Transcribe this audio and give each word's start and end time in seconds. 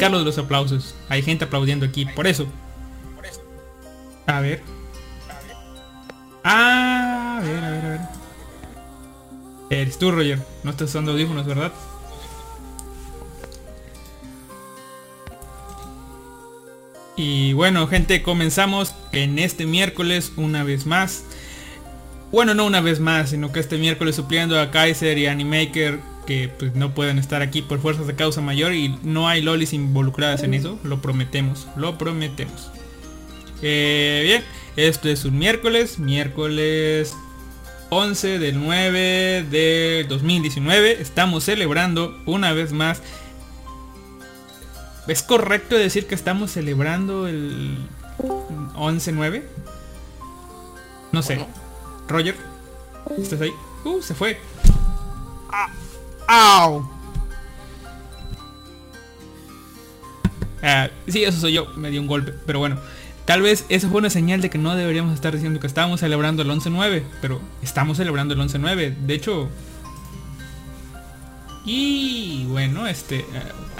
explicar 0.00 0.24
los 0.24 0.38
aplausos. 0.38 0.94
Hay 1.08 1.22
gente 1.22 1.44
aplaudiendo 1.44 1.86
aquí, 1.86 2.06
por 2.06 2.26
eso. 2.26 2.46
A 4.26 4.40
ver. 4.40 4.62
Ah, 6.42 7.38
a 7.38 7.44
ver, 7.44 7.64
a 7.64 7.70
ver, 7.70 7.84
a 7.84 7.88
ver. 7.88 8.00
Eres 9.70 9.98
tú, 9.98 10.10
Roger. 10.10 10.38
No 10.64 10.70
estás 10.70 10.90
usando 10.90 11.12
audífonos, 11.12 11.46
¿verdad? 11.46 11.72
Y 17.16 17.52
bueno, 17.52 17.86
gente, 17.86 18.22
comenzamos 18.22 18.94
en 19.12 19.38
este 19.38 19.66
miércoles 19.66 20.32
una 20.36 20.64
vez 20.64 20.86
más. 20.86 21.24
Bueno, 22.32 22.54
no 22.54 22.64
una 22.64 22.80
vez 22.80 23.00
más, 23.00 23.30
sino 23.30 23.52
que 23.52 23.60
este 23.60 23.76
miércoles 23.76 24.16
supliendo 24.16 24.58
a 24.58 24.70
Kaiser 24.70 25.18
y 25.18 25.26
Animaker 25.26 25.98
que 26.30 26.48
pues, 26.48 26.76
no 26.76 26.94
pueden 26.94 27.18
estar 27.18 27.42
aquí 27.42 27.60
por 27.60 27.80
fuerzas 27.80 28.06
de 28.06 28.14
causa 28.14 28.40
mayor 28.40 28.72
y 28.72 28.96
no 29.02 29.26
hay 29.26 29.42
lolis 29.42 29.72
involucradas 29.72 30.44
en 30.44 30.54
eso, 30.54 30.78
lo 30.84 31.02
prometemos, 31.02 31.66
lo 31.74 31.98
prometemos. 31.98 32.70
Eh, 33.62 34.22
bien, 34.24 34.44
esto 34.76 35.08
es 35.08 35.24
un 35.24 35.36
miércoles, 35.36 35.98
miércoles 35.98 37.16
11 37.88 38.38
del 38.38 38.62
9 38.62 39.44
de 39.50 40.06
2019, 40.08 41.02
estamos 41.02 41.42
celebrando 41.42 42.16
una 42.26 42.52
vez 42.52 42.72
más. 42.72 43.02
¿Es 45.08 45.24
correcto 45.24 45.74
decir 45.74 46.06
que 46.06 46.14
estamos 46.14 46.52
celebrando 46.52 47.26
el 47.26 47.76
11-9? 48.76 49.42
No 51.10 51.22
sé. 51.22 51.44
Roger, 52.06 52.36
¿estás 53.18 53.40
ahí? 53.40 53.52
Uh, 53.84 54.00
se 54.00 54.14
fue. 54.14 54.38
¡Au! 56.32 56.88
Ah, 60.62 60.88
sí, 61.08 61.24
eso 61.24 61.40
soy 61.40 61.54
yo, 61.54 61.66
me 61.74 61.90
dio 61.90 62.00
un 62.00 62.06
golpe, 62.06 62.32
pero 62.46 62.60
bueno. 62.60 62.78
Tal 63.24 63.42
vez 63.42 63.66
eso 63.68 63.88
fue 63.88 63.98
una 63.98 64.10
señal 64.10 64.40
de 64.40 64.48
que 64.48 64.56
no 64.56 64.76
deberíamos 64.76 65.12
estar 65.14 65.32
diciendo 65.32 65.58
que 65.58 65.66
estábamos 65.66 65.98
celebrando 65.98 66.42
el 66.42 66.50
11-9, 66.50 67.02
pero 67.20 67.40
estamos 67.62 67.96
celebrando 67.96 68.34
el 68.34 68.40
11-9. 68.40 68.94
De 68.94 69.14
hecho... 69.14 69.48
Y 71.64 72.44
bueno, 72.46 72.86
este 72.86 73.18
eh, 73.18 73.24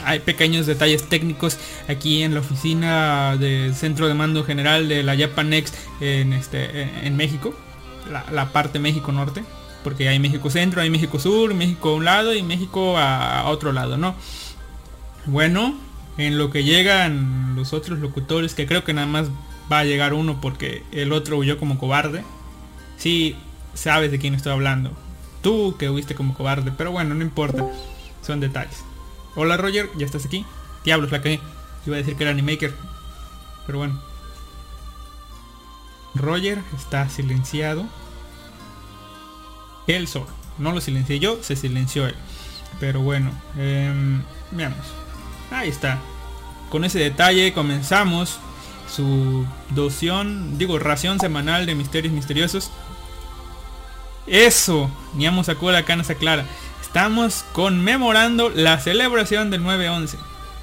hay 0.05 0.19
pequeños 0.19 0.67
detalles 0.67 1.08
técnicos 1.08 1.56
aquí 1.88 2.25
en 2.25 2.35
la 2.35 2.41
oficina 2.41 3.37
del 3.37 3.76
centro 3.76 4.08
de 4.08 4.14
mando 4.14 4.44
general 4.44 4.88
de 4.88 5.05
la 5.05 5.17
Japanex 5.17 5.73
en 6.00 6.32
este 6.32 7.06
en, 7.06 7.17
México, 7.17 7.55
la 8.31 8.53
parte 8.53 8.79
México 8.79 9.12
Norte, 9.12 9.44
porque 9.82 10.09
hay 10.09 10.19
México 10.19 10.50
Centro, 10.50 10.81
hay 10.81 10.91
México 10.91 11.19
Sur, 11.19 11.55
México 11.55 11.91
a 11.91 11.94
un 11.94 12.05
lado 12.05 12.35
y 12.35 12.43
México 12.43 12.99
a, 12.99 13.49
otro 13.49 13.73
lado, 13.73 13.97
¿no? 13.97 14.15
Bueno, 15.27 15.75
en 16.19 16.38
lo 16.38 16.50
que 16.50 16.65
llegan 16.65 17.55
los 17.56 17.73
otros 17.73 17.99
locutores, 17.99 18.55
que 18.55 18.67
creo 18.67 18.85
que 18.85 18.93
nada 18.93 19.06
más 19.06 19.29
va 19.71 19.81
a 19.81 19.85
llegar 19.85 20.15
uno 20.15 20.41
porque 20.41 20.82
el 20.93 21.12
otro 21.12 21.38
huyó 21.38 21.59
como 21.59 21.79
cobarde. 21.79 22.25
Sí, 22.97 23.37
sabes 23.75 24.11
de 24.11 24.19
quién 24.19 24.35
estoy 24.35 24.53
hablando. 24.53 24.93
Tú 25.43 25.77
que 25.79 25.88
huiste 25.88 26.15
como 26.15 26.35
cobarde, 26.35 26.73
pero 26.77 26.93
bueno, 26.93 27.15
no 27.15 27.23
importa. 27.23 27.67
Son 28.23 28.41
detalles. 28.41 28.85
Hola 29.37 29.56
Roger, 29.56 29.88
¿ya 29.97 30.05
estás 30.05 30.27
aquí? 30.27 30.44
Diablos, 30.85 31.11
la 31.11 31.23
caí. 31.23 31.41
Iba 31.87 31.97
a 31.97 31.99
decir 31.99 32.17
que 32.17 32.25
era 32.25 32.32
Animaker. 32.32 32.75
Pero 33.67 33.79
bueno. 33.79 34.00
Roger 36.15 36.59
está 36.77 37.09
silenciado. 37.09 37.87
Él 39.87 40.09
solo. 40.09 40.29
No 40.59 40.73
lo 40.73 40.81
silencié 40.81 41.19
yo, 41.19 41.43
se 41.43 41.56
silenció 41.56 42.06
él. 42.06 42.15
Pero 42.79 43.00
bueno, 43.00 43.31
em, 43.56 44.23
veamos. 44.50 44.87
Ahí 45.50 45.69
está. 45.69 45.99
Con 46.71 46.85
ese 46.85 46.99
detalle 46.99 47.53
comenzamos 47.53 48.38
su 48.94 49.47
doción, 49.71 50.59
digo, 50.59 50.79
ración 50.79 51.19
semanal 51.19 51.67
de 51.67 51.75
misterios 51.75 52.12
misteriosos. 52.12 52.71
Eso, 54.27 54.91
Niamo 55.15 55.43
sacó 55.44 55.73
la 55.73 55.85
cana 55.85 56.05
clara. 56.05 56.44
Estamos 56.81 57.44
conmemorando 57.53 58.50
la 58.50 58.79
celebración 58.79 59.50
del 59.50 59.62
9-11. 59.62 60.17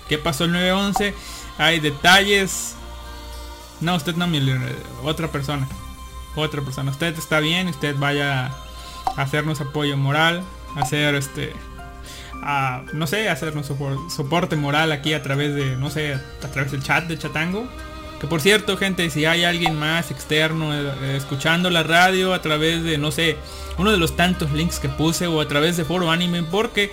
¿Qué 0.07 0.17
pasó 0.17 0.45
el 0.45 0.53
9-11? 0.53 1.13
Hay 1.57 1.79
detalles. 1.79 2.75
No, 3.81 3.95
usted 3.95 4.15
no, 4.15 4.27
otra 5.03 5.31
persona. 5.31 5.67
Otra 6.35 6.61
persona. 6.61 6.91
Usted 6.91 7.17
está 7.17 7.39
bien, 7.39 7.67
usted 7.67 7.95
vaya 7.97 8.51
hacernos 9.17 9.59
apoyo 9.59 9.97
moral, 9.97 10.43
hacer 10.75 11.15
este 11.15 11.53
no 12.93 13.07
sé, 13.07 13.29
hacernos 13.29 13.71
soporte 14.09 14.55
moral 14.55 14.91
aquí 14.91 15.13
a 15.13 15.21
través 15.21 15.55
de, 15.55 15.75
no 15.75 15.89
sé, 15.89 16.13
a 16.13 16.47
través 16.47 16.71
del 16.71 16.81
chat 16.81 17.03
de 17.05 17.17
Chatango. 17.17 17.67
Que 18.21 18.27
por 18.27 18.39
cierto, 18.41 18.77
gente, 18.77 19.09
si 19.09 19.25
hay 19.25 19.43
alguien 19.43 19.77
más 19.77 20.11
externo 20.11 20.73
eh, 20.73 21.15
escuchando 21.15 21.69
la 21.69 21.83
radio 21.83 22.33
a 22.33 22.41
través 22.41 22.83
de, 22.83 22.97
no 22.97 23.11
sé, 23.11 23.37
uno 23.77 23.91
de 23.91 23.97
los 23.97 24.15
tantos 24.15 24.51
links 24.53 24.79
que 24.79 24.89
puse 24.89 25.27
o 25.27 25.39
a 25.39 25.47
través 25.47 25.77
de 25.77 25.85
Foro 25.85 26.09
Anime, 26.09 26.41
porque 26.43 26.91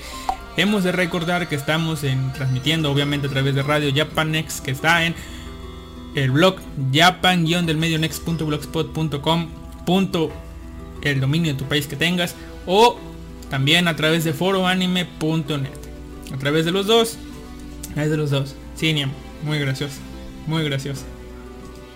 hemos 0.56 0.84
de 0.84 0.92
recordar 0.92 1.48
que 1.48 1.54
estamos 1.54 2.04
en, 2.04 2.30
transmitiendo 2.34 2.92
obviamente 2.92 3.28
a 3.28 3.30
través 3.30 3.54
de 3.54 3.62
radio 3.62 3.90
Japanex, 3.94 4.60
que 4.60 4.72
está 4.72 5.06
en 5.06 5.14
el 6.14 6.30
blog 6.30 6.56
japan-delmedionex.blogspot.com 6.92 9.48
el 11.04 11.20
dominio 11.20 11.52
de 11.52 11.58
tu 11.58 11.64
país 11.66 11.86
que 11.86 11.96
tengas 11.96 12.34
o 12.66 12.98
también 13.50 13.88
a 13.88 13.96
través 13.96 14.24
de 14.24 14.32
foroanime.net. 14.32 15.70
A 16.32 16.38
través 16.38 16.64
de 16.64 16.72
los 16.72 16.86
dos. 16.86 17.18
A 17.90 17.94
través 17.94 18.10
de 18.10 18.16
los 18.16 18.30
dos. 18.30 18.54
Sí, 18.74 18.94
Muy 19.42 19.58
gracioso. 19.58 19.96
Muy 20.46 20.64
gracioso. 20.64 21.04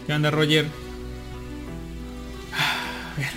¿Qué 0.06 0.12
anda 0.12 0.31
Roger? 0.31 0.66
A 2.52 3.14
ver. 3.19 3.31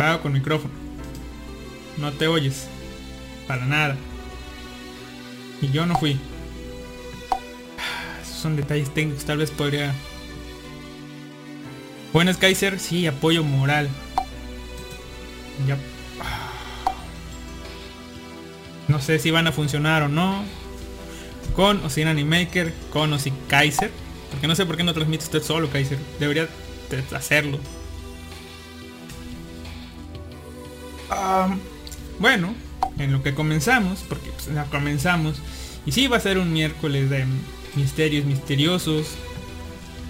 Va 0.00 0.20
con 0.20 0.32
micrófono. 0.32 0.74
No 1.96 2.12
te 2.12 2.28
oyes. 2.28 2.66
Para 3.46 3.64
nada. 3.64 3.96
Y 5.62 5.70
yo 5.70 5.86
no 5.86 5.98
fui. 5.98 6.18
Esos 8.22 8.36
son 8.36 8.56
detalles 8.56 8.92
técnicos. 8.92 9.24
Tal 9.24 9.38
vez 9.38 9.50
podría... 9.50 9.94
Buenas 12.16 12.38
Kaiser. 12.38 12.80
Sí, 12.80 13.06
apoyo 13.06 13.44
moral. 13.44 13.90
Ya. 15.66 15.76
No 18.88 19.02
sé 19.02 19.18
si 19.18 19.30
van 19.30 19.46
a 19.48 19.52
funcionar 19.52 20.02
o 20.02 20.08
no. 20.08 20.42
Con 21.54 21.84
o 21.84 21.90
sin 21.90 22.08
Animaker, 22.08 22.72
con 22.90 23.12
o 23.12 23.18
sin 23.18 23.34
Kaiser. 23.48 23.90
Porque 24.30 24.46
no 24.46 24.54
sé 24.56 24.64
por 24.64 24.78
qué 24.78 24.82
no 24.82 24.94
transmite 24.94 25.24
usted 25.24 25.42
solo 25.42 25.68
Kaiser. 25.68 25.98
Debería 26.18 26.48
hacerlo. 27.14 27.58
bueno, 32.18 32.54
en 32.98 33.12
lo 33.12 33.22
que 33.22 33.34
comenzamos, 33.34 34.06
porque 34.08 34.30
pues, 34.30 34.48
comenzamos. 34.70 35.36
Y 35.84 35.92
sí 35.92 36.06
va 36.06 36.16
a 36.16 36.20
ser 36.20 36.38
un 36.38 36.50
miércoles 36.50 37.10
de 37.10 37.26
misterios 37.74 38.24
misteriosos. 38.24 39.18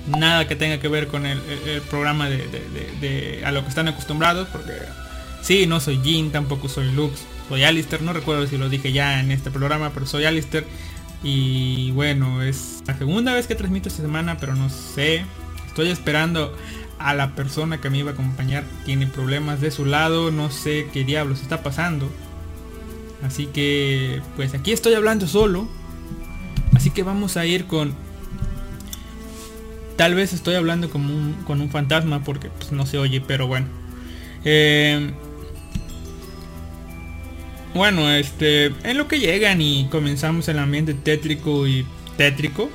Nada 0.06 0.46
que 0.46 0.56
tenga 0.56 0.78
que 0.78 0.88
ver 0.88 1.08
con 1.08 1.26
el, 1.26 1.40
programa 1.90 2.28
de, 2.28 3.42
a 3.44 3.52
lo 3.52 3.62
que 3.62 3.68
están 3.68 3.88
acostumbrados. 3.88 4.48
Porque 4.48 4.72
Sí, 5.46 5.64
no 5.66 5.78
soy 5.78 6.00
Jin, 6.02 6.32
tampoco 6.32 6.68
soy 6.68 6.90
Lux. 6.90 7.24
Soy 7.48 7.62
Alistair, 7.62 8.02
no 8.02 8.12
recuerdo 8.12 8.48
si 8.48 8.58
lo 8.58 8.68
dije 8.68 8.90
ya 8.90 9.20
en 9.20 9.30
este 9.30 9.52
programa, 9.52 9.92
pero 9.94 10.04
soy 10.04 10.24
Alistair. 10.24 10.66
Y 11.22 11.92
bueno, 11.92 12.42
es 12.42 12.82
la 12.84 12.98
segunda 12.98 13.32
vez 13.32 13.46
que 13.46 13.54
transmito 13.54 13.88
esta 13.88 14.02
semana, 14.02 14.38
pero 14.38 14.56
no 14.56 14.68
sé. 14.70 15.24
Estoy 15.68 15.90
esperando 15.90 16.52
a 16.98 17.14
la 17.14 17.36
persona 17.36 17.80
que 17.80 17.90
me 17.90 17.98
iba 17.98 18.10
a 18.10 18.14
acompañar. 18.14 18.64
Tiene 18.84 19.06
problemas 19.06 19.60
de 19.60 19.70
su 19.70 19.84
lado, 19.84 20.32
no 20.32 20.50
sé 20.50 20.88
qué 20.92 21.04
diablos 21.04 21.40
está 21.42 21.62
pasando. 21.62 22.10
Así 23.22 23.46
que, 23.46 24.20
pues 24.34 24.52
aquí 24.52 24.72
estoy 24.72 24.94
hablando 24.94 25.28
solo. 25.28 25.68
Así 26.74 26.90
que 26.90 27.04
vamos 27.04 27.36
a 27.36 27.46
ir 27.46 27.66
con... 27.66 27.94
Tal 29.96 30.14
vez 30.14 30.32
estoy 30.32 30.54
hablando 30.54 30.90
como 30.90 31.08
un, 31.08 31.32
con 31.46 31.60
un 31.60 31.70
fantasma 31.70 32.22
porque 32.22 32.48
pues, 32.50 32.72
no 32.72 32.86
se 32.86 32.98
oye, 32.98 33.22
pero 33.26 33.46
bueno. 33.46 33.66
Eh, 34.44 35.10
bueno, 37.74 38.10
este, 38.10 38.66
en 38.66 38.96
lo 38.96 39.08
que 39.08 39.20
llegan 39.20 39.60
y 39.60 39.88
comenzamos 39.90 40.48
el 40.48 40.58
ambiente 40.58 40.94
tétrico 40.94 41.66
y 41.66 41.86
tétrico. 42.16 42.70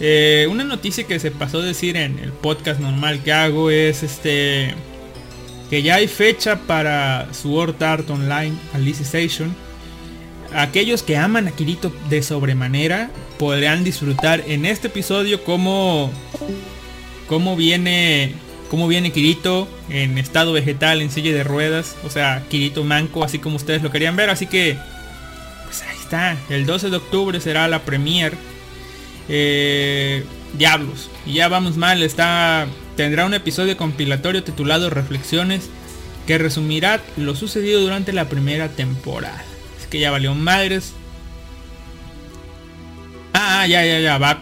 Eh, 0.00 0.48
una 0.50 0.64
noticia 0.64 1.06
que 1.06 1.20
se 1.20 1.30
pasó 1.30 1.58
a 1.58 1.62
decir 1.62 1.96
en 1.96 2.18
el 2.18 2.32
podcast 2.32 2.80
normal 2.80 3.22
que 3.22 3.32
hago 3.32 3.70
es 3.70 4.02
este 4.02 4.74
que 5.70 5.82
ya 5.82 5.94
hay 5.94 6.08
fecha 6.08 6.56
para 6.66 7.32
Sword 7.32 7.80
Art 7.82 8.10
Online 8.10 8.54
Alicization. 8.74 9.54
Aquellos 10.54 11.02
que 11.02 11.16
aman 11.16 11.48
a 11.48 11.52
Kirito 11.52 11.92
de 12.10 12.22
sobremanera 12.22 13.10
podrán 13.42 13.82
disfrutar 13.82 14.44
en 14.46 14.64
este 14.64 14.86
episodio 14.86 15.42
cómo, 15.42 16.12
cómo 17.26 17.56
viene 17.56 18.34
cómo 18.70 18.86
viene 18.86 19.10
Kirito 19.10 19.66
en 19.90 20.16
estado 20.16 20.52
vegetal, 20.52 21.02
en 21.02 21.10
silla 21.10 21.32
de 21.32 21.42
ruedas. 21.42 21.96
O 22.04 22.08
sea, 22.08 22.44
Kirito 22.48 22.84
manco, 22.84 23.24
así 23.24 23.40
como 23.40 23.56
ustedes 23.56 23.82
lo 23.82 23.90
querían 23.90 24.14
ver. 24.14 24.30
Así 24.30 24.46
que, 24.46 24.78
pues 25.64 25.82
ahí 25.82 25.96
está. 26.00 26.36
El 26.50 26.66
12 26.66 26.90
de 26.90 26.96
octubre 26.98 27.40
será 27.40 27.66
la 27.66 27.82
premier. 27.82 28.34
Eh, 29.28 30.22
diablos. 30.56 31.10
Y 31.26 31.32
ya 31.32 31.48
vamos 31.48 31.76
mal. 31.76 32.00
Está, 32.04 32.68
tendrá 32.96 33.26
un 33.26 33.34
episodio 33.34 33.76
compilatorio 33.76 34.44
titulado 34.44 34.88
Reflexiones. 34.88 35.68
Que 36.28 36.38
resumirá 36.38 37.00
lo 37.16 37.34
sucedido 37.34 37.80
durante 37.80 38.12
la 38.12 38.28
primera 38.28 38.68
temporada. 38.68 39.42
Es 39.80 39.88
que 39.88 39.98
ya 39.98 40.12
valió 40.12 40.32
madres. 40.36 40.94
Ah, 43.54 43.66
ya, 43.66 43.84
ya, 43.84 44.00
ya, 44.00 44.16
va. 44.16 44.38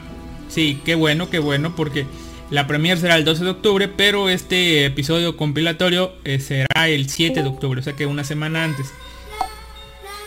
Sí, 0.49 0.81
qué 0.85 0.95
bueno, 0.95 1.29
qué 1.31 1.41
bueno, 1.41 1.75
porque 1.75 2.07
la 2.49 2.69
premier 2.69 2.97
será 2.97 3.17
el 3.17 3.25
12 3.25 3.43
de 3.43 3.51
octubre, 3.51 3.89
pero 3.89 4.29
este 4.29 4.85
episodio 4.87 5.37
compilatorio 5.37 6.13
eh, 6.25 6.39
será 6.39 6.89
el 6.89 7.11
7 7.11 7.43
de 7.43 7.49
octubre, 7.49 7.81
o 7.81 7.83
sea 7.83 7.95
que 7.95 8.07
una 8.07 8.23
semana 8.23 8.63
antes. 8.63 8.93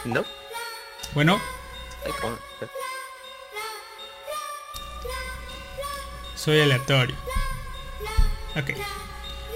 No. 0.04 0.25
Bueno. 1.13 1.40
Soy 6.36 6.60
aleatorio. 6.60 7.16
Ok. 8.58 8.72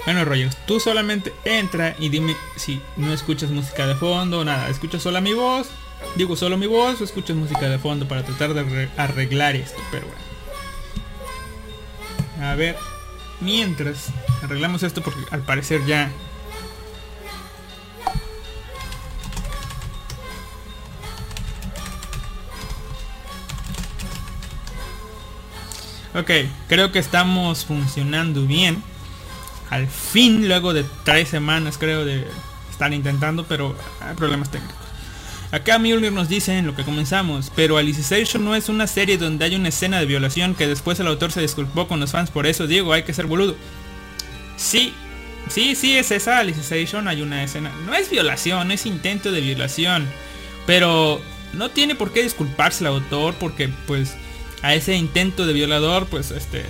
Bueno, 0.06 0.24
Roger, 0.24 0.54
tú 0.66 0.80
solamente 0.80 1.34
entra 1.44 1.94
y 1.98 2.08
dime 2.08 2.34
si 2.56 2.80
no 2.96 3.12
escuchas 3.12 3.50
música 3.50 3.86
de 3.86 3.94
fondo 3.94 4.40
o 4.40 4.44
nada. 4.44 4.70
¿Escuchas 4.70 5.02
solo 5.02 5.20
mi 5.20 5.34
voz? 5.34 5.68
Digo 6.16 6.36
solo 6.36 6.56
mi 6.56 6.66
voz 6.66 7.00
o 7.00 7.04
escuchas 7.04 7.36
música 7.36 7.68
de 7.68 7.78
fondo 7.78 8.08
para 8.08 8.24
tratar 8.24 8.54
de 8.54 8.88
arreglar 8.96 9.54
esto, 9.56 9.80
pero 9.90 10.06
bueno. 10.06 10.28
A 12.50 12.54
ver, 12.54 12.76
mientras 13.40 14.08
arreglamos 14.42 14.82
esto 14.82 15.02
porque 15.02 15.20
al 15.30 15.42
parecer 15.42 15.84
ya... 15.86 16.10
Ok, 26.14 26.30
creo 26.68 26.90
que 26.90 26.98
estamos 26.98 27.64
funcionando 27.64 28.44
bien. 28.44 28.82
Al 29.70 29.86
fin, 29.86 30.48
luego 30.48 30.72
de 30.72 30.84
tres 31.04 31.28
semanas 31.28 31.78
creo 31.78 32.04
de 32.04 32.26
estar 32.70 32.92
intentando, 32.92 33.44
pero 33.44 33.76
hay 34.00 34.14
problemas 34.16 34.50
técnicos. 34.50 34.87
Acá 35.50 35.78
Mjolnir 35.78 36.12
nos 36.12 36.28
dice 36.28 36.58
en 36.58 36.66
lo 36.66 36.76
que 36.76 36.84
comenzamos, 36.84 37.50
pero 37.56 37.78
Alicization 37.78 38.44
no 38.44 38.54
es 38.54 38.68
una 38.68 38.86
serie 38.86 39.16
donde 39.16 39.46
hay 39.46 39.56
una 39.56 39.70
escena 39.70 39.98
de 39.98 40.04
violación 40.04 40.54
que 40.54 40.66
después 40.66 41.00
el 41.00 41.06
autor 41.06 41.32
se 41.32 41.40
disculpó 41.40 41.88
con 41.88 42.00
los 42.00 42.12
fans 42.12 42.30
por 42.30 42.46
eso, 42.46 42.66
Diego, 42.66 42.92
hay 42.92 43.04
que 43.04 43.14
ser 43.14 43.26
boludo. 43.26 43.56
Sí, 44.56 44.92
sí, 45.48 45.74
sí 45.74 45.96
es 45.96 46.10
esa 46.10 46.38
Alicization, 46.38 47.08
hay 47.08 47.22
una 47.22 47.42
escena. 47.42 47.72
No 47.86 47.94
es 47.94 48.10
violación, 48.10 48.70
es 48.72 48.84
intento 48.84 49.32
de 49.32 49.40
violación. 49.40 50.06
Pero 50.66 51.18
no 51.54 51.70
tiene 51.70 51.94
por 51.94 52.12
qué 52.12 52.22
disculparse 52.22 52.84
el 52.84 52.88
autor 52.88 53.34
porque 53.34 53.70
pues 53.86 54.14
a 54.60 54.74
ese 54.74 54.94
intento 54.96 55.46
de 55.46 55.54
violador 55.54 56.06
pues 56.06 56.30
este 56.30 56.66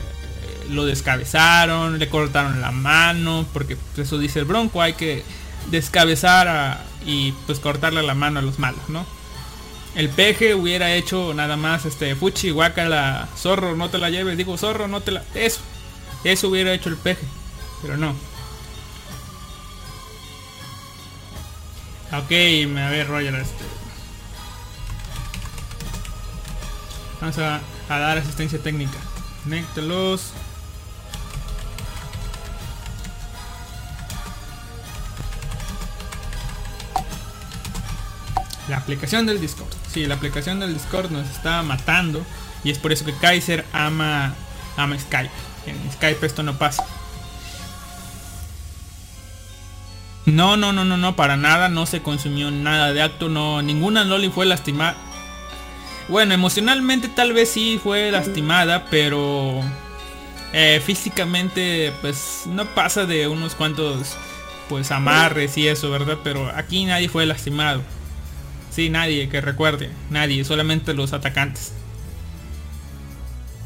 lo 0.70 0.84
descabezaron, 0.84 1.98
le 1.98 2.08
cortaron 2.08 2.60
la 2.60 2.70
mano, 2.70 3.46
porque 3.52 3.76
pues, 3.76 4.06
eso 4.06 4.18
dice 4.18 4.38
el 4.40 4.44
bronco, 4.44 4.82
hay 4.82 4.92
que 4.92 5.24
descabezar 5.70 6.46
a, 6.46 6.84
y 7.04 7.32
pues 7.46 7.60
cortarle 7.60 8.02
la 8.02 8.14
mano 8.14 8.40
a 8.40 8.42
los 8.42 8.58
malos, 8.58 8.88
¿no? 8.88 9.06
el 9.94 10.10
peje 10.10 10.54
hubiera 10.54 10.92
hecho 10.92 11.32
nada 11.34 11.56
más 11.56 11.86
este 11.86 12.14
fuchi 12.14 12.52
la 12.52 13.26
zorro 13.36 13.74
no 13.74 13.88
te 13.88 13.98
la 13.98 14.10
lleves 14.10 14.36
digo 14.36 14.56
zorro 14.58 14.86
no 14.86 15.00
te 15.00 15.10
la 15.10 15.24
eso 15.34 15.60
eso 16.24 16.48
hubiera 16.48 16.72
hecho 16.72 16.90
el 16.90 16.96
peje 16.96 17.26
pero 17.82 17.96
no. 17.96 18.10
Ok 22.12 22.30
a 22.30 22.90
ver 22.90 23.06
Roger 23.08 23.34
este. 23.34 23.64
Vamos 27.20 27.38
a, 27.38 27.60
a 27.88 27.98
dar 27.98 28.18
asistencia 28.18 28.58
técnica. 28.60 28.98
Conéctalos 29.44 30.32
La 38.68 38.76
aplicación 38.78 39.26
del 39.26 39.40
Discord. 39.40 39.72
Sí, 39.90 40.06
la 40.06 40.14
aplicación 40.14 40.60
del 40.60 40.74
Discord 40.74 41.10
nos 41.10 41.28
está 41.28 41.62
matando. 41.62 42.24
Y 42.64 42.70
es 42.70 42.78
por 42.78 42.92
eso 42.92 43.04
que 43.04 43.14
Kaiser 43.14 43.64
ama, 43.72 44.34
ama 44.76 44.98
Skype. 44.98 45.30
En 45.66 45.92
Skype 45.92 46.26
esto 46.26 46.42
no 46.42 46.58
pasa. 46.58 46.84
No, 50.26 50.56
no, 50.56 50.72
no, 50.72 50.84
no, 50.84 50.96
no, 50.96 51.16
para 51.16 51.36
nada. 51.36 51.68
No 51.68 51.86
se 51.86 52.02
consumió 52.02 52.50
nada 52.50 52.92
de 52.92 53.02
acto. 53.02 53.28
No, 53.28 53.62
ninguna 53.62 54.04
Loli 54.04 54.28
fue 54.28 54.44
lastimada. 54.44 54.96
Bueno, 56.08 56.34
emocionalmente 56.34 57.08
tal 57.08 57.34
vez 57.34 57.50
sí 57.50 57.78
fue 57.82 58.10
lastimada, 58.10 58.86
pero 58.90 59.60
eh, 60.54 60.80
físicamente 60.84 61.92
pues 62.00 62.44
no 62.46 62.64
pasa 62.74 63.04
de 63.04 63.28
unos 63.28 63.54
cuantos 63.54 64.16
pues 64.70 64.90
amarres 64.90 65.58
y 65.58 65.68
eso, 65.68 65.90
¿verdad? 65.90 66.18
Pero 66.24 66.50
aquí 66.54 66.86
nadie 66.86 67.10
fue 67.10 67.26
lastimado. 67.26 67.82
Sí, 68.78 68.90
nadie 68.90 69.28
que 69.28 69.40
recuerde. 69.40 69.90
Nadie, 70.08 70.44
solamente 70.44 70.94
los 70.94 71.12
atacantes. 71.12 71.72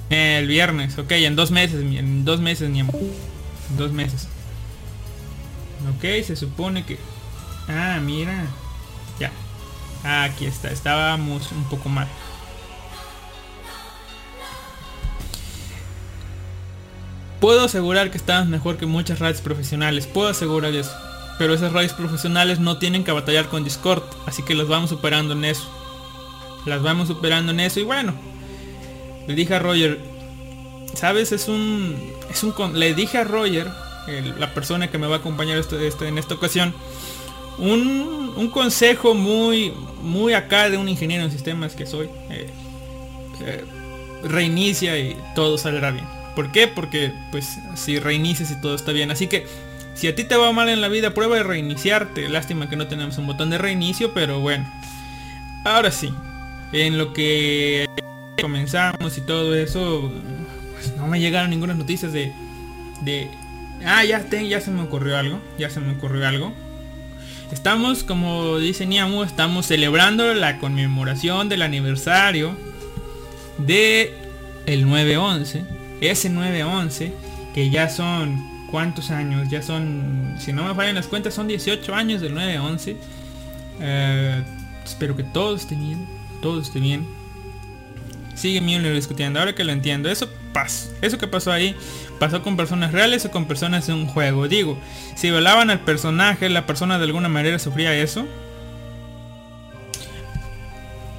El 0.09 0.47
viernes, 0.47 0.97
ok, 0.97 1.11
en 1.11 1.37
dos 1.37 1.51
meses, 1.51 1.83
en 1.83 2.25
dos 2.25 2.41
meses, 2.41 2.71
ni 2.71 2.81
en 2.81 2.89
dos 3.77 3.93
meses. 3.93 4.27
Ok, 5.95 6.25
se 6.25 6.35
supone 6.35 6.87
que... 6.87 6.99
Ah, 7.69 8.01
mira. 8.03 8.47
Ya. 9.21 9.31
aquí 10.25 10.47
está, 10.47 10.71
estábamos 10.71 11.53
un 11.53 11.65
poco 11.65 11.91
mal. 11.91 12.09
Puedo 17.39 17.67
asegurar 17.67 18.11
que 18.11 18.17
estamos 18.17 18.49
mejor 18.49 18.79
que 18.79 18.87
muchas 18.87 19.19
radios 19.19 19.43
profesionales. 19.43 20.07
Puedo 20.07 20.31
asegurar 20.31 20.73
eso 20.75 21.12
pero 21.39 21.55
esas 21.55 21.73
radios 21.73 21.93
profesionales 21.93 22.61
no 22.61 22.79
tienen 22.79 23.05
que 23.05 23.13
batallar 23.13 23.49
con 23.49 23.65
Discord, 23.65 24.03
así 24.27 24.43
que 24.43 24.55
los 24.55 24.69
vamos 24.69 24.91
superando 24.91 25.35
en 25.35 25.45
eso. 25.45 25.69
Las 26.67 26.83
vamos 26.83 27.09
superando 27.09 27.53
en 27.53 27.61
eso 27.61 27.81
y 27.81 27.85
bueno, 27.85 28.15
le 29.27 29.35
dije 29.35 29.55
a 29.55 29.59
Roger, 29.59 30.01
sabes, 30.95 31.33
es 31.33 31.49
un, 31.49 31.97
es 32.31 32.43
un, 32.43 32.55
le 32.79 32.95
dije 32.95 33.19
a 33.19 33.25
Roger, 33.25 33.69
la 34.39 34.53
persona 34.55 34.91
que 34.91 34.99
me 34.99 35.07
va 35.07 35.17
a 35.17 35.19
acompañar 35.19 35.59
este, 35.59 35.87
este, 35.87 36.09
en 36.09 36.19
esta 36.19 36.35
ocasión, 36.35 36.75
un, 37.59 38.33
un, 38.37 38.51
consejo 38.51 39.15
muy, 39.15 39.73
muy 40.01 40.35
acá 40.35 40.71
de 40.71 40.77
un 40.77 40.89
ingeniero 40.89 41.25
en 41.25 41.31
sistemas 41.31 41.75
que 41.75 41.87
soy. 41.87 42.09
Eh, 42.31 42.49
eh, 43.45 43.65
reinicia 44.25 44.99
y 44.99 45.17
todo 45.35 45.59
saldrá 45.59 45.91
bien. 45.91 46.07
¿Por 46.35 46.51
qué? 46.53 46.69
Porque 46.69 47.13
pues 47.31 47.59
si 47.75 47.99
reinicias 47.99 48.51
y 48.51 48.61
todo 48.61 48.75
está 48.75 48.93
bien. 48.93 49.11
Así 49.11 49.27
que 49.27 49.47
si 49.95 50.09
a 50.09 50.15
ti 50.15 50.25
te 50.25 50.37
va 50.37 50.53
mal 50.53 50.69
en 50.69 50.81
la 50.81 50.89
vida, 50.89 51.15
prueba 51.15 51.37
de 51.37 51.43
reiniciarte. 51.43 52.29
Lástima 52.29 52.69
que 52.69 52.77
no 52.77 52.87
tenemos 52.87 53.19
un 53.19 53.27
botón 53.27 53.51
de 53.51 53.59
reinicio, 53.59 54.13
pero 54.15 54.41
bueno. 54.41 54.71
Ahora 55.65 55.91
sí, 55.91 56.13
en 56.73 56.99
lo 56.99 57.13
que 57.13 57.87
comenzamos 58.41 59.17
y 59.17 59.21
todo 59.21 59.55
eso, 59.55 60.11
pues 60.73 60.97
no 60.97 61.07
me 61.07 61.21
llegaron 61.21 61.51
ninguna 61.51 61.75
noticias 61.75 62.13
de... 62.13 62.33
de 63.03 63.31
ah, 63.85 64.05
ya, 64.05 64.29
ya 64.29 64.61
se 64.61 64.71
me 64.71 64.83
ocurrió 64.83 65.17
algo. 65.17 65.41
Ya 65.59 65.71
se 65.71 65.81
me 65.81 65.93
ocurrió 65.93 66.27
algo. 66.27 66.53
Estamos, 67.53 68.03
como 68.03 68.59
dice 68.59 68.87
Niamu, 68.87 69.25
estamos 69.25 69.67
celebrando 69.67 70.33
la 70.33 70.59
conmemoración 70.59 71.51
del 71.51 71.63
aniversario 71.63 72.57
de 73.59 74.15
el 74.65 74.89
911. 74.89 75.65
Ese 76.01 76.31
911, 76.31 77.13
que 77.55 77.71
ya 77.71 77.91
son 77.91 78.52
cuántos 78.73 79.11
años, 79.11 79.49
ya 79.51 79.63
son, 79.63 80.35
si 80.39 80.53
no 80.53 80.65
me 80.65 80.75
fallan 80.75 80.95
las 80.97 81.07
cuentas, 81.07 81.35
son 81.35 81.47
18 81.47 81.95
años 81.95 82.23
del 82.23 82.35
9 82.35 82.57
a 82.57 82.63
11. 82.65 82.97
Eh, 83.81 84.43
espero 84.83 85.15
que 85.15 85.23
todo 85.23 85.55
esté 85.55 85.77
bien, 85.77 86.09
todo 86.41 86.61
esté 86.61 86.81
bien. 86.81 87.07
Sigue 88.35 88.63
Müller 88.63 88.95
discutiendo, 88.95 89.39
ahora 89.39 89.55
que 89.55 89.63
lo 89.63 89.73
entiendo, 89.73 90.11
eso 90.11 90.27
pasó, 90.55 90.91
eso 91.03 91.19
que 91.19 91.27
pasó 91.29 91.53
ahí, 91.53 91.77
pasó 92.19 92.43
con 92.43 92.57
personas 92.57 92.93
reales 92.93 93.27
o 93.27 93.31
con 93.31 93.45
personas 93.45 93.87
de 93.87 93.93
un 93.93 94.07
juego. 94.07 94.49
Digo, 94.49 94.79
si 95.17 95.31
violaban 95.31 95.69
al 95.69 95.81
personaje, 95.81 96.49
la 96.49 96.65
persona 96.65 96.99
de 96.99 97.05
alguna 97.05 97.29
manera 97.29 97.59
sufría 97.59 97.95
eso. 97.95 98.27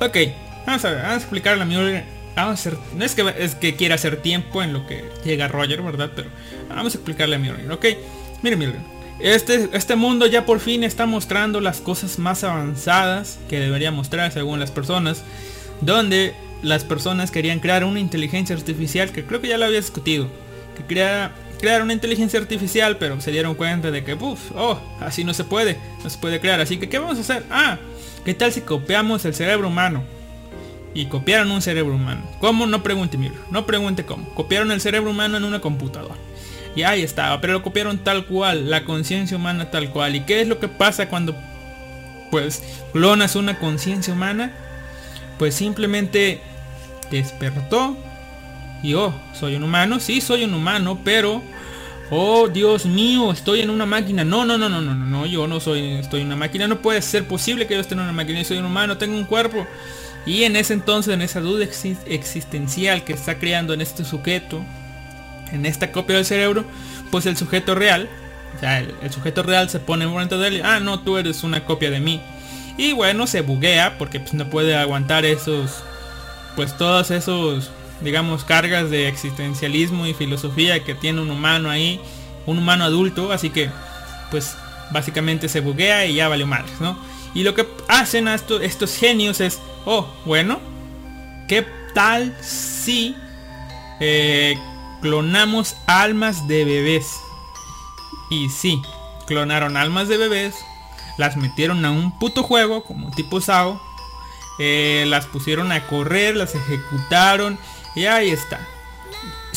Ok, 0.01 0.17
vamos 0.65 0.83
a 0.83 0.89
ver, 0.89 0.97
vamos 1.03 1.13
a 1.13 1.17
explicarle 1.17 1.61
a 1.61 1.65
Vamos 2.35 2.51
a 2.51 2.53
hacer, 2.53 2.77
no 2.95 3.05
es 3.05 3.13
que, 3.13 3.33
es 3.37 3.55
que 3.55 3.75
quiera 3.75 3.95
hacer 3.95 4.17
tiempo 4.17 4.63
en 4.63 4.73
lo 4.73 4.87
que 4.87 5.05
llega 5.23 5.47
Roger, 5.47 5.81
¿verdad? 5.81 6.11
Pero 6.15 6.29
vamos 6.67 6.95
a 6.95 6.97
explicarle 6.97 7.35
a 7.35 7.39
Mirren, 7.39 7.71
¿ok? 7.71 7.85
Mire, 8.41 8.55
Mirren. 8.55 8.93
Este, 9.19 9.69
este 9.73 9.95
mundo 9.95 10.25
ya 10.25 10.45
por 10.45 10.59
fin 10.59 10.83
está 10.83 11.05
mostrando 11.05 11.61
las 11.61 11.79
cosas 11.79 12.17
más 12.17 12.43
avanzadas 12.43 13.39
que 13.49 13.59
debería 13.59 13.91
mostrar 13.91 14.31
según 14.31 14.59
las 14.59 14.71
personas. 14.71 15.23
Donde 15.81 16.33
las 16.63 16.83
personas 16.83 17.29
querían 17.29 17.59
crear 17.59 17.83
una 17.83 17.99
inteligencia 17.99 18.55
artificial, 18.55 19.11
que 19.11 19.23
creo 19.23 19.39
que 19.39 19.49
ya 19.49 19.57
lo 19.57 19.65
había 19.65 19.79
discutido. 19.79 20.27
Que 20.75 20.83
crea, 20.83 21.35
crear 21.59 21.83
una 21.83 21.93
inteligencia 21.93 22.39
artificial, 22.39 22.97
pero 22.97 23.21
se 23.21 23.31
dieron 23.31 23.53
cuenta 23.53 23.91
de 23.91 24.03
que, 24.03 24.15
uff, 24.15 24.51
oh, 24.55 24.79
así 24.99 25.23
no 25.23 25.33
se 25.33 25.43
puede, 25.43 25.77
no 26.03 26.09
se 26.09 26.17
puede 26.17 26.39
crear. 26.39 26.59
Así 26.59 26.77
que, 26.77 26.89
¿qué 26.89 26.97
vamos 26.97 27.17
a 27.17 27.21
hacer? 27.21 27.45
Ah, 27.51 27.77
¿qué 28.25 28.33
tal 28.33 28.51
si 28.51 28.61
copiamos 28.61 29.23
el 29.25 29.35
cerebro 29.35 29.67
humano? 29.67 30.03
Y 30.93 31.05
copiaron 31.05 31.51
un 31.51 31.61
cerebro 31.61 31.95
humano. 31.95 32.21
¿Cómo? 32.39 32.65
No 32.65 32.83
pregunte 32.83 33.17
Miller, 33.17 33.37
no 33.49 33.65
pregunte 33.65 34.05
cómo. 34.05 34.29
Copiaron 34.35 34.71
el 34.71 34.81
cerebro 34.81 35.11
humano 35.11 35.37
en 35.37 35.43
una 35.43 35.59
computadora. 35.59 36.15
Y 36.75 36.83
ahí 36.83 37.03
estaba, 37.03 37.39
pero 37.39 37.53
lo 37.53 37.63
copiaron 37.63 37.99
tal 37.99 38.25
cual, 38.25 38.69
la 38.69 38.83
conciencia 38.83 39.37
humana 39.37 39.69
tal 39.69 39.89
cual. 39.91 40.15
¿Y 40.15 40.21
qué 40.21 40.41
es 40.41 40.47
lo 40.47 40.59
que 40.59 40.67
pasa 40.67 41.07
cuando 41.07 41.35
pues 42.31 42.63
clonas 42.91 43.35
una 43.35 43.59
conciencia 43.59 44.13
humana? 44.13 44.53
Pues 45.37 45.55
simplemente 45.55 46.41
despertó 47.11 47.95
y 48.81 48.95
oh, 48.95 49.13
soy 49.33 49.55
un 49.55 49.63
humano, 49.63 49.99
sí 49.99 50.19
soy 50.19 50.43
un 50.43 50.53
humano, 50.53 50.99
pero 51.03 51.41
oh 52.09 52.47
Dios 52.47 52.85
mío, 52.85 53.31
estoy 53.31 53.61
en 53.61 53.69
una 53.69 53.85
máquina. 53.85 54.23
No, 54.23 54.45
no, 54.45 54.57
no, 54.57 54.67
no, 54.67 54.81
no, 54.81 54.93
no, 54.93 55.25
yo 55.25 55.47
no 55.47 55.59
soy, 55.59 55.93
estoy 55.93 56.21
en 56.21 56.27
una 56.27 56.35
máquina. 56.35 56.67
No 56.67 56.81
puede 56.81 57.01
ser 57.01 57.27
posible 57.27 57.67
que 57.67 57.75
yo 57.75 57.81
esté 57.81 57.93
en 57.93 58.01
una 58.01 58.11
máquina. 58.11 58.43
soy 58.43 58.57
un 58.57 58.65
humano, 58.65 58.97
tengo 58.97 59.15
un 59.15 59.25
cuerpo. 59.25 59.65
Y 60.25 60.43
en 60.43 60.55
ese 60.55 60.73
entonces, 60.73 61.13
en 61.13 61.21
esa 61.21 61.41
duda 61.41 61.65
existencial 62.05 63.03
que 63.03 63.13
está 63.13 63.39
creando 63.39 63.73
en 63.73 63.81
este 63.81 64.05
sujeto, 64.05 64.63
en 65.51 65.65
esta 65.65 65.91
copia 65.91 66.15
del 66.15 66.25
cerebro, 66.25 66.65
pues 67.11 67.25
el 67.25 67.35
sujeto 67.35 67.75
real, 67.75 68.09
o 68.55 68.59
sea, 68.59 68.79
el, 68.79 69.11
sujeto 69.11 69.43
real 69.43 69.69
se 69.69 69.79
pone 69.79 70.05
en 70.05 70.11
momento 70.11 70.39
de 70.39 70.47
él, 70.47 70.61
ah, 70.63 70.79
no, 70.79 71.01
tú 71.01 71.17
eres 71.17 71.43
una 71.43 71.65
copia 71.65 71.91
de 71.91 71.99
mí. 71.99 72.21
Y 72.77 72.93
bueno, 72.93 73.27
se 73.27 73.41
buguea 73.41 73.97
porque 73.97 74.19
pues, 74.19 74.33
no 74.33 74.49
puede 74.49 74.75
aguantar 74.75 75.25
esos, 75.25 75.83
pues 76.55 76.75
todos 76.77 77.11
esos, 77.11 77.69
digamos, 78.01 78.45
cargas 78.45 78.89
de 78.89 79.07
existencialismo 79.07 80.07
y 80.07 80.13
filosofía 80.13 80.83
que 80.83 80.95
tiene 80.95 81.21
un 81.21 81.29
humano 81.29 81.69
ahí, 81.69 81.99
un 82.45 82.57
humano 82.57 82.85
adulto, 82.85 83.31
así 83.31 83.49
que, 83.49 83.69
pues, 84.31 84.55
básicamente 84.91 85.49
se 85.49 85.59
buguea 85.59 86.05
y 86.05 86.15
ya 86.15 86.29
vale 86.29 86.45
mal, 86.45 86.65
¿no? 86.79 86.97
Y 87.33 87.43
lo 87.43 87.55
que 87.55 87.67
hacen 87.87 88.27
estos 88.27 88.95
genios 88.95 89.41
es 89.41 89.59
oh, 89.85 90.07
bueno, 90.25 90.59
¿qué 91.47 91.65
tal 91.93 92.35
si 92.41 93.15
eh, 93.99 94.57
clonamos 95.01 95.75
almas 95.87 96.47
de 96.47 96.65
bebés? 96.65 97.17
Y 98.29 98.49
sí, 98.49 98.81
clonaron 99.27 99.77
almas 99.77 100.07
de 100.07 100.17
bebés, 100.17 100.55
las 101.17 101.37
metieron 101.37 101.83
a 101.85 101.91
un 101.91 102.17
puto 102.17 102.43
juego 102.43 102.83
como 102.83 103.11
tipo 103.11 103.41
SAO, 103.41 103.81
eh, 104.59 105.05
las 105.07 105.25
pusieron 105.25 105.71
a 105.71 105.85
correr, 105.87 106.35
las 106.35 106.55
ejecutaron 106.55 107.57
y 107.95 108.05
ahí 108.05 108.29
está. 108.29 108.59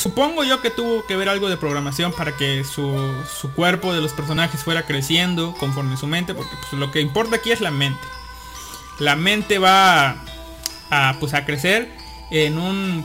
Supongo 0.06 0.44
yo 0.44 0.62
que 0.62 0.70
tuvo 0.70 1.04
que 1.04 1.16
ver 1.16 1.28
algo 1.28 1.48
de 1.48 1.56
programación 1.56 2.12
para 2.12 2.36
que 2.36 2.62
su, 2.62 3.12
su 3.28 3.50
cuerpo 3.50 3.92
de 3.92 4.00
los 4.00 4.12
personajes 4.12 4.62
fuera 4.62 4.86
creciendo 4.86 5.52
conforme 5.58 5.96
su 5.96 6.06
mente, 6.06 6.32
porque 6.32 6.52
pues, 6.60 6.74
lo 6.74 6.92
que 6.92 7.00
importa 7.00 7.34
aquí 7.34 7.50
es 7.50 7.60
la 7.60 7.72
mente 7.72 8.06
la 9.00 9.16
mente 9.16 9.58
va 9.58 10.22
a, 10.90 11.16
pues, 11.18 11.34
a 11.34 11.44
crecer 11.44 11.90
en 12.30 12.56
un 12.56 13.04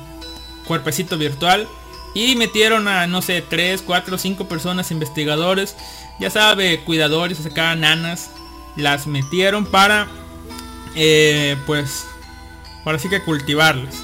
cuerpecito 0.67 1.17
virtual 1.17 1.67
y 2.13 2.35
metieron 2.35 2.87
a 2.87 3.07
no 3.07 3.23
sé 3.23 3.41
3 3.41 3.81
4 3.81 4.19
5 4.19 4.47
personas 4.47 4.91
investigadores 4.91 5.75
ya 6.19 6.29
sabe 6.29 6.81
cuidadores 6.81 7.43
acá 7.43 7.75
nanas 7.75 8.29
las 8.75 9.07
metieron 9.07 9.65
para 9.65 10.07
eh, 10.93 11.57
pues 11.65 12.05
ahora 12.85 12.99
sí 12.99 13.09
que 13.09 13.23
cultivarles. 13.23 14.03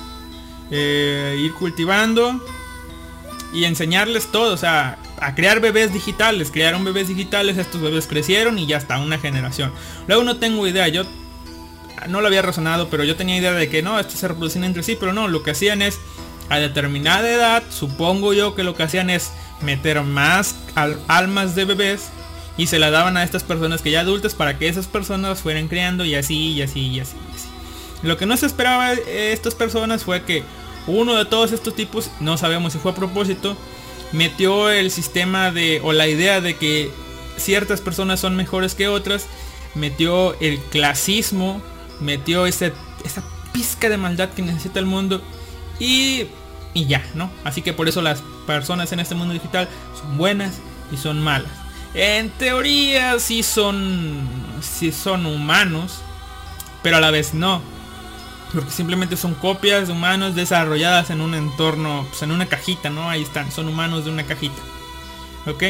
Eh, 0.71 1.37
ir 1.39 1.53
cultivando 1.53 2.41
y 3.53 3.65
enseñarles 3.65 4.31
todo, 4.31 4.53
o 4.53 4.57
sea, 4.57 4.97
a 5.19 5.35
crear 5.35 5.59
bebés 5.59 5.93
digitales. 5.93 6.51
Crearon 6.51 6.83
bebés 6.83 7.07
digitales, 7.07 7.57
estos 7.57 7.81
bebés 7.81 8.07
crecieron 8.07 8.59
y 8.59 8.67
ya 8.67 8.77
está, 8.77 8.99
una 8.99 9.17
generación. 9.17 9.71
Luego 10.07 10.23
no 10.23 10.37
tengo 10.37 10.67
idea, 10.67 10.87
yo 10.87 11.03
no 12.07 12.21
lo 12.21 12.27
había 12.27 12.41
razonado, 12.41 12.89
pero 12.89 13.03
yo 13.03 13.15
tenía 13.15 13.37
idea 13.37 13.53
de 13.53 13.69
que 13.69 13.81
no, 13.81 13.99
estos 13.99 14.19
se 14.19 14.27
reproducían 14.27 14.63
entre 14.63 14.83
sí, 14.83 14.97
pero 14.99 15.13
no, 15.13 15.27
lo 15.27 15.43
que 15.43 15.51
hacían 15.51 15.81
es 15.81 15.99
a 16.49 16.59
determinada 16.59 17.29
edad, 17.29 17.63
supongo 17.69 18.33
yo 18.33 18.55
que 18.55 18.63
lo 18.63 18.75
que 18.75 18.83
hacían 18.83 19.09
es 19.09 19.31
meter 19.61 20.01
más 20.03 20.55
almas 21.07 21.55
de 21.55 21.65
bebés 21.65 22.09
y 22.57 22.67
se 22.67 22.79
la 22.79 22.89
daban 22.89 23.17
a 23.17 23.23
estas 23.23 23.43
personas 23.43 23.81
que 23.81 23.91
ya 23.91 24.01
adultas 24.01 24.33
para 24.33 24.57
que 24.57 24.67
esas 24.67 24.87
personas 24.87 25.41
fueran 25.41 25.67
creando 25.67 26.05
y 26.05 26.15
así 26.15 26.53
y 26.53 26.61
así 26.61 26.87
y 26.87 26.99
así 26.99 27.15
y 27.15 27.35
así. 27.35 27.47
Lo 28.03 28.17
que 28.17 28.25
no 28.25 28.37
se 28.37 28.45
esperaba 28.45 28.95
de 28.95 29.33
estas 29.33 29.55
personas 29.55 30.03
fue 30.03 30.23
que 30.23 30.43
uno 30.87 31.15
de 31.15 31.25
todos 31.25 31.51
estos 31.51 31.75
tipos, 31.75 32.09
no 32.19 32.37
sabemos 32.37 32.73
si 32.73 32.79
fue 32.79 32.91
a 32.91 32.95
propósito, 32.95 33.55
metió 34.11 34.69
el 34.69 34.91
sistema 34.91 35.51
de 35.51 35.81
o 35.83 35.93
la 35.93 36.07
idea 36.07 36.41
de 36.41 36.55
que 36.55 36.91
ciertas 37.37 37.81
personas 37.81 38.19
son 38.19 38.35
mejores 38.35 38.73
que 38.73 38.87
otras, 38.87 39.27
metió 39.75 40.39
el 40.39 40.59
clasismo, 40.59 41.61
metió 41.99 42.45
esa 42.45 42.71
pizca 43.53 43.89
de 43.89 43.97
maldad 43.97 44.29
que 44.29 44.41
necesita 44.41 44.79
el 44.79 44.85
mundo 44.85 45.21
y, 45.79 46.27
y 46.73 46.85
ya, 46.85 47.05
¿no? 47.13 47.29
Así 47.43 47.61
que 47.61 47.73
por 47.73 47.87
eso 47.87 48.01
las 48.01 48.23
personas 48.45 48.91
en 48.91 48.99
este 48.99 49.15
mundo 49.15 49.33
digital 49.33 49.67
son 49.99 50.17
buenas 50.17 50.59
y 50.91 50.97
son 50.97 51.21
malas. 51.21 51.51
En 51.93 52.29
teoría 52.29 53.19
sí 53.19 53.43
son, 53.43 54.27
sí 54.61 54.91
son 54.91 55.25
humanos, 55.25 55.99
pero 56.83 56.97
a 56.97 57.01
la 57.01 57.11
vez 57.11 57.33
no. 57.33 57.61
Porque 58.53 58.71
simplemente 58.71 59.17
son 59.17 59.35
copias 59.35 59.87
de 59.87 59.93
humanos 59.93 60.35
desarrolladas 60.35 61.09
en 61.09 61.21
un 61.21 61.35
entorno, 61.35 62.05
pues 62.09 62.21
en 62.21 62.31
una 62.31 62.45
cajita, 62.45 62.89
¿no? 62.89 63.09
Ahí 63.09 63.21
están, 63.21 63.51
son 63.51 63.67
humanos 63.67 64.05
de 64.05 64.11
una 64.11 64.23
cajita. 64.23 64.61
¿Ok? 65.45 65.63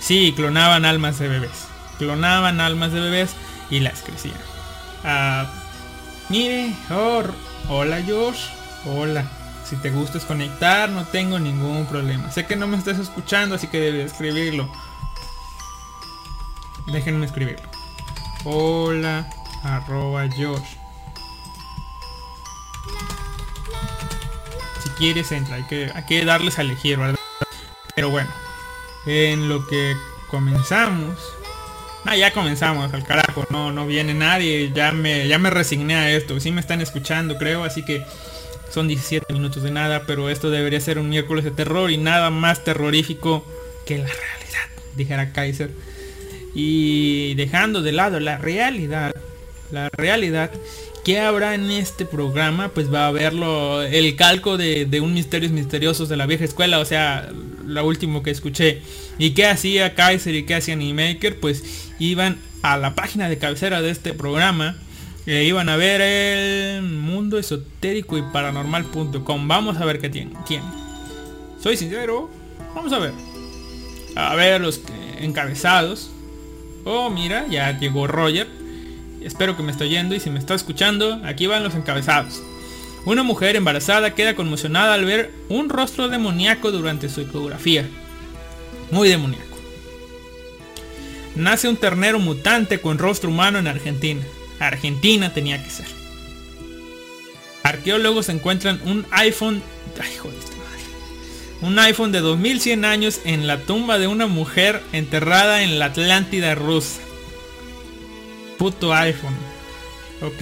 Sí, 0.00 0.32
clonaban 0.36 0.84
almas 0.84 1.18
de 1.18 1.28
bebés. 1.28 1.66
Clonaban 1.98 2.60
almas 2.60 2.92
de 2.92 3.00
bebés 3.00 3.34
y 3.70 3.80
las 3.80 4.02
crecían. 4.02 4.38
Ah, 5.02 5.46
mire, 6.28 6.74
oh, 6.90 7.22
hola 7.68 8.02
Josh. 8.06 8.46
Hola. 8.84 9.24
Si 9.64 9.76
te 9.76 9.90
gusta 9.90 10.18
conectar, 10.20 10.90
no 10.90 11.04
tengo 11.06 11.38
ningún 11.38 11.86
problema. 11.86 12.30
Sé 12.30 12.44
que 12.44 12.54
no 12.54 12.66
me 12.66 12.76
estás 12.76 12.98
escuchando, 12.98 13.54
así 13.54 13.68
que 13.68 13.80
debes 13.80 14.12
escribirlo. 14.12 14.70
Déjenme 16.86 17.24
escribirlo. 17.24 17.66
Hola, 18.44 19.26
arroba 19.64 20.28
Josh. 20.28 20.76
Si 24.82 24.88
quieres 24.90 25.32
entra, 25.32 25.56
hay 25.56 25.62
que, 25.64 25.90
hay 25.94 26.04
que 26.04 26.24
darles 26.24 26.58
a 26.58 26.62
elegir, 26.62 26.98
¿verdad? 26.98 27.18
Pero 27.94 28.10
bueno, 28.10 28.30
en 29.06 29.48
lo 29.48 29.66
que 29.66 29.94
comenzamos. 30.30 31.16
Ah, 32.04 32.16
ya 32.16 32.32
comenzamos 32.32 32.92
al 32.92 33.02
carajo, 33.02 33.46
no, 33.48 33.72
no 33.72 33.86
viene 33.86 34.12
nadie, 34.12 34.70
ya 34.74 34.92
me, 34.92 35.26
ya 35.26 35.38
me 35.38 35.48
resigné 35.48 35.94
a 35.94 36.10
esto, 36.10 36.38
sí 36.38 36.50
me 36.52 36.60
están 36.60 36.82
escuchando 36.82 37.38
creo, 37.38 37.64
así 37.64 37.82
que 37.82 38.04
son 38.68 38.88
17 38.88 39.32
minutos 39.32 39.62
de 39.62 39.70
nada, 39.70 40.02
pero 40.06 40.28
esto 40.28 40.50
debería 40.50 40.80
ser 40.80 40.98
un 40.98 41.08
miércoles 41.08 41.44
de 41.44 41.50
terror 41.50 41.90
y 41.90 41.96
nada 41.96 42.28
más 42.28 42.62
terrorífico 42.62 43.42
que 43.86 43.98
la 43.98 44.06
realidad, 44.06 44.84
dijera 44.96 45.32
Kaiser. 45.32 45.70
Y 46.54 47.34
dejando 47.34 47.82
de 47.82 47.92
lado 47.92 48.20
la 48.20 48.36
realidad, 48.36 49.14
la 49.70 49.88
realidad, 49.96 50.50
¿qué 51.04 51.20
habrá 51.20 51.54
en 51.54 51.70
este 51.70 52.04
programa? 52.04 52.68
Pues 52.68 52.92
va 52.92 53.04
a 53.04 53.08
haberlo 53.08 53.82
el 53.82 54.16
calco 54.16 54.56
de, 54.56 54.86
de 54.86 55.00
un 55.00 55.14
misterios 55.14 55.52
misteriosos 55.52 56.08
de 56.08 56.16
la 56.16 56.26
vieja 56.26 56.44
escuela, 56.44 56.78
o 56.78 56.84
sea, 56.84 57.30
lo 57.66 57.86
último 57.86 58.22
que 58.22 58.30
escuché. 58.30 58.82
¿Y 59.18 59.30
qué 59.30 59.46
hacía 59.46 59.94
Kaiser 59.94 60.34
y 60.34 60.44
qué 60.44 60.56
hacía 60.56 60.74
Animaker? 60.74 61.40
Pues 61.40 61.92
iban 61.98 62.38
a 62.62 62.76
la 62.78 62.94
página 62.94 63.28
de 63.28 63.38
cabecera 63.38 63.82
de 63.82 63.90
este 63.90 64.12
programa. 64.12 64.76
E 65.26 65.44
iban 65.44 65.70
a 65.70 65.76
ver 65.76 66.02
el 66.02 66.82
mundo 66.82 67.38
esotérico 67.38 68.18
y 68.18 68.22
paranormal.com. 68.22 69.48
Vamos 69.48 69.78
a 69.78 69.84
ver 69.84 69.98
qué 69.98 70.10
tiene. 70.10 70.32
¿Quién? 70.46 70.62
Soy 71.62 71.76
sincero. 71.76 72.28
Vamos 72.74 72.92
a 72.92 72.98
ver. 72.98 73.12
A 74.16 74.34
ver 74.34 74.60
los 74.60 74.82
encabezados. 75.18 76.10
Oh, 76.84 77.08
mira, 77.08 77.46
ya 77.48 77.78
llegó 77.78 78.06
Roger. 78.06 78.46
Espero 79.24 79.56
que 79.56 79.62
me 79.62 79.72
esté 79.72 79.84
oyendo 79.84 80.14
y 80.14 80.20
si 80.20 80.30
me 80.30 80.38
está 80.38 80.54
escuchando, 80.54 81.20
aquí 81.24 81.46
van 81.46 81.64
los 81.64 81.74
encabezados. 81.74 82.42
Una 83.04 83.22
mujer 83.22 83.56
embarazada 83.56 84.14
queda 84.14 84.34
conmocionada 84.34 84.94
al 84.94 85.04
ver 85.04 85.32
un 85.48 85.68
rostro 85.68 86.08
demoníaco 86.08 86.70
durante 86.70 87.08
su 87.08 87.22
ecografía. 87.22 87.88
Muy 88.90 89.08
demoníaco. 89.08 89.58
Nace 91.34 91.68
un 91.68 91.76
ternero 91.76 92.18
mutante 92.18 92.80
con 92.80 92.98
rostro 92.98 93.30
humano 93.30 93.58
en 93.58 93.66
Argentina. 93.66 94.22
Argentina 94.60 95.32
tenía 95.32 95.62
que 95.62 95.70
ser. 95.70 95.86
Arqueólogos 97.62 98.28
encuentran 98.28 98.80
un 98.84 99.06
iPhone... 99.10 99.62
Ay, 100.00 100.16
joder, 100.16 100.38
un 101.64 101.78
iPhone 101.78 102.12
de 102.12 102.20
2100 102.20 102.84
años 102.84 103.20
en 103.24 103.46
la 103.46 103.58
tumba 103.58 103.98
de 103.98 104.06
una 104.06 104.26
mujer 104.26 104.82
enterrada 104.92 105.62
en 105.62 105.78
la 105.78 105.86
Atlántida 105.86 106.54
rusa. 106.54 107.00
Puto 108.64 108.94
iPhone. 108.94 109.36
Ok. 110.22 110.40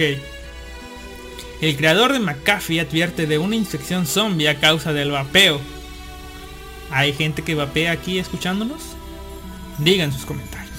El 1.59 1.75
creador 1.75 2.13
de 2.13 2.19
McAfee 2.19 2.79
advierte 2.79 3.27
de 3.27 3.37
una 3.37 3.57
infección 3.57 4.07
zombie 4.07 4.47
a 4.47 4.61
causa 4.61 4.93
del 4.93 5.11
vapeo. 5.11 5.59
¿Hay 6.89 7.11
gente 7.11 7.41
que 7.41 7.53
vapea 7.53 7.91
aquí 7.91 8.19
escuchándonos? 8.19 8.81
Digan 9.77 10.13
sus 10.13 10.23
comentarios. 10.23 10.71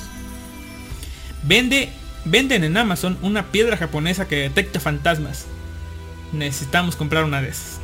Vende, 1.42 1.90
venden 2.24 2.64
en 2.64 2.78
Amazon 2.78 3.18
una 3.20 3.52
piedra 3.52 3.76
japonesa 3.76 4.26
que 4.26 4.36
detecta 4.36 4.80
fantasmas. 4.80 5.44
Necesitamos 6.32 6.96
comprar 6.96 7.24
una 7.24 7.42
de 7.42 7.50
esas. 7.50 7.78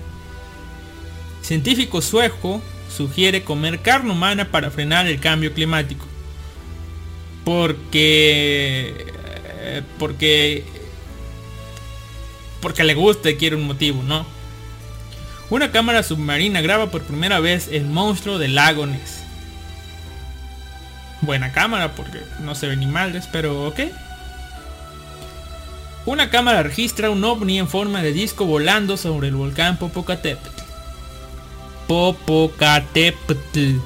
Científico 1.43 2.01
sueco 2.01 2.63
sugiere 2.89 3.45
comer 3.45 3.83
carne 3.83 4.13
humana 4.13 4.51
para 4.51 4.71
frenar 4.71 5.07
el 5.07 5.21
cambio 5.21 5.53
climático. 5.53 6.07
Porque... 7.45 9.20
Eh, 9.61 9.83
porque... 9.99 10.65
Porque 12.61 12.85
le 12.85 12.95
gusta 12.95 13.31
y 13.31 13.37
quiere 13.37 13.57
un 13.57 13.67
motivo, 13.67 14.03
¿no? 14.03 14.27
Una 15.51 15.73
cámara 15.73 16.03
submarina 16.03 16.61
graba 16.61 16.91
por 16.91 17.03
primera 17.03 17.41
vez 17.41 17.69
el 17.73 17.87
monstruo 17.87 18.39
del 18.39 18.55
lago 18.55 18.87
Ness. 18.87 19.21
Buena 21.23 21.53
cámara 21.53 21.95
porque 21.95 22.21
no 22.41 22.55
se 22.55 22.67
ve 22.67 22.77
ni 22.77 22.87
mal, 22.87 23.21
pero 23.33 23.67
ok. 23.67 23.81
Una 26.07 26.31
cámara 26.31 26.63
registra 26.63 27.11
un 27.11 27.23
ovni 27.25 27.59
en 27.59 27.69
forma 27.69 28.03
de 28.03 28.13
disco 28.13 28.47
volando 28.47 28.97
sobre 28.97 29.29
el 29.29 29.35
volcán 29.35 29.77
Popocatépetl. 29.77 30.63
Popocatépetl. 31.87 33.77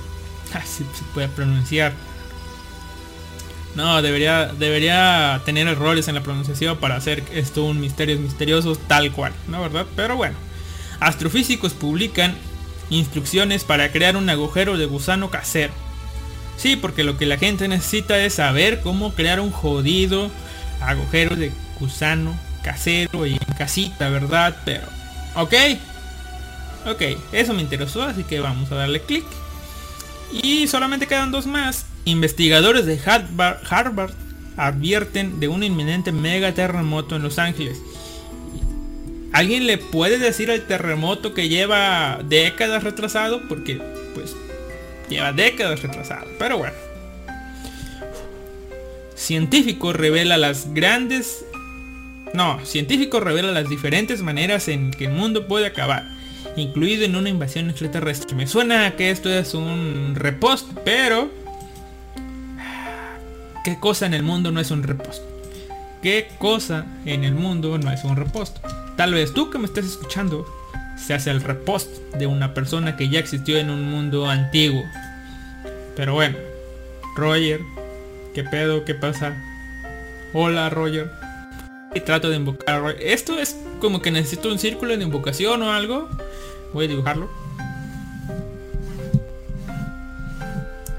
Así 0.55 0.85
se 0.95 1.05
puede 1.13 1.29
pronunciar. 1.29 1.93
No, 3.75 4.03
debería, 4.03 4.47
debería 4.47 5.43
tener 5.45 5.67
errores 5.67 6.07
en 6.09 6.15
la 6.15 6.23
pronunciación 6.23 6.79
para 6.79 6.97
hacer 6.97 7.25
esto 7.33 7.65
un 7.65 7.81
misterio 7.81 8.19
misterioso 8.19 8.77
tal 8.77 9.11
cual, 9.13 9.33
¿no 9.49 9.61
verdad? 9.61 9.87
Pero 9.97 10.17
bueno. 10.17 10.37
Astrofísicos 11.01 11.75
publican 11.75 12.37
instrucciones 12.91 13.65
para 13.65 13.91
crear 13.91 14.17
un 14.17 14.31
agujero 14.31 14.79
de 14.79 14.87
gusano 14.87 15.31
casero. 15.31 15.73
Sí, 16.57 16.77
porque 16.77 17.03
lo 17.03 17.19
que 17.19 17.27
la 17.27 17.37
gente 17.37 17.67
necesita 17.67 18.19
es 18.19 18.35
saber 18.35 18.81
cómo 18.81 19.13
crear 19.15 19.41
un 19.41 19.51
jodido 19.51 20.31
agujero 20.81 21.35
de 21.35 21.51
gusano 21.81 22.39
casero 22.63 23.27
y 23.27 23.33
en 23.33 23.55
casita, 23.59 24.09
¿verdad? 24.09 24.57
Pero, 24.65 24.87
ok. 25.35 25.55
Ok, 26.87 27.03
eso 27.33 27.55
me 27.55 27.63
interesó, 27.63 28.03
así 28.03 28.25
que 28.25 28.41
vamos 28.41 28.71
a 28.71 28.77
darle 28.77 29.01
clic. 29.01 29.25
Y 30.33 30.69
solamente 30.69 31.07
quedan 31.07 31.33
dos 31.33 31.47
más. 31.47 31.87
Investigadores 32.05 32.85
de 32.85 33.01
Harvard, 33.05 34.11
advierten 34.57 35.41
de 35.41 35.49
un 35.49 35.63
inminente 35.63 36.13
mega 36.13 36.53
terremoto 36.53 37.17
en 37.17 37.23
Los 37.23 37.39
Ángeles. 37.39 37.79
¿Alguien 39.33 39.67
le 39.67 39.79
puede 39.79 40.19
decir 40.19 40.51
al 40.51 40.67
terremoto 40.67 41.35
que 41.35 41.49
lleva 41.49 42.21
décadas 42.29 42.85
retrasado? 42.85 43.43
Porque, 43.49 43.81
pues, 44.15 44.37
lleva 45.09 45.33
décadas 45.33 45.83
retrasado. 45.83 46.27
Pero 46.39 46.59
bueno. 46.59 46.75
Científico 49.17 49.93
revela 49.93 50.37
las 50.37 50.73
grandes... 50.73 51.45
No, 52.33 52.65
científico 52.65 53.21
revela 53.21 53.51
las 53.51 53.69
diferentes 53.69 54.23
maneras 54.23 54.69
en 54.69 54.91
que 54.91 55.07
el 55.07 55.13
mundo 55.13 55.49
puede 55.49 55.67
acabar. 55.67 56.09
Incluido 56.57 57.05
en 57.05 57.17
una 57.17 57.29
invasión 57.29 57.71
extraterrestre. 57.71 58.37
Me 58.37 58.47
suena 58.47 58.95
que 58.97 59.11
esto 59.11 59.31
es 59.31 59.55
un 59.55 60.15
repost, 60.15 60.69
pero... 60.85 61.44
¿Qué 63.65 63.81
cosa 63.81 64.05
en 64.05 64.15
el 64.15 64.23
mundo 64.23 64.53
no 64.53 64.61
es 64.61 64.71
un 64.71 64.83
repost? 64.83 65.23
¿qué 66.05 66.29
cosa 66.39 66.85
en 67.07 67.25
el 67.25 67.35
mundo 67.35 67.79
no 67.79 67.91
es 67.91 68.05
un 68.05 68.15
repost? 68.15 68.59
Tal 68.95 69.15
vez 69.15 69.33
tú 69.33 69.49
que 69.49 69.57
me 69.57 69.65
estés 69.65 69.87
escuchando 69.87 70.47
seas 70.99 71.27
el 71.27 71.41
repost 71.41 71.89
de 72.19 72.27
una 72.27 72.53
persona 72.53 72.95
que 72.95 73.09
ya 73.09 73.19
existió 73.21 73.57
en 73.57 73.71
un 73.71 73.91
mundo 73.91 74.29
antiguo. 74.29 74.85
Pero 75.97 76.13
bueno, 76.13 76.37
Roger, 77.17 77.61
¿qué 78.35 78.45
pedo? 78.45 78.85
¿Qué 78.85 78.95
pasa? 78.95 79.35
Hola 80.35 80.69
Roger. 80.69 81.11
Y 81.95 82.01
trato 82.01 82.29
de 82.29 82.37
invocar 82.37 82.75
a 82.75 82.79
Roger. 82.81 82.99
Esto 83.01 83.39
es 83.39 83.57
como 83.81 84.03
que 84.03 84.11
necesito 84.11 84.53
un 84.53 84.59
círculo 84.59 84.95
de 84.95 85.03
invocación 85.03 85.63
o 85.63 85.73
algo. 85.73 86.11
Voy 86.75 86.85
a 86.85 86.89
dibujarlo. 86.89 87.31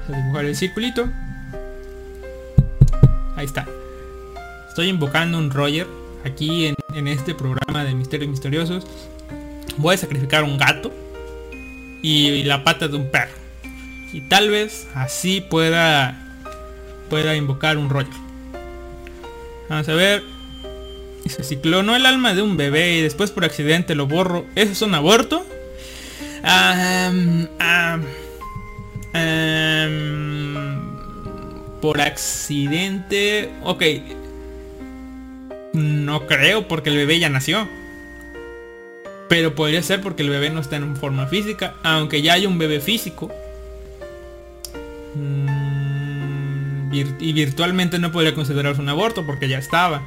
Voy 0.08 0.16
a 0.16 0.20
dibujar 0.20 0.44
el 0.46 0.56
circulito. 0.56 1.08
Ahí 3.36 3.44
está. 3.44 3.66
Estoy 4.68 4.88
invocando 4.88 5.38
un 5.38 5.50
Roger 5.50 5.86
aquí 6.24 6.66
en, 6.66 7.08
este 7.08 7.34
programa 7.34 7.84
de 7.84 7.94
Misterios 7.94 8.30
Misteriosos. 8.30 8.86
Voy 9.76 9.94
a 9.94 9.98
sacrificar 9.98 10.42
un 10.42 10.56
gato 10.56 10.90
y 12.02 12.42
la 12.44 12.64
pata 12.64 12.88
de 12.88 12.96
un 12.96 13.10
perro. 13.10 13.32
Y 14.12 14.22
tal 14.28 14.50
vez 14.50 14.88
así 14.94 15.42
pueda 15.42 16.22
pueda 17.10 17.36
invocar 17.36 17.76
un 17.76 17.90
Roger. 17.90 18.12
Vamos 19.68 19.88
a 19.88 19.94
ver. 19.94 20.22
Dice, 21.24 21.42
si 21.44 21.56
clonó 21.56 21.96
el 21.96 22.06
alma 22.06 22.34
de 22.34 22.42
un 22.42 22.56
bebé 22.56 22.96
y 22.96 23.02
después 23.02 23.30
por 23.32 23.44
accidente 23.44 23.94
lo 23.94 24.06
borro, 24.06 24.46
¿eso 24.54 24.72
es 24.72 24.82
un 24.82 24.94
aborto? 24.94 25.44
Am, 26.42 27.48
por 31.80 32.00
accidente... 32.00 33.50
Ok. 33.62 33.82
No 35.72 36.26
creo 36.26 36.68
porque 36.68 36.90
el 36.90 36.96
bebé 36.96 37.18
ya 37.18 37.28
nació. 37.28 37.68
Pero 39.28 39.54
podría 39.54 39.82
ser 39.82 40.00
porque 40.00 40.22
el 40.22 40.30
bebé 40.30 40.50
no 40.50 40.60
está 40.60 40.76
en 40.76 40.96
forma 40.96 41.26
física. 41.26 41.74
Aunque 41.82 42.22
ya 42.22 42.34
hay 42.34 42.46
un 42.46 42.58
bebé 42.58 42.80
físico. 42.80 43.30
Mm, 45.14 46.92
y 47.20 47.32
virtualmente 47.32 47.98
no 47.98 48.12
podría 48.12 48.34
considerarse 48.34 48.80
un 48.80 48.88
aborto 48.88 49.26
porque 49.26 49.48
ya 49.48 49.58
estaba. 49.58 50.02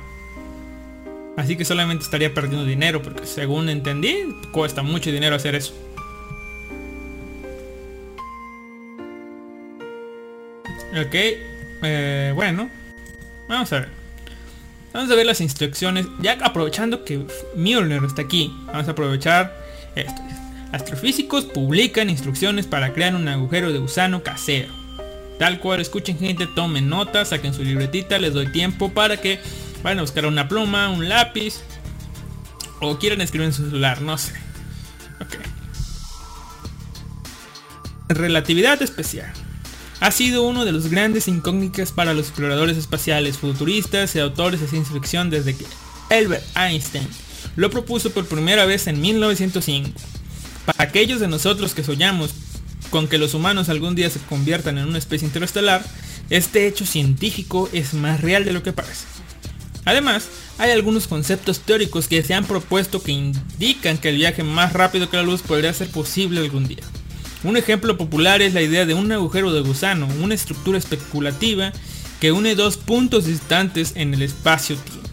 Así 1.40 1.56
que 1.56 1.64
solamente 1.64 2.04
estaría 2.04 2.34
perdiendo 2.34 2.66
dinero 2.66 3.02
porque 3.02 3.26
según 3.26 3.70
entendí 3.70 4.36
cuesta 4.52 4.84
mucho 4.84 5.10
dinero 5.10 5.38
hacer 5.38 5.56
eso. 5.56 5.74
Ok, 11.00 11.16
eh, 11.82 12.32
bueno, 12.36 12.70
vamos 13.48 13.72
a 13.74 13.80
ver. 13.80 13.90
Vamos 14.94 15.12
a 15.12 15.16
ver 15.16 15.26
las 15.26 15.42
instrucciones. 15.42 16.08
Ya 16.22 16.38
aprovechando 16.42 17.06
que 17.06 17.26
Mjolnir 17.56 18.04
está 18.06 18.24
aquí, 18.24 18.54
vamos 18.68 18.88
a 18.88 18.92
aprovechar 18.92 19.56
esto. 19.96 20.22
Astrofísicos 20.72 21.46
publican 21.46 22.10
instrucciones 22.10 22.68
para 22.68 22.94
crear 22.94 23.16
un 23.16 23.28
agujero 23.28 23.72
de 23.72 23.80
gusano 23.80 24.24
casero. 24.24 24.74
Tal 25.38 25.60
cual, 25.60 25.80
escuchen 25.80 26.20
gente, 26.20 26.48
tomen 26.48 26.90
notas, 26.90 27.30
saquen 27.30 27.54
su 27.54 27.64
libretita, 27.64 28.20
les 28.20 28.34
doy 28.34 28.52
tiempo 28.52 28.90
para 28.90 29.18
que 29.18 29.40
vayan 29.84 30.00
a 30.00 30.02
buscar 30.02 30.26
una 30.26 30.48
pluma, 30.48 30.90
un 30.90 31.08
lápiz 31.08 31.62
o 32.82 32.98
quieran 32.98 33.22
escribir 33.22 33.48
en 33.48 33.54
su 33.54 33.66
celular, 33.66 34.02
no 34.02 34.18
sé. 34.18 34.34
Ok. 35.22 35.36
Relatividad 38.10 38.82
especial. 38.82 39.32
Ha 40.00 40.12
sido 40.12 40.44
uno 40.44 40.64
de 40.64 40.72
los 40.72 40.88
grandes 40.88 41.28
incógnitas 41.28 41.92
para 41.92 42.14
los 42.14 42.28
exploradores 42.28 42.78
espaciales, 42.78 43.38
futuristas 43.38 44.16
y 44.16 44.20
autores 44.20 44.62
de 44.62 44.68
ciencia 44.68 44.94
ficción 44.94 45.30
desde 45.30 45.56
que 45.56 45.66
Albert 46.10 46.46
Einstein 46.56 47.08
lo 47.58 47.70
propuso 47.70 48.12
por 48.12 48.26
primera 48.26 48.66
vez 48.66 48.88
en 48.88 49.02
1905. 49.02 49.92
Para 50.66 50.84
aquellos 50.84 51.20
de 51.20 51.28
nosotros 51.28 51.74
que 51.74 51.84
soñamos 51.84 52.34
con 52.90 53.10
que 53.10 53.18
los 53.18 53.34
humanos 53.34 53.68
algún 53.68 53.96
día 53.96 54.10
se 54.10 54.20
conviertan 54.20 54.78
en 54.78 54.88
una 54.88 54.98
especie 54.98 55.28
interestelar, 55.28 55.84
este 56.30 56.68
hecho 56.68 56.86
científico 56.86 57.70
es 57.74 57.94
más 57.94 58.22
real 58.22 58.46
de 58.46 58.54
lo 58.54 58.64
que 58.64 58.72
parece. 58.72 59.06
Además, 59.84 60.30
hay 60.60 60.72
algunos 60.72 61.08
conceptos 61.08 61.60
teóricos 61.60 62.08
que 62.08 62.24
se 62.24 62.34
han 62.34 62.46
propuesto 62.46 63.02
que 63.02 63.12
indican 63.12 63.98
que 63.98 64.10
el 64.10 64.16
viaje 64.16 64.44
más 64.44 64.72
rápido 64.72 65.10
que 65.10 65.18
la 65.18 65.24
luz 65.24 65.42
podría 65.42 65.74
ser 65.74 65.90
posible 65.90 66.40
algún 66.40 66.68
día. 66.68 66.84
Un 67.44 67.56
ejemplo 67.56 67.98
popular 67.98 68.42
es 68.42 68.54
la 68.54 68.62
idea 68.62 68.86
de 68.86 68.94
un 68.94 69.10
agujero 69.14 69.54
de 69.54 69.62
gusano, 69.62 70.08
una 70.22 70.36
estructura 70.36 70.78
especulativa 70.78 71.72
que 72.20 72.34
une 72.34 72.54
dos 72.54 72.76
puntos 72.76 73.26
distantes 73.26 73.94
en 73.96 74.14
el 74.14 74.22
espacio-tiempo, 74.22 75.10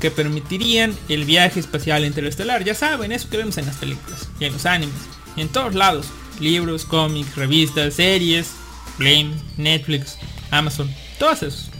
que 0.00 0.10
permitirían 0.10 0.94
el 1.10 1.26
viaje 1.26 1.60
espacial 1.60 2.06
interestelar. 2.06 2.64
Ya 2.64 2.74
saben, 2.74 3.12
eso 3.12 3.28
que 3.28 3.36
vemos 3.36 3.58
en 3.58 3.66
las 3.66 3.76
películas, 3.76 4.26
y 4.40 4.46
en 4.46 4.54
los 4.54 4.64
animes, 4.64 4.94
y 5.36 5.42
en 5.42 5.48
todos 5.48 5.74
lados. 5.74 6.06
Libros, 6.40 6.86
cómics, 6.86 7.36
revistas, 7.36 7.94
series, 7.94 8.52
Blame, 8.98 9.34
Netflix, 9.58 10.16
Amazon, 10.50 10.90
todos 11.18 11.42
esos. 11.42 11.70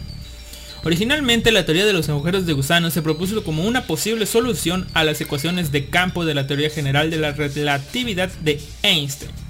Originalmente 0.83 1.51
la 1.51 1.65
teoría 1.65 1.85
de 1.87 1.93
los 1.93 2.07
agujeros 2.07 2.45
de 2.45 2.53
gusano 2.53 2.91
se 2.91 3.01
propuso 3.01 3.43
como 3.43 3.63
una 3.63 3.87
posible 3.87 4.27
solución 4.27 4.87
a 4.93 5.03
las 5.03 5.19
ecuaciones 5.21 5.71
de 5.71 5.89
campo 5.89 6.23
de 6.23 6.35
la 6.35 6.45
teoría 6.45 6.69
general 6.69 7.09
de 7.09 7.17
la 7.17 7.31
relatividad 7.31 8.29
de 8.41 8.61
Einstein. 8.83 9.46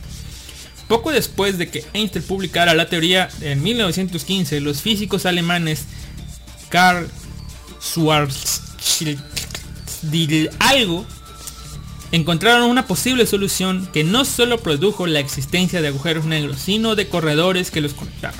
Poco 0.87 1.11
después 1.11 1.57
de 1.57 1.69
que 1.69 1.85
Einstein 1.93 2.23
publicara 2.23 2.73
la 2.73 2.89
teoría 2.89 3.29
en 3.41 3.61
1915, 3.61 4.61
los 4.61 4.81
físicos 4.81 5.25
alemanes 5.25 5.83
Karl 6.69 7.09
Schwarzschild 7.81 9.19
algo 10.59 11.05
encontraron 12.11 12.69
una 12.69 12.87
posible 12.87 13.25
solución 13.25 13.89
que 13.91 14.03
no 14.03 14.23
solo 14.23 14.59
produjo 14.59 15.07
la 15.07 15.19
existencia 15.19 15.81
de 15.81 15.89
agujeros 15.89 16.25
negros, 16.25 16.59
sino 16.59 16.95
de 16.95 17.07
corredores 17.07 17.71
que 17.71 17.81
los 17.81 17.93
conectaban. 17.93 18.39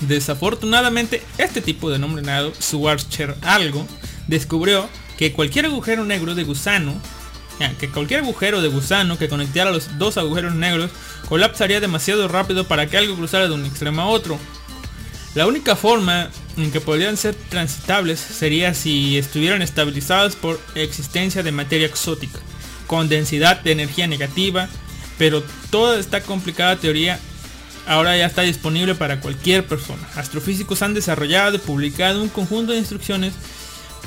Desafortunadamente, 0.00 1.22
este 1.38 1.60
tipo 1.60 1.90
de 1.90 1.98
nombrado 1.98 2.52
Schwarzschild 2.60 3.34
algo 3.42 3.86
descubrió 4.28 4.88
que 5.16 5.32
cualquier 5.32 5.66
agujero 5.66 6.04
negro 6.04 6.36
de 6.36 6.44
gusano 6.44 6.94
que 7.78 7.88
cualquier 7.88 8.20
agujero 8.20 8.60
de 8.60 8.68
gusano 8.68 9.18
que 9.18 9.28
conectara 9.28 9.70
los 9.70 9.98
dos 9.98 10.16
agujeros 10.16 10.54
negros 10.54 10.90
colapsaría 11.28 11.80
demasiado 11.80 12.28
rápido 12.28 12.64
para 12.64 12.86
que 12.86 12.98
algo 12.98 13.16
cruzara 13.16 13.48
de 13.48 13.54
un 13.54 13.66
extremo 13.66 14.02
a 14.02 14.06
otro. 14.06 14.38
La 15.34 15.46
única 15.46 15.76
forma 15.76 16.30
en 16.56 16.72
que 16.72 16.80
podrían 16.80 17.16
ser 17.16 17.34
transitables 17.34 18.18
sería 18.18 18.74
si 18.74 19.18
estuvieran 19.18 19.62
estabilizados 19.62 20.36
por 20.36 20.60
existencia 20.74 21.42
de 21.42 21.52
materia 21.52 21.86
exótica, 21.86 22.38
con 22.86 23.08
densidad 23.08 23.60
de 23.60 23.72
energía 23.72 24.06
negativa, 24.06 24.68
pero 25.18 25.42
toda 25.70 26.00
esta 26.00 26.22
complicada 26.22 26.76
teoría 26.76 27.20
ahora 27.86 28.16
ya 28.16 28.26
está 28.26 28.42
disponible 28.42 28.94
para 28.94 29.20
cualquier 29.20 29.66
persona. 29.66 30.02
Astrofísicos 30.16 30.82
han 30.82 30.94
desarrollado 30.94 31.56
y 31.56 31.58
publicado 31.58 32.22
un 32.22 32.28
conjunto 32.28 32.72
de 32.72 32.78
instrucciones 32.78 33.34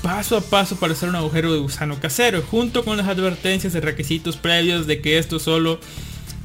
paso 0.01 0.37
a 0.37 0.41
paso 0.41 0.77
para 0.77 0.93
hacer 0.93 1.09
un 1.09 1.15
agujero 1.15 1.53
de 1.53 1.59
gusano 1.59 1.99
casero, 1.99 2.41
junto 2.41 2.83
con 2.83 2.97
las 2.97 3.07
advertencias 3.07 3.73
de 3.73 3.81
requisitos 3.81 4.37
previos 4.37 4.87
de 4.87 5.01
que 5.01 5.17
esto 5.17 5.39
solo 5.39 5.79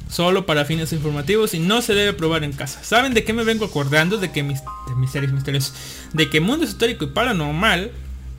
solo 0.08 0.46
para 0.46 0.64
fines 0.64 0.92
informativos 0.92 1.52
y 1.54 1.58
no 1.58 1.82
se 1.82 1.94
debe 1.94 2.12
probar 2.12 2.44
en 2.44 2.52
casa. 2.52 2.82
¿Saben 2.84 3.12
de 3.12 3.24
qué 3.24 3.32
me 3.32 3.44
vengo 3.44 3.64
acordando? 3.64 4.18
De 4.18 4.30
que 4.30 4.42
mis, 4.42 4.60
de 4.88 4.94
mis 4.96 5.10
series 5.10 5.32
misteriosas, 5.32 5.74
de 6.12 6.30
que 6.30 6.40
Mundo 6.40 6.64
Histórico 6.64 7.04
y 7.04 7.08
Paranormal 7.08 7.90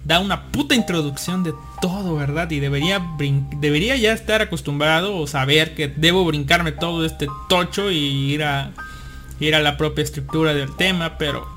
da 0.05 0.19
una 0.19 0.43
puta 0.51 0.75
introducción 0.75 1.43
de 1.43 1.53
todo, 1.81 2.15
¿verdad? 2.15 2.49
Y 2.51 2.59
debería 2.59 3.05
debería 3.57 3.97
ya 3.97 4.13
estar 4.13 4.41
acostumbrado 4.41 5.17
o 5.17 5.27
saber 5.27 5.75
que 5.75 5.89
debo 5.89 6.23
brincarme 6.23 6.71
todo 6.71 7.05
este 7.05 7.27
tocho 7.49 7.91
y 7.91 7.97
ir 7.97 8.43
a 8.43 8.71
ir 9.39 9.53
a 9.53 9.59
la 9.59 9.77
propia 9.77 10.03
estructura 10.03 10.53
del 10.53 10.75
tema, 10.77 11.17
pero 11.17 11.56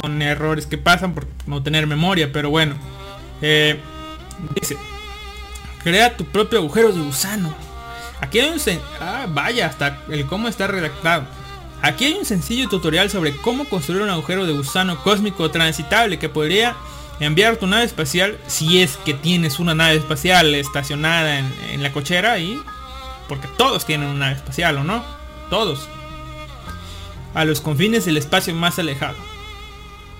son 0.00 0.22
errores 0.22 0.66
que 0.66 0.78
pasan 0.78 1.14
por 1.14 1.26
no 1.46 1.62
tener 1.62 1.86
memoria, 1.86 2.30
pero 2.32 2.50
bueno. 2.50 2.74
Eh, 3.42 3.80
dice, 4.54 4.76
crea 5.82 6.16
tu 6.16 6.24
propio 6.24 6.58
agujero 6.58 6.92
de 6.92 7.00
gusano. 7.00 7.54
Aquí 8.20 8.40
hay 8.40 8.50
un... 8.50 8.60
Ah, 9.00 9.26
vaya, 9.28 9.66
hasta 9.66 10.00
el 10.08 10.26
cómo 10.26 10.48
está 10.48 10.66
redactado. 10.66 11.24
Aquí 11.82 12.06
hay 12.06 12.14
un 12.14 12.24
sencillo 12.24 12.68
tutorial 12.68 13.10
sobre 13.10 13.36
cómo 13.36 13.66
construir 13.66 14.02
un 14.02 14.08
agujero 14.08 14.46
de 14.46 14.52
gusano 14.52 15.02
cósmico 15.02 15.50
transitable 15.50 16.18
que 16.18 16.28
podría 16.28 16.74
enviar 17.20 17.56
tu 17.56 17.66
nave 17.66 17.84
espacial 17.84 18.38
si 18.46 18.82
es 18.82 18.96
que 18.98 19.14
tienes 19.14 19.58
una 19.58 19.74
nave 19.74 19.96
espacial 19.96 20.54
estacionada 20.54 21.38
en, 21.38 21.52
en 21.70 21.82
la 21.82 21.92
cochera 21.92 22.38
y... 22.38 22.60
Porque 23.28 23.48
todos 23.58 23.84
tienen 23.84 24.08
una 24.08 24.26
nave 24.26 24.36
espacial, 24.36 24.78
¿o 24.78 24.84
no? 24.84 25.04
Todos. 25.50 25.88
A 27.34 27.44
los 27.44 27.60
confines 27.60 28.04
del 28.04 28.16
espacio 28.16 28.54
más 28.54 28.78
alejado. 28.78 29.16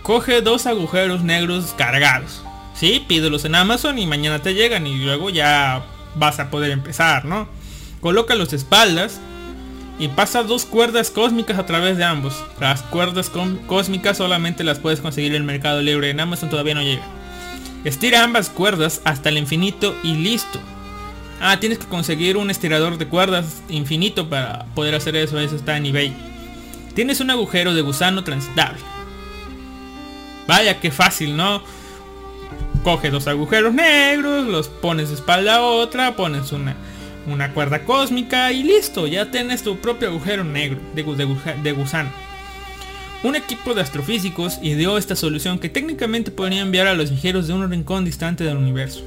Coge 0.06 0.40
dos 0.40 0.66
agujeros 0.66 1.24
negros 1.24 1.74
cargados. 1.76 2.40
Sí, 2.76 3.04
pídelos 3.08 3.44
en 3.44 3.56
Amazon 3.56 3.98
y 3.98 4.06
mañana 4.06 4.38
te 4.40 4.54
llegan 4.54 4.86
y 4.86 4.96
luego 5.04 5.30
ya 5.30 5.84
vas 6.14 6.38
a 6.38 6.48
poder 6.48 6.70
empezar, 6.70 7.24
¿no? 7.24 7.48
Colócalos 8.00 8.50
de 8.50 8.56
espaldas 8.56 9.20
y 9.98 10.06
pasa 10.06 10.44
dos 10.44 10.64
cuerdas 10.64 11.10
cósmicas 11.10 11.58
a 11.58 11.66
través 11.66 11.96
de 11.96 12.04
ambos. 12.04 12.40
Las 12.60 12.82
cuerdas 12.82 13.32
cósmicas 13.66 14.18
solamente 14.18 14.62
las 14.62 14.78
puedes 14.78 15.00
conseguir 15.00 15.32
en 15.32 15.38
el 15.38 15.42
mercado 15.42 15.82
libre, 15.82 16.10
en 16.10 16.20
Amazon 16.20 16.50
todavía 16.50 16.76
no 16.76 16.82
llega. 16.82 17.02
Estira 17.82 18.22
ambas 18.22 18.48
cuerdas 18.48 19.00
hasta 19.02 19.30
el 19.30 19.38
infinito 19.38 19.92
y 20.04 20.14
listo. 20.14 20.60
Ah, 21.40 21.58
tienes 21.58 21.78
que 21.78 21.86
conseguir 21.86 22.36
un 22.36 22.50
estirador 22.50 22.96
de 22.96 23.08
cuerdas 23.08 23.60
infinito 23.68 24.30
para 24.30 24.66
poder 24.66 24.94
hacer 24.94 25.16
eso, 25.16 25.40
eso 25.40 25.56
está 25.56 25.76
en 25.76 25.86
eBay. 25.86 26.14
Tienes 26.94 27.18
un 27.18 27.30
agujero 27.30 27.74
de 27.74 27.82
gusano 27.82 28.22
transitable. 28.22 28.78
Vaya, 30.46 30.80
qué 30.80 30.90
fácil, 30.90 31.36
¿no? 31.36 31.62
Coge 32.84 33.10
dos 33.10 33.26
agujeros 33.26 33.74
negros, 33.74 34.46
los 34.46 34.68
pones 34.68 35.08
de 35.08 35.16
espalda 35.16 35.56
a 35.56 35.62
otra, 35.62 36.14
pones 36.14 36.52
una, 36.52 36.76
una 37.26 37.52
cuerda 37.52 37.84
cósmica 37.84 38.52
y 38.52 38.62
listo, 38.62 39.06
ya 39.08 39.30
tienes 39.30 39.62
tu 39.62 39.78
propio 39.78 40.08
agujero 40.08 40.44
negro 40.44 40.78
de, 40.94 41.02
de, 41.62 41.72
gusano. 41.72 42.10
Un 43.24 43.34
equipo 43.34 43.74
de 43.74 43.80
astrofísicos 43.80 44.60
ideó 44.62 44.98
esta 44.98 45.16
solución 45.16 45.58
que 45.58 45.68
técnicamente 45.68 46.30
podría 46.30 46.62
enviar 46.62 46.86
a 46.86 46.94
los 46.94 47.10
viajeros 47.10 47.48
de 47.48 47.54
un 47.54 47.68
rincón 47.68 48.04
distante 48.04 48.44
del 48.44 48.56
universo. 48.56 49.02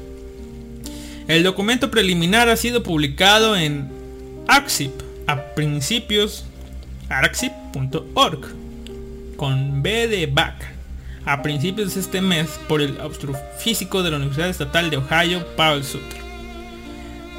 El 1.29 1.43
documento 1.43 1.89
preliminar 1.89 2.49
ha 2.49 2.57
sido 2.57 2.83
publicado 2.83 3.55
en 3.55 3.87
ARXIP 4.47 4.91
a 5.27 5.53
principios 5.53 6.43
arxip.org 7.07 8.41
con 9.37 9.81
B 9.81 10.07
de 10.07 10.25
vaca 10.25 10.78
a 11.29 11.43
principios 11.43 11.93
de 11.93 12.01
este 12.01 12.21
mes 12.21 12.59
por 12.67 12.81
el 12.81 12.99
astrofísico 12.99 14.01
de 14.01 14.09
la 14.09 14.17
Universidad 14.17 14.49
Estatal 14.49 14.89
de 14.89 14.97
Ohio, 14.97 15.45
Paul 15.55 15.83
Sutter. 15.83 16.19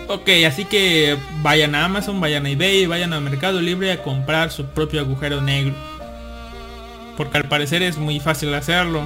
Ok, 0.06 0.28
así 0.46 0.64
que 0.64 1.16
vayan 1.42 1.74
a 1.74 1.86
Amazon, 1.86 2.20
vayan 2.20 2.46
a 2.46 2.50
eBay, 2.50 2.86
vayan 2.86 3.12
a 3.12 3.20
Mercado 3.20 3.60
Libre 3.60 3.90
a 3.90 4.00
comprar 4.00 4.52
su 4.52 4.64
propio 4.66 5.00
agujero 5.00 5.40
negro. 5.40 5.74
Porque 7.16 7.38
al 7.38 7.48
parecer 7.48 7.82
es 7.82 7.98
muy 7.98 8.20
fácil 8.20 8.54
hacerlo. 8.54 9.02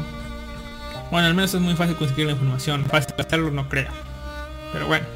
Bueno, 1.10 1.28
al 1.28 1.34
menos 1.34 1.54
es 1.54 1.62
muy 1.62 1.76
fácil 1.76 1.96
conseguir 1.96 2.26
la 2.26 2.32
información. 2.32 2.84
Fácil 2.84 3.14
hacerlo 3.18 3.50
no 3.50 3.66
creo. 3.70 3.90
Pero 4.70 4.86
bueno. 4.86 5.06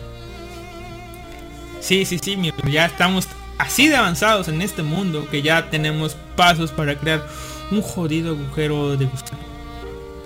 Sí, 1.80 2.06
sí, 2.06 2.18
sí, 2.18 2.38
ya 2.70 2.86
estamos 2.86 3.28
así 3.58 3.88
de 3.88 3.96
avanzados 3.96 4.48
en 4.48 4.62
este 4.62 4.82
mundo 4.82 5.28
que 5.30 5.42
ya 5.42 5.68
tenemos 5.68 6.16
pasos 6.36 6.70
para 6.70 6.94
crear 6.94 7.22
un 7.70 7.82
jodido 7.82 8.30
agujero 8.30 8.96
de 8.96 9.04
gusano. 9.04 9.47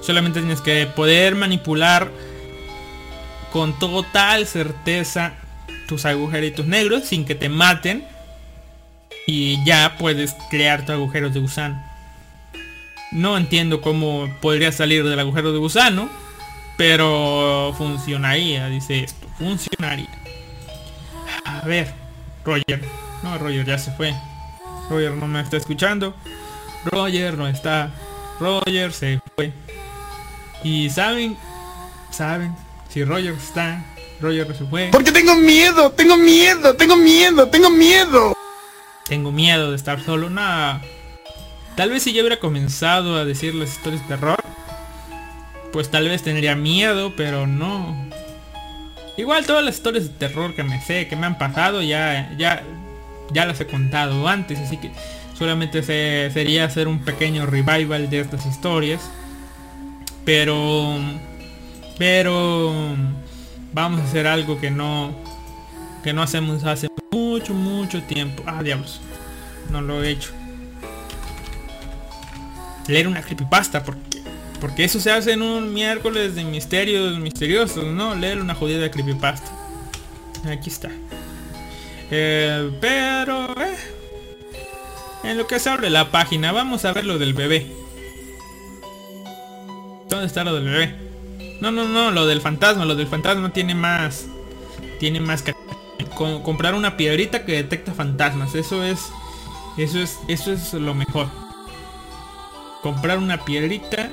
Solamente 0.03 0.41
tienes 0.41 0.61
que 0.61 0.87
poder 0.87 1.37
manipular 1.37 2.11
con 3.53 3.79
total 3.79 4.47
certeza 4.47 5.35
tus 5.87 6.05
agujeritos 6.05 6.67
negros 6.67 7.05
sin 7.05 7.25
que 7.25 7.35
te 7.35 7.49
maten. 7.49 8.05
Y 9.27 9.65
ya 9.65 9.97
puedes 9.99 10.35
crear 10.51 10.85
tu 10.85 10.93
agujero 10.93 11.31
de 11.31 11.39
gusano. 11.39 11.81
No 13.13 13.37
entiendo 13.37 13.81
cómo 13.81 14.29
podría 14.41 14.73
salir 14.73 15.05
del 15.05 15.21
agujero 15.21 15.53
de 15.53 15.59
gusano. 15.59 16.09
Pero 16.77 17.75
funcionaría, 17.79 18.67
dice 18.69 19.05
esto. 19.05 19.29
Funcionaría. 19.39 20.09
A 21.45 21.61
ver, 21.61 21.93
Roger. 22.45 22.83
No, 23.23 23.39
Roger 23.39 23.65
ya 23.65 23.79
se 23.79 23.93
fue. 23.93 24.13
Roger 24.91 25.13
no 25.13 25.29
me 25.29 25.41
está 25.41 25.59
escuchando. 25.59 26.15
Roger 26.85 27.39
no 27.39 27.47
está. 27.47 27.91
Roger 28.41 28.93
se 28.93 29.21
fue. 29.37 29.53
Y 30.65 30.91
saben, 30.91 31.37
saben, 32.11 32.55
si 32.89 33.05
Roger 33.05 33.35
está, 33.35 33.85
Roger 34.21 34.47
se 34.57 34.65
fue. 34.65 34.89
Porque 34.93 35.13
tengo 35.13 35.35
miedo, 35.35 35.91
tengo 35.93 36.17
miedo, 36.17 36.75
tengo 36.75 36.97
miedo, 36.97 37.49
tengo 37.49 37.71
miedo. 37.71 38.35
Tengo 39.07 39.33
miedo 39.33 39.71
de 39.71 39.77
estar 39.77 40.01
solo. 40.01 40.31
Nada. 40.31 40.81
Tal 41.77 41.91
vez 41.91 42.03
si 42.03 42.13
yo 42.13 42.21
hubiera 42.21 42.39
comenzado 42.39 43.17
a 43.17 43.25
decir 43.25 43.55
las 43.55 43.73
historias 43.73 44.03
de 44.03 44.09
terror, 44.09 44.39
pues 45.73 45.91
tal 45.91 46.09
vez 46.09 46.23
tendría 46.23 46.55
miedo, 46.55 47.15
pero 47.17 47.47
no. 47.47 47.97
Igual 49.17 49.47
todas 49.47 49.65
las 49.65 49.77
historias 49.77 50.05
de 50.05 50.11
terror 50.11 50.55
que 50.55 50.63
me 50.63 50.81
sé, 50.81 51.09
que 51.09 51.17
me 51.17 51.27
han 51.27 51.39
pasado, 51.39 51.83
ya, 51.83 52.33
ya, 52.39 52.63
ya 53.31 53.47
las 53.47 53.61
he 53.61 53.67
contado 53.67 54.29
antes, 54.29 54.59
así 54.59 54.77
que 54.77 54.93
solamente 55.37 55.83
sería 55.83 56.65
hacer 56.65 56.89
un 56.89 57.01
pequeño 57.01 57.47
revival 57.47 58.09
de 58.09 58.21
estas 58.21 58.47
historias. 58.47 59.01
Pero, 60.25 60.99
pero 61.99 62.73
vamos 63.73 64.01
a 64.01 64.05
hacer 64.05 64.27
algo 64.27 64.61
que 64.61 64.71
no, 64.71 65.15
que 66.03 66.13
no 66.13 66.23
hacemos 66.23 66.65
hace 66.65 66.89
mucho, 67.11 67.55
mucho 67.55 68.03
tiempo. 68.03 68.43
Ah, 68.47 68.63
diablos, 68.63 69.01
no 69.71 69.83
lo 69.83 70.03
he 70.03 70.11
hecho. 70.11 70.31
Leer 72.89 73.07
una 73.07 73.23
creepypasta 73.23 73.83
porque 73.83 74.13
porque 74.63 74.85
eso 74.85 75.01
se 75.01 75.11
hace 75.11 75.33
en 75.33 75.43
un 75.43 75.75
miércoles 75.75 76.37
de 76.37 76.45
misterios 76.45 77.19
misteriosos, 77.19 77.85
¿no? 77.85 78.15
Leer 78.15 78.41
una 78.41 78.55
jodida 78.55 78.93
creepypasta. 78.93 79.51
Aquí 80.49 80.71
está. 80.71 80.89
Eh, 82.13 82.71
pero... 82.81 83.61
Eh, 83.61 83.77
en 85.25 85.37
lo 85.37 85.49
que 85.49 85.59
se 85.59 85.69
abre 85.69 85.91
la 85.91 86.13
página, 86.13 86.53
vamos 86.53 86.85
a 86.85 86.93
ver 86.93 87.05
lo 87.05 87.19
del 87.19 87.35
bebé. 87.35 87.67
¿Dónde 90.13 90.27
está 90.27 90.45
lo 90.45 90.55
del 90.55 90.65
bebé? 90.65 90.95
No, 91.63 91.71
no, 91.71 91.89
no, 91.89 92.11
lo 92.11 92.27
del 92.27 92.43
fantasma. 92.43 92.85
Lo 92.85 92.95
del 92.95 93.07
fantasma 93.07 93.51
tiene 93.51 93.75
más... 93.75 94.27
Tiene 95.01 95.21
más 95.21 95.41
que... 95.41 95.55
comprar 96.45 96.75
una 96.75 96.99
piedrita 96.99 97.47
que 97.47 97.53
detecta 97.53 97.95
fantasmas. 97.95 98.55
Eso 98.55 98.85
es... 98.85 99.11
Eso 99.79 99.99
es... 100.01 100.19
Eso 100.29 100.53
es 100.53 100.75
lo 100.75 100.95
mejor. 100.95 101.29
Comprar 102.83 103.17
una 103.17 103.43
piedrita 103.43 104.11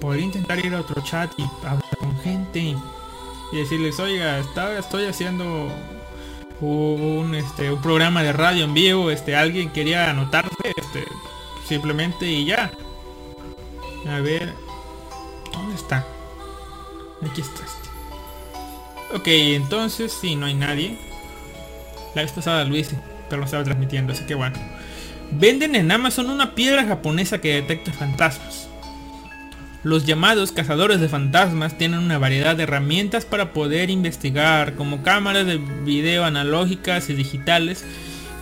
poder 0.00 0.20
intentar 0.20 0.64
ir 0.64 0.74
a 0.74 0.80
otro 0.80 1.02
chat 1.02 1.30
y 1.36 1.42
hablar 1.58 1.96
con 1.98 2.18
gente 2.20 2.58
y 2.58 2.76
decirles, 3.52 4.00
oiga, 4.00 4.38
estoy 4.78 5.04
haciendo 5.04 5.68
un, 6.60 7.34
este, 7.34 7.70
un 7.70 7.82
programa 7.82 8.22
de 8.22 8.32
radio 8.32 8.64
en 8.64 8.72
vivo, 8.72 9.10
este, 9.10 9.36
alguien 9.36 9.70
quería 9.70 10.10
anotarse, 10.10 10.72
este, 10.74 11.04
simplemente 11.68 12.26
y 12.26 12.46
ya. 12.46 12.72
A 14.08 14.18
ver, 14.18 14.52
¿dónde 15.52 15.74
está? 15.74 16.06
Aquí 17.24 17.40
está. 17.40 17.62
Ok, 19.14 19.26
entonces 19.26 20.12
sí, 20.12 20.36
no 20.36 20.46
hay 20.46 20.54
nadie. 20.54 20.98
La 22.14 22.22
vez 22.22 22.32
pasada 22.32 22.64
hice, 22.64 22.98
pero 23.28 23.40
lo 23.40 23.44
estaba 23.44 23.64
transmitiendo, 23.64 24.12
así 24.12 24.24
que 24.24 24.34
bueno. 24.34 24.56
Venden 25.30 25.74
en 25.76 25.90
Amazon 25.90 26.30
una 26.30 26.54
piedra 26.54 26.84
japonesa 26.84 27.40
que 27.40 27.54
detecta 27.54 27.92
fantasmas. 27.92 28.68
Los 29.82 30.06
llamados 30.06 30.52
cazadores 30.52 31.00
de 31.00 31.08
fantasmas 31.08 31.76
tienen 31.76 32.00
una 32.00 32.18
variedad 32.18 32.54
de 32.54 32.62
herramientas 32.62 33.24
para 33.24 33.52
poder 33.52 33.90
investigar, 33.90 34.74
como 34.74 35.02
cámaras 35.02 35.46
de 35.46 35.56
video 35.56 36.24
analógicas 36.24 37.10
y 37.10 37.14
digitales, 37.14 37.84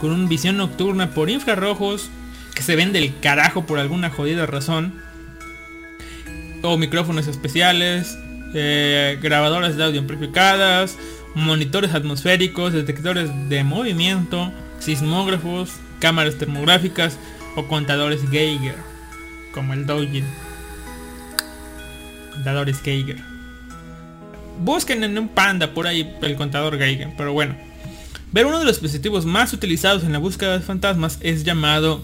con 0.01 0.13
una 0.13 0.29
visión 0.29 0.57
nocturna 0.57 1.11
por 1.11 1.31
infrarrojos, 1.31 2.11
que 2.55 2.63
se 2.63 2.77
ven 2.77 2.93
del 2.93 3.19
carajo 3.21 3.65
por 3.67 3.79
alguna 3.79 4.11
jodida 4.11 4.47
razón, 4.47 5.01
o 6.63 6.77
micrófonos 6.77 7.27
especiales, 7.27 8.19
eh, 8.55 9.19
grabadoras 9.23 9.77
de 9.77 9.85
audio 9.85 10.01
amplificadas, 10.01 10.97
monitores 11.35 11.95
atmosféricos, 11.95 12.73
detectores 12.73 13.31
de 13.49 13.65
movimiento, 13.65 14.53
sismógrafos, 14.79 15.71
cámaras 16.01 16.37
termográficas 16.37 17.19
o 17.57 17.67
contadores 17.67 18.23
Geiger, 18.31 18.77
como 19.53 19.75
el 19.75 19.87
Doujin 19.87 20.25
contadores 22.33 22.81
Geiger. 22.81 23.19
Busquen 24.61 25.05
en 25.05 25.19
un 25.19 25.29
panda 25.29 25.75
por 25.75 25.87
ahí 25.87 26.17
el 26.23 26.37
contador 26.37 26.79
Geiger, 26.79 27.13
pero 27.17 27.33
bueno. 27.33 27.55
Ver 28.33 28.47
uno 28.47 28.59
de 28.59 28.65
los 28.65 28.77
dispositivos 28.77 29.27
más 29.27 29.53
utilizados 29.53 30.05
en 30.05 30.13
la 30.13 30.19
búsqueda 30.19 30.53
de 30.53 30.61
fantasmas 30.61 31.19
es 31.21 31.45
llamado 31.45 32.01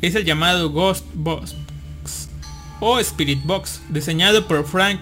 es 0.00 0.14
el 0.14 0.24
llamado 0.24 0.70
Ghost 0.70 1.04
Box 1.14 1.54
o 2.84 2.98
Spirit 2.98 3.44
Box, 3.44 3.80
diseñado 3.90 4.48
por 4.48 4.66
Frank 4.66 4.98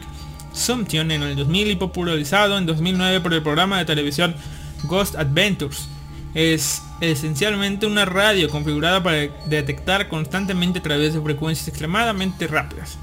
Sumption 0.52 1.10
en 1.10 1.22
el 1.22 1.34
2000 1.34 1.70
y 1.70 1.76
popularizado 1.76 2.58
en 2.58 2.66
2009 2.66 3.22
por 3.22 3.32
el 3.32 3.42
programa 3.42 3.78
de 3.78 3.86
televisión 3.86 4.34
Ghost 4.84 5.16
Adventures. 5.16 5.88
Es 6.34 6.82
esencialmente 7.00 7.86
una 7.86 8.04
radio 8.04 8.50
configurada 8.50 9.02
para 9.02 9.28
detectar 9.46 10.08
constantemente 10.08 10.80
a 10.80 10.82
través 10.82 11.14
de 11.14 11.22
frecuencias 11.22 11.68
extremadamente 11.68 12.46
rápidas. 12.46 12.98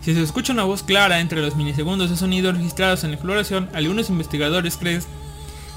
Si 0.00 0.14
se 0.14 0.22
escucha 0.22 0.54
una 0.54 0.64
voz 0.64 0.82
clara 0.82 1.20
entre 1.20 1.42
los 1.42 1.54
milisegundos 1.54 2.08
de 2.08 2.16
sonido 2.16 2.50
registrados 2.50 3.04
en 3.04 3.10
la 3.10 3.16
exploración, 3.16 3.68
algunos 3.74 4.08
investigadores 4.08 4.78
creen 4.78 5.02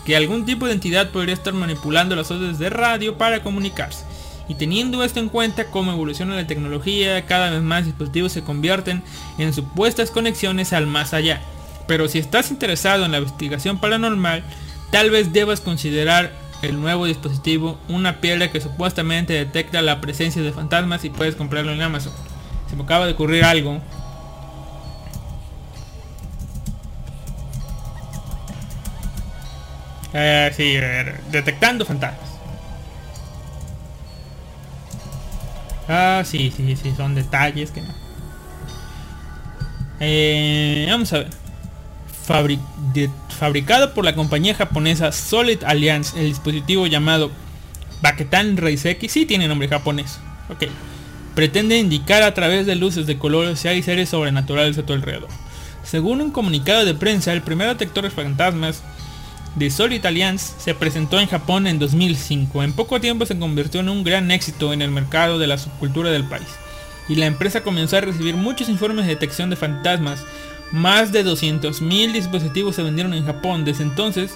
que 0.05 0.15
algún 0.15 0.45
tipo 0.45 0.67
de 0.67 0.71
entidad 0.71 1.09
podría 1.09 1.33
estar 1.33 1.53
manipulando 1.53 2.15
las 2.15 2.31
ondas 2.31 2.59
de 2.59 2.69
radio 2.69 3.17
para 3.17 3.43
comunicarse. 3.43 4.04
Y 4.47 4.55
teniendo 4.55 5.03
esto 5.03 5.19
en 5.19 5.29
cuenta 5.29 5.65
cómo 5.65 5.91
evoluciona 5.91 6.35
la 6.35 6.47
tecnología, 6.47 7.25
cada 7.25 7.49
vez 7.49 7.61
más 7.61 7.85
dispositivos 7.85 8.31
se 8.31 8.43
convierten 8.43 9.01
en 9.37 9.53
supuestas 9.53 10.11
conexiones 10.11 10.73
al 10.73 10.87
más 10.87 11.13
allá. 11.13 11.41
Pero 11.87 12.07
si 12.07 12.19
estás 12.19 12.51
interesado 12.51 13.05
en 13.05 13.11
la 13.11 13.19
investigación 13.19 13.79
paranormal, 13.79 14.43
tal 14.91 15.09
vez 15.09 15.33
debas 15.33 15.61
considerar 15.61 16.31
el 16.61 16.79
nuevo 16.79 17.05
dispositivo, 17.05 17.77
una 17.89 18.21
piedra 18.21 18.51
que 18.51 18.61
supuestamente 18.61 19.33
detecta 19.33 19.81
la 19.81 20.01
presencia 20.01 20.41
de 20.41 20.51
fantasmas 20.51 21.03
y 21.05 21.09
puedes 21.09 21.35
comprarlo 21.35 21.71
en 21.71 21.81
Amazon. 21.81 22.13
Se 22.69 22.75
me 22.75 22.83
acaba 22.83 23.05
de 23.05 23.13
ocurrir 23.13 23.43
algo. 23.43 23.81
Eh, 30.13 30.51
sí, 30.55 30.75
eh, 30.77 31.15
detectando 31.29 31.85
fantasmas. 31.85 32.24
Ah, 35.87 36.23
sí, 36.25 36.51
sí, 36.55 36.75
sí, 36.75 36.93
son 36.95 37.15
detalles 37.15 37.71
que 37.71 37.81
no. 37.81 37.93
Eh, 39.99 40.87
vamos 40.89 41.13
a 41.13 41.19
ver. 41.19 41.29
Fabricado 43.29 43.93
por 43.93 44.03
la 44.03 44.15
compañía 44.15 44.55
japonesa 44.55 45.11
Solid 45.11 45.63
Alliance, 45.63 46.19
el 46.19 46.27
dispositivo 46.27 46.87
llamado 46.87 47.31
Baketan 48.01 48.57
Reiseki, 48.57 49.09
sí 49.09 49.25
tiene 49.25 49.47
nombre 49.47 49.67
japonés. 49.67 50.19
Ok. 50.49 50.65
Pretende 51.35 51.77
indicar 51.77 52.23
a 52.23 52.33
través 52.33 52.65
de 52.65 52.75
luces 52.75 53.05
de 53.05 53.17
colores 53.17 53.59
si 53.59 53.67
hay 53.67 53.83
seres 53.83 54.09
sobrenaturales 54.09 54.77
a 54.77 54.85
tu 54.85 54.93
alrededor. 54.93 55.29
Según 55.83 56.21
un 56.21 56.31
comunicado 56.31 56.85
de 56.85 56.95
prensa, 56.95 57.33
el 57.33 57.41
primer 57.43 57.67
detector 57.67 58.05
de 58.05 58.09
fantasmas 58.09 58.81
de 59.55 59.71
Solid 59.71 60.05
Alliance 60.05 60.53
se 60.57 60.75
presentó 60.75 61.19
en 61.19 61.27
Japón 61.27 61.65
en 61.65 61.79
2005. 61.79 62.63
En 62.63 62.73
poco 62.73 62.99
tiempo 62.99 63.25
se 63.25 63.39
convirtió 63.39 63.79
en 63.79 63.89
un 63.89 64.03
gran 64.03 64.29
éxito 64.31 64.73
en 64.73 64.81
el 64.81 64.91
mercado 64.91 65.39
de 65.39 65.47
la 65.47 65.57
subcultura 65.57 66.11
del 66.11 66.25
país. 66.25 66.47
Y 67.07 67.15
la 67.15 67.25
empresa 67.25 67.63
comenzó 67.63 67.97
a 67.97 68.01
recibir 68.01 68.35
muchos 68.35 68.67
informes 68.67 69.05
de 69.05 69.13
detección 69.13 69.49
de 69.49 69.55
fantasmas. 69.55 70.23
Más 70.71 71.11
de 71.11 71.23
200.000 71.23 72.11
dispositivos 72.11 72.75
se 72.75 72.83
vendieron 72.83 73.13
en 73.13 73.25
Japón. 73.25 73.63
Desde 73.63 73.83
entonces, 73.83 74.33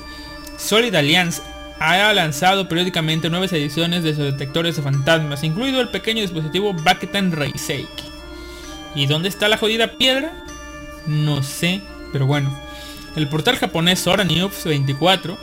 Solid 0.58 0.96
Alliance 0.96 1.42
ha 1.80 2.14
lanzado 2.14 2.70
periódicamente 2.70 3.30
nuevas 3.30 3.52
ediciones 3.54 4.04
de 4.04 4.14
sus 4.14 4.26
detectores 4.26 4.76
de 4.76 4.84
fantasmas, 4.84 5.44
incluido 5.44 5.82
el 5.82 5.90
pequeño 5.90 6.22
dispositivo 6.22 6.74
Baketan 6.74 7.32
Reiseki. 7.32 8.04
¿Y 8.96 9.06
dónde 9.06 9.30
está 9.30 9.48
la 9.48 9.58
jodida 9.58 9.98
piedra? 9.98 10.46
No 11.08 11.44
sé, 11.44 11.82
pero 12.12 12.26
bueno. 12.26 12.69
El 13.16 13.28
portal 13.28 13.58
japonés 13.58 14.00
Sora 14.00 14.24
News 14.24 14.64
24. 14.66 15.38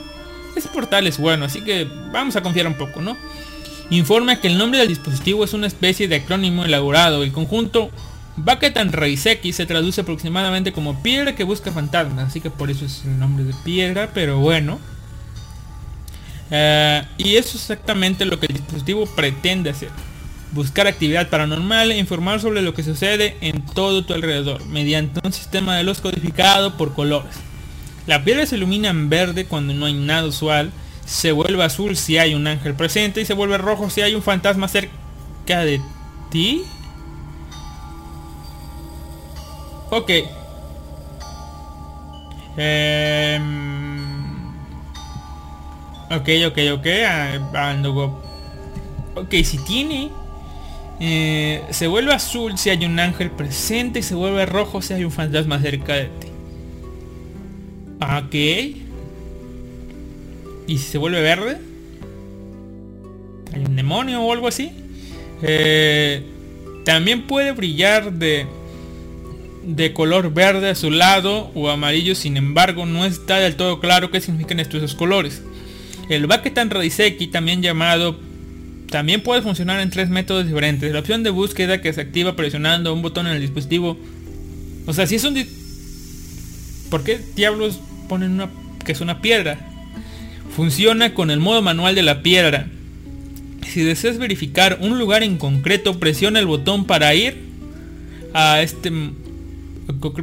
Ese 0.55 0.69
portal 0.69 1.05
es 1.07 1.17
bueno, 1.17 1.45
así 1.45 1.61
que 1.61 1.87
vamos 2.11 2.35
a 2.35 2.41
confiar 2.41 2.67
un 2.67 2.75
poco, 2.75 3.01
¿no? 3.01 3.15
Informa 3.89 4.39
que 4.39 4.47
el 4.47 4.57
nombre 4.57 4.79
del 4.79 4.89
dispositivo 4.89 5.43
es 5.43 5.53
una 5.53 5.67
especie 5.67 6.07
de 6.07 6.17
acrónimo 6.17 6.65
elaborado. 6.65 7.23
El 7.23 7.31
conjunto 7.31 7.91
Baketan 8.37 8.91
Reiseki 8.91 9.53
se 9.53 9.65
traduce 9.65 10.01
aproximadamente 10.01 10.71
como 10.71 11.01
piedra 11.01 11.35
que 11.35 11.43
busca 11.43 11.71
fantasmas, 11.71 12.27
así 12.27 12.41
que 12.41 12.49
por 12.49 12.69
eso 12.69 12.85
es 12.85 13.03
el 13.05 13.19
nombre 13.19 13.43
de 13.45 13.53
piedra, 13.63 14.11
pero 14.13 14.39
bueno. 14.39 14.79
Eh, 16.51 17.03
y 17.17 17.35
eso 17.35 17.57
es 17.57 17.69
exactamente 17.69 18.25
lo 18.25 18.39
que 18.39 18.47
el 18.47 18.53
dispositivo 18.53 19.05
pretende 19.05 19.69
hacer. 19.69 19.89
Buscar 20.51 20.87
actividad 20.87 21.29
paranormal 21.29 21.91
e 21.91 21.97
informar 21.97 22.39
sobre 22.39 22.61
lo 22.61 22.73
que 22.73 22.83
sucede 22.83 23.37
en 23.41 23.65
todo 23.65 24.05
tu 24.05 24.13
alrededor, 24.13 24.65
mediante 24.65 25.19
un 25.23 25.33
sistema 25.33 25.75
de 25.75 25.83
luz 25.83 25.99
codificado 25.99 26.77
por 26.77 26.93
colores. 26.93 27.35
La 28.07 28.23
piedra 28.23 28.45
se 28.45 28.55
ilumina 28.57 28.89
en 28.89 29.09
verde 29.09 29.45
cuando 29.45 29.73
no 29.73 29.85
hay 29.85 29.93
nada 29.93 30.27
usual, 30.27 30.71
se 31.05 31.31
vuelve 31.31 31.63
azul 31.63 31.95
si 31.97 32.17
hay 32.17 32.35
un 32.35 32.47
ángel 32.47 32.73
presente 32.75 33.21
y 33.21 33.25
se 33.25 33.33
vuelve 33.33 33.57
rojo 33.57 33.89
si 33.89 34.01
hay 34.01 34.15
un 34.15 34.23
fantasma 34.23 34.67
cerca 34.67 35.59
de 35.65 35.81
ti. 36.31 36.63
Ok. 39.89 40.11
Em, 42.57 43.43
ok, 46.09 46.29
ok, 46.47 46.57
ok. 46.73 46.87
ando 47.55 48.23
Ok, 49.15 49.33
si 49.43 49.57
tiene... 49.59 50.11
eh, 50.99 51.63
se 51.71 51.87
vuelve 51.87 52.13
azul 52.13 52.57
si 52.57 52.69
hay 52.69 52.85
un 52.85 52.99
ángel 52.99 53.31
presente 53.31 53.99
y 53.99 54.03
se 54.03 54.15
vuelve 54.15 54.45
rojo 54.45 54.81
si 54.81 54.93
hay 54.93 55.03
un 55.05 55.11
fantasma 55.11 55.59
cerca 55.59 55.95
de 55.95 56.05
ti. 56.07 56.26
Ok. 57.99 58.35
¿Y 60.67 60.77
si 60.77 60.77
se 60.77 60.97
vuelve 60.97 61.21
verde? 61.21 61.57
¿Hay 63.53 63.61
un 63.65 63.75
demonio 63.75 64.21
o 64.21 64.33
algo 64.33 64.47
así? 64.47 64.71
Eh, 65.41 66.21
también 66.83 67.27
puede 67.27 67.51
brillar 67.53 68.13
de, 68.13 68.45
de 69.65 69.93
color 69.93 70.33
verde 70.33 70.69
a 70.69 70.75
su 70.75 70.91
lado 70.91 71.51
o 71.55 71.69
amarillo, 71.69 72.15
sin 72.15 72.37
embargo 72.37 72.85
no 72.85 73.05
está 73.05 73.39
del 73.39 73.55
todo 73.55 73.79
claro 73.79 74.11
qué 74.11 74.21
significan 74.21 74.59
estos 74.59 74.95
colores. 74.95 75.41
El 76.09 76.27
Baketan 76.27 76.69
Reiseki, 76.69 77.27
también 77.27 77.61
llamado, 77.61 78.17
también 78.89 79.21
puede 79.21 79.41
funcionar 79.41 79.79
en 79.79 79.89
tres 79.89 80.09
métodos 80.09 80.45
diferentes. 80.45 80.91
La 80.91 80.99
opción 80.99 81.23
de 81.23 81.29
búsqueda 81.29 81.81
que 81.81 81.91
se 81.91 82.01
activa 82.01 82.35
presionando 82.35 82.93
un 82.93 83.01
botón 83.01 83.27
en 83.27 83.33
el 83.33 83.41
dispositivo. 83.41 83.97
O 84.85 84.93
sea, 84.93 85.07
si 85.07 85.15
es 85.15 85.23
un... 85.25 85.37
¿Por 86.89 87.03
qué 87.03 87.19
diablos 87.35 87.79
ponen 88.07 88.31
una 88.31 88.49
que 88.85 88.91
es 88.91 89.01
una 89.01 89.21
piedra? 89.21 89.59
Funciona 90.55 91.13
con 91.13 91.29
el 91.29 91.39
modo 91.39 91.61
manual 91.61 91.93
de 91.95 92.03
la 92.03 92.23
piedra. 92.23 92.67
Si 93.67 93.81
deseas 93.81 94.17
verificar 94.17 94.79
un 94.81 94.97
lugar 94.97 95.23
en 95.23 95.37
concreto, 95.37 95.99
presiona 95.99 96.39
el 96.39 96.45
botón 96.45 96.85
para 96.85 97.13
ir 97.13 97.37
a 98.33 98.61
este 98.61 98.91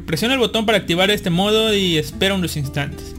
presiona 0.07 0.35
el 0.35 0.41
botón 0.41 0.67
para 0.67 0.79
activar 0.79 1.11
este 1.11 1.31
modo 1.31 1.75
y 1.75 1.97
espera 1.97 2.35
unos 2.35 2.57
instantes. 2.57 3.15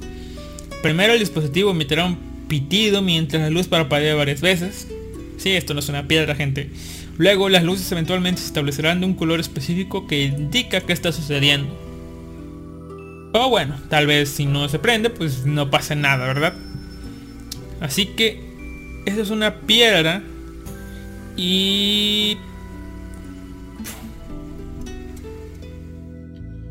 Primero 0.82 1.14
el 1.14 1.20
dispositivo 1.20 1.72
emitirá 1.72 2.06
un 2.06 2.18
pitido 2.48 3.02
mientras 3.02 3.42
la 3.42 3.50
luz 3.50 3.68
parpadea 3.68 4.16
varias 4.16 4.42
veces. 4.42 4.88
Sí, 5.38 5.52
esto 5.52 5.74
no 5.74 5.80
es 5.80 5.90
una 5.90 6.08
piedra, 6.08 6.36
gente. 6.36 6.70
Luego 7.18 7.50
las 7.50 7.64
luces 7.64 7.92
eventualmente 7.92 8.42
se 8.42 8.48
establecerán 8.48 9.00
de 9.00 9.06
un 9.06 9.16
color 9.16 9.40
específico 9.40 10.06
que 10.06 10.26
indica 10.26 10.82
qué 10.82 10.94
está 10.94 11.12
sucediendo. 11.12 11.85
O 13.38 13.50
bueno, 13.50 13.76
tal 13.90 14.08
vez 14.08 14.30
si 14.30 14.46
no 14.46 14.70
se 14.70 14.80
prende, 14.80 15.10
pues 15.10 15.46
no 15.46 15.70
pasa 15.70 15.94
nada, 15.94 16.26
¿verdad? 16.26 16.54
Así 17.82 18.06
que 18.06 18.42
esa 19.06 19.22
es 19.22 19.30
una 19.30 19.56
piedra 19.56 20.24
y 21.36 22.38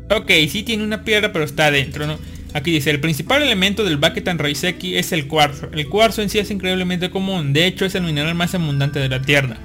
Ok, 0.09 0.31
sí 0.49 0.63
tiene 0.63 0.83
una 0.83 1.03
piedra, 1.03 1.31
pero 1.31 1.45
está 1.45 1.67
adentro, 1.67 2.07
¿no? 2.07 2.17
Aquí 2.55 2.71
dice, 2.71 2.89
el 2.89 2.99
principal 2.99 3.43
elemento 3.43 3.83
del 3.83 3.97
Baketan 3.97 4.39
Reiseki 4.39 4.97
es 4.97 5.11
el 5.11 5.27
cuarzo. 5.27 5.69
El 5.71 5.87
cuarzo 5.87 6.23
en 6.23 6.29
sí 6.29 6.39
es 6.39 6.49
increíblemente 6.49 7.11
común, 7.11 7.53
de 7.53 7.67
hecho 7.67 7.85
es 7.85 7.93
el 7.93 8.01
mineral 8.01 8.33
más 8.33 8.55
abundante 8.55 8.99
de 8.99 9.09
la 9.09 9.21
Tierra. 9.21 9.57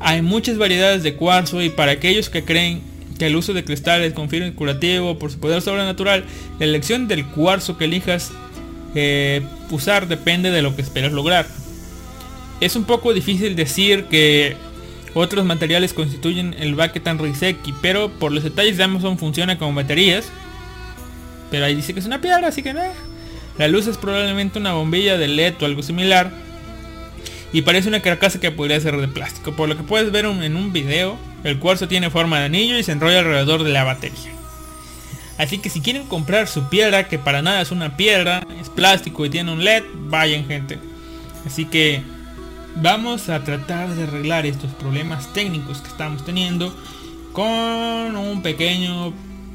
Hay 0.00 0.22
muchas 0.22 0.58
variedades 0.58 1.04
de 1.04 1.14
cuarzo 1.14 1.62
y 1.62 1.70
para 1.70 1.92
aquellos 1.92 2.30
que 2.30 2.44
creen 2.44 2.82
el 3.26 3.36
uso 3.36 3.52
de 3.52 3.64
cristales 3.64 4.12
confirma 4.12 4.46
el 4.46 4.54
curativo 4.54 5.18
por 5.18 5.30
su 5.30 5.38
poder 5.38 5.62
sobrenatural, 5.62 6.24
la 6.58 6.64
elección 6.64 7.08
del 7.08 7.26
cuarzo 7.26 7.76
que 7.76 7.84
elijas 7.84 8.32
eh, 8.94 9.42
usar 9.70 10.08
depende 10.08 10.50
de 10.50 10.62
lo 10.62 10.74
que 10.76 10.82
esperas 10.82 11.12
lograr. 11.12 11.46
Es 12.60 12.76
un 12.76 12.84
poco 12.84 13.12
difícil 13.12 13.56
decir 13.56 14.04
que 14.04 14.56
otros 15.14 15.44
materiales 15.44 15.92
constituyen 15.92 16.54
el 16.58 16.74
Baketan 16.74 17.18
Reiseki, 17.18 17.74
pero 17.82 18.10
por 18.10 18.32
los 18.32 18.44
detalles 18.44 18.76
de 18.76 18.84
Amazon 18.84 19.18
funciona 19.18 19.58
como 19.58 19.74
baterías. 19.74 20.26
Pero 21.50 21.66
ahí 21.66 21.74
dice 21.74 21.92
que 21.92 22.00
es 22.00 22.06
una 22.06 22.20
piedra, 22.20 22.48
así 22.48 22.62
que 22.62 22.72
nada. 22.72 22.94
La 23.58 23.68
luz 23.68 23.86
es 23.86 23.98
probablemente 23.98 24.58
una 24.58 24.72
bombilla 24.72 25.18
de 25.18 25.28
LED 25.28 25.54
o 25.60 25.66
algo 25.66 25.82
similar. 25.82 26.30
Y 27.52 27.62
parece 27.62 27.88
una 27.88 28.00
carcasa 28.00 28.40
que 28.40 28.50
podría 28.50 28.80
ser 28.80 28.96
de 28.96 29.08
plástico. 29.08 29.52
Por 29.52 29.68
lo 29.68 29.76
que 29.76 29.82
puedes 29.82 30.10
ver 30.10 30.24
en 30.24 30.56
un 30.56 30.72
video, 30.72 31.18
el 31.44 31.58
cuarzo 31.58 31.88
tiene 31.88 32.10
forma 32.10 32.38
de 32.38 32.46
anillo 32.46 32.78
y 32.78 32.82
se 32.82 32.92
enrolla 32.92 33.20
alrededor 33.20 33.64
de 33.64 33.70
la 33.70 33.84
batería. 33.84 34.32
Así 35.38 35.58
que 35.58 35.70
si 35.70 35.80
quieren 35.80 36.06
comprar 36.06 36.46
su 36.46 36.68
piedra, 36.68 37.08
que 37.08 37.18
para 37.18 37.42
nada 37.42 37.62
es 37.62 37.70
una 37.72 37.96
piedra, 37.96 38.46
es 38.60 38.68
plástico 38.68 39.26
y 39.26 39.30
tiene 39.30 39.52
un 39.52 39.64
LED, 39.64 39.82
vayan 40.08 40.46
gente. 40.46 40.78
Así 41.46 41.64
que 41.64 42.02
vamos 42.76 43.28
a 43.28 43.42
tratar 43.42 43.94
de 43.94 44.04
arreglar 44.04 44.46
estos 44.46 44.70
problemas 44.72 45.32
técnicos 45.32 45.80
que 45.80 45.88
estamos 45.88 46.24
teniendo 46.24 46.72
con 47.32 48.16
un 48.16 48.42
pequeño 48.42 49.12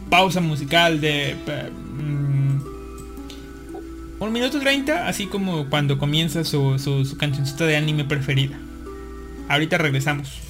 pausa 0.10 0.42
musical 0.42 1.00
de 1.00 1.36
mm, 1.46 2.62
un 4.20 4.32
minuto 4.34 4.60
30, 4.60 5.08
así 5.08 5.28
como 5.28 5.70
cuando 5.70 5.98
comienza 5.98 6.44
su, 6.44 6.80
su, 6.80 7.06
su 7.06 7.18
cancioncita 7.18 7.66
de 7.66 7.78
anime 7.78 8.04
preferida. 8.04 8.58
Ahorita 9.48 9.78
regresamos.「 9.78 10.47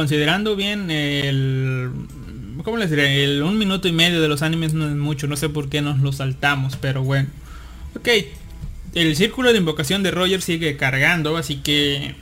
Considerando 0.00 0.56
bien 0.56 0.90
el... 0.90 1.90
¿Cómo 2.64 2.78
les 2.78 2.88
diré? 2.88 3.22
El 3.22 3.42
un 3.42 3.58
minuto 3.58 3.86
y 3.86 3.92
medio 3.92 4.22
de 4.22 4.28
los 4.28 4.40
animes 4.40 4.72
no 4.72 4.88
es 4.88 4.94
mucho, 4.94 5.26
no 5.26 5.36
sé 5.36 5.50
por 5.50 5.68
qué 5.68 5.82
nos 5.82 5.98
lo 5.98 6.10
saltamos, 6.10 6.76
pero 6.76 7.02
bueno. 7.02 7.28
Ok, 7.94 8.08
el 8.94 9.14
círculo 9.14 9.52
de 9.52 9.58
invocación 9.58 10.02
de 10.02 10.10
Roger 10.10 10.40
sigue 10.40 10.78
cargando, 10.78 11.36
así 11.36 11.56
que 11.56 12.14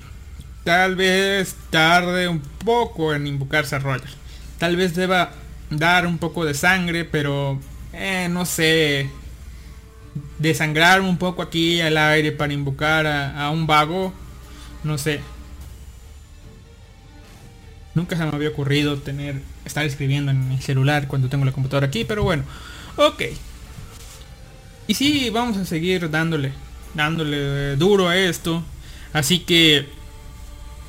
tal 0.64 0.96
vez 0.96 1.54
tarde 1.70 2.26
un 2.26 2.40
poco 2.40 3.14
en 3.14 3.28
invocarse 3.28 3.76
a 3.76 3.78
Roger. 3.78 4.10
Tal 4.58 4.74
vez 4.74 4.96
deba 4.96 5.30
dar 5.70 6.04
un 6.04 6.18
poco 6.18 6.44
de 6.44 6.54
sangre, 6.54 7.04
pero 7.04 7.60
eh, 7.92 8.26
no 8.28 8.44
sé, 8.44 9.08
desangrar 10.40 11.00
un 11.00 11.16
poco 11.16 11.42
aquí 11.42 11.80
al 11.80 11.96
aire 11.96 12.32
para 12.32 12.52
invocar 12.52 13.06
a 13.06 13.50
un 13.50 13.68
vago, 13.68 14.12
no 14.82 14.98
sé. 14.98 15.20
Nunca 17.98 18.16
se 18.16 18.24
me 18.24 18.30
había 18.30 18.50
ocurrido 18.50 18.96
tener 18.98 19.42
estar 19.64 19.84
escribiendo 19.84 20.30
en 20.30 20.52
el 20.52 20.60
celular 20.60 21.08
cuando 21.08 21.28
tengo 21.28 21.44
la 21.44 21.50
computadora 21.50 21.88
aquí, 21.88 22.04
pero 22.04 22.22
bueno, 22.22 22.44
ok. 22.94 23.22
Y 24.86 24.94
sí, 24.94 25.30
vamos 25.30 25.56
a 25.56 25.64
seguir 25.64 26.08
dándole, 26.08 26.52
dándole 26.94 27.74
duro 27.74 28.08
a 28.08 28.16
esto. 28.16 28.62
Así 29.12 29.40
que 29.40 29.88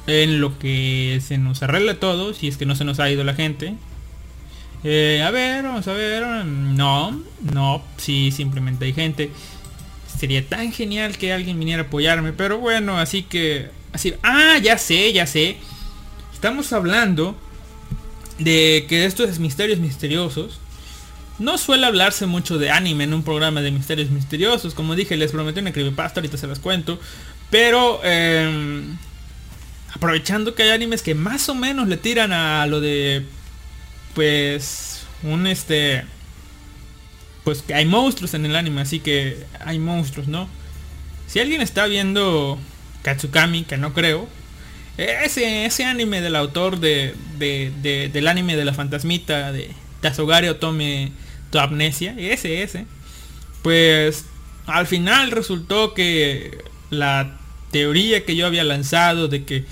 en 0.06 0.40
lo 0.40 0.60
que 0.60 1.20
se 1.26 1.40
nos 1.40 1.64
arregla 1.64 1.96
todo, 1.96 2.36
si 2.36 2.48
es 2.48 2.58
que 2.58 2.68
no 2.68 2.76
se 2.76 2.86
nos 2.86 3.00
ha 3.00 3.10
ido 3.10 3.24
la 3.24 3.34
gente. 3.34 3.74
Eh, 4.84 5.24
a 5.26 5.32
ver, 5.32 5.64
vamos 5.64 5.88
a 5.88 5.94
ver. 5.94 6.46
No, 6.46 7.24
no, 7.42 7.84
sí, 7.98 8.32
simplemente 8.32 8.86
hay 8.86 8.94
gente. 8.94 9.32
Sería 10.16 10.46
tan 10.48 10.72
genial 10.72 11.18
que 11.18 11.34
alguien 11.34 11.58
viniera 11.58 11.82
a 11.82 11.86
apoyarme, 11.88 12.34
pero 12.34 12.60
bueno, 12.60 13.00
así 13.00 13.24
que... 13.24 13.72
Así, 13.94 14.14
ah, 14.22 14.60
ya 14.62 14.78
sé, 14.78 15.12
ya 15.12 15.26
sé. 15.26 15.58
Estamos 16.40 16.72
hablando 16.72 17.36
de 18.38 18.86
que 18.88 19.04
estos 19.04 19.40
misterios 19.40 19.80
misteriosos 19.80 20.62
no 21.38 21.58
suele 21.58 21.86
hablarse 21.86 22.28
mucho 22.28 22.58
de 22.58 22.72
anime 22.72 23.04
en 23.04 23.14
un 23.14 23.24
programa 23.24 23.60
de 23.60 23.72
misterios 23.72 24.10
misteriosos. 24.10 24.74
Como 24.74 24.96
dije, 24.96 25.18
les 25.18 25.34
prometí 25.34 25.60
una 25.60 25.74
creepypasta, 25.74 26.22
ahorita 26.22 26.38
se 26.38 26.48
las 26.48 26.60
cuento. 26.60 26.98
Pero 27.50 28.00
eh, 28.06 28.86
aprovechando 29.94 30.56
que 30.56 30.64
hay 30.64 30.70
animes 30.70 31.04
que 31.04 31.14
más 31.14 31.50
o 31.50 31.56
menos 31.56 31.90
le 31.90 31.98
tiran 31.98 32.32
a 32.32 32.66
lo 32.68 32.80
de 32.80 33.26
pues 34.16 35.04
un 35.24 35.46
este 35.46 36.06
pues 37.44 37.64
que 37.64 37.74
hay 37.74 37.84
monstruos 37.84 38.34
en 38.34 38.46
el 38.46 38.56
anime, 38.56 38.80
así 38.80 39.02
que 39.02 39.46
hay 39.60 39.78
monstruos, 39.78 40.30
¿no? 40.30 40.48
Si 41.28 41.42
alguien 41.42 41.60
está 41.60 41.86
viendo 41.88 42.58
Katsukami, 43.02 43.66
que 43.66 43.76
no 43.76 43.94
creo, 43.94 44.30
ese, 45.00 45.66
ese 45.66 45.86
anime 45.86 46.22
del 46.22 46.36
autor 46.36 46.80
de, 46.80 47.16
de, 47.38 47.72
de, 47.82 48.10
del 48.10 48.28
anime 48.28 48.56
de 48.56 48.66
la 48.66 48.74
fantasmita 48.74 49.52
de 49.52 49.72
Tazogari 50.02 50.48
Otome 50.48 51.12
tu 51.52 51.60
amnesia, 51.60 52.14
ese, 52.18 52.62
ese, 52.62 52.86
pues 53.64 54.26
al 54.68 54.86
final 54.88 55.32
resultó 55.32 55.94
que 55.94 56.64
la 56.90 57.38
teoría 57.72 58.26
que 58.26 58.36
yo 58.36 58.46
había 58.46 58.64
lanzado 58.64 59.28
de 59.28 59.44
que 59.44 59.66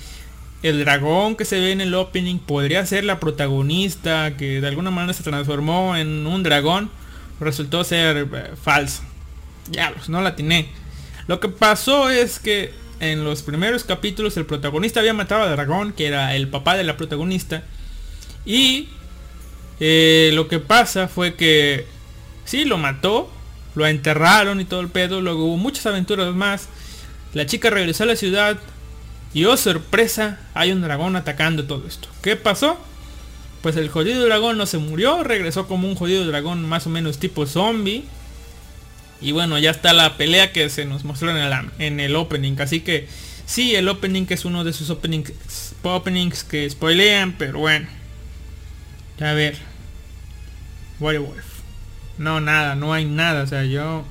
el 0.63 0.80
dragón 0.80 1.36
que 1.36 1.45
se 1.45 1.59
ve 1.59 1.71
en 1.71 1.82
el 1.82 1.93
opening 1.93 2.39
podría 2.39 2.86
ser 2.86 3.03
la 3.03 3.19
protagonista 3.19 4.36
que 4.38 4.59
de 4.59 4.67
alguna 4.67 4.89
manera 4.89 5.13
se 5.13 5.23
transformó 5.23 5.95
en 5.95 6.25
un 6.25 6.41
dragón 6.41 6.89
resultó 7.39 7.84
ser 7.84 8.28
eh, 8.34 8.51
falso. 8.61 9.03
Ya 9.69 9.93
no 10.07 10.21
la 10.21 10.36
tiene 10.36 10.69
lo 11.28 11.41
que 11.41 11.49
pasó 11.49 12.09
es 12.09 12.39
que 12.39 12.71
en 13.00 13.24
los 13.24 13.43
primeros 13.43 13.84
capítulos 13.84 14.38
el 14.38 14.45
protagonista 14.45 15.00
había 15.00 15.14
matado 15.14 15.43
al 15.43 15.52
dragón 15.56 15.93
que 15.93 16.08
era 16.08 16.36
el 16.36 16.48
papá 16.48 16.76
de 16.76 16.84
la 16.84 16.98
protagonista 16.98 17.64
y 18.45 18.89
eh, 19.80 20.32
lo 20.34 20.48
que 20.48 20.60
pasa 20.60 21.08
fue 21.08 21.36
que 21.36 21.86
sí 22.45 22.66
lo 22.66 22.78
mató 22.78 23.32
lo 23.76 23.86
enterraron 23.86 24.60
y 24.60 24.66
todo 24.66 24.82
el 24.82 24.89
pedo 24.89 25.22
luego 25.22 25.45
hubo 25.45 25.58
muchas 25.58 25.86
aventuras 25.86 26.34
más 26.34 26.70
la 27.34 27.45
chica 27.45 27.70
regresó 27.70 28.04
a 28.04 28.08
la 28.08 28.16
ciudad 28.16 28.58
y 29.34 29.45
oh 29.45 29.58
sorpresa, 29.58 30.39
hay 30.54 30.72
un 30.72 30.82
dragón 30.82 31.16
atacando 31.16 31.66
todo 31.66 31.86
esto. 31.88 32.08
¿Qué 32.22 32.36
pasó? 32.36 32.78
Pues 33.62 33.76
el 33.76 33.89
jodido 33.89 34.26
dragón 34.26 34.58
no 34.58 34.66
se 34.66 34.78
murió, 34.78 35.24
regresó 35.24 35.68
como 35.68 35.88
un 35.88 35.95
jodido 35.95 36.26
dragón 36.26 36.68
más 36.68 36.88
o 36.88 36.89
menos 36.89 37.20
tipo 37.20 37.45
zombie. 37.45 38.06
Y 39.22 39.32
bueno, 39.32 39.57
ya 39.57 39.72
está 39.72 39.93
la 39.93 40.18
pelea 40.18 40.51
que 40.51 40.70
se 40.70 40.86
nos 40.86 41.03
mostró 41.03 41.32
en 41.32 41.38
el, 41.38 41.53
en 41.80 41.99
el 41.99 42.15
opening. 42.15 42.55
Así 42.59 42.82
que 42.82 43.07
sí, 43.45 43.76
el 43.76 43.89
opening 43.89 44.26
es 44.30 44.45
uno 44.45 44.63
de 44.63 44.74
sus 44.74 44.89
openings, 44.89 45.34
openings 45.84 46.43
que 46.43 46.70
spoilean, 46.70 47.34
pero 47.38 47.59
bueno. 47.59 47.88
A 49.20 49.34
ver. 49.34 49.57
Werewolf. 50.99 51.45
No, 52.18 52.39
nada, 52.39 52.76
no 52.76 52.93
hay 52.93 53.05
nada. 53.05 53.43
O 53.43 53.47
sea, 53.47 53.63
yo 53.63 54.05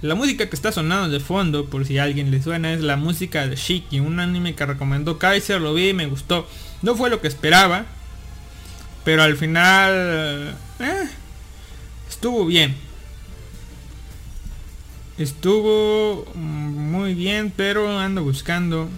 la 0.00 0.14
música 0.14 0.48
que 0.48 0.54
está 0.54 0.70
sonando 0.70 1.08
de 1.08 1.18
fondo, 1.18 1.66
por 1.66 1.84
si 1.84 1.98
a 1.98 2.04
alguien 2.04 2.30
le 2.30 2.40
suena, 2.40 2.72
es 2.72 2.80
la 2.80 2.96
música 2.96 3.48
de 3.48 3.56
Shiki, 3.56 3.98
un 3.98 4.20
anime 4.20 4.54
que 4.54 4.64
recomendó 4.64 5.18
Kaiser, 5.18 5.60
lo 5.60 5.74
vi 5.74 5.88
y 5.88 5.94
me 5.94 6.06
gustó. 6.06 6.48
No 6.82 6.94
fue 6.94 7.10
lo 7.10 7.20
que 7.20 7.26
esperaba, 7.26 7.84
pero 9.04 9.24
al 9.24 9.36
final 9.36 10.54
eh, 10.78 11.08
estuvo 12.08 12.46
bien. 12.46 12.87
Estuvo 15.18 16.24
muy 16.34 17.14
bien, 17.14 17.52
pero 17.54 17.98
ando 17.98 18.22
buscando 18.22 18.88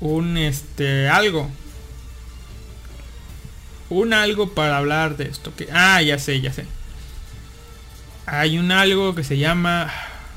un 0.00 0.36
este 0.36 1.08
algo. 1.08 1.50
Un 3.88 4.12
algo 4.12 4.50
para 4.50 4.76
hablar 4.78 5.16
de 5.16 5.24
esto. 5.24 5.54
Que, 5.56 5.68
ah, 5.72 6.02
ya 6.02 6.18
sé, 6.18 6.40
ya 6.40 6.52
sé 6.52 6.66
hay 8.26 8.58
un 8.58 8.72
algo 8.72 9.14
que 9.14 9.24
se 9.24 9.38
llama 9.38 9.90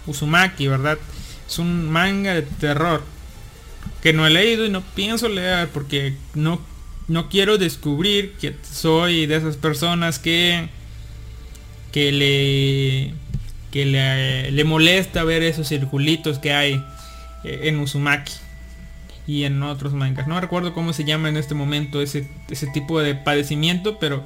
Uzumaki, 0.05 0.67
¿verdad? 0.67 0.99
Es 1.47 1.57
un 1.57 1.89
manga 1.89 2.35
de 2.35 2.43
terror 2.43 3.03
que 4.01 4.13
no 4.13 4.25
he 4.27 4.29
leído 4.29 4.65
y 4.65 4.69
no 4.69 4.81
pienso 4.81 5.27
leer 5.27 5.67
porque 5.69 6.15
no, 6.35 6.61
no 7.07 7.29
quiero 7.29 7.57
descubrir 7.57 8.33
que 8.39 8.55
soy 8.71 9.25
de 9.25 9.37
esas 9.37 9.57
personas 9.57 10.19
que 10.19 10.69
que 11.91 12.11
le 12.11 13.15
que 13.71 13.85
le, 13.85 14.51
le 14.51 14.63
molesta 14.63 15.23
ver 15.23 15.43
esos 15.43 15.67
circulitos 15.67 16.39
que 16.39 16.53
hay 16.53 16.83
eh, 17.43 17.61
en 17.63 17.79
Uzumaki 17.79 18.33
y 19.27 19.43
en 19.43 19.61
otros 19.61 19.93
mangas. 19.93 20.27
No 20.27 20.41
recuerdo 20.41 20.73
cómo 20.73 20.91
se 20.91 21.03
llama 21.03 21.29
en 21.29 21.37
este 21.37 21.53
momento 21.53 22.01
ese, 22.01 22.27
ese 22.49 22.67
tipo 22.67 22.99
de 22.99 23.15
padecimiento, 23.15 23.99
pero 23.99 24.23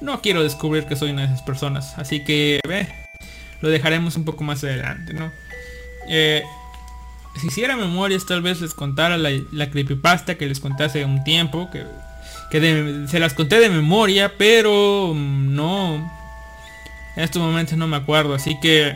no 0.00 0.20
quiero 0.22 0.42
descubrir 0.42 0.84
que 0.84 0.96
soy 0.96 1.10
una 1.10 1.22
de 1.22 1.28
esas 1.28 1.42
personas. 1.42 1.98
Así 1.98 2.24
que 2.24 2.60
ve, 2.66 2.88
lo 3.60 3.68
dejaremos 3.68 4.16
un 4.16 4.24
poco 4.24 4.44
más 4.44 4.62
adelante, 4.62 5.12
¿no? 5.12 5.32
Eh, 6.08 6.42
si 7.40 7.48
hiciera 7.48 7.76
memorias 7.76 8.26
tal 8.26 8.42
vez 8.42 8.60
les 8.60 8.74
contara 8.74 9.18
la, 9.18 9.70
creepypasta 9.70 10.36
que 10.36 10.46
les 10.46 10.60
conté 10.60 10.84
hace 10.84 11.04
un 11.04 11.24
tiempo, 11.24 11.68
que, 11.70 11.84
que 12.50 13.06
se 13.08 13.18
las 13.18 13.34
conté 13.34 13.60
de 13.60 13.70
memoria, 13.70 14.32
pero 14.38 15.12
mm, 15.14 15.54
no, 15.54 16.10
en 17.18 17.24
estos 17.24 17.42
momentos 17.42 17.76
no 17.76 17.86
me 17.88 17.96
acuerdo, 17.96 18.34
así 18.34 18.60
que 18.60 18.94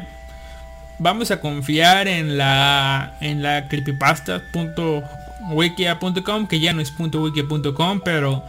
vamos 1.01 1.33
a 1.33 1.41
confiar 1.41 2.07
en 2.07 2.39
la 2.39 3.17
en 3.21 3.43
la 3.43 3.67
creepypasta.wikia.com 3.67 6.47
que 6.47 6.61
ya 6.61 6.73
no 6.73 6.81
es 6.81 6.95
.wikia.com, 6.97 8.01
pero 8.05 8.45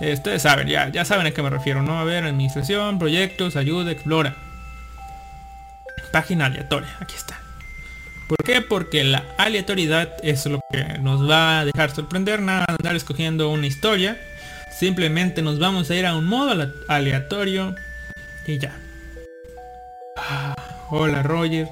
eh, 0.00 0.14
ustedes 0.14 0.40
saben, 0.40 0.68
ya, 0.68 0.88
ya 0.88 1.04
saben 1.04 1.26
a 1.26 1.32
qué 1.32 1.42
me 1.42 1.50
refiero, 1.50 1.82
¿no? 1.82 2.00
A 2.00 2.04
ver, 2.04 2.24
administración, 2.24 2.98
proyectos, 2.98 3.56
ayuda, 3.56 3.90
explora. 3.90 4.36
Página 6.12 6.46
aleatoria, 6.46 6.88
aquí 6.98 7.14
está. 7.14 7.38
¿Por 8.26 8.42
qué? 8.42 8.62
Porque 8.62 9.04
la 9.04 9.26
aleatoriedad 9.36 10.14
es 10.22 10.46
lo 10.46 10.60
que 10.72 10.96
nos 10.98 11.28
va 11.28 11.60
a 11.60 11.66
dejar 11.66 11.90
sorprender, 11.90 12.40
nada 12.40 12.64
andar 12.66 12.96
escogiendo 12.96 13.50
una 13.50 13.66
historia. 13.66 14.18
Simplemente 14.72 15.42
nos 15.42 15.58
vamos 15.58 15.90
a 15.90 15.94
ir 15.94 16.06
a 16.06 16.16
un 16.16 16.24
modo 16.24 16.72
aleatorio 16.88 17.74
y 18.46 18.56
ya. 18.56 18.72
Hola 20.90 21.22
Roger, 21.22 21.68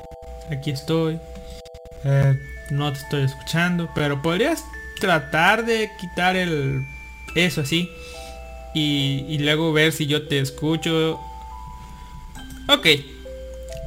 aquí 0.50 0.70
estoy. 0.70 1.18
Eh, 2.04 2.34
no 2.70 2.92
te 2.92 2.98
estoy 3.00 3.22
escuchando, 3.24 3.90
pero 3.94 4.22
podrías 4.22 4.64
tratar 5.00 5.64
de 5.64 5.90
quitar 5.98 6.36
el 6.36 6.84
eso 7.34 7.60
así 7.60 7.88
y, 8.74 9.38
luego 9.38 9.72
ver 9.72 9.92
si 9.92 10.06
yo 10.06 10.28
te 10.28 10.38
escucho. 10.38 11.20
Ok. 12.68 12.86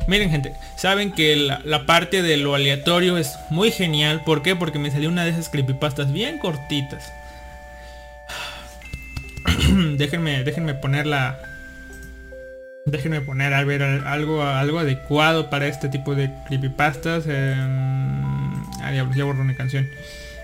Miren 0.08 0.32
gente, 0.32 0.54
saben 0.78 1.12
que 1.12 1.36
la, 1.36 1.86
parte 1.86 2.22
de 2.24 2.38
lo 2.38 2.56
aleatorio 2.56 3.18
es 3.18 3.38
muy 3.50 3.72
genial. 3.72 4.24
¿Por 4.26 4.42
qué? 4.42 4.56
Porque 4.56 4.80
me 4.80 4.92
salió 4.92 5.10
una 5.10 5.24
de 5.24 5.32
esas 5.32 5.50
creepypastas 5.50 6.12
bien 6.12 6.40
cortitas. 6.40 7.14
déjenme, 9.98 10.44
déjenme 10.44 10.74
ponerla. 10.74 11.40
Déjenme 12.86 13.22
poner 13.22 13.54
algo, 13.54 14.42
algo 14.44 14.80
adecuado 14.80 15.50
para 15.50 15.68
este 15.68 15.88
tipo 15.90 16.16
de 16.16 16.32
creepypastas. 16.48 17.26
Em, 17.28 18.12
Ah, 18.82 18.92
diablos, 18.92 19.16
ya 19.16 19.24
borró 19.26 19.42
una 19.42 19.56
canción. 19.56 19.88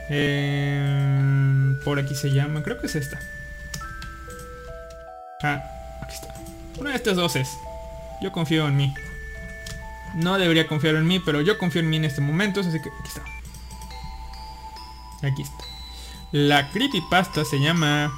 Eh, 0.10 1.76
por 1.84 2.00
aquí 2.00 2.16
se 2.16 2.32
llama, 2.32 2.62
creo 2.64 2.80
que 2.80 2.86
es 2.88 2.96
esta. 2.96 3.20
Ah, 5.44 5.64
aquí 6.02 6.14
está. 6.14 6.34
Una 6.80 6.92
de 6.92 6.96
estas 6.96 7.16
dos 7.16 7.36
es. 7.36 7.50
Yo 8.22 8.32
confío 8.32 8.68
en 8.68 8.78
mí. 8.78 8.94
No 10.16 10.38
debería 10.38 10.68
confiar 10.68 10.96
en 10.96 11.08
mí, 11.08 11.20
pero 11.20 11.42
yo 11.42 11.58
confío 11.58 11.82
en 11.82 11.90
mí 11.90 11.98
en 11.98 12.06
este 12.06 12.22
momento, 12.22 12.62
así 12.62 12.72
que 12.72 12.78
aquí 12.90 13.08
está. 13.08 13.22
Aquí 15.28 15.42
está. 15.42 15.64
La 16.32 16.70
creepypasta 16.70 17.44
se 17.44 17.60
llama 17.60 18.12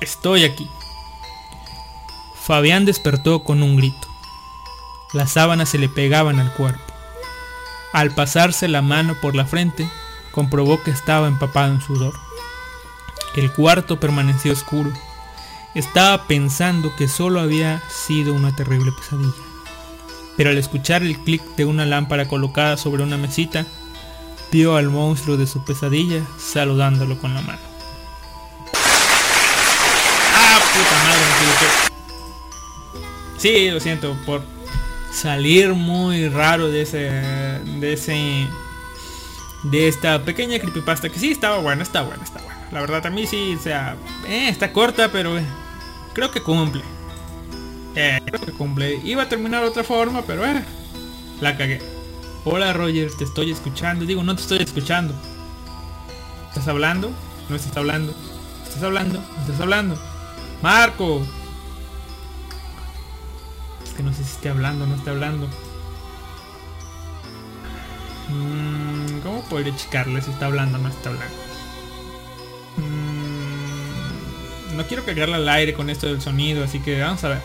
Estoy 0.00 0.44
aquí. 0.44 0.68
Fabián 2.46 2.84
despertó 2.84 3.42
con 3.42 3.62
un 3.62 3.76
grito. 3.76 4.06
Las 5.14 5.32
sábanas 5.32 5.70
se 5.70 5.78
le 5.78 5.88
pegaban 5.88 6.38
al 6.38 6.52
cuerpo. 6.52 6.82
Al 7.94 8.10
pasarse 8.10 8.68
la 8.68 8.82
mano 8.82 9.14
por 9.22 9.34
la 9.34 9.46
frente, 9.46 9.88
comprobó 10.30 10.82
que 10.82 10.90
estaba 10.90 11.26
empapado 11.26 11.72
en 11.72 11.80
sudor. 11.80 12.12
El 13.34 13.50
cuarto 13.50 13.98
permaneció 13.98 14.52
oscuro. 14.52 14.92
Estaba 15.74 16.26
pensando 16.26 16.94
que 16.96 17.08
solo 17.08 17.40
había 17.40 17.82
sido 17.88 18.34
una 18.34 18.54
terrible 18.54 18.92
pesadilla. 18.92 19.32
Pero 20.36 20.50
al 20.50 20.58
escuchar 20.58 21.02
el 21.02 21.18
clic 21.20 21.42
de 21.56 21.64
una 21.64 21.86
lámpara 21.86 22.28
colocada 22.28 22.76
sobre 22.76 23.04
una 23.04 23.16
mesita, 23.16 23.64
vio 24.52 24.76
al 24.76 24.90
monstruo 24.90 25.38
de 25.38 25.46
su 25.46 25.64
pesadilla 25.64 26.22
saludándolo 26.38 27.18
con 27.18 27.32
la 27.32 27.40
mano. 27.40 27.62
¡Ah, 30.34 30.60
puta 30.74 31.04
madre! 31.04 31.93
Sí, 33.44 33.70
lo 33.70 33.78
siento 33.78 34.16
por 34.24 34.40
salir 35.12 35.74
muy 35.74 36.30
raro 36.30 36.70
de 36.70 36.80
ese... 36.80 37.10
de 37.78 37.92
ese... 37.92 38.48
de 39.64 39.86
esta 39.86 40.24
pequeña 40.24 40.58
creepypasta 40.58 41.10
que 41.10 41.18
sí 41.18 41.32
estaba 41.32 41.58
buena, 41.58 41.82
está 41.82 42.00
buena, 42.04 42.24
está 42.24 42.40
buena. 42.40 42.68
La 42.72 42.80
verdad 42.80 43.04
a 43.04 43.10
mí 43.10 43.26
sí, 43.26 43.54
o 43.54 43.62
sea, 43.62 43.96
eh, 44.26 44.48
está 44.48 44.72
corta, 44.72 45.12
pero 45.12 45.36
eh, 45.36 45.44
creo 46.14 46.30
que 46.30 46.40
cumple. 46.40 46.80
Eh, 47.94 48.18
creo 48.24 48.40
que 48.40 48.52
cumple. 48.52 48.98
Iba 49.04 49.24
a 49.24 49.28
terminar 49.28 49.60
de 49.60 49.68
otra 49.68 49.84
forma, 49.84 50.22
pero 50.22 50.46
eh, 50.46 50.64
la 51.42 51.54
cagué. 51.58 51.82
Hola 52.46 52.72
Roger, 52.72 53.10
te 53.12 53.24
estoy 53.24 53.50
escuchando. 53.50 54.06
Digo, 54.06 54.24
no 54.24 54.34
te 54.34 54.40
estoy 54.40 54.62
escuchando. 54.62 55.12
¿Estás 56.48 56.66
hablando? 56.66 57.10
No 57.50 57.56
estás 57.56 57.76
hablando. 57.76 58.14
¿Estás 58.66 58.82
hablando? 58.82 59.18
¿No 59.18 59.40
estás 59.42 59.60
hablando? 59.60 59.98
Marco. 60.62 61.20
Que 63.96 64.02
no 64.02 64.12
sé 64.12 64.24
si 64.24 64.32
esté 64.32 64.48
hablando 64.48 64.84
o 64.84 64.86
no 64.86 64.96
esté 64.96 65.10
hablando. 65.10 65.48
Mm, 68.28 69.20
¿Cómo 69.22 69.42
podría 69.44 69.76
checarle 69.76 70.20
si 70.22 70.30
está 70.30 70.46
hablando 70.46 70.78
o 70.78 70.80
no 70.80 70.88
está 70.88 71.10
hablando? 71.10 71.34
Mm, 72.76 74.76
no 74.76 74.86
quiero 74.86 75.04
cagarle 75.04 75.36
al 75.36 75.48
aire 75.48 75.74
con 75.74 75.90
esto 75.90 76.06
del 76.06 76.20
sonido, 76.20 76.64
así 76.64 76.80
que 76.80 77.00
vamos 77.00 77.22
a 77.24 77.28
ver. 77.28 77.42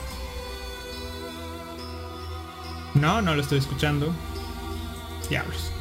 No, 2.95 3.21
no 3.21 3.35
lo 3.35 3.41
estoy 3.41 3.59
escuchando. 3.59 4.11
Diablos. 5.29 5.71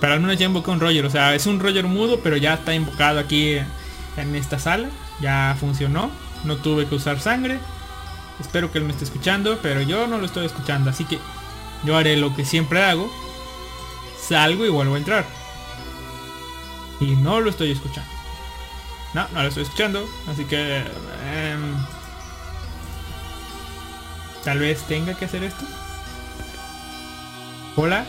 Pero 0.00 0.14
al 0.14 0.20
menos 0.20 0.38
ya 0.38 0.46
invoqué 0.46 0.70
un 0.70 0.80
Roger. 0.80 1.04
O 1.04 1.10
sea, 1.10 1.34
es 1.34 1.46
un 1.46 1.60
Roger 1.60 1.86
mudo, 1.86 2.20
pero 2.22 2.36
ya 2.36 2.54
está 2.54 2.74
invocado 2.74 3.18
aquí 3.18 3.56
en 4.16 4.34
esta 4.34 4.58
sala. 4.58 4.88
Ya 5.20 5.56
funcionó. 5.58 6.10
No 6.44 6.56
tuve 6.56 6.86
que 6.86 6.94
usar 6.94 7.20
sangre. 7.20 7.58
Espero 8.40 8.72
que 8.72 8.78
él 8.78 8.84
me 8.84 8.92
esté 8.92 9.04
escuchando, 9.04 9.58
pero 9.62 9.82
yo 9.82 10.06
no 10.06 10.18
lo 10.18 10.26
estoy 10.26 10.46
escuchando. 10.46 10.90
Así 10.90 11.04
que 11.04 11.18
yo 11.84 11.96
haré 11.96 12.16
lo 12.16 12.34
que 12.34 12.44
siempre 12.44 12.82
hago. 12.82 13.10
Salgo 14.28 14.64
y 14.64 14.68
vuelvo 14.68 14.94
a 14.94 14.98
entrar. 14.98 15.24
Y 17.00 17.16
no 17.16 17.40
lo 17.40 17.50
estoy 17.50 17.72
escuchando. 17.72 18.10
No, 19.14 19.26
no 19.32 19.42
lo 19.42 19.48
estoy 19.48 19.64
escuchando. 19.64 20.08
Así 20.28 20.44
que... 20.44 20.78
em, 20.78 21.76
tal 24.44 24.58
vez 24.58 24.82
tenga 24.84 25.14
que 25.14 25.24
hacer 25.24 25.42
esto. 25.44 25.64
Hola. 27.76 28.04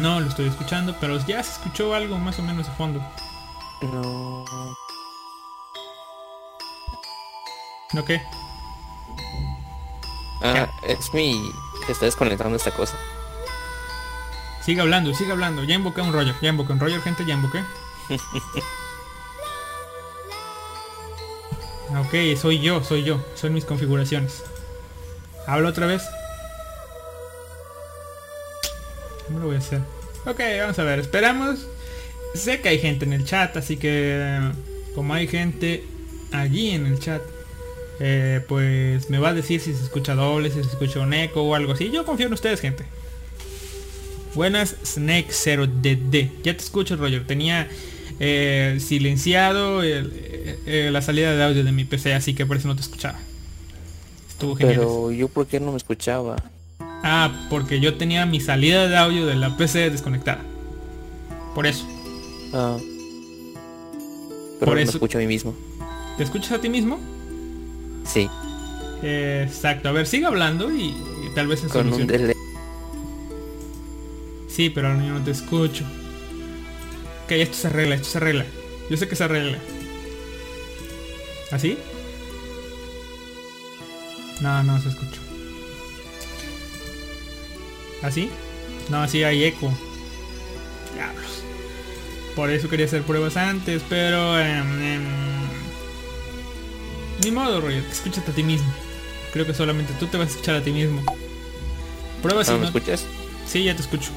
No 0.00 0.20
lo 0.20 0.28
estoy 0.28 0.46
escuchando, 0.48 0.94
pero 1.00 1.18
ya 1.26 1.42
se 1.42 1.52
escuchó 1.52 1.94
algo 1.94 2.18
más 2.18 2.38
o 2.38 2.42
menos 2.42 2.66
de 2.66 2.72
fondo. 2.74 3.00
No. 3.82 4.44
¿No 7.94 8.04
qué? 8.04 8.20
Ah, 10.42 10.68
es 10.86 11.14
mi... 11.14 11.50
que 11.86 11.92
está 11.92 12.06
desconectando 12.06 12.56
esta 12.56 12.72
cosa. 12.72 12.98
Sigue 14.64 14.80
hablando, 14.80 15.14
sigue 15.14 15.30
hablando. 15.30 15.62
Ya 15.62 15.76
invoqué 15.76 16.00
un 16.00 16.12
Roger, 16.12 16.34
ya 16.42 16.48
invoqué 16.48 16.72
un 16.72 16.80
Roger, 16.80 17.00
gente, 17.00 17.24
ya 17.24 17.34
invoqué. 17.34 17.62
Ok, 21.96 22.36
soy 22.36 22.60
yo, 22.60 22.82
soy 22.82 23.04
yo. 23.04 23.24
Son 23.36 23.54
mis 23.54 23.64
configuraciones. 23.64 24.42
Hablo 25.46 25.68
otra 25.68 25.86
vez. 25.86 26.02
¿Cómo 29.26 29.38
lo 29.38 29.46
voy 29.46 29.56
a 29.56 29.58
hacer? 29.58 29.80
Ok, 30.26 30.40
vamos 30.58 30.78
a 30.78 30.82
ver, 30.82 30.98
esperamos. 30.98 31.68
Sé 32.34 32.60
que 32.60 32.70
hay 32.70 32.80
gente 32.80 33.04
en 33.04 33.12
el 33.12 33.24
chat, 33.24 33.56
así 33.56 33.76
que 33.76 34.40
como 34.96 35.14
hay 35.14 35.28
gente 35.28 35.86
allí 36.32 36.70
en 36.70 36.86
el 36.86 36.98
chat, 36.98 37.22
eh, 38.06 38.42
pues 38.46 39.08
me 39.08 39.18
va 39.18 39.30
a 39.30 39.34
decir 39.34 39.60
si 39.62 39.72
se 39.72 39.82
escucha 39.82 40.14
doble, 40.14 40.50
si 40.50 40.56
se 40.62 40.68
escucha 40.68 41.00
un 41.00 41.14
eco 41.14 41.42
o 41.42 41.54
algo 41.54 41.72
así. 41.72 41.90
Yo 41.90 42.04
confío 42.04 42.26
en 42.26 42.34
ustedes, 42.34 42.60
gente. 42.60 42.84
Buenas, 44.34 44.76
Snake 44.84 45.28
0DD. 45.30 46.30
Ya 46.42 46.54
te 46.56 46.62
escucho, 46.62 46.96
Roger. 46.96 47.26
Tenía 47.26 47.68
eh, 48.20 48.78
silenciado 48.80 49.82
el- 49.82 50.12
eh, 50.66 50.88
la 50.92 51.02
salida 51.02 51.34
de 51.34 51.42
audio 51.42 51.64
de 51.64 51.72
mi 51.72 51.84
PC, 51.84 52.14
así 52.14 52.34
que 52.34 52.44
por 52.46 52.56
eso 52.56 52.68
no 52.68 52.76
te 52.76 52.82
escuchaba. 52.82 53.18
Estuvo 54.28 54.54
genial. 54.56 54.74
eso. 54.80 54.82
Pero 55.08 55.10
yo 55.12 55.28
por 55.28 55.46
qué 55.46 55.58
no 55.60 55.70
me 55.70 55.76
escuchaba. 55.78 56.36
Ah, 56.80 57.46
porque 57.50 57.80
yo 57.80 57.94
tenía 57.94 58.26
mi 58.26 58.40
salida 58.40 58.86
de 58.88 58.96
audio 58.96 59.26
de 59.26 59.34
la 59.36 59.56
PC 59.56 59.90
desconectada. 59.90 60.42
Por 61.54 61.66
eso. 61.66 61.86
Ah. 62.52 62.76
Pero 64.58 64.58
Por 64.60 64.68
no 64.68 64.74
me 64.74 64.82
eso- 64.82 64.92
escucho 64.92 65.18
a 65.18 65.20
mí 65.20 65.26
mismo. 65.26 65.54
¿Te 66.16 66.22
escuchas 66.24 66.52
a 66.52 66.60
ti 66.60 66.68
mismo? 66.68 66.98
Sí, 68.06 68.28
Eh, 69.02 69.44
exacto. 69.48 69.88
A 69.88 69.92
ver, 69.92 70.06
sigue 70.06 70.26
hablando 70.26 70.70
y, 70.72 70.88
y 71.26 71.30
tal 71.34 71.46
vez 71.46 71.60
se 71.60 71.68
con 71.68 71.86
un 71.88 71.92
solucione. 71.94 72.18
delay. 72.18 72.34
Sí, 74.48 74.70
pero 74.70 74.88
ahora 74.88 75.04
yo 75.04 75.12
no 75.14 75.24
te 75.24 75.30
escucho. 75.32 75.84
Ok, 77.24 77.32
esto 77.32 77.56
se 77.56 77.66
arregla, 77.68 77.96
esto 77.96 78.08
se 78.08 78.18
arregla. 78.18 78.46
Yo 78.90 78.96
sé 78.96 79.08
que 79.08 79.16
se 79.16 79.24
arregla. 79.24 79.58
¿Así? 81.50 81.76
No, 84.40 84.62
no 84.62 84.80
se 84.80 84.88
escucha. 84.88 85.20
¿Así? 88.02 88.30
No, 88.90 89.02
así 89.02 89.22
hay 89.24 89.44
eco. 89.44 89.72
Diablos. 90.94 91.42
Por 92.36 92.50
eso 92.50 92.68
quería 92.68 92.86
hacer 92.86 93.02
pruebas 93.02 93.36
antes, 93.36 93.82
pero... 93.88 94.38
em, 94.38 94.82
em, 94.82 95.02
ni 97.22 97.30
modo, 97.30 97.60
Roger. 97.60 97.84
Escúchate 97.90 98.30
a 98.30 98.34
ti 98.34 98.42
mismo. 98.42 98.72
Creo 99.32 99.46
que 99.46 99.54
solamente 99.54 99.92
tú 99.98 100.06
te 100.06 100.16
vas 100.16 100.28
a 100.28 100.30
escuchar 100.30 100.56
a 100.56 100.62
ti 100.62 100.70
mismo. 100.70 101.02
Prueba 102.22 102.44
si 102.44 102.52
¿No 102.52 102.58
me 102.58 102.66
escuchas? 102.66 103.04
Sí, 103.46 103.64
ya 103.64 103.74
te 103.76 103.82
escucho. 103.82 104.10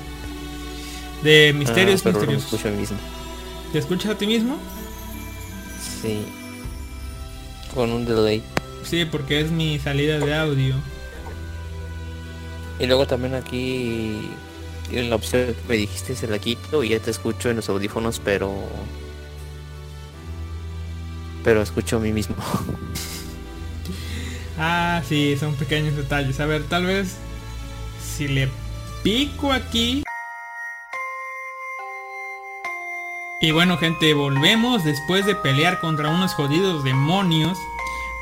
De 1.24 1.54
misterios 1.54 2.02
Ah, 2.02 2.04
pero 2.06 2.14
no 2.14 2.20
me 2.28 2.34
misteriosos. 2.36 2.54
escucho 2.54 2.68
a 2.68 2.72
mí 2.72 2.78
mismo. 2.78 2.98
¿Te 3.74 3.80
escuchas 3.80 4.12
a 4.12 4.18
ti 4.18 4.28
mismo? 4.28 4.58
Sí. 6.02 6.20
Con 7.74 7.92
un 7.92 8.06
delay. 8.06 8.44
Sí, 8.84 9.06
porque 9.06 9.42
es 9.42 9.52
mi 9.52 9.80
salida 9.80 10.20
de 10.20 10.34
audio. 10.36 10.76
Y 12.80 12.86
luego 12.86 13.08
también 13.08 13.34
aquí 13.36 14.30
en 14.92 15.10
la 15.10 15.16
opción 15.16 15.48
que 15.48 15.56
me 15.68 15.76
dijiste 15.76 16.16
se 16.16 16.28
la 16.28 16.40
quito 16.40 16.84
y 16.84 16.90
ya 16.90 17.00
te 17.00 17.12
escucho 17.12 17.50
en 17.50 17.58
los 17.58 17.68
audífonos, 17.70 18.22
pero 18.24 18.54
pero 21.48 21.62
escucho 21.62 21.96
a 21.96 22.00
mí 22.02 22.12
mismo. 22.12 22.36
Ah, 24.60 25.04
sí, 25.08 25.38
son 25.40 25.54
pequeños 25.54 25.96
detalles. 25.96 26.40
A 26.40 26.48
ver, 26.48 26.64
tal 26.64 26.88
vez 26.88 27.16
si 28.04 28.28
le 28.28 28.50
pico 29.04 29.54
aquí. 29.54 30.04
Y 33.40 33.52
bueno, 33.52 33.78
gente, 33.78 34.16
volvemos 34.16 34.84
después 34.84 35.28
de 35.28 35.36
pelear 35.36 35.80
contra 35.80 36.10
unos 36.10 36.34
jodidos 36.34 36.84
demonios 36.84 37.56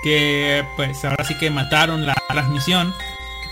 que 0.04 0.66
pues 0.76 1.06
ahora 1.06 1.24
sí 1.24 1.38
que 1.38 1.50
mataron 1.50 2.06
la 2.06 2.16
transmisión. 2.28 2.94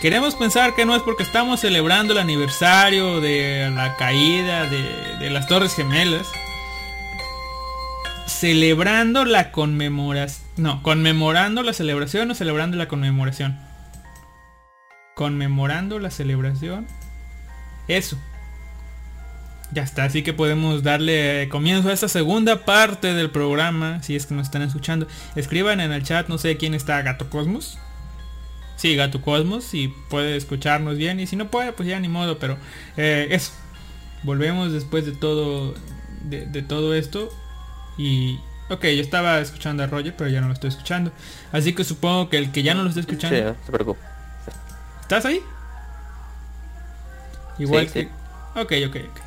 Queremos 0.01 0.35
pensar 0.35 0.75
que 0.75 0.85
no 0.85 0.93
es 0.93 1.03
porque 1.03 1.23
estamos 1.23 1.61
celebrando 1.61 2.11
el 2.11 2.19
aniversario 2.19 3.21
de 3.21 3.71
la 3.73 3.95
caída 3.95 4.65
de, 4.65 5.17
de 5.19 5.29
las 5.29 5.47
Torres 5.47 5.73
Gemelas. 5.73 6.27
Celebrando 8.43 9.23
la 9.23 9.53
conmemoración. 9.53 10.45
No, 10.57 10.83
conmemorando 10.83 11.63
la 11.63 11.71
celebración 11.71 12.29
o 12.29 12.35
celebrando 12.35 12.75
la 12.75 12.89
conmemoración. 12.89 13.57
conmemorando 15.15 15.97
la 15.97 16.11
celebración. 16.11 16.85
Eso. 17.87 18.17
Ya 19.71 19.83
está, 19.83 20.03
así 20.03 20.23
que 20.23 20.33
podemos 20.33 20.83
darle 20.83 21.47
comienzo 21.47 21.87
a 21.87 21.93
esta 21.93 22.09
segunda 22.09 22.65
parte 22.65 23.13
del 23.13 23.29
programa, 23.29 24.03
si 24.03 24.17
es 24.17 24.25
que 24.25 24.35
nos 24.35 24.47
están 24.47 24.61
escuchando. 24.61 25.07
Escriban 25.37 25.79
en 25.79 25.93
el 25.93 26.03
chat, 26.03 26.27
no 26.27 26.37
sé 26.37 26.57
quién 26.57 26.73
está, 26.73 27.01
Gato 27.01 27.29
Cosmos. 27.29 27.79
Sí, 28.75 28.93
Gato 28.97 29.21
Cosmos, 29.21 29.63
si 29.63 29.87
puede 30.09 30.35
escucharnos 30.35 30.97
bien. 30.97 31.21
Y 31.21 31.27
si 31.27 31.37
no 31.37 31.49
puede, 31.49 31.71
pues 31.71 31.87
ya 31.87 31.97
ni 32.01 32.09
modo, 32.09 32.39
pero 32.39 32.57
eh, 32.97 33.25
eso. 33.31 33.53
Volvemos 34.23 34.73
después 34.73 35.05
de 35.05 35.13
todo, 35.13 35.75
de 36.25 36.61
todo 36.61 36.93
esto. 36.93 37.31
Y, 37.97 38.39
ok, 38.69 38.83
yo 38.85 39.01
estaba 39.01 39.39
escuchando 39.39 39.83
a 39.83 39.87
Roger, 39.87 40.15
pero 40.15 40.29
ya 40.29 40.41
no 40.41 40.47
lo 40.47 40.53
estoy 40.53 40.69
escuchando. 40.69 41.11
Así 41.51 41.73
que 41.73 41.83
supongo 41.83 42.29
que 42.29 42.37
el 42.37 42.51
que 42.51 42.63
ya 42.63 42.73
no 42.73 42.83
lo 42.83 42.89
está 42.89 43.01
escuchando... 43.01 43.35
Sí, 43.37 43.43
no 43.43 43.55
se 43.65 43.71
preocupe. 43.71 43.99
¿Estás 45.01 45.25
ahí? 45.25 45.41
Igual 47.59 47.87
Sí, 47.87 47.93
que... 47.93 48.01
sí. 48.03 48.09
Ok, 48.55 48.73
ok, 48.87 48.95
ok. 49.11 49.19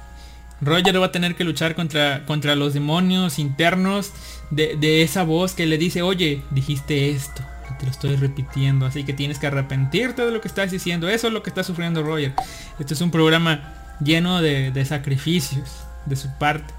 Roger 0.62 1.01
va 1.01 1.07
a 1.07 1.12
tener 1.12 1.35
que 1.35 1.45
luchar 1.45 1.75
contra, 1.75 2.25
contra 2.25 2.55
los 2.57 2.73
demonios 2.73 3.39
internos 3.39 4.12
de, 4.51 4.77
de 4.77 5.03
esa 5.03 5.23
voz 5.23 5.53
que 5.53 5.67
le 5.67 5.77
dice, 5.79 6.03
oye, 6.03 6.43
dijiste 6.51 7.11
esto. 7.11 7.43
Te 7.79 7.85
lo 7.85 7.91
estoy 7.91 8.17
repitiendo, 8.17 8.87
así 8.87 9.05
que 9.05 9.12
tienes 9.12 9.39
que 9.39 9.49
arrepentirte 9.49 10.25
de 10.25 10.31
lo 10.31 10.41
que 10.41 10.49
estás 10.49 10.71
diciendo. 10.71 11.09
Eso 11.09 11.27
es 11.27 11.33
lo 11.35 11.43
que 11.43 11.51
está 11.51 11.62
sufriendo 11.62 12.03
Roger. 12.03 12.33
Este 12.79 12.95
es 12.95 13.01
un 13.03 13.11
programa 13.11 13.75
lleno 14.01 14.41
de, 14.41 14.71
de 14.71 14.85
sacrificios 14.87 15.69
de 16.07 16.17
su 16.17 16.31
parte. 16.39 16.73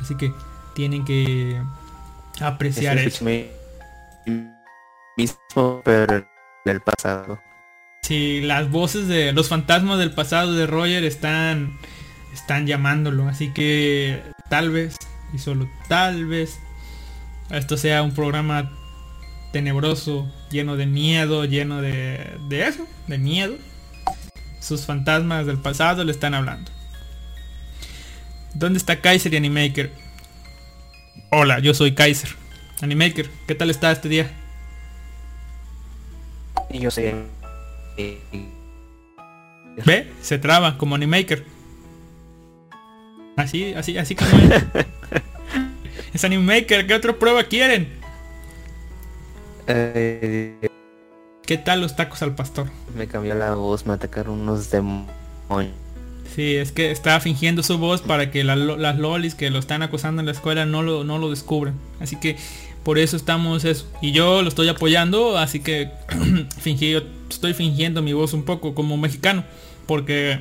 Así 0.00 0.16
que 0.16 0.32
tienen 0.74 1.04
que 1.04 1.60
apreciar 2.40 2.98
Es 2.98 3.14
eso. 3.14 3.28
el 3.28 3.50
mismo, 5.16 5.82
pero 5.84 6.16
en 6.16 6.26
el 6.64 6.80
pasado. 6.80 7.40
Sí, 8.02 8.40
las 8.40 8.70
voces 8.70 9.06
de 9.08 9.32
los 9.32 9.48
fantasmas 9.48 9.98
del 9.98 10.12
pasado 10.12 10.54
de 10.54 10.66
Roger 10.66 11.04
están 11.04 11.78
están 12.32 12.66
llamándolo, 12.66 13.28
así 13.28 13.52
que 13.52 14.22
tal 14.48 14.70
vez 14.70 14.96
y 15.32 15.38
solo 15.38 15.68
tal 15.88 16.26
vez 16.26 16.58
esto 17.50 17.76
sea 17.76 18.02
un 18.02 18.14
programa 18.14 18.72
tenebroso, 19.52 20.30
lleno 20.50 20.76
de 20.76 20.86
miedo, 20.86 21.44
lleno 21.44 21.80
de 21.82 22.36
de 22.48 22.66
eso, 22.66 22.86
de 23.06 23.18
miedo. 23.18 23.54
Sus 24.60 24.86
fantasmas 24.86 25.46
del 25.46 25.58
pasado 25.58 26.04
le 26.04 26.12
están 26.12 26.34
hablando. 26.34 26.70
¿Dónde 28.54 28.78
está 28.78 29.00
Kaiser 29.00 29.32
y 29.32 29.36
Animaker? 29.36 29.90
Hola, 31.30 31.58
yo 31.60 31.74
soy 31.74 31.94
Kaiser. 31.94 32.30
Animaker, 32.80 33.30
¿qué 33.46 33.54
tal 33.54 33.70
está 33.70 33.90
este 33.92 34.08
día? 34.08 34.30
Y 36.70 36.80
yo 36.80 36.90
sé. 36.90 37.14
eh, 37.96 38.18
¿Ve? 39.84 40.12
Se 40.20 40.38
traba 40.38 40.76
como 40.78 40.94
Animaker. 40.94 41.44
Así, 43.36 43.72
así, 43.74 43.96
así 43.96 44.14
como 44.14 44.30
es. 44.36 44.64
es 46.14 46.24
Animaker, 46.24 46.86
¿qué 46.86 46.94
otra 46.94 47.14
prueba 47.18 47.44
quieren? 47.44 47.88
eh, 49.66 50.68
¿Qué 51.46 51.58
tal 51.58 51.80
los 51.80 51.96
tacos 51.96 52.22
al 52.22 52.34
pastor? 52.34 52.68
me 52.94 53.06
cambió 53.06 53.34
la 53.34 53.54
voz, 53.54 53.86
me 53.86 53.94
atacaron 53.94 54.40
unos 54.40 54.70
demonios. 54.70 55.08
Sí, 56.34 56.56
es 56.56 56.72
que 56.72 56.90
estaba 56.90 57.20
fingiendo 57.20 57.62
su 57.62 57.76
voz 57.76 58.00
para 58.00 58.30
que 58.30 58.42
la 58.42 58.56
las 58.56 58.98
lolis 58.98 59.34
que 59.34 59.50
lo 59.50 59.58
están 59.58 59.82
acusando 59.82 60.20
en 60.20 60.26
la 60.26 60.32
escuela 60.32 60.64
no 60.64 60.82
lo, 60.82 61.04
no 61.04 61.18
lo 61.18 61.28
descubran. 61.28 61.74
Así 62.00 62.16
que 62.16 62.36
por 62.84 62.98
eso 62.98 63.16
estamos 63.16 63.64
eso. 63.64 63.86
Y 64.00 64.12
yo 64.12 64.42
lo 64.42 64.48
estoy 64.48 64.68
apoyando, 64.68 65.36
así 65.36 65.60
que 65.60 65.90
fingí, 66.60 66.92
yo 66.92 67.02
estoy 67.28 67.52
fingiendo 67.52 68.02
mi 68.02 68.14
voz 68.14 68.32
un 68.32 68.44
poco 68.44 68.74
como 68.74 68.96
mexicano. 68.96 69.44
Porque 69.86 70.40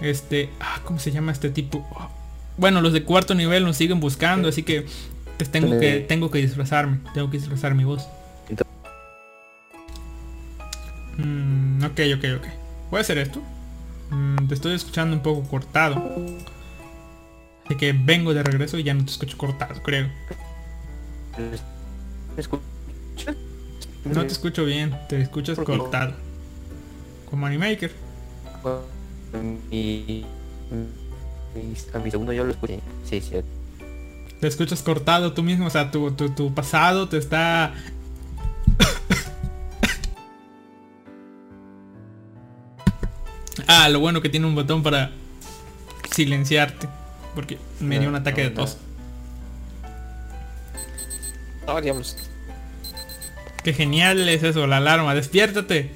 este, 0.00 0.48
ah, 0.60 0.80
¿cómo 0.84 1.00
se 1.00 1.10
llama 1.10 1.32
este 1.32 1.50
tipo? 1.50 1.84
Bueno, 2.56 2.80
los 2.80 2.92
de 2.92 3.02
cuarto 3.02 3.34
nivel 3.34 3.64
nos 3.64 3.76
siguen 3.76 3.98
buscando, 3.98 4.48
así 4.48 4.62
que 4.62 4.86
pues 5.36 5.50
tengo 5.50 5.78
que 5.78 6.00
tengo 6.00 6.30
que 6.30 6.38
disfrazarme, 6.38 6.98
tengo 7.12 7.30
que 7.30 7.38
disfrazar 7.38 7.74
mi 7.74 7.84
voz. 7.84 8.06
Mm, 11.18 11.84
ok, 11.84 12.00
ok, 12.16 12.24
ok. 12.38 12.46
Voy 12.90 12.98
a 12.98 13.00
hacer 13.00 13.18
esto. 13.18 13.42
Mm, 14.10 14.46
te 14.48 14.54
estoy 14.54 14.74
escuchando 14.74 15.16
un 15.16 15.22
poco 15.22 15.42
cortado. 15.48 16.02
Así 17.64 17.74
que 17.76 17.92
vengo 17.92 18.32
de 18.32 18.42
regreso 18.42 18.78
y 18.78 18.84
ya 18.84 18.94
no 18.94 19.04
te 19.04 19.10
escucho 19.10 19.36
cortado, 19.36 19.82
creo. 19.82 20.08
¿Me 21.36 22.40
escuchas? 22.40 22.64
No 24.04 24.20
te 24.22 24.32
escucho 24.32 24.64
bien, 24.64 24.96
te 25.08 25.20
escuchas 25.20 25.58
cortado. 25.58 26.14
Como 27.28 27.46
Animaker. 27.46 27.92
Mi, 29.70 30.24
mi- 30.70 31.74
a 31.92 31.98
mi 31.98 32.10
segundo 32.10 32.32
yo 32.32 32.44
lo 32.44 32.52
escuché. 32.52 32.80
Sí, 33.04 33.20
sí. 33.20 33.36
Te 34.40 34.46
escuchas 34.46 34.82
cortado 34.82 35.32
tú 35.32 35.42
mismo, 35.42 35.66
o 35.66 35.70
sea, 35.70 35.90
tu, 35.90 36.10
tu, 36.12 36.28
tu 36.30 36.54
pasado 36.54 37.08
te 37.08 37.16
está... 37.18 37.74
ah, 43.66 43.88
lo 43.88 44.00
bueno 44.00 44.20
que 44.20 44.28
tiene 44.28 44.46
un 44.46 44.54
botón 44.54 44.82
para 44.82 45.10
silenciarte. 46.10 46.88
Porque 47.34 47.58
me 47.80 47.98
dio 47.98 48.08
un 48.08 48.12
No, 48.14 48.18
ataque 48.20 48.42
no, 48.44 48.48
de 48.50 48.54
no. 48.54 48.60
tos. 48.62 48.78
Ah, 51.66 51.80
diablos. 51.80 52.16
Qué 53.62 53.72
genial 53.72 54.28
es 54.28 54.42
eso, 54.42 54.66
la 54.66 54.76
alarma, 54.78 55.14
despiértate. 55.14 55.90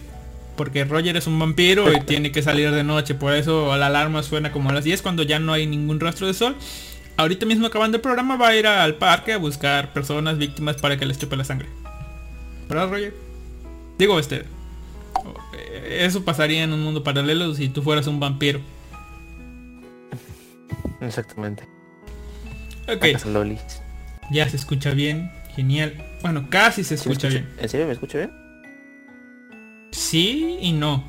Porque 0.56 0.84
Roger 0.84 1.16
es 1.16 1.26
un 1.26 1.38
vampiro 1.38 1.90
y 1.92 2.00
tiene 2.00 2.32
que 2.32 2.42
salir 2.42 2.70
de 2.72 2.84
noche, 2.84 3.14
por 3.14 3.32
eso 3.32 3.74
la 3.78 3.86
alarma 3.86 4.22
suena 4.22 4.52
como 4.52 4.68
a 4.68 4.72
las 4.74 4.84
10 4.84 5.00
cuando 5.00 5.22
ya 5.22 5.38
no 5.38 5.52
hay 5.52 5.66
ningún 5.66 6.00
rastro 6.00 6.26
de 6.26 6.34
sol. 6.34 6.56
Ahorita 7.16 7.46
mismo 7.46 7.66
acabando 7.66 7.96
el 7.96 8.00
programa 8.02 8.36
va 8.36 8.48
a 8.48 8.56
ir 8.56 8.66
al 8.66 8.96
parque 8.96 9.32
a 9.32 9.38
buscar 9.38 9.92
personas 9.92 10.36
víctimas 10.38 10.76
para 10.76 10.98
que 10.98 11.06
les 11.06 11.18
chupe 11.18 11.36
la 11.36 11.44
sangre. 11.44 11.68
¿Verdad 12.68 12.90
Roger? 12.90 13.14
Digo 13.98 14.18
este. 14.18 14.44
Eso 16.04 16.24
pasaría 16.24 16.62
en 16.64 16.72
un 16.72 16.82
mundo 16.82 17.02
paralelo 17.04 17.54
si 17.54 17.68
tú 17.68 17.82
fueras 17.82 18.06
un 18.06 18.20
vampiro. 18.20 18.61
Exactamente. 21.00 21.64
Ok, 22.88 23.04
ya 24.32 24.48
se 24.48 24.56
escucha 24.56 24.90
bien, 24.90 25.30
genial. 25.54 26.04
Bueno, 26.22 26.46
casi 26.50 26.84
se 26.84 26.96
¿Sí 26.96 27.08
me 27.08 27.12
escucha 27.14 27.28
escucha- 27.28 27.46
bien. 27.46 27.58
¿En 27.62 27.68
serio 27.68 27.86
me 27.86 27.92
escucho 27.92 28.18
bien? 28.18 28.30
Sí 29.92 30.58
y 30.61 30.72
no. 30.72 31.04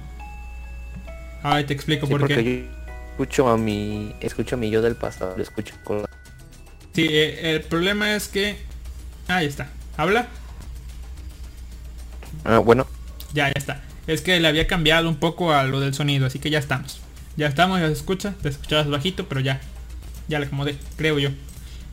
Ahora 1.44 1.66
te 1.66 1.74
explico 1.74 2.06
Sí, 2.06 2.12
por 2.12 2.22
porque 2.22 2.36
qué. 2.36 2.44
yo 2.68 3.12
escucho 3.12 3.48
a 3.50 3.58
mi 3.58 4.14
escucho 4.22 4.56
a 4.56 4.60
mi 4.60 4.70
yo 4.70 4.82
del 4.82 4.96
pasado, 4.96 5.36
lo 5.36 5.44
escucho 5.44 5.74
con 5.84 6.06
Sí, 6.94 7.08
eh, 7.10 7.52
el 7.56 7.62
problema 7.62 8.16
es 8.16 8.28
que... 8.28 8.58
Ahí 9.28 9.46
está. 9.48 9.70
¿Habla? 9.98 10.28
Ah, 12.44 12.58
bueno, 12.60 12.86
Ya, 13.34 13.48
ya 13.48 13.54
está. 13.56 13.82
Es 14.08 14.22
que 14.22 14.40
le 14.40 14.48
había 14.48 14.68
cambiado 14.68 15.08
un 15.08 15.16
poco 15.16 15.54
a 15.54 15.64
lo 15.64 15.80
del 15.80 15.94
sonido, 15.94 16.26
así 16.26 16.40
que 16.40 16.50
ya 16.50 16.60
estamos. 16.60 17.00
Ya 17.38 17.48
estamos, 17.48 17.80
ya 17.80 17.88
se 17.88 17.94
escucha. 17.94 18.34
Te 18.42 18.50
escuchabas 18.50 18.90
bajito, 18.90 19.28
pero 19.28 19.42
ya. 19.42 19.62
Ya 20.28 20.40
le 20.40 20.46
acomodé, 20.48 20.78
creo 20.98 21.20
yo. 21.20 21.30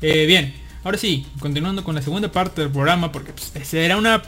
Eh, 0.00 0.26
bien, 0.26 0.54
ahora 0.84 0.98
sí, 0.98 1.26
continuando 1.40 1.84
con 1.84 1.94
la 1.94 2.02
segunda 2.02 2.30
parte 2.30 2.60
del 2.60 2.70
programa, 2.70 3.12
porque 3.12 3.32
pues, 3.32 3.74
era 3.74 3.96
una... 3.96 4.22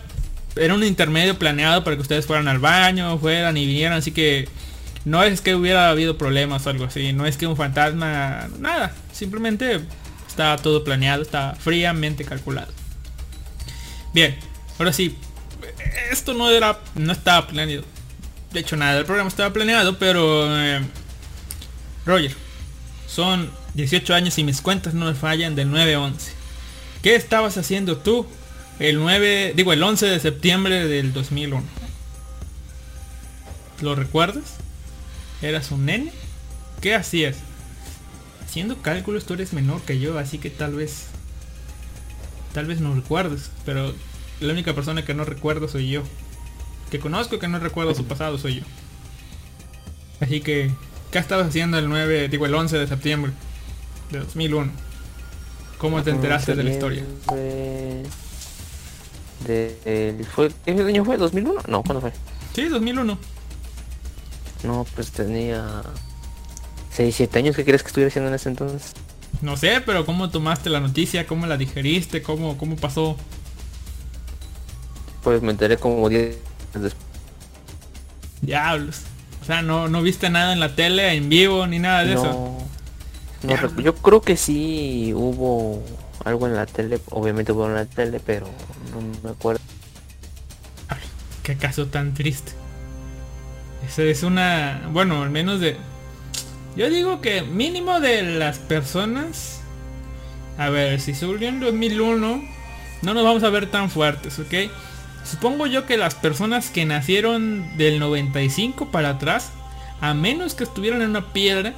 Era 0.57 0.75
un 0.75 0.83
intermedio 0.83 1.39
planeado 1.39 1.85
para 1.85 1.95
que 1.95 2.03
ustedes 2.03 2.27
fueran 2.27 2.49
al 2.49 2.59
baño, 2.59 3.19
fueran 3.19 3.57
y 3.57 3.67
vinieran, 3.67 3.99
así 3.99 4.13
que... 4.13 4.49
No 5.05 5.23
es 5.23 5.41
que 5.41 5.55
hubiera 5.55 5.89
habido 5.89 6.19
problemas 6.19 6.67
o 6.67 6.71
algo 6.71 6.85
así, 6.85 7.13
no 7.13 7.25
es 7.25 7.37
que 7.37 7.47
un 7.47 7.57
fantasma... 7.57 8.49
Nada, 8.59 8.93
simplemente 9.13 9.81
está 10.29 10.57
todo 10.57 10.85
planeado, 10.85 11.23
está 11.23 11.55
fríamente 11.55 12.25
calculado. 12.25 12.73
Bien, 14.13 14.37
ahora 14.79 14.93
sí, 14.93 15.17
esto 16.11 16.35
no 16.35 16.51
era, 16.51 16.79
no 16.95 17.13
estaba 17.13 17.47
planeado. 17.47 17.85
De 18.53 18.61
hecho, 18.61 18.77
nada 18.77 18.97
del 18.97 19.05
programa 19.05 19.29
estaba 19.29 19.53
planeado, 19.53 19.99
pero 19.99 20.47
eh, 20.59 20.81
Roger, 22.05 22.35
son 23.07 23.51
18 23.75 24.15
años 24.15 24.39
y 24.39 24.45
mis 24.45 24.61
cuentas 24.61 24.95
no 24.95 25.07
me 25.07 25.15
fallan 25.15 25.55
del 25.55 25.71
9-11. 25.71 26.15
¿Qué 27.03 27.15
estabas 27.15 27.57
haciendo 27.57 27.99
tú 27.99 28.27
el 28.79 28.99
9, 28.99 29.53
digo 29.55 29.73
el 29.73 29.83
11 29.83 30.07
de 30.07 30.21
septiembre 30.21 30.87
del 30.87 31.13
2001? 31.13 31.63
¿Lo 33.81 33.95
recuerdas? 33.95 34.57
¿Eras 35.43 35.71
un 35.71 35.87
nene? 35.87 36.13
¿Qué 36.81 36.95
hacías? 36.95 37.37
Haciendo 38.45 38.83
cálculos 38.83 39.25
tú 39.25 39.35
eres 39.35 39.53
menor 39.53 39.81
que 39.83 40.01
yo, 40.01 40.19
así 40.19 40.39
que 40.39 40.51
tal 40.51 40.75
vez 40.75 41.07
tal 42.53 42.67
vez 42.67 42.81
no 42.81 42.95
recuerdes, 42.95 43.51
pero 43.65 43.95
la 44.41 44.53
única 44.53 44.75
persona 44.75 45.05
que 45.05 45.15
no 45.15 45.25
recuerdo 45.25 45.69
soy 45.69 45.91
yo. 45.91 46.03
Que 46.91 46.99
conozco 46.99 47.39
que 47.39 47.49
no 47.49 47.59
recuerdo 47.59 47.95
su 47.95 48.05
pasado 48.07 48.37
soy 48.39 48.57
yo. 48.57 48.63
Así 50.21 50.41
que, 50.41 50.71
¿qué 51.11 51.19
estabas 51.19 51.49
haciendo 51.49 51.79
el 51.79 51.89
9, 51.89 52.29
digo 52.29 52.47
el 52.47 52.55
11 52.55 52.79
de 52.79 52.87
septiembre 52.87 53.33
de 54.11 54.19
2001? 54.19 54.71
¿Cómo 55.79 56.03
te 56.03 56.11
enteraste 56.11 56.55
de 56.55 56.63
la 56.65 56.71
historia? 56.71 57.05
De, 59.47 59.79
de- 59.85 60.25
fue, 60.25 60.51
¿Qué 60.67 60.73
año 60.73 61.05
fue? 61.05 61.19
¿2001? 61.19 61.67
No, 61.69 61.83
¿cuándo 61.83 62.01
fue? 62.03 62.13
Sí, 62.55 62.65
2001. 62.69 63.19
No, 64.65 64.87
pues 64.95 65.11
tenía 65.13 65.83
6, 66.93 67.15
7 67.17 67.39
años. 67.39 67.57
¿Qué 67.57 67.65
crees 67.65 67.83
que 67.83 67.89
estuviera 67.89 68.09
haciendo 68.09 68.29
en 68.29 68.35
ese 68.35 68.51
entonces? 68.51 68.93
No 69.41 69.57
sé, 69.57 69.81
pero 69.87 70.05
¿cómo 70.05 70.29
tomaste 70.29 70.69
la 70.69 70.81
noticia? 70.81 71.27
¿Cómo 71.27 71.47
la 71.47 71.57
digeriste? 71.57 72.21
¿Cómo, 72.23 72.59
cómo 72.59 72.77
pasó? 72.77 73.17
Pues 75.23 75.43
me 75.43 75.51
enteré 75.51 75.77
como 75.77 76.09
10 76.09 76.37
años 76.75 76.83
después. 76.83 77.07
Diablos. 78.43 79.03
O 79.43 79.45
sea, 79.45 79.63
no, 79.63 79.89
no 79.89 80.03
viste 80.03 80.31
nada 80.31 80.53
en 80.53 80.61
la 80.61 80.75
tele, 80.75 81.15
en 81.15 81.29
vivo, 81.29 81.67
ni 81.67 81.79
nada 81.79 82.05
de 82.05 82.15
eso. 82.15 82.59
No, 83.43 83.81
yo 83.81 83.95
creo 83.95 84.21
que 84.21 84.37
sí 84.37 85.13
hubo 85.15 85.83
algo 86.25 86.47
en 86.47 86.55
la 86.55 86.67
tele, 86.67 87.01
obviamente 87.11 87.53
hubo 87.53 87.67
en 87.67 87.75
la 87.75 87.87
tele, 87.87 88.21
pero 88.25 88.47
no 88.93 89.01
me 89.23 89.31
acuerdo. 89.31 89.61
Qué 91.43 91.57
caso 91.57 91.87
tan 91.87 92.15
triste. 92.15 92.53
Esa 93.87 94.03
es 94.03 94.23
una... 94.23 94.89
Bueno, 94.93 95.23
al 95.23 95.31
menos 95.31 95.59
de... 95.61 95.77
Yo 96.77 96.91
digo 96.91 97.21
que 97.21 97.43
mínimo 97.43 97.99
de 97.99 98.23
las 98.23 98.59
personas... 98.59 99.61
A 100.59 100.69
ver, 100.69 101.01
si 101.01 101.15
surgió 101.15 101.49
en 101.49 101.61
2001, 101.61 102.43
no 103.03 103.15
nos 103.15 103.25
vamos 103.25 103.43
a 103.43 103.49
ver 103.49 103.71
tan 103.71 103.91
fuertes, 103.91 104.39
¿ok? 104.39 104.71
Supongo 105.31 105.69
yo 105.69 105.87
que 105.87 105.97
las 105.97 106.17
personas 106.17 106.71
que 106.71 106.85
nacieron 106.85 107.77
del 107.77 108.01
95 108.01 108.91
para 108.91 109.11
atrás, 109.11 109.53
a 110.01 110.13
menos 110.13 110.55
que 110.55 110.65
estuvieran 110.65 111.03
en 111.03 111.11
una 111.11 111.33
piedra, 111.33 111.75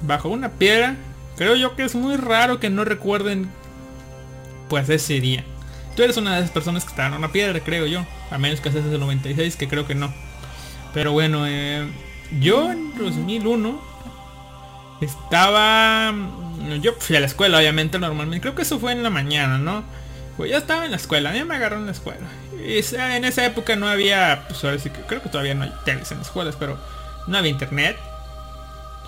bajo 0.00 0.30
una 0.30 0.52
piedra, 0.52 0.96
creo 1.36 1.54
yo 1.54 1.76
que 1.76 1.84
es 1.84 1.94
muy 1.94 2.16
raro 2.16 2.60
que 2.60 2.70
no 2.70 2.86
recuerden 2.86 3.50
pues 4.70 4.88
ese 4.88 5.20
día. 5.20 5.44
Tú 5.96 6.02
eres 6.02 6.16
una 6.16 6.36
de 6.36 6.40
esas 6.40 6.50
personas 6.50 6.84
que 6.84 6.90
estaban 6.90 7.12
en 7.12 7.18
una 7.18 7.30
piedra, 7.30 7.60
creo 7.60 7.84
yo. 7.84 8.06
A 8.30 8.38
menos 8.38 8.62
que 8.62 8.72
seas 8.72 8.86
del 8.86 9.00
96, 9.00 9.56
que 9.56 9.68
creo 9.68 9.86
que 9.86 9.94
no. 9.94 10.10
Pero 10.94 11.12
bueno, 11.12 11.46
eh, 11.46 11.86
yo 12.40 12.72
en 12.72 12.96
2001 12.96 13.80
estaba... 15.02 16.14
Yo 16.80 16.94
fui 16.98 17.16
a 17.16 17.20
la 17.20 17.26
escuela, 17.26 17.58
obviamente, 17.58 17.98
normalmente. 17.98 18.40
Creo 18.40 18.54
que 18.54 18.62
eso 18.62 18.78
fue 18.78 18.92
en 18.92 19.02
la 19.02 19.10
mañana, 19.10 19.58
¿no? 19.58 19.84
Pues 20.38 20.52
yo 20.52 20.56
estaba 20.56 20.84
en 20.84 20.92
la 20.92 20.96
escuela, 20.98 21.30
a 21.30 21.32
mí 21.32 21.42
me 21.42 21.56
agarró 21.56 21.78
en 21.78 21.86
la 21.86 21.92
escuela. 21.92 22.28
Y 22.64 22.78
en 22.94 23.24
esa 23.24 23.44
época 23.44 23.74
no 23.74 23.88
había... 23.88 24.44
Pues 24.48 24.62
ahora 24.62 24.78
sí 24.78 24.88
que 24.88 25.00
creo 25.00 25.20
que 25.20 25.28
todavía 25.28 25.54
no 25.54 25.64
hay 25.64 25.72
teles 25.84 26.12
en 26.12 26.18
las 26.18 26.28
escuelas, 26.28 26.54
pero 26.56 26.78
no 27.26 27.36
había 27.36 27.50
internet. 27.50 27.96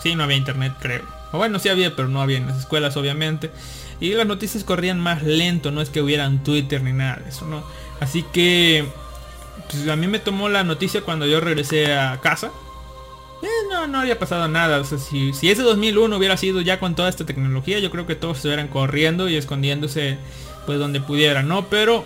Sí, 0.03 0.17
no 0.17 0.25
había 0.25 0.37
internet, 0.37 0.73
creo. 0.81 1.05
O 1.31 1.39
bueno, 1.39 1.61
sí 1.61 1.69
había, 1.69 1.95
pero 1.95 2.09
no 2.09 2.21
había 2.21 2.39
en 2.39 2.49
las 2.49 2.59
escuelas, 2.59 2.97
obviamente. 2.97 3.53
Y 4.01 4.13
las 4.15 4.27
noticias 4.27 4.65
corrían 4.65 4.99
más 4.99 5.23
lento, 5.23 5.71
no 5.71 5.81
es 5.81 5.89
que 5.89 6.03
hubiera 6.03 6.27
un 6.27 6.43
Twitter 6.43 6.83
ni 6.83 6.93
nada 6.93 7.21
de 7.23 7.29
eso, 7.29 7.47
¿no? 7.47 7.63
Así 8.01 8.25
que 8.33 8.85
pues, 9.71 9.87
a 9.87 9.95
mí 9.95 10.09
me 10.09 10.19
tomó 10.19 10.49
la 10.49 10.65
noticia 10.65 11.03
cuando 11.03 11.27
yo 11.27 11.39
regresé 11.39 11.95
a 11.95 12.19
casa. 12.21 12.51
Eh, 13.41 13.69
no, 13.71 13.87
no 13.87 14.01
había 14.01 14.19
pasado 14.19 14.49
nada. 14.49 14.81
O 14.81 14.85
sea, 14.85 14.99
si, 14.99 15.33
si 15.33 15.49
ese 15.49 15.63
2001 15.63 16.17
hubiera 16.17 16.37
sido 16.37 16.61
ya 16.61 16.81
con 16.81 16.97
toda 16.97 17.09
esta 17.09 17.25
tecnología, 17.25 17.79
yo 17.79 17.93
creo 17.93 18.09
que 18.09 18.17
todos 18.17 18.39
estuvieran 18.39 18.67
corriendo 18.67 19.29
y 19.29 19.37
escondiéndose 19.37 20.19
pues 20.71 20.79
donde 20.79 21.01
pudieran, 21.01 21.49
¿no? 21.49 21.67
Pero 21.67 22.05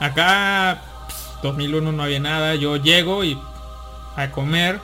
acá 0.00 0.82
pues, 1.06 1.16
2001 1.44 1.92
no 1.92 2.02
había 2.02 2.18
nada. 2.18 2.56
Yo 2.56 2.76
llego 2.76 3.22
y 3.22 3.38
a 4.16 4.32
comer. 4.32 4.80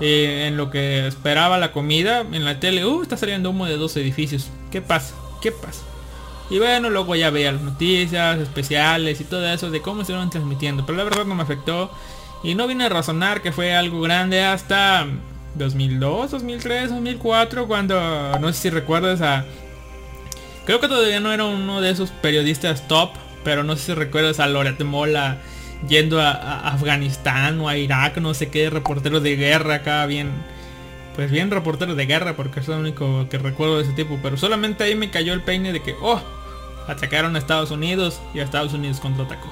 eh, 0.00 0.46
en 0.48 0.56
lo 0.56 0.70
que 0.70 1.06
esperaba 1.06 1.58
la 1.58 1.70
comida, 1.70 2.20
en 2.20 2.46
la 2.46 2.60
tele, 2.60 2.86
uh, 2.86 3.02
está 3.02 3.18
saliendo 3.18 3.50
humo 3.50 3.66
de 3.66 3.76
dos 3.76 3.94
edificios. 3.98 4.48
¿Qué 4.70 4.80
pasa? 4.80 5.14
¿Qué 5.42 5.52
pasa? 5.52 5.82
Y 6.48 6.58
bueno, 6.58 6.88
luego 6.88 7.14
ya 7.14 7.28
veía 7.28 7.52
las 7.52 7.60
noticias 7.60 8.38
especiales 8.38 9.20
y 9.20 9.24
todo 9.24 9.46
eso 9.46 9.70
de 9.70 9.82
cómo 9.82 10.02
se 10.02 10.12
iban 10.12 10.30
transmitiendo. 10.30 10.86
Pero 10.86 10.96
la 10.96 11.04
verdad 11.04 11.26
no 11.26 11.34
me 11.34 11.42
afectó. 11.42 11.90
Y 12.42 12.54
no 12.54 12.66
vine 12.66 12.84
a 12.84 12.88
razonar 12.88 13.42
que 13.42 13.52
fue 13.52 13.74
algo 13.74 14.00
grande 14.00 14.42
hasta 14.42 15.06
2002, 15.56 16.30
2003, 16.30 16.88
2004, 16.88 17.68
cuando, 17.68 18.38
no 18.40 18.50
sé 18.54 18.62
si 18.62 18.70
recuerdas 18.70 19.20
a... 19.20 19.44
Creo 20.64 20.80
que 20.80 20.88
todavía 20.88 21.20
no 21.20 21.32
era 21.32 21.44
uno 21.44 21.80
de 21.80 21.90
esos 21.90 22.10
periodistas 22.10 22.88
top, 22.88 23.10
pero 23.44 23.64
no 23.64 23.76
sé 23.76 23.86
si 23.86 23.94
recuerdas 23.94 24.40
a 24.40 24.46
Loret 24.46 24.82
Mola 24.82 25.38
yendo 25.88 26.20
a, 26.20 26.32
Afganistán 26.68 27.60
o 27.60 27.68
a 27.68 27.76
Irak, 27.76 28.16
no 28.18 28.32
sé 28.32 28.48
qué, 28.48 28.70
reportero 28.70 29.20
de 29.20 29.36
guerra 29.36 29.76
acá, 29.76 30.04
bien... 30.06 30.30
Pues 31.14 31.30
bien 31.30 31.52
reportero 31.52 31.94
de 31.94 32.06
guerra, 32.06 32.34
porque 32.34 32.58
es 32.58 32.66
lo 32.66 32.76
único 32.76 33.28
que 33.28 33.38
recuerdo 33.38 33.76
de 33.76 33.84
ese 33.84 33.92
tipo. 33.92 34.18
Pero 34.20 34.36
solamente 34.36 34.82
ahí 34.82 34.96
me 34.96 35.10
cayó 35.10 35.32
el 35.32 35.42
peine 35.42 35.72
de 35.72 35.80
que, 35.80 35.94
oh, 36.02 36.20
atacaron 36.88 37.36
a 37.36 37.38
Estados 37.38 37.70
Unidos 37.70 38.20
y 38.34 38.40
a 38.40 38.42
Estados 38.42 38.72
Unidos 38.72 38.98
contraatacó. 38.98 39.48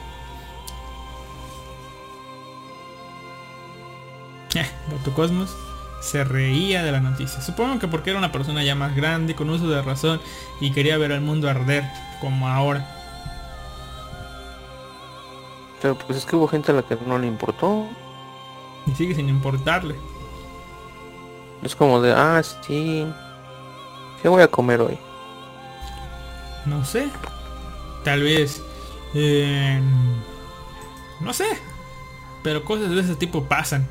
Eh, 4.57 4.67
Cosmos 5.15 5.55
se 6.03 6.25
reía 6.25 6.83
de 6.83 6.93
la 6.93 7.01
noticia. 7.01 7.41
Supongo 7.41 7.79
que 7.79 7.89
porque 7.89 8.11
era 8.11 8.19
una 8.19 8.33
persona 8.33 8.63
ya 8.65 8.75
más 8.75 8.95
grande, 8.95 9.35
con 9.35 9.49
uso 9.49 9.69
de 9.69 9.81
razón, 9.81 10.21
y 10.61 10.73
quería 10.73 10.99
ver 10.99 11.13
al 11.13 11.21
mundo 11.21 11.49
arder, 11.49 11.85
como 12.21 12.49
ahora. 12.49 12.99
Pero 15.81 15.97
pues 15.97 16.19
es 16.19 16.27
que 16.27 16.37
hubo 16.37 16.49
gente 16.49 16.73
a 16.73 16.75
la 16.75 16.83
que 16.83 16.99
no 17.07 17.19
le 17.19 17.27
importó. 17.27 17.89
Y 18.87 18.95
sigue 18.95 19.15
sin 19.15 19.29
importarle. 19.29 19.95
Es 21.63 21.77
como 21.77 22.01
de, 22.01 22.13
ah, 22.13 22.43
sí. 22.67 23.07
¿Qué 24.21 24.29
voy 24.29 24.43
a 24.43 24.49
comer 24.49 24.81
hoy? 24.81 24.99
No 26.67 26.85
sé. 26.85 27.09
Tal 28.05 28.23
vez... 28.23 28.63
eh, 29.15 29.81
no 31.21 31.33
sé. 31.33 31.47
Pero 32.43 32.65
cosas 32.65 32.91
de 32.91 33.01
ese 33.01 33.15
tipo 33.15 33.45
pasan. 33.45 33.87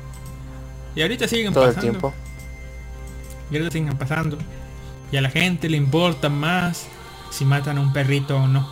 Y 0.94 1.02
ahorita 1.02 1.26
siguen 1.28 1.52
Todo 1.52 1.64
el 1.64 1.70
pasando. 1.74 1.90
tiempo. 1.90 2.14
Y 3.50 3.56
ahorita 3.56 3.72
siguen 3.72 3.96
pasando. 3.98 4.38
Y 5.10 5.16
a 5.16 5.20
la 5.20 5.30
gente 5.30 5.68
le 5.68 5.76
importa 5.76 6.28
más 6.28 6.86
si 7.30 7.44
matan 7.44 7.78
a 7.78 7.80
un 7.80 7.92
perrito 7.92 8.36
o 8.36 8.46
no. 8.46 8.68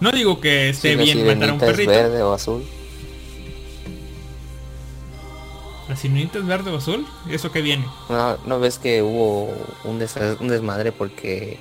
No 0.00 0.12
digo 0.12 0.40
que 0.40 0.68
esté 0.70 0.90
Si 0.90 0.96
bien 0.96 1.26
matar 1.26 1.50
a 1.50 1.52
un 1.54 1.60
sirenita 1.60 1.66
es 1.66 1.70
perrito. 1.72 1.90
verde 1.90 2.22
o 2.22 2.32
azul. 2.32 2.64
¿La 5.88 5.94
sirenita 5.96 6.38
es 6.38 6.46
verde 6.46 6.70
o 6.70 6.76
azul? 6.78 7.06
¿Eso 7.30 7.52
que 7.52 7.62
viene? 7.62 7.86
No, 8.08 8.36
¿no 8.44 8.58
ves 8.58 8.78
que 8.78 9.02
hubo 9.02 9.52
un, 9.84 9.98
des- 10.00 10.16
un 10.40 10.48
desmadre 10.48 10.90
porque 10.90 11.58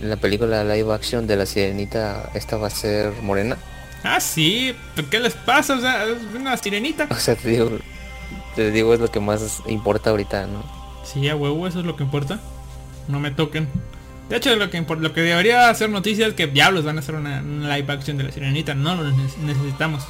en 0.00 0.10
la 0.10 0.16
película 0.16 0.62
live 0.62 0.92
action 0.92 1.26
de 1.26 1.36
la 1.36 1.46
sirenita 1.46 2.30
esta 2.34 2.56
va 2.58 2.66
a 2.66 2.70
ser 2.70 3.12
morena? 3.22 3.56
Ah, 4.04 4.20
sí. 4.20 4.74
¿pero 4.94 5.08
¿Qué 5.08 5.20
les 5.20 5.34
pasa? 5.34 5.74
O 5.76 5.80
sea, 5.80 6.04
es 6.04 6.18
una 6.34 6.56
sirenita. 6.58 7.06
O 7.10 7.14
sea, 7.14 7.34
te 7.34 7.48
digo, 7.48 7.70
te 8.56 8.70
digo 8.70 8.94
es 8.94 9.00
lo 9.00 9.10
que 9.10 9.20
más 9.20 9.62
importa 9.66 10.10
ahorita, 10.10 10.46
¿no? 10.46 10.62
Sí, 11.04 11.28
a 11.28 11.36
huevo, 11.36 11.66
eso 11.66 11.80
es 11.80 11.86
lo 11.86 11.96
que 11.96 12.04
importa. 12.04 12.38
No 13.08 13.20
me 13.20 13.30
toquen. 13.30 13.68
De 14.28 14.36
hecho, 14.36 14.54
lo 14.54 14.70
que, 14.70 14.80
lo 14.80 15.12
que 15.12 15.22
debería 15.22 15.68
hacer 15.70 15.90
noticia 15.90 16.26
es 16.26 16.34
que 16.34 16.46
diablos 16.46 16.84
van 16.84 16.96
a 16.96 17.00
hacer 17.00 17.16
una, 17.16 17.40
una 17.40 17.76
live 17.76 17.92
action 17.92 18.16
de 18.16 18.24
la 18.24 18.30
sirenita. 18.32 18.74
No 18.74 18.94
lo 18.94 19.10
ne- 19.10 19.28
necesitamos. 19.44 20.04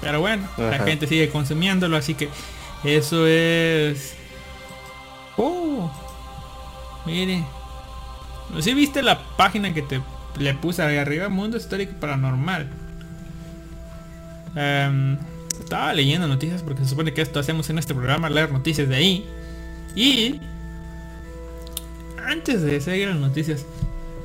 Pero 0.00 0.20
bueno, 0.20 0.46
la 0.56 0.78
gente 0.78 1.08
sigue 1.08 1.28
consumiéndolo, 1.28 1.96
así 1.96 2.14
que 2.14 2.28
eso 2.84 3.26
es... 3.26 4.14
Oh, 5.36 5.90
mire. 7.04 7.42
Si 8.60 8.74
viste 8.74 9.02
la 9.02 9.18
página 9.36 9.74
que 9.74 9.82
te 9.82 10.00
le 10.38 10.54
puse 10.54 10.82
ahí 10.82 10.96
arriba, 10.98 11.28
Mundo 11.28 11.56
Histórico 11.56 11.94
Paranormal. 11.98 12.68
Em, 14.54 15.18
estaba 15.68 15.92
leyendo 15.92 16.26
noticias 16.26 16.62
porque 16.62 16.82
se 16.82 16.88
supone 16.88 17.12
que 17.12 17.20
esto 17.20 17.38
hacemos 17.38 17.68
en 17.68 17.78
este 17.78 17.94
programa, 17.94 18.30
leer 18.30 18.50
noticias 18.50 18.88
de 18.88 18.96
ahí. 18.96 19.26
Y 19.94 20.40
antes 22.26 22.62
de 22.62 22.80
seguir 22.80 23.08
las 23.08 23.18
noticias, 23.18 23.66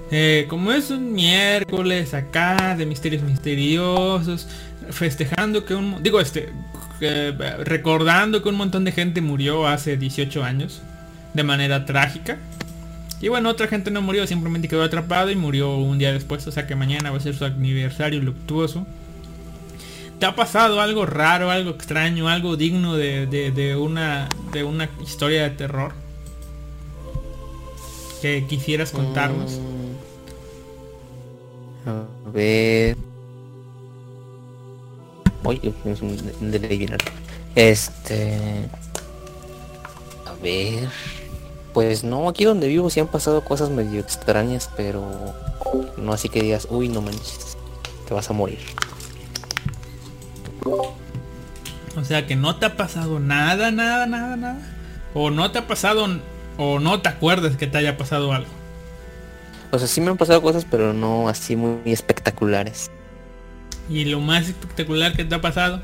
eh, 0.09 0.45
como 0.49 0.71
es 0.71 0.89
un 0.89 1.11
miércoles 1.11 2.13
acá 2.13 2.75
de 2.77 2.85
misterios 2.85 3.23
misteriosos, 3.23 4.47
festejando 4.89 5.65
que 5.65 5.75
un 5.75 6.01
digo 6.01 6.21
este 6.21 6.49
eh, 7.01 7.33
recordando 7.63 8.41
que 8.41 8.47
un 8.49 8.55
montón 8.55 8.85
de 8.85 8.93
gente 8.93 9.19
murió 9.19 9.67
hace 9.67 9.97
18 9.97 10.43
años 10.43 10.81
de 11.33 11.43
manera 11.43 11.85
trágica. 11.85 12.37
Y 13.19 13.27
bueno, 13.27 13.49
otra 13.49 13.67
gente 13.67 13.91
no 13.91 14.01
murió, 14.01 14.25
simplemente 14.27 14.69
quedó 14.69 14.83
atrapado 14.83 15.29
y 15.29 15.35
murió 15.35 15.75
un 15.77 15.97
día 15.97 16.13
después, 16.13 16.47
o 16.47 16.51
sea 16.53 16.67
que 16.67 16.75
mañana 16.75 17.11
va 17.11 17.17
a 17.17 17.21
ser 17.21 17.35
su 17.35 17.43
aniversario 17.43 18.21
luctuoso. 18.21 18.85
¿Te 20.23 20.27
ha 20.27 20.35
pasado 20.37 20.79
algo 20.79 21.05
raro, 21.05 21.51
algo 21.51 21.71
extraño, 21.71 22.29
algo 22.29 22.55
digno 22.55 22.95
de, 22.95 23.25
de- 23.27 23.51
de 23.51 23.75
una, 23.75 24.29
de 24.53 24.63
una 24.63 24.89
historia 25.01 25.43
de 25.43 25.49
terror? 25.49 25.91
Que 28.21 28.45
quisieras 28.47 28.91
contarnos. 28.91 29.59
Mm. 31.85 31.89
A 31.89 32.05
ver. 32.31 32.95
Oye, 35.43 35.73
es 35.83 36.01
un, 36.01 36.15
delay. 36.39 36.87
Este. 37.55 38.69
A 40.25 40.41
ver. 40.41 40.87
Pues 41.73 42.05
no, 42.05 42.29
aquí 42.29 42.45
donde 42.45 42.69
vivo 42.69 42.89
sí 42.89 43.01
han 43.01 43.07
pasado 43.07 43.43
cosas 43.43 43.71
medio 43.71 43.99
extrañas, 43.99 44.69
pero 44.77 45.03
no 45.97 46.13
así 46.13 46.29
que 46.29 46.41
digas, 46.41 46.65
uy, 46.69 46.87
no 46.87 47.01
manches, 47.01 47.57
te 48.07 48.13
vas 48.13 48.29
a 48.29 48.33
morir. 48.33 48.59
O 50.65 52.03
sea 52.03 52.25
que 52.25 52.35
no 52.35 52.55
te 52.55 52.65
ha 52.65 52.75
pasado 52.75 53.19
nada, 53.19 53.71
nada, 53.71 54.05
nada, 54.07 54.35
nada. 54.35 54.61
O 55.13 55.29
no 55.29 55.51
te 55.51 55.59
ha 55.59 55.67
pasado 55.67 56.07
o 56.57 56.79
no 56.79 57.01
te 57.01 57.09
acuerdas 57.09 57.55
que 57.55 57.67
te 57.67 57.77
haya 57.77 57.97
pasado 57.97 58.33
algo. 58.33 58.49
O 59.71 59.79
sea, 59.79 59.87
sí 59.87 60.01
me 60.01 60.11
han 60.11 60.17
pasado 60.17 60.41
cosas, 60.41 60.65
pero 60.69 60.93
no 60.93 61.27
así 61.27 61.55
muy 61.55 61.79
espectaculares. 61.85 62.91
¿Y 63.89 64.05
lo 64.05 64.19
más 64.19 64.47
espectacular 64.47 65.13
que 65.13 65.25
te 65.25 65.35
ha 65.35 65.41
pasado? 65.41 65.81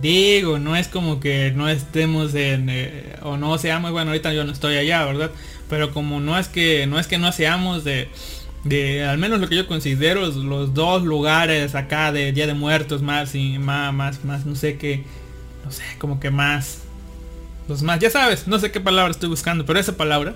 Digo, 0.00 0.58
no 0.58 0.76
es 0.76 0.86
como 0.86 1.18
que 1.18 1.52
no 1.54 1.68
estemos 1.68 2.34
en 2.34 2.68
eh, 2.70 3.16
o 3.22 3.36
no 3.36 3.58
seamos, 3.58 3.90
bueno, 3.90 4.12
ahorita 4.12 4.32
yo 4.32 4.44
no 4.44 4.52
estoy 4.52 4.76
allá, 4.76 5.04
¿verdad? 5.04 5.32
Pero 5.68 5.92
como 5.92 6.20
no 6.20 6.38
es 6.38 6.46
que 6.48 6.86
no 6.86 7.00
es 7.00 7.08
que 7.08 7.18
no 7.18 7.32
seamos 7.32 7.82
de 7.82 8.08
de 8.64 9.04
al 9.04 9.18
menos 9.18 9.40
lo 9.40 9.48
que 9.48 9.56
yo 9.56 9.66
considero 9.66 10.20
los, 10.26 10.74
dos 10.74 11.02
lugares 11.02 11.74
acá 11.74 12.12
de 12.12 12.32
Día 12.32 12.46
de 12.46 12.54
Muertos 12.54 13.02
más 13.02 13.34
y 13.34 13.58
más 13.58 13.94
más 13.94 14.24
más 14.24 14.46
no 14.46 14.54
sé 14.54 14.76
qué 14.78 15.04
no 15.64 15.70
sé, 15.70 15.84
como 15.98 16.18
que 16.18 16.30
más 16.30 16.80
los 17.68 17.82
más, 17.82 18.00
ya 18.00 18.08
sabes, 18.08 18.48
no 18.48 18.58
sé 18.58 18.72
qué 18.72 18.80
palabra 18.80 19.10
estoy 19.10 19.28
buscando, 19.28 19.66
pero 19.66 19.78
esa 19.78 19.96
palabra 19.96 20.34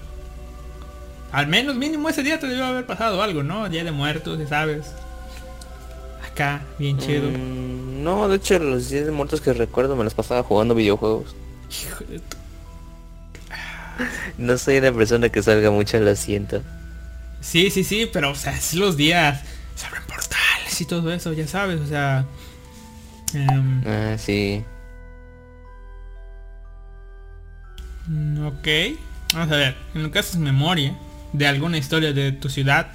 al 1.32 1.46
menos 1.46 1.76
mínimo 1.76 2.08
ese 2.10 2.22
día 2.22 2.38
te 2.38 2.46
debió 2.46 2.66
haber 2.66 2.84
pasado 2.84 3.22
algo, 3.22 3.42
¿no? 3.42 3.68
Día 3.70 3.84
de 3.84 3.90
Muertos, 3.90 4.38
ya 4.38 4.46
sabes. 4.46 4.92
Acá, 6.30 6.62
bien 6.78 6.98
chido. 6.98 7.30
Mm, 7.30 8.04
no, 8.04 8.28
de 8.28 8.36
hecho 8.36 8.58
los 8.58 8.90
días 8.90 9.06
de 9.06 9.12
muertos 9.12 9.40
que 9.40 9.54
recuerdo 9.54 9.96
me 9.96 10.04
los 10.04 10.12
pasaba 10.12 10.42
jugando 10.42 10.74
videojuegos. 10.74 11.34
No 14.38 14.56
soy 14.58 14.78
una 14.78 14.92
persona 14.92 15.28
que 15.28 15.42
salga 15.42 15.70
mucho, 15.70 15.98
lo 16.00 16.16
siento. 16.16 16.62
Sí, 17.42 17.70
sí, 17.70 17.84
sí, 17.84 18.08
pero 18.10 18.30
o 18.30 18.34
sea, 18.34 18.56
es 18.56 18.72
los 18.74 18.96
días. 18.96 19.42
Se 19.74 19.86
abren 19.86 20.04
portales 20.04 20.80
y 20.80 20.84
todo 20.86 21.12
eso, 21.12 21.32
ya 21.34 21.46
sabes, 21.46 21.80
o 21.80 21.86
sea. 21.86 22.24
em, 23.34 23.82
Ah, 23.86 24.16
sí. 24.16 24.64
Mm, 28.06 28.46
Ok. 28.46 28.68
Vamos 29.34 29.52
a 29.52 29.56
ver. 29.56 29.76
En 29.94 30.02
lo 30.02 30.10
que 30.10 30.18
haces 30.18 30.36
memoria 30.36 30.94
de 31.32 31.46
alguna 31.46 31.78
historia 31.78 32.12
de 32.12 32.32
tu 32.32 32.48
ciudad. 32.50 32.88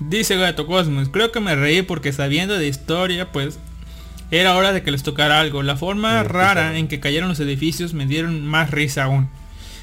Dice 0.00 0.36
Gato 0.36 0.66
Cosmos. 0.66 1.08
Creo 1.10 1.30
que 1.32 1.40
me 1.40 1.54
reí 1.56 1.82
porque 1.82 2.12
sabiendo 2.12 2.56
de 2.58 2.68
historia, 2.68 3.32
pues. 3.32 3.58
Era 4.30 4.56
hora 4.56 4.72
de 4.72 4.82
que 4.82 4.90
les 4.90 5.02
tocara 5.02 5.40
algo. 5.40 5.62
La 5.62 5.76
forma 5.76 6.22
rara 6.22 6.76
en 6.78 6.88
que 6.88 7.00
cayeron 7.00 7.28
los 7.30 7.40
edificios 7.40 7.94
me 7.94 8.06
dieron 8.06 8.46
más 8.46 8.70
risa 8.70 9.04
aún. 9.04 9.28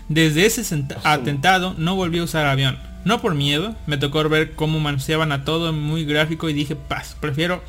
Desde 0.07 0.45
ese 0.45 0.61
atentado 1.03 1.73
no 1.79 1.95
volví 1.95 2.19
a 2.19 2.23
usar 2.23 2.45
avión. 2.45 2.77
No 3.05 3.21
por 3.21 3.35
miedo, 3.35 3.75
me 3.85 3.97
tocó 3.97 4.27
ver 4.27 4.53
cómo 4.53 4.79
manoseaban 4.79 5.31
a 5.31 5.45
todo 5.45 5.71
muy 5.71 6.05
gráfico 6.05 6.49
y 6.49 6.53
dije, 6.53 6.75
paz, 6.75 7.15
prefiero 7.19 7.63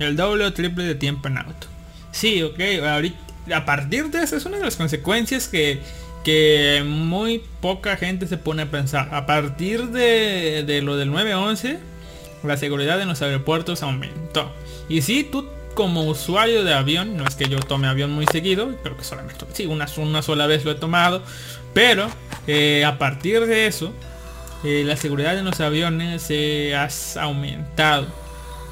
el 0.00 0.16
doble 0.16 0.44
o 0.44 0.52
triple 0.52 0.84
de 0.84 0.96
tiempo 0.96 1.28
en 1.28 1.38
auto. 1.38 1.68
Sí, 2.10 2.42
ok, 2.42 2.58
ahorita, 2.86 3.16
a 3.54 3.64
partir 3.64 4.10
de 4.10 4.22
eso 4.22 4.36
es 4.36 4.44
una 4.44 4.58
de 4.58 4.64
las 4.64 4.76
consecuencias 4.76 5.46
que, 5.46 5.80
que 6.24 6.82
muy 6.84 7.42
poca 7.60 7.96
gente 7.96 8.26
se 8.26 8.36
pone 8.36 8.62
a 8.62 8.70
pensar. 8.70 9.14
A 9.14 9.26
partir 9.26 9.86
de, 9.90 10.64
de 10.66 10.82
lo 10.82 10.96
del 10.96 11.10
911, 11.10 11.78
la 12.42 12.56
seguridad 12.56 13.00
en 13.00 13.08
los 13.08 13.22
aeropuertos 13.22 13.82
aumentó. 13.82 14.52
Y 14.88 15.02
si 15.02 15.22
tú 15.22 15.46
como 15.74 16.02
usuario 16.04 16.64
de 16.64 16.74
avión, 16.74 17.16
no 17.16 17.24
es 17.26 17.36
que 17.36 17.48
yo 17.48 17.60
tome 17.60 17.86
avión 17.86 18.10
muy 18.10 18.26
seguido, 18.26 18.74
creo 18.82 18.96
que 18.96 19.04
solamente, 19.04 19.46
sí, 19.52 19.66
una, 19.66 19.86
una 19.98 20.20
sola 20.20 20.46
vez 20.46 20.64
lo 20.64 20.72
he 20.72 20.74
tomado, 20.74 21.22
pero 21.72 22.08
eh, 22.46 22.84
a 22.84 22.98
partir 22.98 23.46
de 23.46 23.66
eso, 23.66 23.92
eh, 24.64 24.82
la 24.84 24.96
seguridad 24.96 25.38
en 25.38 25.44
los 25.44 25.60
aviones 25.60 26.22
se 26.22 26.74
ha 26.74 26.88
aumentado. 27.20 28.06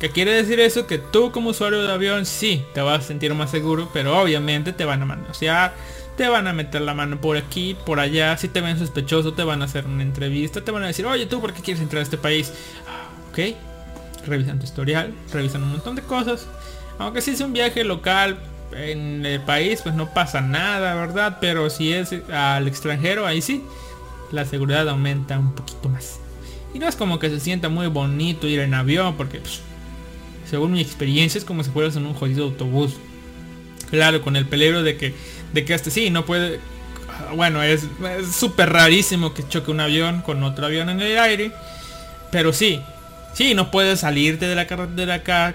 ¿Qué 0.01 0.11
quiere 0.11 0.33
decir 0.33 0.61
eso? 0.61 0.87
Que 0.87 0.99
tú 0.99 1.33
como 1.33 1.51
usuario 1.51 1.83
de 1.83 1.93
avión 1.93 2.25
sí 2.25 2.65
te 2.73 2.81
vas 2.81 3.01
a 3.01 3.07
sentir 3.07 3.35
más 3.35 3.51
seguro, 3.51 3.89
pero 3.93 4.21
obviamente 4.21 4.73
te 4.73 4.85
van 4.85 5.03
a 5.03 5.07
manosear, 5.07 5.75
te 6.17 6.29
van 6.29 6.47
a 6.47 6.53
meter 6.53 6.83
la 6.83 6.95
mano 6.95 7.21
por 7.21 7.37
aquí, 7.37 7.77
por 7.85 7.99
allá, 7.99 8.37
si 8.37 8.49
te 8.49 8.61
ven 8.61 8.79
sospechoso 8.79 9.33
te 9.33 9.43
van 9.43 9.63
a 9.63 9.65
hacer 9.65 9.87
una 9.87 10.03
entrevista, 10.03 10.61
te 10.61 10.71
van 10.71 10.85
a 10.85 10.87
decir, 10.87 11.05
oye 11.05 11.27
tú, 11.27 11.41
¿por 11.41 11.53
qué 11.53 11.63
quieres 11.63 11.83
entrar 11.83 12.01
a 12.01 12.03
este 12.05 12.17
país? 12.17 12.53
Ah, 12.87 13.09
ok, 13.31 13.57
revisan 14.27 14.61
tu 14.61 14.67
historial, 14.67 15.13
revisan 15.33 15.65
un 15.65 15.73
montón 15.73 15.97
de 15.97 16.03
cosas. 16.03 16.47
Aunque 16.99 17.21
si 17.21 17.33
es 17.33 17.41
un 17.41 17.53
viaje 17.53 17.83
local 17.83 18.39
en 18.73 19.27
el 19.27 19.41
país, 19.41 19.81
pues 19.83 19.95
no 19.97 20.13
pasa 20.15 20.41
nada, 20.41 20.95
¿verdad? 20.95 21.39
Pero 21.41 21.71
si 21.71 21.93
es 21.93 22.15
al 22.33 22.69
extranjero, 22.69 23.27
ahí 23.27 23.43
sí, 23.43 23.65
la 24.33 24.45
seguridad 24.45 24.89
aumenta 24.89 25.39
un 25.39 25.55
poquito 25.55 25.89
más. 25.89 26.21
Y 26.75 26.79
no 26.79 26.89
es 26.89 26.97
como 26.97 27.19
que 27.19 27.31
se 27.31 27.41
sienta 27.41 27.69
muy 27.69 27.87
bonito 27.87 28.47
ir 28.47 28.61
en 28.61 28.75
avión, 28.75 29.17
porque 29.17 29.41
pues, 29.41 29.61
según 30.49 30.73
mi 30.73 30.81
experiencia 30.81 31.39
es 31.39 31.45
como 31.45 31.65
si 31.65 31.71
fueras 31.71 31.97
en 31.97 32.07
un 32.07 32.15
jodido 32.15 32.45
autobús. 32.45 32.95
Claro, 33.91 34.21
con 34.23 34.37
el 34.37 34.47
peligro 34.47 34.83
de 34.83 34.97
que, 34.97 35.15
de 35.53 35.65
que 35.65 35.75
hasta 35.75 35.91
sí, 35.91 36.11
no 36.11 36.25
puede... 36.25 36.61
Bueno, 37.35 37.63
es 37.63 37.87
súper 38.33 38.71
rarísimo 38.71 39.35
que 39.35 39.47
choque 39.49 39.71
un 39.71 39.81
avión 39.81 40.23
con 40.23 40.43
otro 40.43 40.67
avión 40.67 40.89
en 40.89 41.01
el 41.01 41.19
aire. 41.19 41.53
Pero 42.31 42.53
sí, 42.53 42.81
sí, 43.35 43.55
no 43.55 43.71
puedes 43.71 44.01
salirte 44.01 44.47
de 44.47 44.55
la 44.55 44.67
carretera 44.67 45.15
acá. 45.15 45.55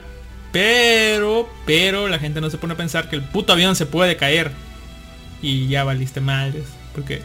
Pero, 0.51 1.49
pero 1.65 2.07
la 2.07 2.19
gente 2.19 2.41
no 2.41 2.49
se 2.49 2.57
pone 2.57 2.73
a 2.73 2.77
pensar 2.77 3.09
que 3.09 3.15
el 3.15 3.23
puto 3.23 3.53
avión 3.53 3.75
se 3.75 3.85
puede 3.85 4.17
caer. 4.17 4.51
Y 5.41 5.67
ya 5.67 5.83
valiste 5.83 6.19
madres. 6.21 6.65
Porque 6.93 7.21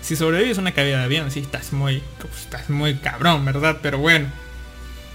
si 0.00 0.16
sobrevives 0.16 0.58
una 0.58 0.72
caída 0.72 0.98
de 0.98 1.04
avión, 1.04 1.30
sí, 1.30 1.40
estás 1.40 1.72
muy, 1.72 2.02
estás 2.38 2.70
muy 2.70 2.94
cabrón, 2.96 3.44
¿verdad? 3.44 3.78
Pero 3.82 3.98
bueno. 3.98 4.28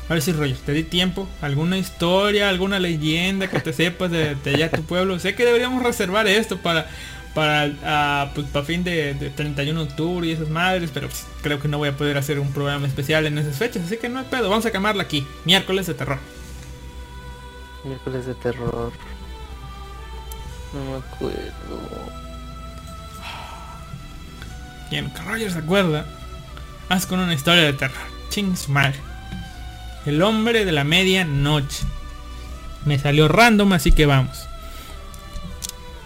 A 0.09 0.13
ver 0.13 0.21
si 0.21 0.33
te 0.33 0.71
di 0.73 0.83
tiempo. 0.83 1.29
¿Alguna 1.41 1.77
historia, 1.77 2.49
alguna 2.49 2.77
leyenda 2.77 3.47
que 3.49 3.59
te 3.61 3.71
sepas 3.71 4.11
de, 4.11 4.35
de 4.35 4.49
allá 4.53 4.69
tu 4.69 4.83
pueblo? 4.83 5.17
Sé 5.17 5.33
que 5.33 5.45
deberíamos 5.45 5.81
reservar 5.81 6.27
esto 6.27 6.57
para 6.57 6.87
para 7.33 7.71
ah, 7.83 8.31
pues, 8.35 8.47
para 8.47 8.65
fin 8.65 8.83
de, 8.83 9.13
de 9.15 9.29
31 9.29 9.85
de 9.85 9.89
octubre 9.89 10.27
y 10.27 10.31
esas 10.31 10.49
madres, 10.49 10.91
pero 10.93 11.07
pues, 11.07 11.25
creo 11.41 11.59
que 11.59 11.67
no 11.67 11.77
voy 11.77 11.89
a 11.89 11.97
poder 11.97 12.17
hacer 12.17 12.39
un 12.39 12.51
programa 12.51 12.87
especial 12.87 13.25
en 13.25 13.37
esas 13.37 13.57
fechas, 13.57 13.83
así 13.85 13.97
que 13.97 14.09
no 14.09 14.19
hay 14.19 14.25
pedo, 14.25 14.49
vamos 14.49 14.65
a 14.65 14.71
quemarla 14.71 15.03
aquí, 15.03 15.25
miércoles 15.45 15.87
de 15.87 15.93
terror. 15.93 16.19
Miércoles 17.83 18.25
de 18.25 18.35
terror. 18.35 18.91
No 20.73 20.91
me 20.91 20.97
acuerdo. 20.97 22.22
Quien 24.93 25.11
Roger 25.25 25.51
se 25.51 25.57
acuerda, 25.57 26.05
haz 26.87 27.07
con 27.07 27.19
una 27.19 27.33
historia 27.33 27.63
de 27.63 27.73
terror. 27.73 27.97
Ching 28.29 28.55
su 28.55 28.71
madre. 28.71 28.93
El 30.05 30.21
hombre 30.21 30.65
de 30.65 30.71
la 30.71 30.83
medianoche. 30.83 31.83
Me 32.85 32.99
salió 32.99 33.27
random, 33.27 33.73
así 33.73 33.91
que 33.91 34.05
vamos. 34.05 34.37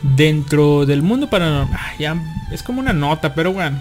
Dentro 0.02 0.86
del 0.86 1.02
mundo 1.02 1.30
paranormal. 1.30 1.78
ah, 1.78 2.16
es 2.54 2.64
como 2.64 2.80
una 2.80 2.94
nota, 2.94 3.34
pero 3.36 3.52
bueno. 3.52 3.78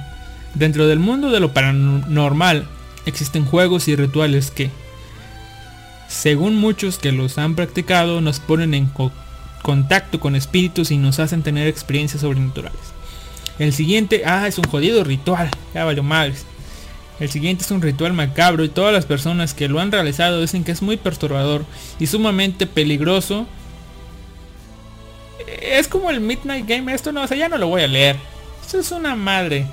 Dentro 0.54 0.88
del 0.88 0.98
mundo 0.98 1.30
de 1.30 1.38
lo 1.38 1.52
paranormal 1.54 2.66
existen 3.04 3.44
juegos 3.44 3.86
y 3.86 3.94
rituales 3.94 4.50
que, 4.50 4.72
según 6.08 6.56
muchos 6.56 6.98
que 6.98 7.12
los 7.12 7.38
han 7.38 7.54
practicado, 7.54 8.20
nos 8.20 8.40
ponen 8.40 8.74
en 8.74 8.86
co- 8.86 9.12
contacto 9.62 10.18
con 10.18 10.34
espíritus 10.34 10.90
y 10.90 10.96
nos 10.98 11.20
hacen 11.20 11.44
tener 11.44 11.68
experiencias 11.68 12.22
sobrenaturales. 12.22 12.95
El 13.58 13.72
siguiente, 13.72 14.22
ah, 14.26 14.46
es 14.46 14.58
un 14.58 14.64
jodido 14.64 15.02
ritual. 15.04 15.50
Ya 15.74 15.84
valió 15.84 16.02
madres. 16.02 16.44
El 17.18 17.30
siguiente 17.30 17.64
es 17.64 17.70
un 17.70 17.80
ritual 17.80 18.12
macabro 18.12 18.64
y 18.64 18.68
todas 18.68 18.92
las 18.92 19.06
personas 19.06 19.54
que 19.54 19.68
lo 19.68 19.80
han 19.80 19.90
realizado 19.90 20.40
dicen 20.40 20.64
que 20.64 20.72
es 20.72 20.82
muy 20.82 20.98
perturbador 20.98 21.64
y 21.98 22.06
sumamente 22.06 22.66
peligroso. 22.66 23.46
Es 25.62 25.88
como 25.88 26.10
el 26.10 26.20
Midnight 26.20 26.68
Game, 26.68 26.92
esto 26.92 27.12
no, 27.12 27.22
o 27.22 27.26
sea, 27.26 27.36
ya 27.36 27.48
no 27.48 27.56
lo 27.56 27.68
voy 27.68 27.82
a 27.82 27.88
leer. 27.88 28.16
Esto 28.62 28.80
es 28.80 28.90
una 28.90 29.16
madre. 29.16 29.66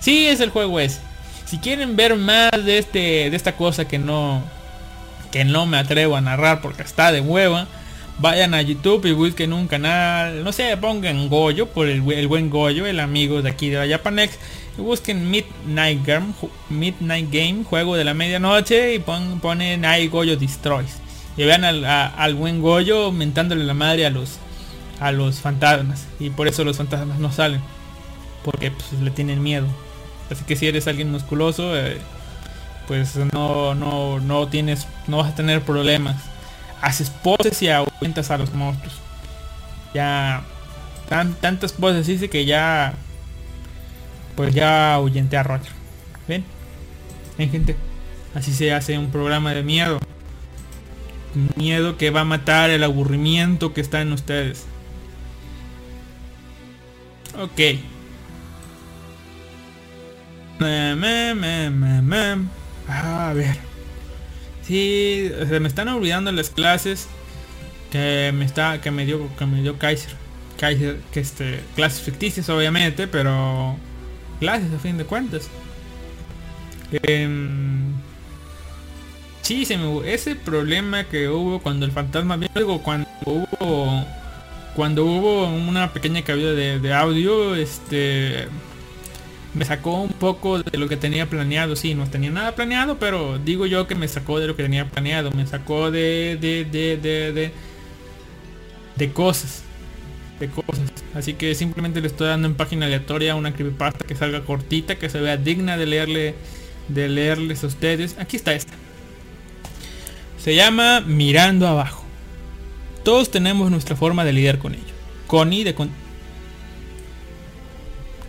Sí, 0.00 0.28
es 0.28 0.40
el 0.40 0.50
juego 0.50 0.78
ese. 0.78 1.00
Si 1.46 1.58
quieren 1.58 1.96
ver 1.96 2.14
más 2.14 2.50
de 2.52 2.78
este 2.78 3.30
de 3.30 3.36
esta 3.36 3.56
cosa 3.56 3.88
que 3.88 3.98
no 3.98 4.42
que 5.32 5.44
no 5.44 5.66
me 5.66 5.78
atrevo 5.78 6.14
a 6.14 6.20
narrar 6.20 6.60
porque 6.60 6.82
está 6.82 7.10
de 7.10 7.20
hueva, 7.20 7.66
vayan 8.18 8.54
a 8.54 8.62
YouTube 8.62 9.06
y 9.06 9.12
busquen 9.12 9.52
un 9.52 9.66
canal, 9.68 10.42
no 10.44 10.52
sé, 10.52 10.76
pongan 10.76 11.28
Goyo 11.28 11.66
por 11.66 11.88
el, 11.88 12.10
el 12.12 12.26
buen 12.28 12.50
Goyo, 12.50 12.86
el 12.86 13.00
amigo 13.00 13.42
de 13.42 13.50
aquí 13.50 13.68
de 13.70 13.88
Japanex, 13.88 14.38
y 14.76 14.80
busquen 14.80 15.30
Midnight 15.30 16.04
Game, 16.04 16.26
Midnight 16.68 17.30
Game, 17.32 17.64
juego 17.64 17.96
de 17.96 18.04
la 18.04 18.14
medianoche 18.14 18.94
y 18.94 18.98
pon- 18.98 19.40
ponen 19.40 19.84
ahí 19.84 20.08
Goyo 20.08 20.36
Destroys. 20.36 20.96
Y 21.36 21.44
vean 21.44 21.64
al, 21.64 21.84
al 21.84 22.34
buen 22.34 22.60
Goyo 22.60 23.12
mentándole 23.12 23.64
la 23.64 23.74
madre 23.74 24.06
a 24.06 24.10
los 24.10 24.38
a 25.00 25.12
los 25.12 25.38
fantasmas 25.38 26.08
y 26.18 26.30
por 26.30 26.48
eso 26.48 26.64
los 26.64 26.76
fantasmas 26.76 27.20
no 27.20 27.30
salen 27.30 27.60
porque 28.44 28.72
pues, 28.72 29.00
le 29.00 29.12
tienen 29.12 29.40
miedo. 29.40 29.68
Así 30.28 30.42
que 30.44 30.56
si 30.56 30.66
eres 30.66 30.88
alguien 30.88 31.12
musculoso, 31.12 31.76
eh, 31.78 31.98
pues 32.88 33.14
no, 33.32 33.76
no, 33.76 34.18
no 34.18 34.48
tienes, 34.48 34.88
no 35.06 35.18
vas 35.18 35.30
a 35.32 35.34
tener 35.36 35.62
problemas. 35.62 36.16
Haces 36.80 37.10
poses 37.10 37.60
y 37.62 37.68
ahuyentas 37.68 38.30
a 38.30 38.38
los 38.38 38.52
monstruos. 38.54 38.94
Ya 39.94 40.42
tan, 41.08 41.34
tantas 41.34 41.72
poses 41.72 42.06
dice 42.06 42.28
que 42.28 42.44
ya 42.44 42.94
pues 44.36 44.54
ya 44.54 44.94
ahuyenté 44.94 45.36
a 45.36 45.42
Roger. 45.42 45.72
¿Ven? 46.28 46.44
¿Ven 47.36 47.50
gente? 47.50 47.76
Así 48.34 48.52
se 48.52 48.72
hace 48.72 48.96
un 48.98 49.10
programa 49.10 49.52
de 49.52 49.62
miedo. 49.62 49.98
Miedo 51.56 51.96
que 51.96 52.10
va 52.10 52.20
a 52.20 52.24
matar 52.24 52.70
el 52.70 52.84
aburrimiento 52.84 53.74
que 53.74 53.80
está 53.80 54.00
en 54.00 54.12
ustedes. 54.12 54.66
Ok. 57.36 57.60
A 62.88 63.32
ver. 63.34 63.67
Sí, 64.68 65.32
se 65.48 65.60
me 65.60 65.66
están 65.66 65.88
olvidando 65.88 66.30
las 66.30 66.50
clases 66.50 67.08
que 67.90 68.32
me 68.34 68.44
está 68.44 68.82
que 68.82 68.90
me 68.90 69.06
dio 69.06 69.34
que 69.38 69.46
me 69.46 69.62
dio 69.62 69.78
Kaiser. 69.78 70.12
Kaiser 70.60 71.00
que 71.10 71.20
este 71.20 71.60
clases 71.74 72.02
ficticias 72.02 72.50
obviamente, 72.50 73.08
pero 73.08 73.76
clases 74.40 74.70
a 74.74 74.78
fin 74.78 74.98
de 74.98 75.04
cuentas. 75.06 75.48
Em, 76.92 77.94
sí, 79.40 79.64
se 79.64 79.78
me, 79.78 80.12
ese 80.12 80.36
problema 80.36 81.04
que 81.04 81.30
hubo 81.30 81.60
cuando 81.60 81.86
el 81.86 81.92
fantasma 81.92 82.36
vio 82.36 82.78
cuando 82.82 83.08
hubo 83.24 84.04
cuando 84.76 85.04
hubo 85.06 85.46
una 85.46 85.94
pequeña 85.94 86.22
cabida 86.22 86.52
de, 86.52 86.78
de 86.78 86.92
audio, 86.92 87.54
este 87.54 88.48
me 89.58 89.64
sacó 89.64 90.00
un 90.02 90.10
poco 90.10 90.62
de 90.62 90.78
lo 90.78 90.88
que 90.88 90.96
tenía 90.96 91.28
planeado. 91.28 91.74
Sí, 91.74 91.94
no 91.94 92.08
tenía 92.08 92.30
nada 92.30 92.54
planeado, 92.54 92.98
pero 92.98 93.38
digo 93.38 93.66
yo 93.66 93.88
que 93.88 93.96
me 93.96 94.06
sacó 94.06 94.38
de 94.38 94.46
lo 94.46 94.54
que 94.56 94.62
tenía 94.62 94.88
planeado. 94.88 95.32
Me 95.32 95.46
sacó 95.46 95.90
de, 95.90 96.38
de, 96.40 96.64
de, 96.64 96.96
de, 96.96 97.32
de, 97.32 97.52
de 98.96 99.12
cosas. 99.12 99.64
De 100.38 100.48
cosas. 100.48 100.92
Así 101.14 101.34
que 101.34 101.56
simplemente 101.56 102.00
le 102.00 102.06
estoy 102.06 102.28
dando 102.28 102.46
en 102.46 102.54
página 102.54 102.86
aleatoria 102.86 103.34
una 103.34 103.52
creepypasta 103.52 104.06
que 104.06 104.14
salga 104.14 104.44
cortita, 104.44 104.94
que 104.94 105.10
se 105.10 105.20
vea 105.20 105.36
digna 105.36 105.76
de 105.76 105.86
leerle, 105.86 106.34
de 106.86 107.08
leerles 107.08 107.64
a 107.64 107.66
ustedes. 107.66 108.16
Aquí 108.18 108.36
está 108.36 108.54
esta. 108.54 108.74
Se 110.38 110.54
llama 110.54 111.00
Mirando 111.00 111.66
abajo. 111.66 112.04
Todos 113.02 113.32
tenemos 113.32 113.72
nuestra 113.72 113.96
forma 113.96 114.24
de 114.24 114.32
lidiar 114.32 114.58
con 114.58 114.74
ello. 114.74 114.94
Connie 115.26 115.64
de 115.64 115.74
con 115.74 115.90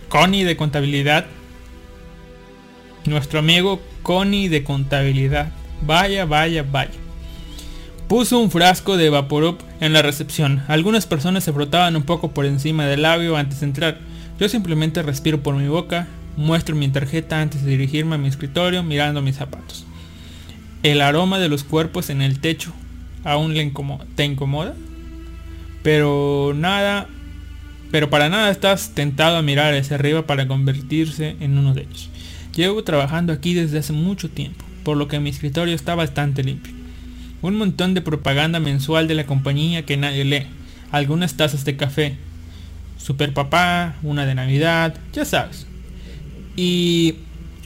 Connie 0.09 0.43
de 0.43 0.57
contabilidad. 0.57 1.27
Nuestro 3.05 3.39
amigo 3.39 3.79
Connie 4.01 4.49
de 4.49 4.63
contabilidad. 4.63 5.51
Vaya, 5.83 6.25
vaya, 6.25 6.63
vaya. 6.63 6.91
Puso 8.07 8.39
un 8.39 8.49
frasco 8.49 8.97
de 8.97 9.11
Vaporub 9.11 9.59
en 9.79 9.93
la 9.93 10.01
recepción. 10.01 10.63
Algunas 10.67 11.05
personas 11.05 11.43
se 11.43 11.53
frotaban 11.53 11.95
un 11.95 12.03
poco 12.03 12.31
por 12.31 12.47
encima 12.47 12.87
del 12.87 13.03
labio 13.03 13.37
antes 13.37 13.59
de 13.59 13.67
entrar. 13.67 13.99
Yo 14.39 14.49
simplemente 14.49 15.03
respiro 15.03 15.43
por 15.43 15.55
mi 15.55 15.67
boca, 15.67 16.07
muestro 16.35 16.75
mi 16.75 16.87
tarjeta 16.87 17.39
antes 17.39 17.63
de 17.63 17.69
dirigirme 17.69 18.15
a 18.15 18.17
mi 18.17 18.27
escritorio 18.27 18.81
mirando 18.81 19.21
mis 19.21 19.35
zapatos. 19.35 19.85
El 20.81 21.01
aroma 21.01 21.37
de 21.37 21.49
los 21.49 21.63
cuerpos 21.63 22.09
en 22.09 22.23
el 22.23 22.39
techo 22.39 22.73
aún 23.23 23.53
le 23.53 23.71
te 24.15 24.25
incomoda. 24.25 24.73
Pero 25.83 26.53
nada 26.55 27.07
pero 27.91 28.09
para 28.09 28.29
nada 28.29 28.51
estás 28.51 28.91
tentado 28.93 29.37
a 29.37 29.41
mirar 29.41 29.73
hacia 29.73 29.95
arriba 29.95 30.27
para 30.27 30.47
convertirse 30.47 31.35
en 31.39 31.57
uno 31.57 31.73
de 31.73 31.81
ellos. 31.81 32.09
Llevo 32.55 32.83
trabajando 32.83 33.33
aquí 33.33 33.53
desde 33.53 33.79
hace 33.79 33.93
mucho 33.93 34.29
tiempo, 34.29 34.65
por 34.83 34.97
lo 34.97 35.07
que 35.07 35.19
mi 35.19 35.29
escritorio 35.29 35.73
está 35.73 35.95
bastante 35.95 36.43
limpio. 36.43 36.73
Un 37.41 37.57
montón 37.57 37.93
de 37.93 38.01
propaganda 38.01 38.59
mensual 38.59 39.07
de 39.07 39.15
la 39.15 39.25
compañía 39.25 39.85
que 39.85 39.97
nadie 39.97 40.25
lee, 40.25 40.45
algunas 40.91 41.35
tazas 41.35 41.65
de 41.65 41.77
café, 41.77 42.17
Super 42.97 43.33
Papá, 43.33 43.95
una 44.03 44.25
de 44.25 44.35
Navidad, 44.35 44.95
ya 45.13 45.25
sabes. 45.25 45.65
Y 46.55 47.15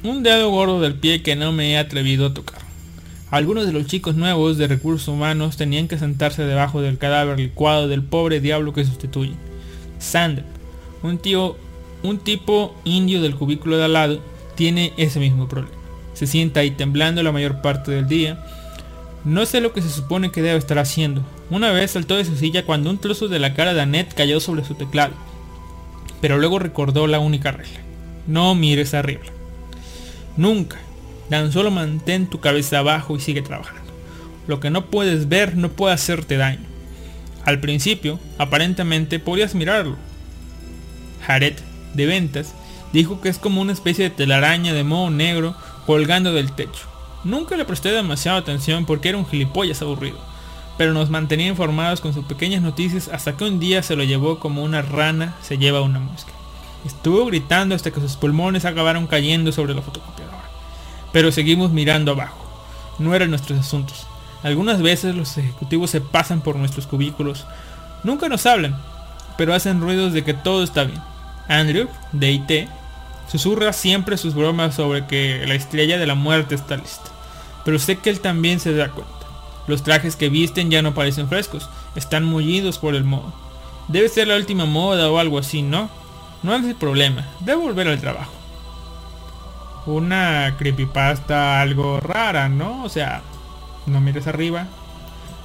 un 0.03 0.21
dedo 0.21 0.51
gordo 0.51 0.79
del 0.79 0.93
pie 0.93 1.23
que 1.23 1.35
no 1.35 1.51
me 1.51 1.71
he 1.71 1.77
atrevido 1.77 2.27
a 2.27 2.33
tocar. 2.33 2.61
Algunos 3.31 3.65
de 3.65 3.73
los 3.73 3.87
chicos 3.87 4.15
nuevos 4.15 4.59
de 4.59 4.67
recursos 4.67 5.07
humanos 5.07 5.57
tenían 5.57 5.87
que 5.87 5.97
sentarse 5.97 6.43
debajo 6.43 6.81
del 6.81 6.99
cadáver 6.99 7.39
licuado 7.39 7.87
del 7.87 8.03
pobre 8.03 8.39
diablo 8.39 8.73
que 8.73 8.85
sustituyen 8.85 9.52
Sander, 10.03 10.43
un 11.01 11.17
tío, 11.17 11.57
un 12.03 12.19
tipo 12.19 12.75
indio 12.83 13.21
del 13.21 13.35
cubículo 13.35 13.77
de 13.77 13.85
al 13.85 13.93
lado, 13.93 14.19
tiene 14.55 14.93
ese 14.97 15.19
mismo 15.19 15.47
problema. 15.47 15.75
Se 16.13 16.27
sienta 16.27 16.59
ahí 16.59 16.71
temblando 16.71 17.23
la 17.23 17.31
mayor 17.31 17.61
parte 17.61 17.91
del 17.91 18.07
día. 18.07 18.45
No 19.25 19.45
sé 19.45 19.61
lo 19.61 19.73
que 19.73 19.81
se 19.81 19.89
supone 19.89 20.31
que 20.31 20.41
debe 20.41 20.57
estar 20.57 20.77
haciendo. 20.77 21.23
Una 21.49 21.71
vez 21.71 21.91
saltó 21.91 22.15
de 22.15 22.25
su 22.25 22.35
silla 22.35 22.65
cuando 22.65 22.89
un 22.89 22.99
trozo 22.99 23.27
de 23.27 23.39
la 23.39 23.53
cara 23.53 23.73
de 23.73 23.81
Annette 23.81 24.13
cayó 24.13 24.39
sobre 24.39 24.63
su 24.63 24.75
teclado. 24.75 25.13
Pero 26.21 26.37
luego 26.37 26.59
recordó 26.59 27.07
la 27.07 27.19
única 27.19 27.51
regla. 27.51 27.79
No 28.27 28.53
mires 28.55 28.93
arriba. 28.93 29.23
Nunca. 30.37 30.77
Tan 31.29 31.51
solo 31.51 31.71
mantén 31.71 32.27
tu 32.27 32.39
cabeza 32.39 32.79
abajo 32.79 33.15
y 33.15 33.19
sigue 33.19 33.41
trabajando. 33.41 33.81
Lo 34.47 34.59
que 34.59 34.69
no 34.69 34.85
puedes 34.85 35.29
ver 35.29 35.55
no 35.57 35.69
puede 35.69 35.95
hacerte 35.95 36.37
daño. 36.37 36.72
Al 37.45 37.59
principio, 37.59 38.19
aparentemente 38.37 39.19
podías 39.19 39.55
mirarlo. 39.55 39.97
Jared, 41.25 41.55
de 41.93 42.05
ventas, 42.05 42.53
dijo 42.93 43.19
que 43.21 43.29
es 43.29 43.37
como 43.37 43.61
una 43.61 43.73
especie 43.73 44.05
de 44.05 44.15
telaraña 44.15 44.73
de 44.73 44.83
moho 44.83 45.09
negro 45.09 45.55
colgando 45.85 46.33
del 46.33 46.53
techo. 46.53 46.87
Nunca 47.23 47.55
le 47.57 47.65
presté 47.65 47.91
demasiada 47.91 48.37
atención 48.37 48.85
porque 48.85 49.09
era 49.09 49.17
un 49.17 49.25
gilipollas 49.25 49.81
aburrido, 49.81 50.17
pero 50.77 50.93
nos 50.93 51.09
mantenía 51.09 51.47
informados 51.47 52.01
con 52.01 52.13
sus 52.13 52.25
pequeñas 52.25 52.61
noticias 52.61 53.09
hasta 53.09 53.35
que 53.35 53.45
un 53.45 53.59
día 53.59 53.83
se 53.83 53.95
lo 53.95 54.03
llevó 54.03 54.39
como 54.39 54.63
una 54.63 54.81
rana 54.81 55.35
se 55.41 55.57
lleva 55.57 55.81
una 55.81 55.99
mosca. 55.99 56.31
Estuvo 56.85 57.25
gritando 57.25 57.75
hasta 57.75 57.91
que 57.91 58.01
sus 58.01 58.17
pulmones 58.17 58.65
acabaron 58.65 59.07
cayendo 59.07 59.51
sobre 59.51 59.73
la 59.73 59.81
fotocopiadora. 59.81 60.43
Pero 61.13 61.31
seguimos 61.31 61.71
mirando 61.71 62.11
abajo. 62.11 62.37
No 62.99 63.15
eran 63.15 63.29
nuestros 63.29 63.59
asuntos. 63.59 64.05
Algunas 64.43 64.81
veces 64.81 65.15
los 65.15 65.37
ejecutivos 65.37 65.89
se 65.89 66.01
pasan 66.01 66.41
por 66.41 66.57
nuestros 66.57 66.85
cubículos. 66.85 67.45
Nunca 68.03 68.27
nos 68.27 68.45
hablan, 68.45 68.77
pero 69.37 69.53
hacen 69.53 69.81
ruidos 69.81 70.13
de 70.13 70.23
que 70.23 70.33
todo 70.33 70.63
está 70.63 70.83
bien. 70.83 71.01
Andrew, 71.47 71.87
de 72.11 72.31
IT, 72.31 72.69
susurra 73.31 73.73
siempre 73.73 74.17
sus 74.17 74.35
bromas 74.35 74.75
sobre 74.75 75.07
que 75.07 75.45
la 75.47 75.55
estrella 75.55 75.97
de 75.97 76.07
la 76.07 76.15
muerte 76.15 76.55
está 76.55 76.75
lista. 76.75 77.09
Pero 77.63 77.79
sé 77.79 77.97
que 77.97 78.09
él 78.09 78.19
también 78.19 78.59
se 78.59 78.73
da 78.73 78.89
cuenta. 78.89 79.13
Los 79.67 79.83
trajes 79.83 80.17
que 80.17 80.29
visten 80.29 80.69
ya 80.69 80.81
no 80.81 80.93
parecen 80.93 81.29
frescos, 81.29 81.69
están 81.95 82.25
mullidos 82.25 82.79
por 82.79 82.95
el 82.95 83.05
modo. 83.05 83.33
Debe 83.87 84.09
ser 84.09 84.27
la 84.27 84.35
última 84.35 84.65
moda 84.65 85.09
o 85.09 85.19
algo 85.19 85.39
así, 85.39 85.61
¿no? 85.61 85.89
No 86.41 86.53
es 86.53 86.65
el 86.65 86.75
problema, 86.75 87.25
debo 87.39 87.61
volver 87.61 87.87
al 87.87 88.01
trabajo. 88.01 88.33
Una 89.85 90.55
creepypasta 90.57 91.61
algo 91.61 91.99
rara, 92.01 92.49
¿no? 92.49 92.83
O 92.83 92.89
sea, 92.89 93.21
no 93.85 94.01
mires 94.01 94.27
arriba, 94.27 94.67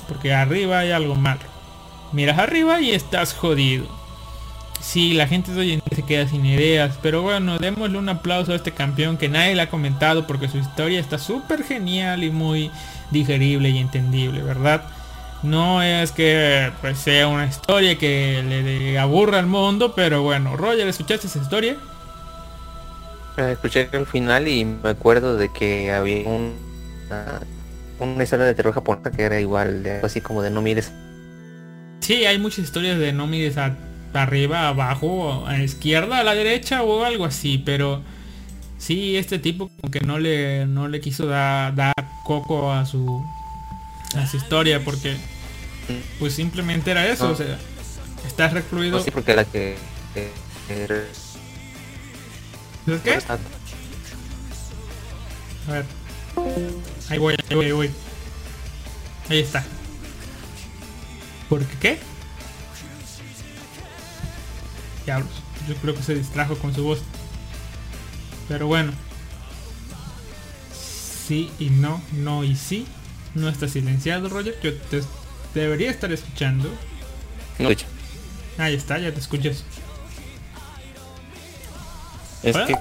porque 0.08 0.34
arriba 0.34 0.80
hay 0.80 0.92
algo 0.92 1.14
malo. 1.14 1.40
Miras 2.12 2.38
arriba 2.38 2.80
y 2.80 2.92
estás 2.92 3.34
jodido. 3.34 3.86
Sí, 4.80 5.12
la 5.12 5.26
gente 5.26 5.52
de 5.52 5.60
hoy 5.60 5.72
en 5.72 5.80
día 5.80 5.96
se 5.96 6.04
queda 6.04 6.28
sin 6.28 6.46
ideas, 6.46 6.98
pero 7.02 7.22
bueno, 7.22 7.58
démosle 7.58 7.98
un 7.98 8.08
aplauso 8.08 8.52
a 8.52 8.56
este 8.56 8.72
campeón 8.72 9.16
que 9.16 9.28
nadie 9.28 9.54
le 9.54 9.62
ha 9.62 9.70
comentado 9.70 10.26
porque 10.26 10.48
su 10.48 10.58
historia 10.58 11.00
está 11.00 11.18
súper 11.18 11.64
genial 11.64 12.22
y 12.22 12.30
muy 12.30 12.70
digerible 13.10 13.70
y 13.70 13.78
entendible, 13.78 14.40
¿verdad? 14.42 14.84
No 15.42 15.82
es 15.82 16.12
que 16.12 16.72
pues, 16.80 16.98
sea 16.98 17.28
una 17.28 17.46
historia 17.46 17.98
que 17.98 18.42
le 18.42 18.98
aburra 18.98 19.38
al 19.38 19.46
mundo, 19.46 19.94
pero 19.94 20.22
bueno, 20.22 20.56
Roger, 20.56 20.86
¿escuchaste 20.86 21.26
esa 21.26 21.40
historia? 21.40 21.76
Eh, 23.36 23.52
escuché 23.52 23.88
el 23.92 24.06
final 24.06 24.48
y 24.48 24.64
me 24.64 24.90
acuerdo 24.90 25.36
de 25.36 25.52
que 25.52 25.92
había 25.92 26.28
un 26.28 26.54
historia 28.22 28.46
de 28.46 28.54
terror 28.54 28.74
japonesa 28.74 29.10
que 29.10 29.22
era 29.22 29.40
igual, 29.40 29.82
de, 29.82 30.00
así 30.00 30.20
como 30.20 30.42
de 30.42 30.50
no 30.50 30.62
mires. 30.62 30.92
Sí, 32.00 32.24
hay 32.24 32.38
muchas 32.38 32.60
historias 32.60 32.98
de 32.98 33.12
no 33.12 33.26
mires 33.26 33.58
a, 33.58 33.76
arriba, 34.14 34.68
abajo, 34.68 35.46
a 35.46 35.52
la 35.52 35.64
izquierda, 35.64 36.18
a 36.18 36.24
la 36.24 36.34
derecha 36.34 36.82
o 36.82 37.04
algo 37.04 37.24
así, 37.24 37.58
pero 37.58 38.02
sí, 38.78 39.16
este 39.16 39.38
tipo 39.38 39.68
como 39.68 39.90
que 39.90 40.00
no 40.00 40.18
le, 40.18 40.66
no 40.66 40.88
le 40.88 41.00
quiso 41.00 41.26
dar, 41.26 41.92
coco 42.24 42.72
a 42.72 42.86
su, 42.86 43.22
a 44.16 44.26
su 44.26 44.36
historia 44.36 44.84
porque 44.84 45.16
pues 46.18 46.34
simplemente 46.34 46.90
era 46.90 47.06
eso, 47.06 47.30
o 47.30 47.36
sea, 47.36 47.58
estás 48.26 48.52
recluido. 48.52 49.00
sí, 49.00 49.10
porque 49.10 49.34
la 49.34 49.44
que... 49.44 49.76
que, 50.14 50.30
qué? 53.02 53.18
A 55.68 55.72
ver. 55.72 55.97
Ahí 57.08 57.18
voy, 57.18 57.34
ahí 57.48 57.56
voy, 57.56 57.66
ahí 57.66 57.72
voy. 57.72 57.90
Ahí 59.28 59.38
está. 59.40 59.64
¿Por 61.48 61.64
qué 61.64 61.76
qué? 61.78 61.98
Diablos. 65.04 65.30
Yo 65.68 65.74
creo 65.76 65.94
que 65.94 66.02
se 66.02 66.14
distrajo 66.14 66.56
con 66.58 66.74
su 66.74 66.84
voz. 66.84 67.00
Pero 68.48 68.66
bueno. 68.66 68.92
Sí 71.26 71.50
y 71.58 71.70
no, 71.70 72.00
no 72.12 72.44
y 72.44 72.56
sí. 72.56 72.86
No 73.34 73.48
está 73.48 73.68
silenciado, 73.68 74.28
Roger. 74.28 74.58
Yo 74.62 74.74
te 74.74 75.02
debería 75.54 75.90
estar 75.90 76.12
escuchando. 76.12 76.70
No 77.58 77.68
Ahí 78.58 78.74
está, 78.74 78.98
ya 78.98 79.12
te 79.12 79.20
escuchas. 79.20 79.64
Es 82.42 82.56
que 82.56 82.76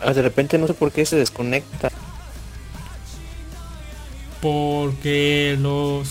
ah, 0.00 0.12
de 0.12 0.22
repente 0.22 0.58
no 0.58 0.66
sé 0.66 0.74
por 0.74 0.92
qué 0.92 1.04
se 1.04 1.16
desconecta 1.16 1.90
porque 4.44 5.56
los 5.58 6.06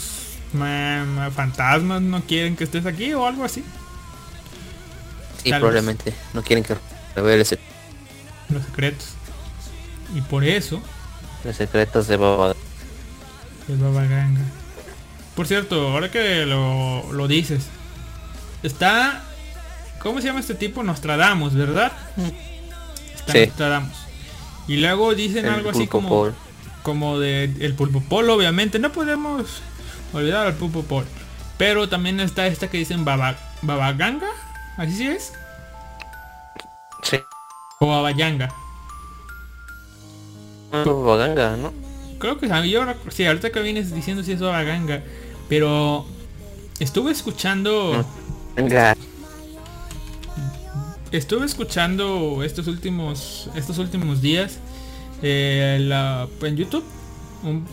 fantasmas 1.35 2.01
no 2.01 2.23
quieren 2.23 2.55
que 2.55 2.63
estés 2.63 2.87
aquí 2.87 3.13
o 3.13 3.27
algo 3.27 3.43
así. 3.43 3.63
Sí, 5.43 5.51
Tal 5.51 5.51
vez. 5.51 5.59
probablemente. 5.59 6.15
No 6.33 6.41
quieren 6.41 6.63
que 6.63 6.75
revele 7.15 7.43
ese- 7.43 7.59
los 8.49 8.63
secretos. 8.65 9.09
Y 10.15 10.21
por 10.21 10.43
eso 10.43 10.81
los 11.43 11.55
secretos 11.55 12.07
de 12.07 12.17
Baba. 12.17 12.55
el 13.69 13.77
Baba 13.77 14.03
Ganga. 14.05 14.41
Por 15.35 15.45
cierto, 15.45 15.89
ahora 15.91 16.09
que 16.09 16.47
lo, 16.47 17.13
lo 17.13 17.27
dices, 17.27 17.67
está... 18.63 19.21
¿Cómo 20.01 20.21
se 20.21 20.27
llama 20.27 20.39
este 20.39 20.55
tipo? 20.55 20.81
Nostradamus, 20.81 21.53
¿verdad? 21.53 21.91
Está 23.15 23.33
Sí. 23.33 23.45
Nostradamus. 23.45 23.95
Y 24.67 24.77
luego 24.77 25.13
dicen 25.13 25.45
El 25.45 25.53
algo 25.53 25.69
así 25.69 25.85
como... 25.85 26.31
como 26.83 27.19
de 27.19 27.45
el 27.45 27.73
pulpo 27.73 28.01
polo 28.01 28.35
obviamente 28.35 28.77
no 28.79 28.91
podemos 28.91 29.61
olvidar 30.13 30.45
al 30.47 30.53
pulpo 30.53 30.83
polo 30.83 31.07
pero 31.57 31.87
también 31.89 32.19
está 32.19 32.45
esta 32.47 32.69
que 32.69 32.77
dicen 32.77 33.05
baba 33.05 33.37
babaganga 33.61 34.27
así 34.77 34.95
sí 34.97 35.07
es 35.07 35.33
Sí. 37.03 37.17
o 37.79 37.87
babayanga 37.87 38.53
Babaganga, 40.71 41.55
¿no? 41.57 41.71
creo 42.19 42.39
que 42.39 42.47
yo 42.69 42.79
ahora- 42.79 42.95
sí 43.09 43.25
ahorita 43.25 43.51
que 43.51 43.59
vienes 43.61 43.93
diciendo 43.93 44.23
si 44.23 44.31
es 44.31 44.39
babaganga 44.39 45.03
pero 45.49 46.05
estuve 46.79 47.11
escuchando 47.11 48.05
Venga. 48.55 48.95
estuve 51.11 51.45
escuchando 51.45 52.41
estos 52.43 52.67
últimos 52.67 53.49
estos 53.55 53.77
últimos 53.77 54.21
días 54.21 54.57
eh, 55.23 55.77
la- 55.81 56.27
en 56.43 56.55
YouTube 56.57 56.83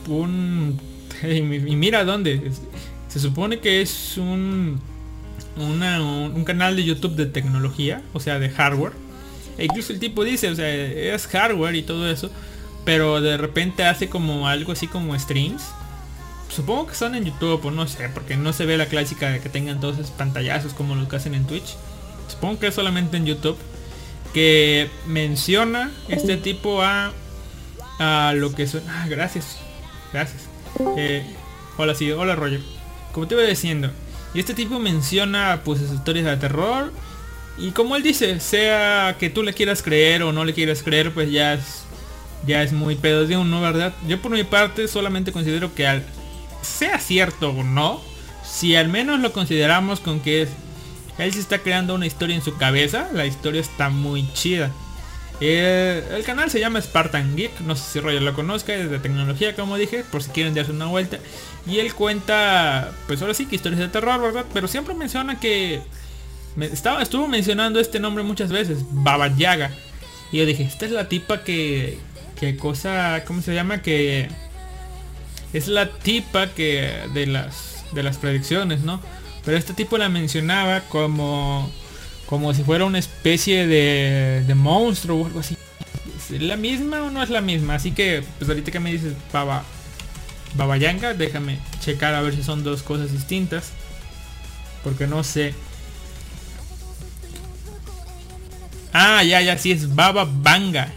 un, 0.09 0.81
y 1.23 1.43
mi- 1.43 1.57
y 1.73 1.77
mira 1.77 2.05
dónde 2.05 2.51
se 3.09 3.21
supone 3.21 3.59
que 3.61 3.83
es 3.83 4.17
un 4.17 4.81
un, 5.57 5.83
un 5.83 6.45
canal 6.45 6.77
de 6.77 6.85
YouTube 6.85 7.17
de 7.17 7.27
tecnología 7.27 8.03
o 8.15 8.21
sea 8.21 8.39
de 8.39 8.49
hardware. 8.51 8.93
E 9.59 9.65
incluso 9.67 9.93
el 9.93 9.99
tipo 9.99 10.25
dice 10.25 10.49
o 10.49 10.55
sea 10.55 10.73
es 10.73 11.27
hardware 11.27 11.75
y 11.75 11.83
todo 11.83 12.09
eso 12.11 12.31
pero 12.85 13.21
de 13.21 13.37
repente 13.37 13.85
hace 13.85 14.09
como 14.09 14.49
algo 14.49 14.73
así 14.73 14.87
como 14.87 15.19
streams. 15.19 15.63
Supongo 16.49 16.87
que 16.89 16.95
son 16.95 17.15
en 17.15 17.25
YouTube 17.27 17.65
o 17.65 17.71
no 17.71 17.87
sé 17.87 18.09
porque 18.15 18.37
no 18.37 18.53
se 18.53 18.65
ve 18.67 18.77
la 18.77 18.87
clásica 18.87 19.29
de 19.31 19.41
que 19.41 19.49
tengan 19.49 19.81
todos 19.81 19.99
esos 19.99 20.11
pantallazos 20.11 20.73
como 20.73 20.95
los 20.97 21.09
que 21.09 21.17
hacen 21.17 21.35
en 21.35 21.45
Twitch. 21.47 21.77
Supongo 22.29 22.59
que 22.59 22.69
es 22.69 22.75
solamente 22.75 23.17
en 23.19 23.27
YouTube, 23.27 23.57
que 24.35 24.89
menciona 25.07 25.91
este 26.09 26.37
tipo 26.37 26.83
a, 26.83 27.13
a 28.01 28.33
lo 28.35 28.53
que 28.53 28.67
son... 28.67 28.83
Ah, 28.89 29.07
gracias, 29.09 29.59
gracias. 30.13 30.49
Eh, 30.97 31.25
hola, 31.77 31.95
sí, 31.95 32.11
hola 32.11 32.35
Roger. 32.35 32.61
Como 33.13 33.29
te 33.29 33.35
iba 33.35 33.45
diciendo, 33.45 33.91
y 34.35 34.41
este 34.41 34.55
tipo 34.55 34.81
menciona 34.81 35.61
pues 35.65 35.81
historias 35.81 36.27
de 36.27 36.37
terror. 36.37 36.93
Y 37.59 37.71
como 37.71 37.95
él 37.95 38.03
dice, 38.03 38.41
sea 38.41 39.17
que 39.19 39.31
tú 39.31 39.43
le 39.43 39.53
quieras 39.53 39.83
creer 39.83 40.23
o 40.23 40.33
no 40.33 40.45
le 40.45 40.55
quieras 40.55 40.83
creer, 40.83 41.13
pues 41.13 41.31
ya 41.31 41.55
es, 41.55 41.85
ya 42.47 42.63
es 42.63 42.73
muy 42.73 42.97
pedo 42.97 43.27
de 43.27 43.37
uno, 43.37 43.61
¿verdad? 43.61 43.93
Yo 44.09 44.21
por 44.21 44.33
mi 44.33 44.45
parte 44.45 44.89
solamente 44.89 45.31
considero 45.31 45.75
que 45.75 45.87
al, 45.87 46.03
sea 46.63 46.99
cierto 46.99 47.51
o 47.51 47.63
no, 47.63 48.01
si 48.45 48.77
al 48.77 48.89
menos 48.89 49.21
lo 49.21 49.33
consideramos 49.33 50.01
con 50.01 50.21
que 50.21 50.43
es 50.43 50.49
él 51.19 51.35
se 51.35 51.41
está 51.41 51.59
creando 51.59 51.95
una 51.95 52.07
historia 52.07 52.35
en 52.35 52.43
su 52.43 52.57
cabeza. 52.57 53.09
La 53.13 53.27
historia 53.27 53.61
está 53.61 53.91
muy 53.91 54.33
chida. 54.33 54.71
Eh, 55.41 56.05
el 56.15 56.23
canal 56.25 56.51
se 56.51 56.61
llama 56.61 56.81
Spartan 56.81 57.37
Geek. 57.37 57.61
No 57.61 57.75
sé 57.75 57.85
si 57.93 58.01
Roger 58.01 58.23
lo 58.23 58.35
conozca. 58.35 58.75
Es 58.75 58.91
de 58.91 58.99
tecnología, 58.99 59.55
como 59.55 59.77
dije. 59.77 60.05
Por 60.11 60.23
si 60.23 60.31
quieren 60.31 60.55
darse 60.55 60.73
una 60.73 60.87
vuelta. 60.87 61.19
Y 61.67 61.79
él 61.79 61.95
cuenta, 61.95 62.93
pues 63.07 63.21
ahora 63.23 63.35
sí 63.35 63.47
que 63.47 63.57
historias 63.57 63.81
de 63.81 63.89
terror, 63.89 64.21
¿verdad? 64.21 64.45
Pero 64.53 64.69
siempre 64.69 64.95
menciona 64.95 65.41
que... 65.41 65.81
Me, 66.57 66.67
estaba, 66.67 67.01
estuvo 67.01 67.29
mencionando 67.29 67.81
este 67.81 68.01
nombre 68.01 68.23
muchas 68.23 68.51
veces. 68.51 68.79
Baba 68.91 69.29
Yaga. 69.35 69.71
Y 70.33 70.39
yo 70.39 70.47
dije, 70.47 70.65
esta 70.65 70.85
es 70.85 70.93
la 70.93 71.09
tipa 71.09 71.43
que... 71.43 71.99
Que 72.39 72.57
cosa... 72.57 73.25
¿Cómo 73.27 73.43
se 73.43 73.55
llama? 73.55 73.83
Que... 73.83 74.29
Es 75.53 75.69
la 75.69 75.91
tipa 75.91 76.49
que... 76.49 76.93
De 77.15 77.27
las... 77.27 77.85
De 77.93 78.03
las 78.03 78.19
predicciones, 78.19 78.83
¿no? 78.83 79.01
Pero 79.45 79.57
este 79.57 79.73
tipo 79.73 79.99
la 79.99 80.09
mencionaba 80.09 80.83
como 80.83 81.71
como 82.31 82.55
si 82.55 82.63
fuera 82.63 82.85
una 82.85 83.01
especie 83.01 83.67
de, 83.67 84.45
de 84.47 84.55
monstruo 84.55 85.23
o 85.23 85.27
algo 85.27 85.41
así. 85.41 85.57
¿Es 86.33 86.41
la 86.41 86.57
misma 86.57 87.03
o 87.03 87.11
no 87.11 87.25
es 87.25 87.29
la 87.29 87.41
misma? 87.41 87.75
Así 87.75 87.91
que 87.91 88.23
pues 88.39 88.49
ahorita 88.49 88.71
que 88.71 88.79
me 88.79 88.93
dices 88.93 89.15
Baba 89.33 89.65
Baba 90.55 90.77
Yanga, 90.77 91.13
déjame 91.13 91.59
checar 91.81 92.15
a 92.15 92.21
ver 92.23 92.35
si 92.35 92.45
son 92.45 92.63
dos 92.63 92.85
cosas 92.85 93.11
distintas. 93.11 93.73
Porque 94.85 95.09
no 95.09 95.25
sé. 95.25 95.55
Ah, 98.93 99.25
ya, 99.25 99.41
ya, 99.41 99.59
sí 99.59 99.73
es 99.73 99.93
Baba 99.93 100.25
Banga. 100.25 100.93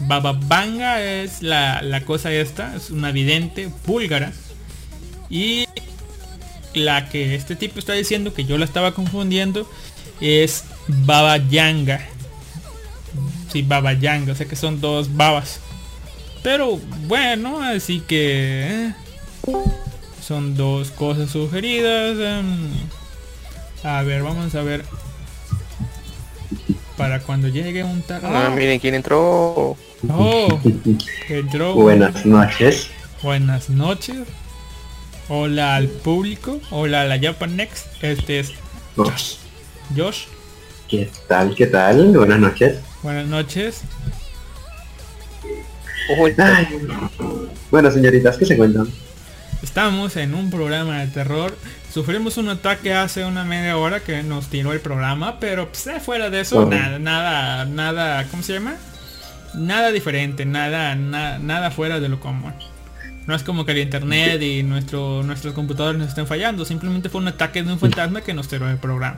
Baba 0.00 0.32
Banga 0.32 1.02
es 1.02 1.42
la, 1.42 1.82
la 1.82 2.00
cosa 2.06 2.32
esta, 2.32 2.74
es 2.76 2.90
una 2.90 3.12
vidente 3.12 3.70
búlgara. 3.86 4.32
Y 5.28 5.66
la 6.72 7.10
que 7.10 7.34
este 7.34 7.56
tipo 7.56 7.78
está 7.78 7.92
diciendo 7.92 8.32
que 8.32 8.46
yo 8.46 8.56
la 8.56 8.64
estaba 8.64 8.92
confundiendo 8.92 9.68
es 10.20 10.64
Baba 10.88 11.36
Yanga. 11.36 12.00
Sí, 13.52 13.62
Baba 13.62 13.92
Yanga, 13.92 14.32
o 14.32 14.34
sea 14.34 14.46
que 14.46 14.56
son 14.56 14.80
dos 14.80 15.14
babas. 15.16 15.60
Pero 16.42 16.78
bueno, 17.06 17.60
así 17.62 18.00
que 18.00 18.66
eh, 18.66 18.94
son 20.22 20.56
dos 20.56 20.90
cosas 20.90 21.30
sugeridas. 21.30 22.16
em, 22.18 22.68
a 23.82 24.02
ver, 24.02 24.22
vamos 24.22 24.54
a 24.54 24.62
ver. 24.62 24.84
Para 26.96 27.20
cuando 27.20 27.48
llegue 27.48 27.84
un 27.84 28.00
tar... 28.02 28.22
Ah, 28.24 28.50
miren 28.54 28.78
quién 28.78 28.94
entró. 28.94 29.76
Oh, 30.08 30.60
entró. 31.28 31.74
Buenas 31.74 32.24
noches. 32.24 32.88
Buenas 33.22 33.68
noches. 33.68 34.16
Hola 35.28 35.76
al 35.76 35.88
público. 35.88 36.60
Hola 36.70 37.02
a 37.02 37.04
la 37.04 37.18
Japan 37.18 37.56
Next. 37.56 37.86
Este 38.02 38.40
es 38.40 38.52
Oh, 38.96 39.12
Josh. 39.94 40.24
¿Qué 40.88 41.10
tal? 41.28 41.54
¿Qué 41.54 41.66
tal? 41.66 42.12
Buenas 42.16 42.38
noches. 42.38 42.78
Buenas 43.02 43.26
noches. 43.26 43.82
Ay. 46.38 46.68
Bueno, 47.70 47.90
señoritas, 47.90 48.36
¿qué 48.36 48.46
se 48.46 48.56
cuentan? 48.56 48.88
Estamos 49.62 50.16
en 50.16 50.34
un 50.34 50.50
programa 50.50 51.00
de 51.00 51.08
terror. 51.08 51.56
Sufrimos 51.92 52.36
un 52.36 52.48
ataque 52.48 52.94
hace 52.94 53.24
una 53.24 53.42
media 53.44 53.76
hora 53.76 54.00
que 54.00 54.22
nos 54.22 54.46
tiró 54.48 54.72
el 54.72 54.80
programa, 54.80 55.40
pero 55.40 55.68
pues, 55.68 55.86
eh, 55.88 55.98
fuera 55.98 56.30
de 56.30 56.40
eso, 56.40 56.60
nada, 56.66 56.98
nada, 56.98 57.64
nada, 57.64 58.24
¿cómo 58.30 58.42
se 58.42 58.52
llama? 58.54 58.76
Nada 59.54 59.90
diferente, 59.90 60.44
nada, 60.44 60.94
na- 60.94 61.38
nada 61.38 61.70
fuera 61.70 61.98
de 61.98 62.08
lo 62.08 62.20
común. 62.20 62.52
No 63.26 63.34
es 63.34 63.42
como 63.42 63.64
que 63.64 63.72
el 63.72 63.78
internet 63.78 64.40
y 64.42 64.62
nuestro, 64.62 65.22
nuestros 65.24 65.54
computadores 65.54 65.98
nos 65.98 66.10
estén 66.10 66.26
fallando, 66.28 66.64
simplemente 66.64 67.08
fue 67.08 67.20
un 67.22 67.28
ataque 67.28 67.62
de 67.64 67.72
un 67.72 67.78
fantasma 67.80 68.20
que 68.20 68.34
nos 68.34 68.46
tiró 68.46 68.68
el 68.70 68.76
programa. 68.76 69.16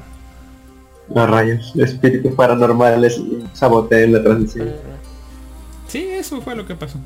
Los 1.08 1.28
rayos, 1.30 1.74
espíritus 1.76 2.34
paranormales 2.34 3.20
saboteen 3.52 4.12
la 4.12 4.22
transmisión. 4.22 4.76
Sí, 5.86 6.06
eso 6.10 6.40
fue 6.42 6.54
lo 6.54 6.66
que 6.66 6.74
pasó. 6.76 6.98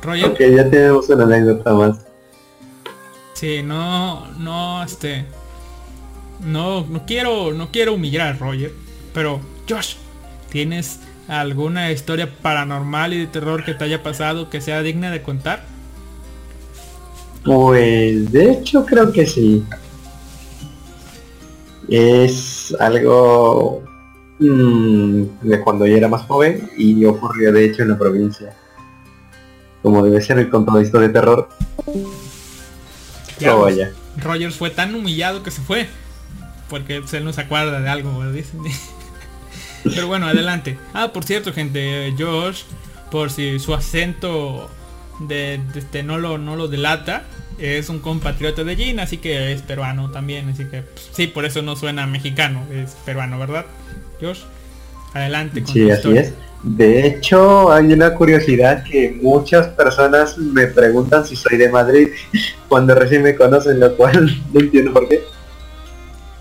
Roger, 0.00 0.30
Ok, 0.30 0.40
ya 0.40 0.68
tenemos 0.70 1.08
una 1.08 1.24
anécdota 1.24 1.74
más. 1.74 2.06
Sí, 3.34 3.62
no, 3.62 4.30
no, 4.38 4.82
este, 4.84 5.26
no, 6.38 6.86
no 6.86 7.04
quiero, 7.06 7.52
no 7.52 7.70
quiero 7.72 7.94
humillar 7.94 8.28
a 8.28 8.32
Roger, 8.38 8.72
pero 9.12 9.40
Josh, 9.68 9.96
¿tienes 10.48 11.00
alguna 11.26 11.92
historia 11.92 12.30
paranormal 12.42 13.14
y 13.14 13.18
de 13.20 13.26
terror 13.28 13.64
que 13.64 13.74
te 13.74 13.84
haya 13.84 14.02
pasado 14.02 14.50
que 14.50 14.60
sea 14.60 14.82
digna 14.82 15.10
de 15.10 15.22
contar? 15.22 15.76
Pues 17.44 18.30
de 18.32 18.52
hecho 18.52 18.84
creo 18.86 19.12
que 19.12 19.26
sí. 19.26 19.68
Es 21.94 22.74
algo 22.80 23.82
mm, 24.38 25.22
de 25.42 25.60
cuando 25.60 25.86
yo 25.86 25.94
era 25.94 26.08
más 26.08 26.22
joven 26.22 26.70
y 26.78 27.04
ocurrió 27.04 27.52
de 27.52 27.66
hecho 27.66 27.82
en 27.82 27.90
la 27.90 27.98
provincia. 27.98 28.56
Como 29.82 30.02
debe 30.02 30.22
ser 30.22 30.38
el 30.38 30.48
contado 30.48 30.78
de 30.78 30.84
historia 30.84 31.08
de 31.08 31.12
terror. 31.12 31.48
Ya, 33.38 33.54
Oh, 33.54 33.60
pues, 33.60 33.76
vaya. 33.76 33.92
Rogers 34.16 34.56
fue 34.56 34.70
tan 34.70 34.94
humillado 34.94 35.42
que 35.42 35.50
se 35.50 35.60
fue, 35.60 35.86
porque 36.70 37.00
pues, 37.00 37.12
él 37.12 37.26
no 37.26 37.32
se 37.34 37.42
acuerda 37.42 37.78
de 37.78 37.88
algo. 37.90 38.24
Dicen. 38.32 38.60
Pero 39.84 40.06
bueno, 40.06 40.28
adelante. 40.28 40.78
Ah, 40.94 41.12
por 41.12 41.24
cierto, 41.24 41.52
gente, 41.52 42.14
Josh, 42.18 42.62
por 43.10 43.30
si 43.30 43.58
su 43.58 43.74
acento 43.74 44.70
de, 45.20 45.60
de 45.74 45.80
este 45.80 46.02
no 46.02 46.16
lo 46.16 46.38
no 46.38 46.56
lo 46.56 46.68
delata, 46.68 47.24
es 47.58 47.88
un 47.88 48.00
compatriota 48.00 48.64
de 48.64 48.76
Gina, 48.76 49.04
así 49.04 49.18
que 49.18 49.52
es 49.52 49.62
peruano 49.62 50.10
también, 50.10 50.48
así 50.50 50.66
que 50.68 50.82
pues, 50.82 51.08
sí, 51.12 51.26
por 51.28 51.44
eso 51.44 51.62
no 51.62 51.76
suena 51.76 52.06
mexicano, 52.06 52.66
es 52.70 52.96
peruano, 53.04 53.38
¿verdad? 53.38 53.66
Josh, 54.20 54.44
adelante 55.12 55.62
con 55.64 55.74
Sí, 55.74 55.80
tu 55.80 55.90
así 55.90 56.10
historia. 56.10 56.20
es. 56.20 56.34
De 56.62 57.06
hecho, 57.06 57.72
hay 57.72 57.92
una 57.92 58.14
curiosidad 58.14 58.84
que 58.84 59.18
muchas 59.20 59.68
personas 59.70 60.38
me 60.38 60.68
preguntan 60.68 61.24
si 61.26 61.34
soy 61.36 61.56
de 61.58 61.68
Madrid 61.68 62.08
cuando 62.68 62.94
recién 62.94 63.22
me 63.22 63.34
conocen, 63.34 63.80
lo 63.80 63.96
cual 63.96 64.42
no 64.52 64.60
entiendo 64.60 64.92
por 64.92 65.08
qué. 65.08 65.32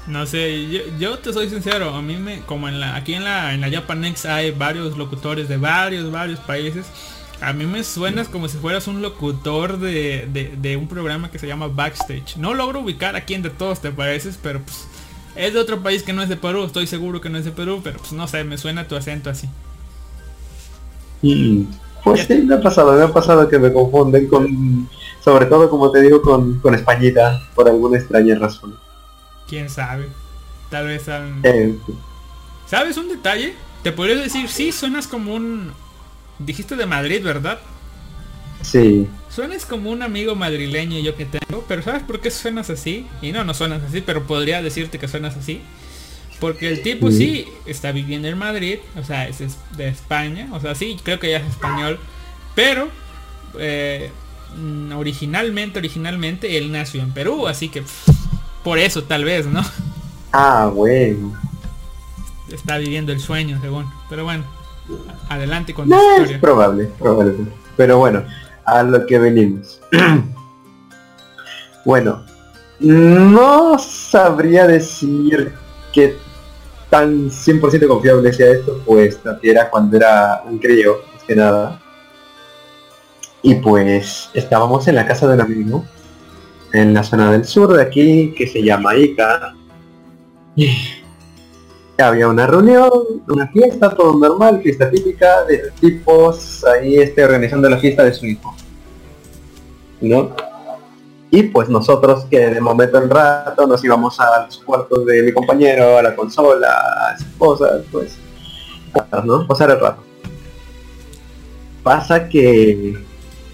No 0.05 0.25
sé, 0.25 0.67
yo, 0.69 0.81
yo 0.97 1.19
te 1.19 1.31
soy 1.31 1.49
sincero, 1.49 1.93
a 1.93 2.01
mí 2.01 2.17
me, 2.17 2.43
como 2.45 2.67
en 2.67 2.79
la, 2.79 2.95
aquí 2.95 3.13
en 3.13 3.23
la, 3.23 3.53
en 3.53 3.61
la 3.61 3.69
Japanex 3.69 4.25
hay 4.25 4.51
varios 4.51 4.97
locutores 4.97 5.47
de 5.47 5.57
varios, 5.57 6.09
varios 6.11 6.39
países. 6.39 6.91
A 7.41 7.53
mí 7.53 7.65
me 7.65 7.83
suenas 7.83 8.29
como 8.29 8.47
si 8.47 8.57
fueras 8.57 8.87
un 8.87 9.01
locutor 9.01 9.79
de, 9.79 10.27
de, 10.31 10.55
de 10.57 10.77
un 10.77 10.87
programa 10.87 11.31
que 11.31 11.39
se 11.39 11.47
llama 11.47 11.67
Backstage. 11.67 12.37
No 12.37 12.53
logro 12.53 12.81
ubicar 12.81 13.15
a 13.15 13.25
quién 13.25 13.41
de 13.41 13.49
todos 13.49 13.81
te 13.81 13.91
pareces, 13.91 14.37
pero 14.41 14.63
pues 14.63 14.87
es 15.35 15.53
de 15.53 15.59
otro 15.59 15.81
país 15.83 16.03
que 16.03 16.13
no 16.13 16.21
es 16.23 16.29
de 16.29 16.37
Perú, 16.37 16.63
estoy 16.65 16.87
seguro 16.87 17.19
que 17.21 17.29
no 17.29 17.37
es 17.39 17.45
de 17.45 17.51
Perú, 17.51 17.81
pero 17.83 17.99
pues 17.99 18.13
no 18.13 18.27
sé, 18.27 18.43
me 18.43 18.57
suena 18.57 18.87
tu 18.87 18.95
acento 18.95 19.29
así. 19.31 19.49
Mm, 21.21 21.63
Pues 22.03 22.21
sí, 22.27 22.41
me 22.43 22.55
ha 22.55 22.61
pasado, 22.61 22.93
me 22.93 23.03
ha 23.03 23.13
pasado 23.13 23.47
que 23.47 23.59
me 23.59 23.71
confunden 23.73 24.27
con, 24.27 24.89
sobre 25.19 25.45
todo 25.45 25.69
como 25.69 25.91
te 25.91 26.01
digo, 26.01 26.21
con, 26.21 26.59
con 26.59 26.73
Españita, 26.75 27.39
por 27.55 27.69
alguna 27.69 27.97
extraña 27.97 28.35
razón. 28.39 28.79
Quién 29.45 29.69
sabe. 29.69 30.15
Tal 30.69 30.87
vez. 30.87 31.07
Eh, 31.43 31.81
¿Sabes 32.65 32.97
un 32.97 33.09
detalle? 33.09 33.55
Te 33.81 33.91
podría 33.91 34.15
decir, 34.15 34.49
sí, 34.49 34.71
suenas 34.71 35.07
como 35.07 35.33
un... 35.35 35.75
Dijiste 36.45 36.75
de 36.75 36.85
Madrid, 36.85 37.23
¿verdad? 37.23 37.59
sí, 38.61 39.07
Suenas 39.29 39.65
como 39.65 39.89
un 39.91 40.01
amigo 40.03 40.35
madrileño 40.35 40.99
yo 40.99 41.15
que 41.15 41.25
tengo, 41.25 41.63
pero 41.67 41.81
¿sabes 41.81 42.03
por 42.03 42.19
qué 42.19 42.29
suenas 42.29 42.69
así? 42.69 43.07
Y 43.21 43.31
no, 43.31 43.45
no 43.45 43.53
suenas 43.53 43.81
así, 43.81 44.01
pero 44.01 44.27
podría 44.27 44.61
decirte 44.61 44.99
que 44.99 45.07
suenas 45.07 45.37
así. 45.37 45.61
Porque 46.39 46.67
el 46.67 46.81
tipo 46.81 47.11
sí 47.11 47.47
está 47.65 47.91
viviendo 47.91 48.27
en 48.27 48.37
Madrid, 48.37 48.79
o 48.99 49.03
sea, 49.03 49.27
es 49.27 49.39
de 49.77 49.87
España, 49.87 50.49
o 50.51 50.59
sea, 50.59 50.75
sí, 50.75 50.97
creo 51.01 51.19
que 51.19 51.29
ya 51.29 51.37
es 51.37 51.47
español, 51.47 51.99
pero 52.55 52.89
eh, 53.59 54.09
mm, 54.57 54.93
originalmente, 54.93 55.79
originalmente 55.79 56.57
él 56.57 56.71
nació 56.71 57.01
en 57.01 57.11
Perú, 57.11 57.47
así 57.47 57.69
que 57.69 57.83
pff, 57.83 58.09
por 58.63 58.79
eso 58.79 59.03
tal 59.03 59.23
vez, 59.23 59.45
¿no? 59.45 59.63
ah, 60.33 60.71
bueno. 60.73 61.39
Está 62.51 62.77
viviendo 62.79 63.13
el 63.13 63.19
sueño, 63.19 63.59
según. 63.61 63.85
Pero 64.09 64.25
bueno, 64.25 64.43
adelante 65.29 65.73
con 65.73 65.85
tu 65.85 65.95
No, 65.95 66.15
es 66.17 66.37
probable. 66.37 66.89
Pero 67.77 67.97
bueno, 67.97 68.23
a 68.65 68.83
lo 68.83 69.05
que 69.05 69.19
venimos. 69.19 69.81
bueno, 71.85 72.23
no 72.79 73.77
sabría 73.79 74.67
decir 74.67 75.53
que 75.93 76.17
tan 76.89 77.29
100% 77.29 77.87
confiable 77.87 78.33
sea 78.33 78.51
esto, 78.51 78.81
pues 78.85 79.19
era 79.41 79.69
cuando 79.69 79.97
era 79.97 80.43
un 80.45 80.57
crío, 80.57 80.97
más 81.13 81.23
que 81.23 81.35
nada. 81.35 81.81
Y 83.41 83.55
pues 83.55 84.29
estábamos 84.33 84.87
en 84.87 84.95
la 84.95 85.07
casa 85.07 85.27
de 85.27 85.35
un 85.35 85.41
amigo, 85.41 85.85
en 86.73 86.93
la 86.93 87.03
zona 87.03 87.31
del 87.31 87.45
sur 87.45 87.73
de 87.73 87.81
aquí, 87.81 88.33
que 88.37 88.45
se 88.45 88.61
llama 88.61 88.95
Ica. 88.95 89.55
Había 92.01 92.27
una 92.27 92.47
reunión, 92.47 92.89
una 93.27 93.47
fiesta, 93.47 93.89
todo 93.89 94.17
normal, 94.17 94.61
fiesta 94.61 94.89
típica 94.89 95.43
de 95.45 95.71
tipos 95.79 96.63
ahí 96.65 96.97
este, 96.97 97.23
organizando 97.23 97.69
la 97.69 97.77
fiesta 97.77 98.03
de 98.03 98.13
su 98.13 98.25
hijo. 98.25 98.55
¿No? 100.01 100.35
Y 101.33 101.43
pues 101.43 101.69
nosotros 101.69 102.25
que 102.29 102.39
de 102.49 102.59
momento 102.59 102.97
en 102.97 103.09
rato 103.09 103.65
nos 103.65 103.83
íbamos 103.85 104.19
a 104.19 104.45
los 104.45 104.57
cuartos 104.57 105.05
de 105.05 105.23
mi 105.23 105.31
compañero, 105.31 105.97
a 105.97 106.01
la 106.01 106.13
consola, 106.13 106.67
a 106.67 107.15
esas 107.15 107.33
cosas, 107.37 107.83
pues, 107.89 108.17
¿no? 109.23 109.47
Pasar 109.47 109.71
el 109.71 109.79
rato. 109.79 110.03
Pasa 111.83 112.27
que 112.27 112.97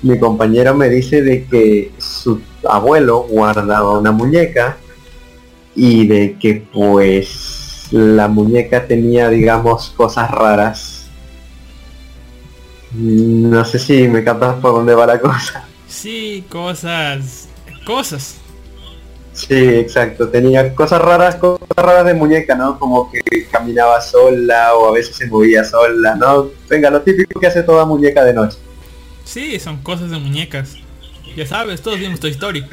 mi 0.02 0.20
compañero 0.20 0.74
me 0.74 0.90
dice 0.90 1.22
de 1.22 1.46
que 1.46 1.92
su 2.00 2.42
abuelo 2.68 3.28
guardaba 3.30 3.98
una 4.00 4.12
muñeca 4.12 4.78
y 5.76 6.08
de 6.08 6.38
que 6.40 6.68
pues 6.74 7.47
la 7.92 8.28
muñeca 8.28 8.86
tenía 8.88 9.30
digamos 9.30 9.90
cosas 9.96 10.30
raras 10.32 11.08
no 12.94 13.64
sé 13.66 13.80
si 13.80 14.08
me 14.08 14.24
captas 14.24 14.56
por 14.56 14.72
dónde 14.74 14.96
va 14.96 15.06
la 15.06 15.20
cosa 15.20 15.64
Sí, 15.88 16.44
cosas. 16.50 17.48
Cosas. 17.86 18.36
sí 19.34 19.56
exacto 19.56 20.28
tenía 20.30 20.74
cosas 20.76 21.02
raras 21.02 21.36
cosas 21.36 21.68
raras 21.76 22.06
de 22.06 22.14
muñeca 22.14 22.56
no 22.56 22.78
como 22.80 23.10
que 23.12 23.22
caminaba 23.52 24.02
sola 24.02 24.74
o 24.76 24.90
a 24.90 24.92
veces 24.94 25.16
se 25.16 25.28
movía 25.28 25.64
sola 25.64 26.16
no 26.16 26.50
venga 26.70 26.90
lo 26.90 27.02
típico 27.02 27.40
que 27.40 27.48
hace 27.48 27.64
toda 27.64 27.86
muñeca 27.86 28.24
de 28.24 28.34
noche 28.34 28.58
Sí, 29.24 29.60
son 29.60 29.84
cosas 29.84 30.10
de 30.10 30.18
muñecas. 30.20 30.78
Ya 31.36 31.46
sabes, 31.46 31.82
todos 31.82 32.00
vimos 32.00 32.18
tu 32.18 32.28
historia. 32.28 32.66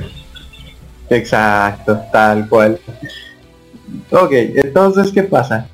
Exacto, 1.10 2.00
tal 2.12 2.48
cual. 2.48 2.78
Ok, 4.10 4.32
entonces, 4.32 5.12
¿qué 5.12 5.22
pasa? 5.22 5.68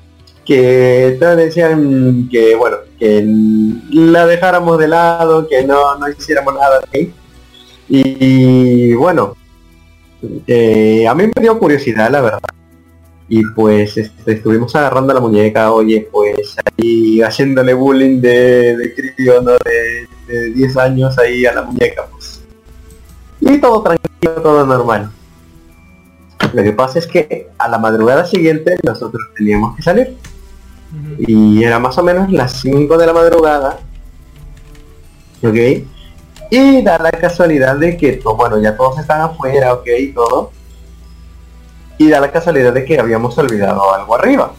Que 0.45 1.17
todos 1.19 1.37
decían 1.37 2.27
que, 2.29 2.55
bueno, 2.55 2.77
que 2.99 3.23
la 3.91 4.25
dejáramos 4.25 4.77
de 4.79 4.87
lado, 4.87 5.47
que 5.47 5.63
no, 5.63 5.97
no 5.97 6.09
hiciéramos 6.09 6.55
nada 6.55 6.81
aquí. 6.87 7.13
Y 7.87 8.93
bueno, 8.93 9.35
eh, 10.47 11.07
a 11.07 11.13
mí 11.13 11.25
me 11.35 11.41
dio 11.41 11.57
curiosidad, 11.59 12.09
la 12.09 12.21
verdad. 12.21 12.39
Y 13.27 13.45
pues 13.45 13.97
este, 13.97 14.33
estuvimos 14.33 14.75
agarrando 14.75 15.13
la 15.13 15.21
muñeca, 15.21 15.71
oye, 15.71 16.07
pues 16.11 16.55
ahí 16.77 17.21
haciéndole 17.21 17.73
bullying 17.73 18.19
de, 18.19 18.75
de 18.75 19.41
¿no? 19.41 19.51
De, 19.63 20.07
de 20.27 20.49
10 20.51 20.77
años 20.77 21.17
ahí 21.17 21.45
a 21.45 21.53
la 21.53 21.61
muñeca, 21.63 22.07
pues. 22.11 22.41
Y 23.39 23.57
todo 23.59 23.81
tranquilo, 23.81 24.41
todo 24.41 24.65
normal. 24.65 25.11
Lo 26.53 26.63
que 26.63 26.73
pasa 26.73 26.99
es 26.99 27.07
que 27.07 27.49
a 27.57 27.67
la 27.67 27.77
madrugada 27.77 28.25
siguiente 28.25 28.77
nosotros 28.83 29.21
teníamos 29.37 29.75
que 29.75 29.81
salir. 29.83 30.17
Y 31.19 31.63
era 31.63 31.79
más 31.79 31.97
o 31.97 32.03
menos 32.03 32.29
las 32.31 32.53
5 32.61 32.97
de 32.97 33.05
la 33.05 33.13
madrugada. 33.13 33.79
¿Ok? 35.43 35.85
Y 36.49 36.81
da 36.81 36.97
la 36.97 37.11
casualidad 37.11 37.77
de 37.77 37.95
que, 37.95 38.19
bueno, 38.37 38.61
ya 38.61 38.75
todos 38.75 38.99
están 38.99 39.21
afuera, 39.21 39.73
ok, 39.73 39.87
y 39.97 40.11
todo. 40.11 40.51
Y 41.97 42.09
da 42.09 42.19
la 42.19 42.31
casualidad 42.31 42.73
de 42.73 42.83
que 42.83 42.99
habíamos 42.99 43.37
olvidado 43.37 43.93
algo 43.93 44.15
arriba. 44.15 44.53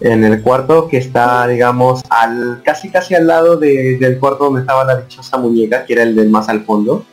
En 0.00 0.22
el 0.24 0.42
cuarto 0.42 0.86
que 0.88 0.98
está, 0.98 1.46
digamos, 1.48 2.02
al 2.10 2.60
casi 2.64 2.90
casi 2.90 3.14
al 3.14 3.26
lado 3.26 3.56
de- 3.56 3.96
del 3.98 4.18
cuarto 4.18 4.44
donde 4.44 4.60
estaba 4.60 4.84
la 4.84 4.96
dichosa 5.00 5.38
muñeca, 5.38 5.84
que 5.84 5.94
era 5.94 6.02
el 6.04 6.14
del 6.14 6.28
más 6.30 6.48
al 6.48 6.64
fondo. 6.64 7.04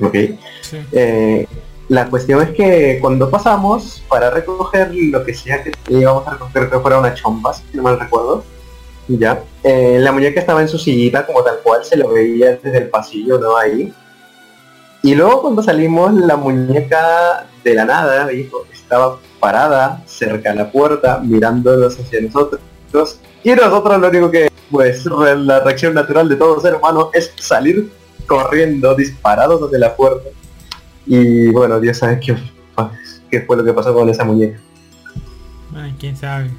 ¿Ok? 0.00 0.14
Sí. 0.62 0.78
Eh, 0.92 1.46
la 1.88 2.08
cuestión 2.08 2.42
es 2.42 2.50
que 2.50 2.98
cuando 3.00 3.30
pasamos 3.30 4.02
para 4.08 4.30
recoger 4.30 4.94
lo 4.94 5.24
que 5.24 5.34
sea 5.34 5.62
que 5.62 5.72
íbamos 5.88 6.26
a 6.26 6.32
recoger 6.32 6.70
que 6.70 6.78
fuera 6.78 6.98
una 6.98 7.14
chompa, 7.14 7.52
si 7.52 7.64
no 7.74 7.82
mal 7.82 7.98
recuerdo, 7.98 8.44
ya, 9.08 9.42
eh, 9.62 9.98
la 10.00 10.12
muñeca 10.12 10.40
estaba 10.40 10.62
en 10.62 10.68
su 10.68 10.78
sillita 10.78 11.26
como 11.26 11.42
tal 11.42 11.58
cual, 11.62 11.84
se 11.84 11.96
lo 11.96 12.08
veía 12.08 12.58
desde 12.62 12.78
el 12.78 12.88
pasillo, 12.88 13.38
¿no? 13.38 13.56
Ahí. 13.56 13.92
Y 15.02 15.14
luego 15.14 15.42
cuando 15.42 15.62
salimos, 15.62 16.14
la 16.14 16.36
muñeca 16.36 17.46
de 17.64 17.74
la 17.74 17.84
nada, 17.84 18.32
hijo, 18.32 18.64
estaba 18.72 19.18
parada 19.40 20.02
cerca 20.06 20.52
a 20.52 20.54
la 20.54 20.70
puerta, 20.70 21.20
mirándonos 21.22 21.98
hacia 21.98 22.20
nosotros. 22.20 22.60
Y 23.42 23.50
nosotros 23.50 24.00
lo 24.00 24.08
único 24.08 24.30
que, 24.30 24.48
pues, 24.70 25.04
la 25.06 25.60
reacción 25.60 25.94
natural 25.94 26.28
de 26.28 26.36
todo 26.36 26.60
ser 26.60 26.76
humano 26.76 27.10
es 27.12 27.32
salir 27.36 27.90
corriendo, 28.26 28.94
disparados 28.94 29.60
hacia 29.62 29.78
la 29.78 29.96
puerta. 29.96 30.28
Y 31.06 31.48
bueno, 31.48 31.80
Dios 31.80 31.98
sabe 31.98 32.20
qué, 32.20 32.36
qué 33.30 33.40
fue 33.42 33.56
lo 33.56 33.64
que 33.64 33.72
pasó 33.72 33.92
con 33.94 34.08
esa 34.08 34.24
muñeca. 34.24 34.58
Ay, 35.74 35.94
quién 35.98 36.16
sabe. 36.16 36.50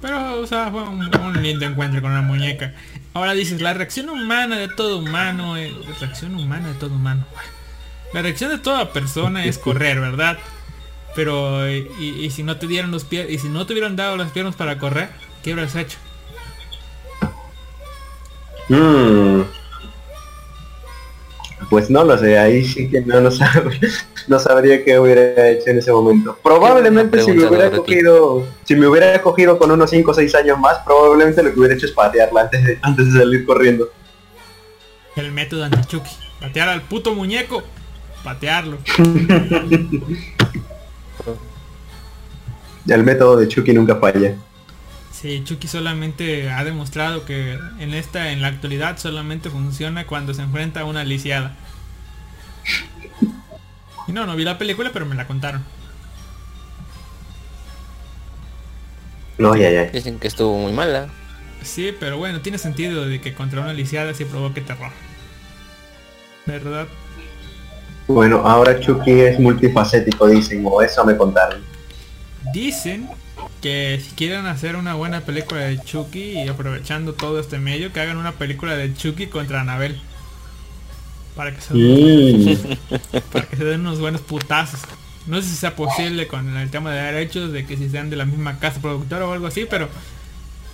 Pero, 0.00 0.40
o 0.40 0.46
sea, 0.46 0.70
fue 0.70 0.82
un, 0.82 1.10
un 1.14 1.42
lindo 1.42 1.64
encuentro 1.64 2.00
con 2.00 2.10
una 2.10 2.22
muñeca. 2.22 2.74
Ahora 3.14 3.32
dices, 3.32 3.60
la 3.60 3.74
reacción 3.74 4.08
humana 4.08 4.58
de 4.58 4.68
todo 4.68 4.98
humano, 4.98 5.56
es 5.56 5.72
reacción 6.00 6.34
humana 6.34 6.68
de 6.68 6.74
todo 6.74 6.94
humano. 6.94 7.24
La 8.12 8.22
reacción 8.22 8.50
de 8.50 8.58
toda 8.58 8.92
persona 8.92 9.44
es 9.44 9.58
correr, 9.58 10.00
¿verdad? 10.00 10.38
Pero, 11.14 11.68
y, 11.70 11.88
y 11.98 12.30
si 12.30 12.42
no 12.42 12.56
te 12.56 12.66
dieron 12.66 12.90
los 12.90 13.04
pies, 13.04 13.30
y 13.30 13.38
si 13.38 13.48
no 13.48 13.66
te 13.66 13.72
hubieran 13.72 13.96
dado 13.96 14.16
las 14.16 14.30
piernas 14.32 14.54
para 14.54 14.78
correr, 14.78 15.08
¿qué 15.42 15.54
hubieras 15.54 15.74
hecho? 15.76 15.98
Mm. 18.68 19.42
Pues 21.70 21.88
no 21.90 22.04
lo 22.04 22.16
sé, 22.18 22.38
ahí 22.38 22.64
sí 22.64 22.88
que 22.88 23.00
no, 23.00 23.18
lo 23.20 23.30
sab- 23.32 23.72
no 24.28 24.38
sabría 24.38 24.84
qué 24.84 24.98
hubiera 24.98 25.48
hecho 25.48 25.70
en 25.70 25.78
ese 25.78 25.90
momento. 25.90 26.38
Probablemente 26.42 27.20
si 27.22 27.32
me 27.32 27.46
hubiera 27.46 27.70
cogido, 27.70 28.46
si 28.64 28.76
me 28.76 28.86
hubiera 28.86 29.20
cogido 29.22 29.58
con 29.58 29.70
unos 29.70 29.90
5 29.90 30.10
o 30.10 30.14
6 30.14 30.34
años 30.34 30.58
más, 30.58 30.78
probablemente 30.84 31.42
lo 31.42 31.52
que 31.52 31.58
hubiera 31.58 31.74
hecho 31.74 31.86
es 31.86 31.92
patearla 31.92 32.42
antes 32.42 32.64
de, 32.64 32.78
antes 32.82 33.12
de 33.12 33.18
salir 33.20 33.44
corriendo. 33.46 33.90
El 35.16 35.32
método 35.32 35.64
anti-Chucky. 35.64 36.10
Patear 36.40 36.68
al 36.68 36.82
puto 36.82 37.14
muñeco. 37.14 37.62
Patearlo. 38.22 38.78
El 42.88 43.02
método 43.02 43.36
de 43.36 43.48
Chucky 43.48 43.72
nunca 43.72 43.96
falla. 43.96 44.36
Sí, 45.20 45.42
Chucky 45.44 45.66
solamente 45.66 46.50
ha 46.50 46.62
demostrado 46.62 47.24
que 47.24 47.58
en 47.78 47.94
esta, 47.94 48.32
en 48.32 48.42
la 48.42 48.48
actualidad, 48.48 48.98
solamente 48.98 49.48
funciona 49.48 50.06
cuando 50.06 50.34
se 50.34 50.42
enfrenta 50.42 50.80
a 50.80 50.84
una 50.84 51.04
lisiada. 51.04 51.56
Y 54.06 54.12
no, 54.12 54.26
no 54.26 54.36
vi 54.36 54.44
la 54.44 54.58
película, 54.58 54.90
pero 54.92 55.06
me 55.06 55.14
la 55.14 55.26
contaron. 55.26 55.64
No, 59.38 59.56
ya, 59.56 59.70
ya. 59.70 59.84
Dicen 59.84 60.18
que 60.18 60.28
estuvo 60.28 60.58
muy 60.58 60.72
mala. 60.72 61.08
Sí, 61.62 61.94
pero 61.98 62.18
bueno, 62.18 62.42
tiene 62.42 62.58
sentido 62.58 63.08
de 63.08 63.18
que 63.18 63.32
contra 63.32 63.62
una 63.62 63.72
lisiada 63.72 64.12
se 64.12 64.26
provoque 64.26 64.60
terror. 64.60 64.92
¿Verdad? 66.44 66.88
Bueno, 68.06 68.42
ahora 68.44 68.78
Chucky 68.80 69.12
es 69.12 69.40
multifacético, 69.40 70.28
dicen, 70.28 70.62
o 70.66 70.82
eso 70.82 71.06
me 71.06 71.16
contaron. 71.16 71.62
Dicen 72.52 73.08
que 73.66 74.00
si 74.00 74.14
quieren 74.14 74.46
hacer 74.46 74.76
una 74.76 74.94
buena 74.94 75.22
película 75.22 75.62
de 75.62 75.80
Chucky 75.82 76.38
y 76.42 76.48
aprovechando 76.48 77.14
todo 77.14 77.40
este 77.40 77.58
medio, 77.58 77.92
que 77.92 77.98
hagan 77.98 78.16
una 78.16 78.30
película 78.30 78.76
de 78.76 78.94
Chucky 78.94 79.26
contra 79.26 79.60
Anabel. 79.62 80.00
Para 81.34 81.52
que 81.52 81.60
se, 81.60 81.74
Mm, 81.74 83.20
para 83.32 83.46
que 83.46 83.56
se 83.56 83.64
den 83.64 83.80
unos 83.80 83.98
buenos 83.98 84.20
putazos. 84.20 84.78
No 85.26 85.42
sé 85.42 85.48
si 85.48 85.56
sea 85.56 85.74
posible 85.74 86.28
con 86.28 86.56
el 86.56 86.70
tema 86.70 86.92
de 86.92 87.02
derechos, 87.02 87.50
de 87.52 87.66
que 87.66 87.76
si 87.76 87.88
sean 87.90 88.08
de 88.08 88.14
la 88.14 88.24
misma 88.24 88.60
casa 88.60 88.80
productora 88.80 89.26
o 89.26 89.32
algo 89.32 89.48
así, 89.48 89.66
pero 89.68 89.88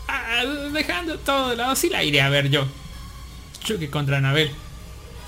ah, 0.09 0.44
dejando 0.74 1.19
todo 1.19 1.48
de 1.48 1.56
lado, 1.56 1.74
sí 1.74 1.89
la 1.89 2.05
iría 2.05 2.27
a 2.27 2.28
ver 2.28 2.51
yo. 2.51 2.66
Chucky 3.64 3.89
contra 3.89 4.19
Anabel. 4.19 4.51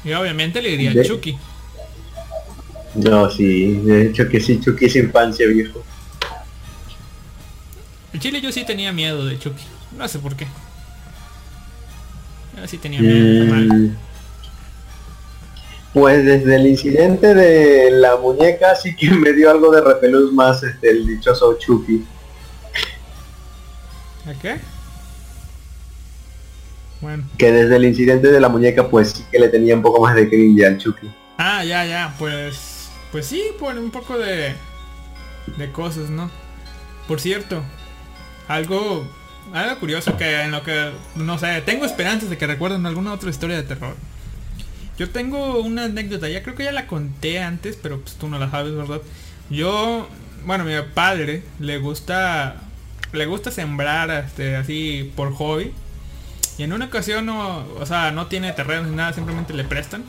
Y 0.05 0.12
obviamente 0.12 0.61
le 0.61 0.69
diría 0.69 0.93
De- 0.93 1.07
Chucky. 1.07 1.39
no, 2.97 3.31
sí, 3.31 3.73
de 3.85 4.09
hecho 4.09 4.28
que 4.28 4.39
sí, 4.39 4.61
Chucky 4.61 4.85
es 4.85 4.97
infancia, 4.97 5.47
viejo. 5.47 5.82
En 8.15 8.20
Chile 8.20 8.41
yo 8.41 8.53
sí 8.53 8.65
tenía 8.65 8.93
miedo 8.93 9.27
de 9.27 9.36
Chucky. 9.39 9.65
No 9.99 10.07
sé 10.07 10.20
por 10.20 10.36
qué. 10.36 10.47
Yo 12.57 12.69
sí 12.69 12.78
tenía 12.78 13.01
miedo. 13.01 13.53
Mm, 13.53 13.97
Pues 15.93 16.24
desde 16.24 16.55
el 16.55 16.66
incidente 16.69 17.35
de 17.35 17.91
la 17.91 18.16
muñeca 18.16 18.77
sí 18.77 18.95
que 18.95 19.11
me 19.11 19.32
dio 19.32 19.51
algo 19.51 19.73
de 19.73 19.81
repelús 19.81 20.32
más 20.32 20.62
este, 20.62 20.91
el 20.91 21.07
dichoso 21.09 21.59
Chucky. 21.59 22.05
¿A 24.27 24.41
qué? 24.41 24.61
Bueno. 27.01 27.24
Que 27.36 27.51
desde 27.51 27.77
el 27.77 27.85
incidente 27.85 28.28
de 28.28 28.41
la 28.41 28.49
muñeca 28.49 28.89
pues 28.89 29.11
sí 29.11 29.24
que 29.31 29.41
le 29.41 29.49
tenía 29.49 29.74
un 29.74 29.82
poco 29.82 30.01
más 30.01 30.15
de 30.15 30.28
cringe 30.28 30.65
al 30.65 30.78
Chucky. 30.78 31.11
Ah, 31.36 31.65
ya, 31.65 31.85
ya, 31.85 32.15
pues... 32.16 32.91
Pues 33.11 33.27
sí, 33.27 33.43
por 33.59 33.77
un 33.77 33.91
poco 33.91 34.16
de... 34.19 34.55
De 35.59 35.73
cosas, 35.73 36.11
¿no? 36.11 36.31
Por 37.07 37.20
cierto, 37.20 37.62
algo... 38.49 39.09
Algo 39.53 39.79
curioso 39.79 40.16
que 40.16 40.43
en 40.43 40.51
lo 40.53 40.62
que... 40.62 40.91
No 41.16 41.39
sé, 41.39 41.61
tengo 41.62 41.85
esperanzas 41.85 42.31
de 42.31 42.39
que 42.39 42.47
recuerden 42.47 42.87
alguna 42.87 43.12
otra 43.12 43.31
historia 43.31 43.57
de 43.57 43.62
terror. 43.62 43.95
Yo 44.99 45.11
tengo 45.11 45.61
una 45.61 45.85
anécdota, 45.85 46.29
ya 46.29 46.43
creo 46.43 46.55
que 46.55 46.65
ya 46.65 46.73
la 46.73 46.87
conté 46.87 47.41
antes, 47.41 47.79
pero 47.81 48.01
pues 48.01 48.16
tú 48.16 48.29
no 48.29 48.39
la 48.39 48.51
sabes, 48.51 48.75
¿verdad? 48.75 49.01
Yo... 49.51 50.09
Bueno, 50.45 50.65
mi 50.65 50.73
padre 50.95 51.43
le 51.59 51.79
gusta... 51.79 52.57
Le 53.12 53.27
gusta 53.27 53.51
sembrar 53.51 54.11
este, 54.11 54.57
así 54.57 55.12
por 55.15 55.33
hobby. 55.35 55.73
Y 56.57 56.62
en 56.62 56.73
una 56.73 56.87
ocasión 56.87 57.27
no, 57.27 57.66
o 57.81 57.87
sea, 57.87 58.12
no 58.12 58.27
tiene 58.27 58.53
terreno 58.53 58.85
ni 58.85 58.95
nada, 58.95 59.12
simplemente 59.12 59.53
le 59.53 59.65
prestan 59.65 60.05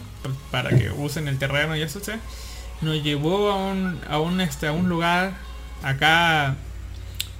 para 0.51 0.69
que 0.69 0.91
usen 0.91 1.27
el 1.27 1.37
terreno 1.37 1.75
y 1.75 1.81
eso, 1.81 1.99
o 1.99 2.85
nos 2.85 3.03
llevó 3.03 3.51
a 3.51 3.55
un, 3.55 3.99
a 4.09 4.19
un, 4.19 4.41
este, 4.41 4.67
a 4.67 4.71
un 4.71 4.89
lugar 4.89 5.33
acá, 5.83 6.55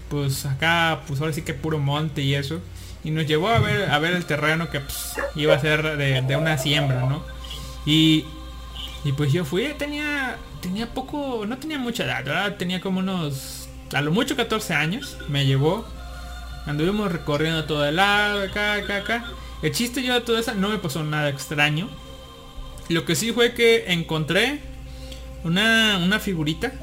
pues 0.10 0.45
acá, 0.45 1.02
pues 1.07 1.19
ahora 1.22 1.34
sí 1.34 1.41
que 1.41 1.53
puro 1.53 1.80
monte 1.80 2.22
y 2.22 2.36
eso, 2.36 2.60
y 3.03 3.11
nos 3.11 3.26
llevó 3.27 3.49
a 3.49 3.60
ver, 3.60 3.90
a 3.90 3.99
ver 3.99 4.14
el 4.14 4.26
terreno 4.26 4.69
que 4.69 4.80
pues, 4.80 5.15
iba 5.36 5.53
a 5.53 5.60
ser 5.60 5.98
de, 5.98 6.22
de 6.22 6.36
una 6.38 6.57
siembra, 6.57 7.02
¿no? 7.02 7.23
Y, 7.86 8.26
y 9.03 9.11
pues 9.11 9.32
yo 9.32 9.45
fui, 9.45 9.73
tenía, 9.77 10.38
tenía 10.61 10.94
poco, 10.94 11.45
no 11.48 11.57
tenía 11.57 11.77
mucha 11.77 12.03
edad, 12.03 12.23
¿verdad? 12.23 12.56
Tenía 12.57 12.82
como 12.82 12.99
unos, 12.99 13.69
a 13.94 14.02
lo 14.02 14.11
mucho 14.11 14.36
14 14.36 14.73
años, 14.73 15.18
me 15.27 15.45
llevó 15.45 15.86
Anduvimos 16.65 17.11
recorriendo 17.11 17.65
todo 17.65 17.86
el 17.86 17.98
lado, 17.98 18.41
acá, 18.44 18.73
acá, 18.73 18.98
acá. 18.98 19.26
El 19.61 19.72
chiste 19.72 20.03
yo 20.03 20.15
de 20.15 20.22
todo 20.22 20.38
eso 20.38 20.53
no 20.56 20.69
me 20.69 20.80
pasó 20.80 21.03
nada 21.03 21.30
extraño. 21.30 21.88
Lo 22.90 23.06
que 23.06 23.15
sí 23.15 23.32
fue 23.32 23.53
que 23.53 23.91
encontré 23.91 24.60
una, 25.44 25.99
una 26.03 26.19
figurita. 26.19 26.73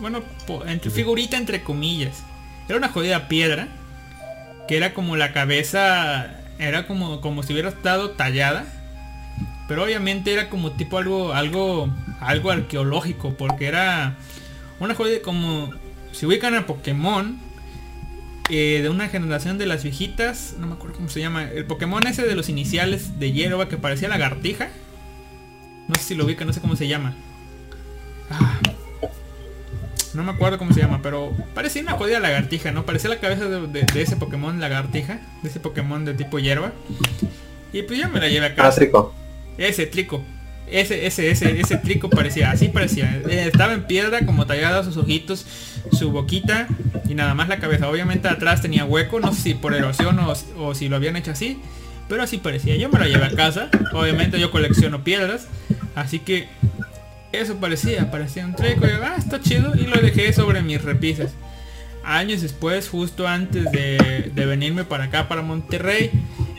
Bueno, 0.00 0.22
entre 0.66 0.90
figurita 0.90 1.38
entre 1.38 1.62
comillas. 1.62 2.22
Era 2.68 2.78
una 2.78 2.88
jodida 2.88 3.28
piedra. 3.28 3.68
Que 4.68 4.76
era 4.76 4.94
como 4.94 5.16
la 5.16 5.32
cabeza. 5.32 6.40
Era 6.58 6.86
como, 6.86 7.20
como 7.20 7.42
si 7.42 7.52
hubiera 7.52 7.68
estado 7.68 8.10
tallada. 8.10 8.66
Pero 9.68 9.84
obviamente 9.84 10.32
era 10.32 10.48
como 10.48 10.72
tipo 10.72 10.98
algo. 10.98 11.32
algo. 11.32 11.88
algo 12.20 12.50
arqueológico. 12.50 13.34
Porque 13.34 13.66
era 13.66 14.16
una 14.80 14.94
jodida 14.94 15.20
como. 15.22 15.72
Si 16.12 16.24
ubican 16.26 16.54
a 16.54 16.66
Pokémon 16.66 17.38
eh, 18.48 18.80
de 18.80 18.88
una 18.88 19.08
generación 19.08 19.58
de 19.58 19.66
las 19.66 19.82
viejitas, 19.82 20.54
no 20.58 20.68
me 20.68 20.74
acuerdo 20.74 20.96
cómo 20.96 21.08
se 21.08 21.18
llama, 21.18 21.44
el 21.44 21.64
Pokémon 21.64 22.06
ese 22.06 22.24
de 22.24 22.36
los 22.36 22.48
iniciales 22.48 23.18
de 23.18 23.32
hierba 23.32 23.68
que 23.68 23.76
parecía 23.76 24.08
lagartija. 24.08 24.68
No 25.88 25.94
sé 25.96 26.02
si 26.02 26.14
lo 26.14 26.24
ubican, 26.24 26.46
no 26.46 26.52
sé 26.52 26.60
cómo 26.60 26.76
se 26.76 26.86
llama. 26.86 27.14
Ah, 28.30 28.58
no 30.16 30.24
me 30.24 30.32
acuerdo 30.32 30.58
cómo 30.58 30.72
se 30.72 30.80
llama, 30.80 31.00
pero 31.02 31.32
parecía 31.54 31.82
una 31.82 31.92
jodida 31.92 32.18
lagartija, 32.20 32.72
¿no? 32.72 32.84
Parecía 32.84 33.10
la 33.10 33.20
cabeza 33.20 33.44
de, 33.44 33.66
de- 33.68 33.84
de 33.92 34.02
ese 34.02 34.16
Pokémon 34.16 34.58
lagartija, 34.60 35.20
de 35.42 35.48
ese 35.48 35.60
Pokémon 35.60 36.04
de 36.04 36.14
tipo 36.14 36.38
hierba. 36.38 36.72
Y 37.72 37.82
pues 37.82 37.98
ya 37.98 38.08
me 38.08 38.20
la 38.20 38.28
llevé 38.28 38.46
a 38.46 38.48
Ah, 38.50 38.54
casa. 38.54 38.76
trico. 38.80 39.14
Ese 39.58 39.86
trico. 39.86 40.22
Ese, 40.68 41.06
ese, 41.06 41.30
ese, 41.30 41.60
ese 41.60 41.76
trico 41.76 42.10
parecía, 42.10 42.50
así 42.50 42.68
parecía. 42.68 43.20
Eh, 43.28 43.44
Estaba 43.52 43.72
en 43.74 43.84
piedra, 43.84 44.26
como 44.26 44.46
tallada 44.46 44.82
sus 44.82 44.96
ojitos, 44.96 45.46
su 45.92 46.10
boquita 46.10 46.66
y 47.08 47.14
nada 47.14 47.34
más 47.34 47.48
la 47.48 47.58
cabeza. 47.58 47.88
Obviamente 47.88 48.26
atrás 48.28 48.62
tenía 48.62 48.84
hueco, 48.84 49.20
no 49.20 49.32
sé 49.32 49.40
si 49.42 49.54
por 49.54 49.74
erosión 49.74 50.18
o, 50.18 50.34
o 50.58 50.74
si 50.74 50.88
lo 50.88 50.96
habían 50.96 51.16
hecho 51.16 51.30
así. 51.30 51.60
Pero 52.08 52.22
así 52.22 52.38
parecía. 52.38 52.76
Yo 52.76 52.88
me 52.88 52.98
lo 52.98 53.04
llevé 53.06 53.26
a 53.26 53.30
casa. 53.30 53.68
Obviamente 53.92 54.40
yo 54.40 54.50
colecciono 54.50 55.04
piedras. 55.04 55.46
Así 55.94 56.18
que 56.18 56.48
eso 57.32 57.56
parecía, 57.56 58.10
parecía 58.10 58.44
un 58.44 58.54
trico. 58.54 58.86
Y 58.86 58.90
yo, 58.90 59.04
ah, 59.04 59.16
está 59.18 59.40
chido. 59.40 59.74
Y 59.74 59.86
lo 59.86 60.00
dejé 60.00 60.32
sobre 60.32 60.62
mis 60.62 60.82
repisas. 60.82 61.32
Años 62.04 62.40
después, 62.42 62.88
justo 62.88 63.26
antes 63.26 63.70
de, 63.72 64.30
de 64.32 64.46
venirme 64.46 64.84
para 64.84 65.04
acá, 65.04 65.26
para 65.26 65.42
Monterrey, 65.42 66.10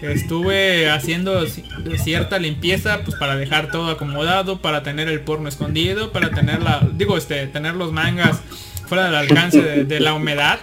estuve 0.01 0.89
haciendo 0.89 1.45
ci- 1.47 1.63
cierta 2.03 2.37
limpieza, 2.37 2.99
pues 3.05 3.15
para 3.17 3.37
dejar 3.37 3.71
todo 3.71 3.89
acomodado, 3.89 4.61
para 4.61 4.83
tener 4.83 5.07
el 5.07 5.21
porno 5.21 5.47
escondido, 5.47 6.11
para 6.11 6.31
tener 6.31 6.61
la, 6.61 6.85
digo, 6.93 7.17
este, 7.17 7.47
tener 7.47 7.75
los 7.75 7.93
mangas 7.93 8.41
fuera 8.87 9.05
del 9.05 9.15
alcance 9.15 9.61
de, 9.85 9.99
la 10.01 10.13
humedad. 10.13 10.59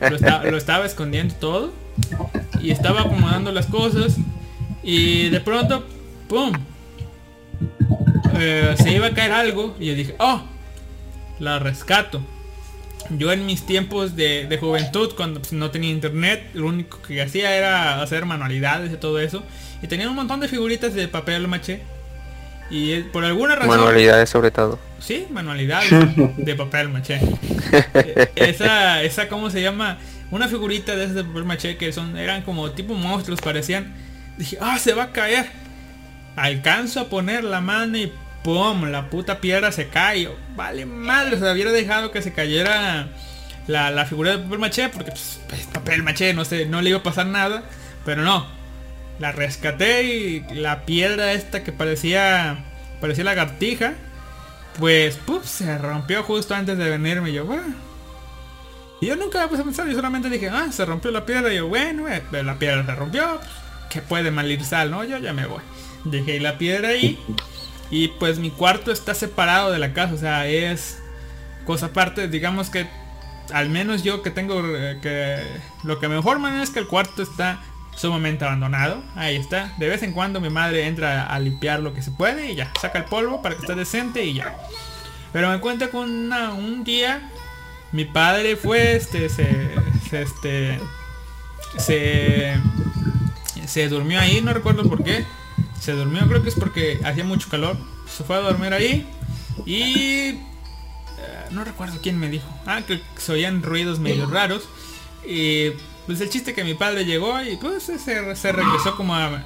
Lo, 0.00 0.50
lo 0.50 0.56
estaba 0.56 0.86
escondiendo 0.86 1.34
todo 1.34 1.72
y 2.62 2.70
estaba 2.70 3.02
acomodando 3.02 3.52
las 3.52 3.66
cosas 3.66 4.16
y 4.82 5.28
de 5.28 5.40
pronto, 5.40 5.86
¡pum! 6.28 6.50
Eh, 8.36 8.74
se 8.78 8.92
iba 8.92 9.06
a 9.06 9.14
caer 9.14 9.32
algo 9.32 9.76
y 9.78 9.86
yo 9.86 9.94
dije, 9.94 10.14
¡oh! 10.18 10.42
La 11.38 11.58
rescato. 11.58 12.22
Yo 13.10 13.32
en 13.32 13.44
mis 13.44 13.66
tiempos 13.66 14.16
de, 14.16 14.46
de 14.46 14.58
juventud, 14.58 15.12
cuando 15.14 15.40
pues, 15.40 15.52
no 15.52 15.70
tenía 15.70 15.90
internet, 15.90 16.50
lo 16.54 16.66
único 16.66 17.02
que 17.02 17.20
hacía 17.20 17.54
era 17.54 18.00
hacer 18.00 18.24
manualidades 18.24 18.92
y 18.92 18.96
todo 18.96 19.18
eso. 19.18 19.42
Y 19.82 19.88
tenía 19.88 20.08
un 20.08 20.16
montón 20.16 20.40
de 20.40 20.48
figuritas 20.48 20.94
de 20.94 21.08
papel 21.08 21.46
maché. 21.46 21.82
Y 22.70 22.92
eh, 22.92 23.06
por 23.12 23.24
alguna 23.24 23.54
razón... 23.54 23.76
Manualidades 23.76 24.30
sobre 24.30 24.50
todo. 24.50 24.78
Sí, 24.98 25.26
manualidades 25.30 25.90
de 26.36 26.54
papel 26.54 26.88
maché. 26.88 27.20
Eh, 27.94 28.30
esa, 28.36 29.02
esa, 29.02 29.28
¿cómo 29.28 29.50
se 29.50 29.60
llama? 29.60 29.98
Una 30.30 30.46
figurita 30.46 30.94
de 30.94 31.04
esas 31.04 31.16
de 31.16 31.24
papel 31.24 31.44
maché 31.44 31.76
que 31.76 31.92
son, 31.92 32.16
eran 32.16 32.42
como 32.42 32.70
tipo 32.70 32.94
monstruos, 32.94 33.40
parecían. 33.40 33.94
Dije, 34.38 34.58
ah, 34.60 34.78
se 34.78 34.94
va 34.94 35.04
a 35.04 35.12
caer. 35.12 35.46
Alcanzo 36.36 37.00
a 37.00 37.08
poner 37.08 37.42
la 37.42 37.60
mano 37.60 37.98
y 37.98 38.12
¡pum! 38.44 38.84
La 38.84 39.10
puta 39.10 39.40
piedra 39.40 39.72
se 39.72 39.88
cae. 39.88 40.28
Vale 40.54 40.86
madre, 40.86 41.38
se 41.38 41.50
hubiera 41.50 41.72
dejado 41.72 42.12
que 42.12 42.22
se 42.22 42.32
cayera 42.32 43.08
la, 43.66 43.90
la 43.90 44.04
figura 44.06 44.32
de 44.32 44.38
papel 44.38 44.58
maché, 44.60 44.88
porque 44.90 45.10
pues, 45.10 45.40
es 45.58 45.66
papel 45.66 46.04
maché, 46.04 46.32
no 46.34 46.44
sé, 46.44 46.66
no 46.66 46.80
le 46.80 46.90
iba 46.90 47.00
a 47.00 47.02
pasar 47.02 47.26
nada. 47.26 47.64
Pero 48.04 48.22
no. 48.22 48.46
La 49.18 49.32
rescaté 49.32 50.04
y 50.04 50.40
la 50.54 50.84
piedra 50.84 51.32
esta 51.32 51.64
que 51.64 51.72
parecía. 51.72 52.64
parecía 53.00 53.24
lagartija. 53.24 53.94
Pues 54.78 55.16
puf, 55.16 55.44
se 55.46 55.76
rompió 55.78 56.22
justo 56.22 56.54
antes 56.54 56.78
de 56.78 56.90
venirme. 56.90 57.30
Y 57.30 57.34
yo, 57.34 57.44
"Bueno". 57.46 57.74
Y 59.00 59.06
yo 59.06 59.16
nunca 59.16 59.42
me 59.42 59.48
puse 59.48 59.62
a 59.62 59.64
pensar, 59.64 59.86
yo 59.86 59.94
solamente 59.94 60.30
dije, 60.30 60.48
ah, 60.48 60.68
se 60.70 60.84
rompió 60.84 61.10
la 61.10 61.26
piedra. 61.26 61.52
Y 61.52 61.56
yo, 61.56 61.68
bueno, 61.68 62.08
eh, 62.08 62.22
la 62.30 62.58
piedra 62.58 62.84
se 62.84 62.94
rompió. 62.94 63.38
pues, 63.38 63.50
que 63.90 64.02
puede 64.02 64.32
mal 64.32 64.50
ir 64.50 64.64
sal, 64.64 64.90
¿no? 64.90 65.04
Yo 65.04 65.18
ya 65.18 65.32
me 65.32 65.46
voy. 65.46 65.62
Dejé 66.04 66.40
la 66.40 66.58
piedra 66.58 66.88
ahí. 66.88 67.16
Y 67.28 67.34
pues 68.18 68.38
mi 68.38 68.50
cuarto 68.50 68.90
está 68.92 69.14
separado 69.14 69.70
de 69.70 69.78
la 69.78 69.92
casa. 69.92 70.14
O 70.14 70.18
sea, 70.18 70.46
es 70.46 71.02
cosa 71.64 71.86
aparte. 71.86 72.28
Digamos 72.28 72.70
que 72.70 72.86
al 73.52 73.68
menos 73.68 74.02
yo 74.02 74.22
que 74.22 74.30
tengo 74.30 74.62
eh, 74.64 74.98
que 75.02 75.42
lo 75.82 76.00
que 76.00 76.08
me 76.08 76.16
informan 76.16 76.60
es 76.60 76.70
que 76.70 76.78
el 76.80 76.86
cuarto 76.86 77.22
está 77.22 77.60
sumamente 77.94 78.44
abandonado. 78.44 79.02
Ahí 79.14 79.36
está. 79.36 79.72
De 79.78 79.88
vez 79.88 80.02
en 80.02 80.12
cuando 80.12 80.40
mi 80.40 80.50
madre 80.50 80.86
entra 80.86 81.26
a 81.26 81.38
limpiar 81.38 81.80
lo 81.80 81.94
que 81.94 82.02
se 82.02 82.10
puede 82.10 82.52
y 82.52 82.54
ya. 82.54 82.72
Saca 82.80 82.98
el 82.98 83.04
polvo 83.04 83.42
para 83.42 83.54
que 83.54 83.62
esté 83.62 83.74
decente 83.74 84.24
y 84.24 84.34
ya. 84.34 84.56
Pero 85.32 85.48
me 85.48 85.56
encuentro 85.56 85.90
con 85.90 86.32
un 86.32 86.84
día 86.84 87.30
mi 87.94 88.04
padre 88.04 88.56
fue, 88.56 88.96
este, 88.96 89.28
se, 89.28 89.46
se, 90.10 90.22
este, 90.22 90.80
se, 91.78 92.54
se 93.66 93.88
durmió 93.88 94.18
ahí, 94.18 94.40
no 94.40 94.52
recuerdo 94.52 94.82
por 94.88 95.04
qué. 95.04 95.24
Se 95.84 95.92
durmió, 95.92 96.26
creo 96.26 96.42
que 96.42 96.48
es 96.48 96.54
porque 96.54 96.98
hacía 97.04 97.24
mucho 97.24 97.50
calor. 97.50 97.76
Se 98.08 98.24
fue 98.24 98.36
a 98.36 98.40
dormir 98.40 98.72
ahí 98.72 99.06
y 99.66 100.28
eh, 100.30 100.38
no 101.50 101.62
recuerdo 101.62 101.98
quién 102.02 102.18
me 102.18 102.30
dijo. 102.30 102.48
Ah, 102.64 102.80
que 102.86 103.02
se 103.18 103.32
oían 103.32 103.62
ruidos 103.62 103.98
medio 103.98 104.24
raros. 104.24 104.66
Y 105.28 105.72
pues 106.06 106.22
el 106.22 106.30
chiste 106.30 106.54
que 106.54 106.64
mi 106.64 106.72
padre 106.72 107.04
llegó 107.04 107.38
y 107.42 107.58
pues 107.58 107.82
se, 107.82 108.52
regresó 108.52 108.96
como 108.96 109.14
a 109.14 109.44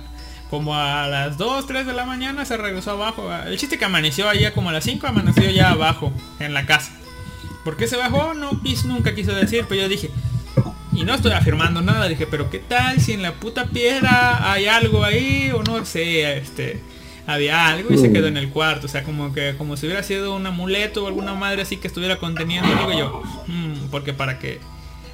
como 0.48 0.76
a 0.76 1.08
las 1.08 1.38
2, 1.38 1.66
3 1.66 1.84
de 1.84 1.92
la 1.92 2.04
mañana 2.04 2.44
se 2.44 2.56
regresó 2.56 2.92
abajo. 2.92 3.28
El 3.44 3.58
chiste 3.58 3.76
que 3.76 3.86
amaneció 3.86 4.28
allá 4.28 4.54
como 4.54 4.68
a 4.68 4.72
las 4.72 4.84
5 4.84 5.08
amaneció 5.08 5.50
ya 5.50 5.72
abajo 5.72 6.12
en 6.38 6.54
la 6.54 6.66
casa. 6.66 6.92
¿Por 7.64 7.76
qué 7.76 7.88
se 7.88 7.96
bajó? 7.96 8.32
No 8.34 8.62
quiso, 8.62 8.86
nunca 8.86 9.12
quiso 9.12 9.32
decir, 9.32 9.66
pero 9.68 9.82
yo 9.82 9.88
dije, 9.88 10.12
y 10.98 11.04
no 11.04 11.14
estoy 11.14 11.32
afirmando 11.32 11.80
nada, 11.80 12.08
dije, 12.08 12.26
pero 12.26 12.50
qué 12.50 12.58
tal 12.58 13.00
si 13.00 13.12
en 13.12 13.22
la 13.22 13.34
puta 13.34 13.66
piedra 13.66 14.52
hay 14.52 14.66
algo 14.66 15.04
ahí 15.04 15.50
o 15.54 15.62
no 15.62 15.84
sé, 15.84 16.36
este 16.38 16.80
había 17.26 17.68
algo 17.68 17.92
y 17.92 17.98
se 17.98 18.10
quedó 18.10 18.26
en 18.26 18.38
el 18.38 18.48
cuarto, 18.48 18.86
o 18.86 18.88
sea, 18.88 19.02
como 19.02 19.34
que 19.34 19.54
como 19.58 19.76
si 19.76 19.86
hubiera 19.86 20.02
sido 20.02 20.34
un 20.34 20.46
amuleto 20.46 21.04
o 21.04 21.08
alguna 21.08 21.34
madre 21.34 21.62
así 21.62 21.76
que 21.76 21.86
estuviera 21.86 22.16
conteniendo, 22.16 22.68
digo 22.68 22.92
yo, 22.98 23.22
mm, 23.46 23.90
porque 23.90 24.12
para 24.12 24.38
que 24.38 24.60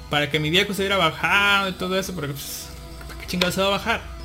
para 0.09 0.29
que 0.29 0.39
mi 0.39 0.49
viejo 0.49 0.73
se 0.73 0.83
hubiera 0.83 0.97
bajado 0.97 1.69
y 1.69 1.73
todo 1.73 1.99
eso, 1.99 2.13
porque 2.15 2.31
pues, 2.31 2.69
¿para 3.07 3.19
qué 3.19 3.27
chingado 3.27 3.51
se 3.51 3.61
va 3.61 3.67
a 3.67 3.71
bajar? 3.71 4.15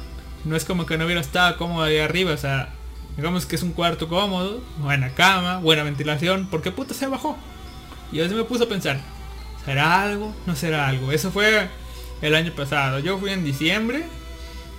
no 0.44 0.56
es 0.56 0.64
como 0.64 0.86
que 0.86 0.96
no 0.96 1.04
hubiera 1.04 1.20
estado 1.20 1.56
cómodo 1.56 1.84
ahí 1.84 1.98
arriba, 1.98 2.32
o 2.32 2.36
sea, 2.36 2.70
digamos 3.16 3.46
que 3.46 3.56
es 3.56 3.62
un 3.62 3.72
cuarto 3.72 4.08
cómodo, 4.08 4.62
buena 4.78 5.10
cama, 5.10 5.58
buena 5.58 5.82
ventilación, 5.82 6.46
¿por 6.46 6.62
qué 6.62 6.70
puta 6.70 6.94
se 6.94 7.06
bajó? 7.06 7.36
Y 8.12 8.16
yo 8.16 8.28
me 8.28 8.44
puse 8.44 8.64
a 8.64 8.68
pensar, 8.68 9.00
¿será 9.64 10.02
algo? 10.02 10.34
¿No 10.46 10.56
será 10.56 10.88
algo? 10.88 11.12
Eso 11.12 11.30
fue 11.30 11.68
el 12.22 12.34
año 12.34 12.52
pasado, 12.52 12.98
yo 12.98 13.18
fui 13.18 13.30
en 13.30 13.44
diciembre 13.44 14.04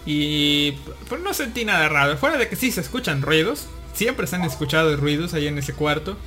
y 0.05 0.73
pues 1.09 1.21
no 1.21 1.33
sentí 1.33 1.65
nada 1.65 1.89
raro, 1.89 2.17
fuera 2.17 2.37
de 2.37 2.47
que 2.47 2.55
sí 2.55 2.71
se 2.71 2.81
escuchan 2.81 3.21
ruidos, 3.21 3.67
siempre 3.93 4.27
se 4.27 4.35
han 4.35 4.43
escuchado 4.43 4.95
ruidos 4.97 5.33
ahí 5.33 5.47
en 5.47 5.57
ese 5.57 5.73
cuarto, 5.73 6.17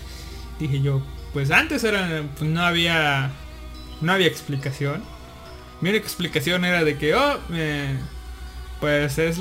dije 0.58 0.80
yo, 0.80 1.02
pues 1.32 1.50
antes 1.50 1.84
era, 1.84 2.22
pues 2.38 2.50
no 2.50 2.62
había, 2.62 3.30
no 4.00 4.12
había 4.12 4.28
explicación. 4.28 5.02
Mi 5.80 5.90
única 5.90 6.06
explicación 6.06 6.64
era 6.64 6.84
de 6.84 6.96
que, 6.96 7.14
oh, 7.14 7.38
me 7.48 7.96
pues 8.84 9.18
es 9.18 9.36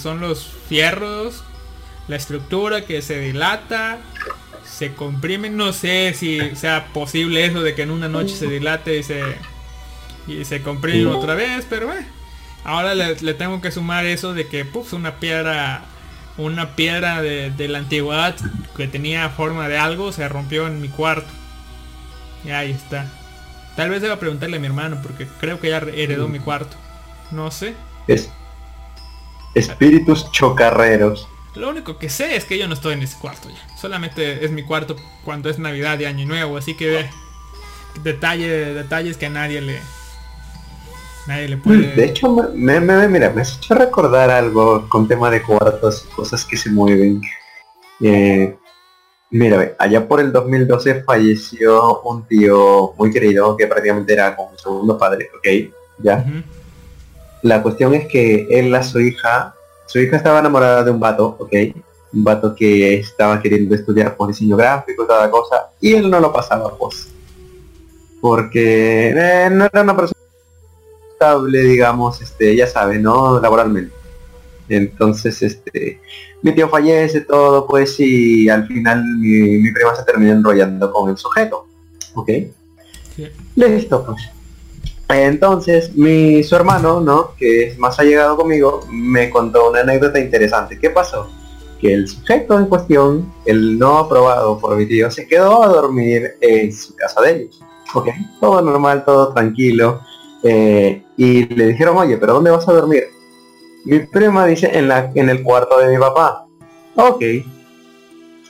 son 0.00 0.20
los 0.20 0.46
fierros, 0.68 1.42
la 2.08 2.16
estructura 2.16 2.84
que 2.84 3.00
se 3.00 3.18
dilata, 3.20 3.98
se 4.72 4.94
comprime, 4.94 5.50
no 5.50 5.72
sé 5.72 6.14
si 6.14 6.56
sea 6.56 6.86
posible 6.92 7.44
eso 7.44 7.62
de 7.62 7.74
que 7.74 7.82
en 7.82 7.90
una 7.90 8.08
noche 8.08 8.34
se 8.34 8.46
dilate 8.46 8.98
y 8.98 9.02
se 9.02 9.22
y 10.26 10.44
se 10.44 10.62
comprime 10.62 11.06
otra 11.06 11.34
vez, 11.34 11.66
pero 11.68 11.88
bueno, 11.88 12.06
ahora 12.64 12.94
le, 12.94 13.34
tengo 13.34 13.60
que 13.60 13.70
sumar 13.70 14.06
eso 14.06 14.34
de 14.34 14.46
que 14.46 14.64
pues 14.64 14.92
una 14.92 15.16
piedra 15.16 15.84
una 16.38 16.74
piedra 16.74 17.20
de, 17.20 17.50
de, 17.50 17.68
la 17.68 17.78
antigüedad 17.78 18.34
que 18.76 18.88
tenía 18.88 19.28
forma 19.28 19.68
de 19.68 19.76
algo 19.76 20.12
se 20.12 20.26
rompió 20.28 20.66
en 20.66 20.80
mi 20.80 20.88
cuarto. 20.88 21.28
Y 22.42 22.50
ahí 22.50 22.70
está. 22.70 23.06
Tal 23.76 23.90
vez 23.90 24.00
deba 24.00 24.18
preguntarle 24.18 24.56
a 24.56 24.60
mi 24.60 24.66
hermano 24.66 25.00
porque 25.02 25.28
creo 25.40 25.60
que 25.60 25.68
ya 25.68 25.78
heredó 25.78 26.28
mi 26.28 26.38
cuarto. 26.38 26.76
No 27.30 27.50
sé. 27.50 27.74
Es, 28.06 28.30
Espíritus 29.54 30.30
chocarreros. 30.32 31.28
Lo 31.54 31.68
único 31.68 31.98
que 31.98 32.08
sé 32.08 32.36
es 32.36 32.44
que 32.44 32.58
yo 32.58 32.66
no 32.66 32.74
estoy 32.74 32.94
en 32.94 33.02
ese 33.02 33.18
cuarto 33.18 33.48
ya. 33.50 33.76
Solamente 33.76 34.44
es 34.44 34.50
mi 34.50 34.62
cuarto 34.62 34.96
cuando 35.24 35.50
es 35.50 35.58
Navidad 35.58 35.98
y 35.98 36.06
Año 36.06 36.26
Nuevo, 36.26 36.56
así 36.56 36.74
que 36.74 37.10
detalle, 38.02 38.74
detalles 38.74 39.16
que 39.16 39.26
a 39.26 39.30
nadie 39.30 39.60
le 39.60 39.80
nadie 41.26 41.48
le 41.48 41.56
puede. 41.56 41.94
De 41.94 42.04
hecho, 42.04 42.34
me, 42.54 42.80
me, 42.80 43.08
mira, 43.08 43.30
me 43.30 43.42
has 43.42 43.56
hecho 43.56 43.74
recordar 43.74 44.30
algo 44.30 44.88
con 44.88 45.06
tema 45.06 45.30
de 45.30 45.42
cuartos 45.42 46.06
y 46.06 46.14
cosas 46.14 46.44
que 46.44 46.56
se 46.56 46.70
mueven. 46.70 47.20
Eh, 48.00 48.56
mira, 49.30 49.74
allá 49.78 50.08
por 50.08 50.20
el 50.20 50.32
2012 50.32 51.04
falleció 51.04 52.00
un 52.02 52.26
tío 52.26 52.94
muy 52.96 53.10
querido 53.12 53.56
que 53.56 53.66
prácticamente 53.66 54.12
era 54.12 54.34
como 54.34 54.50
un 54.50 54.58
segundo 54.58 54.98
padre, 54.98 55.30
¿ok? 55.36 55.74
Ya. 55.98 56.24
La 57.42 57.62
cuestión 57.62 57.94
es 57.94 58.08
que 58.08 58.46
él 58.50 58.74
a 58.74 58.82
su 58.82 59.00
hija, 59.00 59.54
su 59.92 59.98
hija 59.98 60.16
estaba 60.16 60.38
enamorada 60.38 60.82
de 60.82 60.90
un 60.90 60.98
vato, 60.98 61.36
¿ok? 61.38 61.52
Un 62.14 62.24
vato 62.24 62.54
que 62.54 62.94
estaba 62.94 63.42
queriendo 63.42 63.74
estudiar 63.74 64.16
por 64.16 64.28
diseño 64.28 64.56
gráfico 64.56 65.04
y 65.04 65.06
toda 65.06 65.30
cosa, 65.30 65.68
y 65.82 65.92
él 65.92 66.10
no 66.10 66.18
lo 66.18 66.32
pasaba 66.32 66.74
pues. 66.78 67.08
Porque 68.18 69.10
eh, 69.10 69.50
no 69.50 69.66
era 69.66 69.82
una 69.82 69.94
persona 69.94 70.18
estable, 71.12 71.60
digamos, 71.60 72.22
este, 72.22 72.56
ya 72.56 72.66
sabe, 72.66 72.98
¿no? 72.98 73.38
Laboralmente. 73.38 73.94
Entonces, 74.70 75.42
este, 75.42 76.00
mi 76.40 76.54
tío 76.54 76.70
fallece, 76.70 77.20
todo, 77.20 77.66
pues, 77.66 78.00
y 78.00 78.48
al 78.48 78.66
final 78.66 79.04
mi, 79.18 79.58
mi 79.58 79.72
prima 79.72 79.94
se 79.94 80.04
termina 80.04 80.32
enrollando 80.32 80.90
con 80.90 81.10
el 81.10 81.18
sujeto. 81.18 81.66
¿Ok? 82.14 82.30
Sí. 83.14 83.28
Listo, 83.56 84.06
pues. 84.06 84.22
Entonces, 85.12 85.94
mi 85.94 86.42
su 86.42 86.56
hermano, 86.56 87.00
¿no? 87.00 87.34
Que 87.36 87.68
es 87.68 87.78
más 87.78 87.98
allegado 87.98 88.36
conmigo, 88.36 88.80
me 88.90 89.30
contó 89.30 89.70
una 89.70 89.80
anécdota 89.80 90.18
interesante. 90.18 90.78
¿Qué 90.78 90.90
pasó? 90.90 91.28
Que 91.80 91.92
el 91.92 92.08
sujeto 92.08 92.58
en 92.58 92.66
cuestión, 92.66 93.32
el 93.44 93.78
no 93.78 93.98
aprobado 93.98 94.58
por 94.58 94.76
mi 94.76 94.86
tío, 94.86 95.10
se 95.10 95.26
quedó 95.26 95.62
a 95.62 95.68
dormir 95.68 96.34
en 96.40 96.72
su 96.72 96.94
casa 96.94 97.20
de 97.22 97.32
ellos. 97.32 97.60
Ok, 97.94 98.08
todo 98.40 98.62
normal, 98.62 99.04
todo 99.04 99.32
tranquilo. 99.34 100.00
Eh, 100.42 101.04
y 101.16 101.46
le 101.54 101.68
dijeron, 101.68 101.96
oye, 101.98 102.16
pero 102.16 102.34
¿dónde 102.34 102.50
vas 102.50 102.66
a 102.68 102.72
dormir? 102.72 103.04
Mi 103.84 104.00
prima 104.00 104.46
dice, 104.46 104.70
en, 104.72 104.88
la, 104.88 105.10
en 105.14 105.28
el 105.28 105.42
cuarto 105.42 105.78
de 105.78 105.88
mi 105.88 105.98
papá. 105.98 106.46
Ok. 106.94 107.22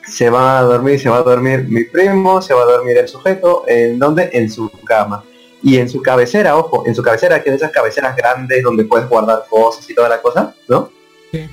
Se 0.07 0.31
va 0.31 0.59
a 0.59 0.63
dormir, 0.63 1.01
se 1.01 1.09
va 1.09 1.19
a 1.19 1.23
dormir 1.23 1.67
mi 1.69 1.85
primo, 1.85 2.43
se 2.43 2.55
va 2.55 2.63
a 2.63 2.67
dormir 2.67 2.99
el 2.99 3.09
sujeto. 3.09 3.65
¿En 3.67 3.99
dónde? 3.99 4.31
En 4.33 4.51
su 4.51 4.71
cama 4.85 5.25
y 5.63 5.79
en 5.79 5.89
su 5.89 6.03
cabecera, 6.03 6.57
ojo, 6.57 6.85
en 6.87 6.95
su 6.95 7.03
cabecera, 7.03 7.43
que 7.43 7.51
es 7.51 7.57
esas 7.57 7.71
cabeceras 7.71 8.17
grandes 8.17 8.63
donde 8.63 8.85
puedes 8.85 9.09
guardar 9.09 9.45
cosas 9.49 9.89
y 9.89 9.95
toda 9.95 10.09
la 10.09 10.21
cosa, 10.21 10.55
¿no? 10.69 10.91
Sí. 11.31 11.49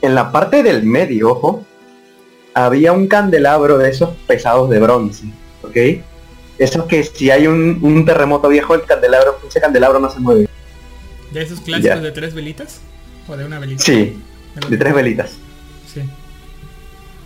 En 0.00 0.14
la 0.14 0.32
parte 0.32 0.62
del 0.62 0.82
medio, 0.82 1.30
ojo, 1.30 1.64
había 2.54 2.92
un 2.92 3.06
candelabro 3.06 3.78
de 3.78 3.90
esos 3.90 4.10
pesados 4.26 4.70
de 4.70 4.80
bronce, 4.80 5.26
¿ok? 5.62 6.02
Esos 6.58 6.84
que 6.84 7.04
si 7.04 7.30
hay 7.30 7.46
un, 7.46 8.04
terremoto 8.04 8.48
viejo, 8.48 8.74
el 8.74 8.84
candelabro, 8.84 9.38
ese 9.46 9.60
candelabro 9.60 10.00
no 10.00 10.10
se 10.10 10.20
mueve. 10.20 10.48
¿De 11.32 11.42
esos 11.42 11.60
clásicos 11.60 12.02
de 12.02 12.12
tres 12.12 12.34
velitas? 12.34 12.80
¿O 13.28 13.36
de 13.36 13.44
una 13.44 13.58
velita? 13.58 13.82
Sí, 13.82 14.20
de 14.68 14.76
tres 14.76 14.94
velitas. 14.94 15.32
Sí 15.92 16.02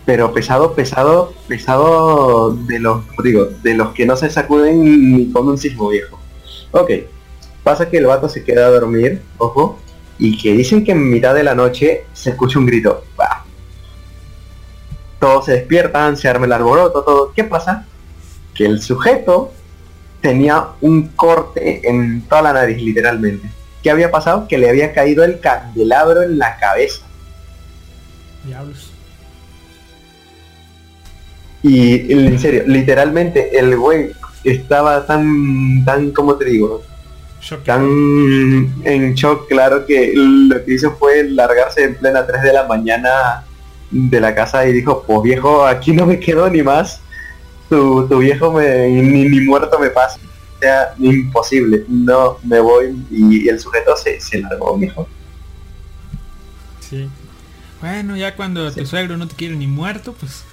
pero 0.05 0.33
pesado, 0.33 0.73
pesado, 0.73 1.33
pesado 1.47 2.51
de 2.51 2.79
los, 2.79 3.03
digo, 3.23 3.45
de 3.63 3.73
los 3.73 3.89
que 3.93 4.05
no 4.05 4.15
se 4.15 4.29
sacuden 4.29 5.15
ni 5.15 5.31
con 5.31 5.47
un 5.47 5.57
sismo 5.57 5.89
viejo. 5.89 6.19
Ok, 6.71 6.91
pasa 7.63 7.89
que 7.89 7.97
el 7.97 8.05
vato 8.05 8.29
se 8.29 8.43
queda 8.43 8.67
a 8.67 8.69
dormir, 8.69 9.21
ojo, 9.39 9.79
y 10.19 10.37
que 10.37 10.53
dicen 10.53 10.83
que 10.83 10.91
en 10.91 11.09
mitad 11.09 11.33
de 11.33 11.43
la 11.43 11.55
noche 11.55 12.05
se 12.13 12.29
escucha 12.31 12.59
un 12.59 12.67
grito. 12.67 13.03
Bah. 13.17 13.45
Todos 15.19 15.45
se 15.45 15.53
despiertan, 15.53 16.17
se 16.17 16.27
arma 16.27 16.45
el 16.45 16.53
alboroto, 16.53 17.03
todo. 17.03 17.33
¿Qué 17.33 17.43
pasa? 17.43 17.85
Que 18.53 18.65
el 18.65 18.81
sujeto 18.81 19.51
tenía 20.21 20.67
un 20.81 21.09
corte 21.09 21.89
en 21.89 22.21
toda 22.27 22.43
la 22.43 22.53
nariz, 22.53 22.77
literalmente. 22.77 23.49
¿Qué 23.81 23.89
había 23.89 24.11
pasado? 24.11 24.47
Que 24.47 24.57
le 24.57 24.69
había 24.69 24.93
caído 24.93 25.23
el 25.23 25.39
candelabro 25.39 26.21
en 26.21 26.37
la 26.37 26.57
cabeza. 26.57 27.05
Diablos. 28.43 28.94
Y 31.67 32.13
en 32.13 32.37
serio, 32.37 32.61
literalmente 32.67 33.57
el 33.57 33.75
güey 33.75 34.11
estaba 34.43 35.03
tan, 35.07 35.83
tan, 35.83 36.11
como 36.11 36.35
te 36.35 36.45
digo, 36.45 36.83
tan 37.65 37.83
en 38.83 39.15
shock, 39.15 39.47
claro 39.47 39.83
que 39.87 40.13
lo 40.15 40.63
que 40.63 40.75
hizo 40.75 40.91
fue 40.91 41.23
largarse 41.27 41.85
en 41.85 41.95
plena 41.95 42.27
3 42.27 42.43
de 42.43 42.53
la 42.53 42.67
mañana 42.67 43.45
de 43.89 44.21
la 44.21 44.35
casa 44.35 44.67
y 44.67 44.73
dijo, 44.73 45.03
pues 45.07 45.23
viejo, 45.23 45.65
aquí 45.65 45.91
no 45.93 46.05
me 46.05 46.19
quedo 46.19 46.47
ni 46.51 46.61
más, 46.61 47.01
tu, 47.67 48.07
tu 48.07 48.19
viejo 48.19 48.51
me, 48.51 48.87
ni, 48.87 49.41
muerto 49.41 49.79
me 49.79 49.89
pasa. 49.89 50.19
O 50.57 50.59
sea, 50.59 50.93
imposible, 50.99 51.83
no 51.87 52.37
me 52.43 52.59
voy 52.59 52.95
y 53.09 53.49
el 53.49 53.59
sujeto 53.59 53.97
se, 53.97 54.21
se 54.21 54.37
largó, 54.37 54.77
viejo. 54.77 55.07
Sí. 56.79 57.09
Bueno, 57.81 58.15
ya 58.15 58.35
cuando 58.35 58.71
tu 58.71 58.85
suegro 58.85 59.17
no 59.17 59.27
te 59.27 59.35
quiere 59.35 59.55
ni 59.55 59.65
muerto, 59.65 60.13
pues 60.13 60.43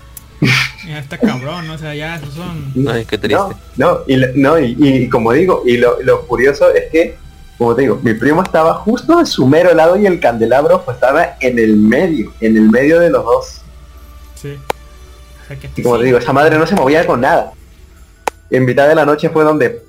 está 0.88 1.18
cabrón, 1.18 1.70
o 1.70 1.78
sea, 1.78 1.94
ya 1.94 2.16
esos 2.16 2.34
son... 2.34 2.72
Ay, 2.88 3.04
qué 3.04 3.18
triste. 3.18 3.54
No, 3.76 4.00
y, 4.06 4.16
no 4.34 4.58
y, 4.58 5.08
como 5.08 5.32
digo, 5.32 5.62
y 5.64 5.76
lo, 5.76 6.26
curioso 6.26 6.72
es 6.72 6.90
que, 6.90 7.16
como 7.58 7.74
te 7.74 7.82
digo, 7.82 8.00
mi 8.02 8.14
primo 8.14 8.42
estaba 8.42 8.74
justo 8.74 9.18
a 9.18 9.24
su 9.24 9.46
mero 9.46 9.72
lado 9.74 9.96
y 9.96 10.06
el 10.06 10.18
candelabro 10.20 10.84
pues 10.84 10.96
estaba 10.96 11.36
en 11.40 11.58
el 11.58 11.76
medio, 11.76 12.32
en 12.40 12.56
el 12.56 12.70
medio 12.70 12.98
de 12.98 13.10
los 13.10 13.24
dos. 13.24 13.60
Sí. 14.34 14.58
y 15.76 15.82
como 15.82 15.98
te 15.98 16.04
digo, 16.04 16.18
esa 16.18 16.32
madre 16.32 16.58
no 16.58 16.66
se 16.66 16.74
movía 16.74 17.06
con 17.06 17.20
nada. 17.20 17.52
en 18.50 18.64
mitad 18.64 18.88
de 18.88 18.94
la 18.94 19.06
noche 19.06 19.30
fue 19.30 19.44
donde... 19.44 19.82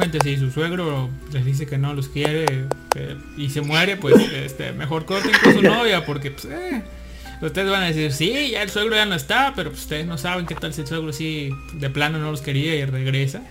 gente, 0.00 0.18
si 0.22 0.36
su 0.36 0.50
suegro 0.50 1.10
les 1.32 1.44
dice 1.44 1.66
que 1.66 1.78
no 1.78 1.94
los 1.94 2.08
quiere 2.08 2.66
eh, 2.96 3.16
y 3.36 3.50
se 3.50 3.60
muere, 3.60 3.96
pues 3.96 4.14
este, 4.32 4.72
mejor 4.72 5.04
corten 5.04 5.32
con 5.42 5.54
su 5.54 5.62
novia 5.62 6.04
porque 6.04 6.30
pues, 6.30 6.46
eh, 6.46 6.82
ustedes 7.42 7.70
van 7.70 7.82
a 7.82 7.86
decir, 7.86 8.12
sí, 8.12 8.50
ya 8.50 8.62
el 8.62 8.70
suegro 8.70 8.94
ya 8.94 9.06
no 9.06 9.14
está, 9.14 9.52
pero 9.54 9.70
pues, 9.70 9.82
ustedes 9.82 10.06
no 10.06 10.18
saben 10.18 10.46
qué 10.46 10.54
tal 10.54 10.74
si 10.74 10.82
el 10.82 10.86
suegro 10.86 11.12
sí 11.12 11.50
de 11.74 11.90
plano 11.90 12.18
no 12.18 12.30
los 12.30 12.40
quería 12.40 12.74
y 12.74 12.84
regresa. 12.84 13.42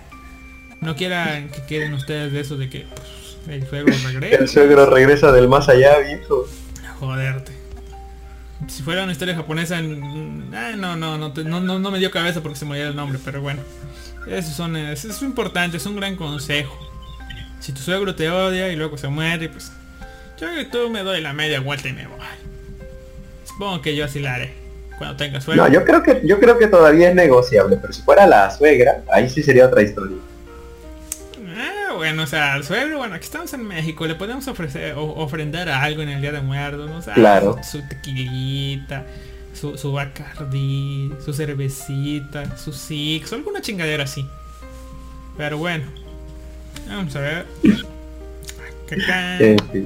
No 0.82 0.96
quieran 0.96 1.50
que 1.50 1.62
queden 1.64 1.94
ustedes 1.94 2.32
de 2.32 2.40
eso 2.40 2.56
de 2.56 2.70
que 2.70 2.86
pues, 2.96 3.38
el 3.48 3.68
suegro 3.68 3.94
regresa. 4.06 4.42
El 4.42 4.48
suegro 4.48 4.86
regresa 4.86 5.32
del 5.32 5.48
más 5.48 5.70
allá, 5.70 6.00
viejo. 6.00 6.48
Joderte. 7.00 7.54
Si 8.68 8.84
fuera 8.84 9.04
una 9.04 9.14
historia 9.14 9.36
japonesa, 9.36 9.78
ah, 9.78 9.82
no, 9.82 10.96
no, 10.96 11.18
no, 11.18 11.30
no, 11.30 11.60
no, 11.62 11.80
no 11.80 11.92
me 11.92 12.00
dio 12.00 12.12
cabeza 12.12 12.42
porque 12.42 12.58
se 12.58 12.66
me 12.66 12.72
olvidó 12.72 12.90
el 12.90 12.96
nombre, 12.96 13.20
pero 13.24 13.42
bueno. 13.42 13.62
Eso, 14.28 14.52
son, 14.52 14.76
eso 14.76 15.10
es 15.10 15.22
importante, 15.22 15.78
es 15.78 15.86
un 15.86 15.96
gran 15.96 16.16
consejo. 16.16 16.78
Si 17.60 17.72
tu 17.74 17.80
suegro 17.82 18.16
te 18.16 18.30
odia 18.30 18.70
y 18.70 18.76
luego 18.76 18.98
se 18.98 19.08
muere, 19.08 19.50
pues 19.50 19.72
yo 20.40 20.48
que 20.56 20.66
tú 20.66 20.90
me 20.90 21.04
doy 21.04 21.22
la 21.22 21.34
media 21.34 21.60
vuelta 21.60 21.88
y 21.90 21.94
me 21.94 22.08
voy. 22.08 22.20
Supongo 23.46 23.82
que 23.82 23.96
yo 23.96 24.06
así 24.06 24.20
la 24.20 24.36
haré. 24.36 24.54
Cuando 24.98 25.16
tenga 25.16 25.40
suegro. 25.42 25.64
No, 25.66 25.72
yo 25.72 25.84
creo 25.86 26.04
que 26.04 26.22
yo 26.26 26.40
creo 26.40 26.58
que 26.58 26.68
todavía 26.68 27.10
es 27.10 27.16
negociable, 27.16 27.78
pero 27.82 27.94
si 27.94 28.02
fuera 28.02 28.28
la 28.28 28.52
suegra, 28.52 29.02
ahí 29.12 29.30
sí 29.30 29.42
sería 29.44 29.66
otra 29.68 29.82
historia. 29.82 30.18
Ah, 31.58 31.94
bueno, 31.96 32.24
o 32.24 32.28
sea, 32.28 32.54
al 32.54 32.64
suegro, 32.64 32.98
bueno, 32.98 33.16
aquí 33.16 33.26
estamos 33.26 33.54
en 33.54 33.66
México, 33.66 34.06
le 34.06 34.16
podemos 34.16 34.48
ofrecer, 34.48 34.94
o- 34.96 35.16
ofrendar 35.16 35.70
algo 35.70 36.02
en 36.02 36.10
el 36.10 36.22
Día 36.22 36.32
de 36.34 36.42
Muertos, 36.42 36.90
¿no? 36.90 36.98
O 36.98 37.02
sea, 37.02 37.14
Claro. 37.14 37.58
Su 37.64 37.82
tequilita, 37.88 39.06
su, 39.60 39.78
su 39.78 39.92
bacardí, 39.92 41.12
su 41.24 41.34
cervecita, 41.34 42.58
su 42.58 42.72
six, 42.72 43.34
alguna 43.34 43.62
chingadera 43.62 44.04
así. 44.04 44.26
Pero 45.38 45.58
bueno, 45.58 45.86
vamos 46.88 47.16
a 47.16 47.20
ver. 47.20 47.46
Sí. 49.72 49.86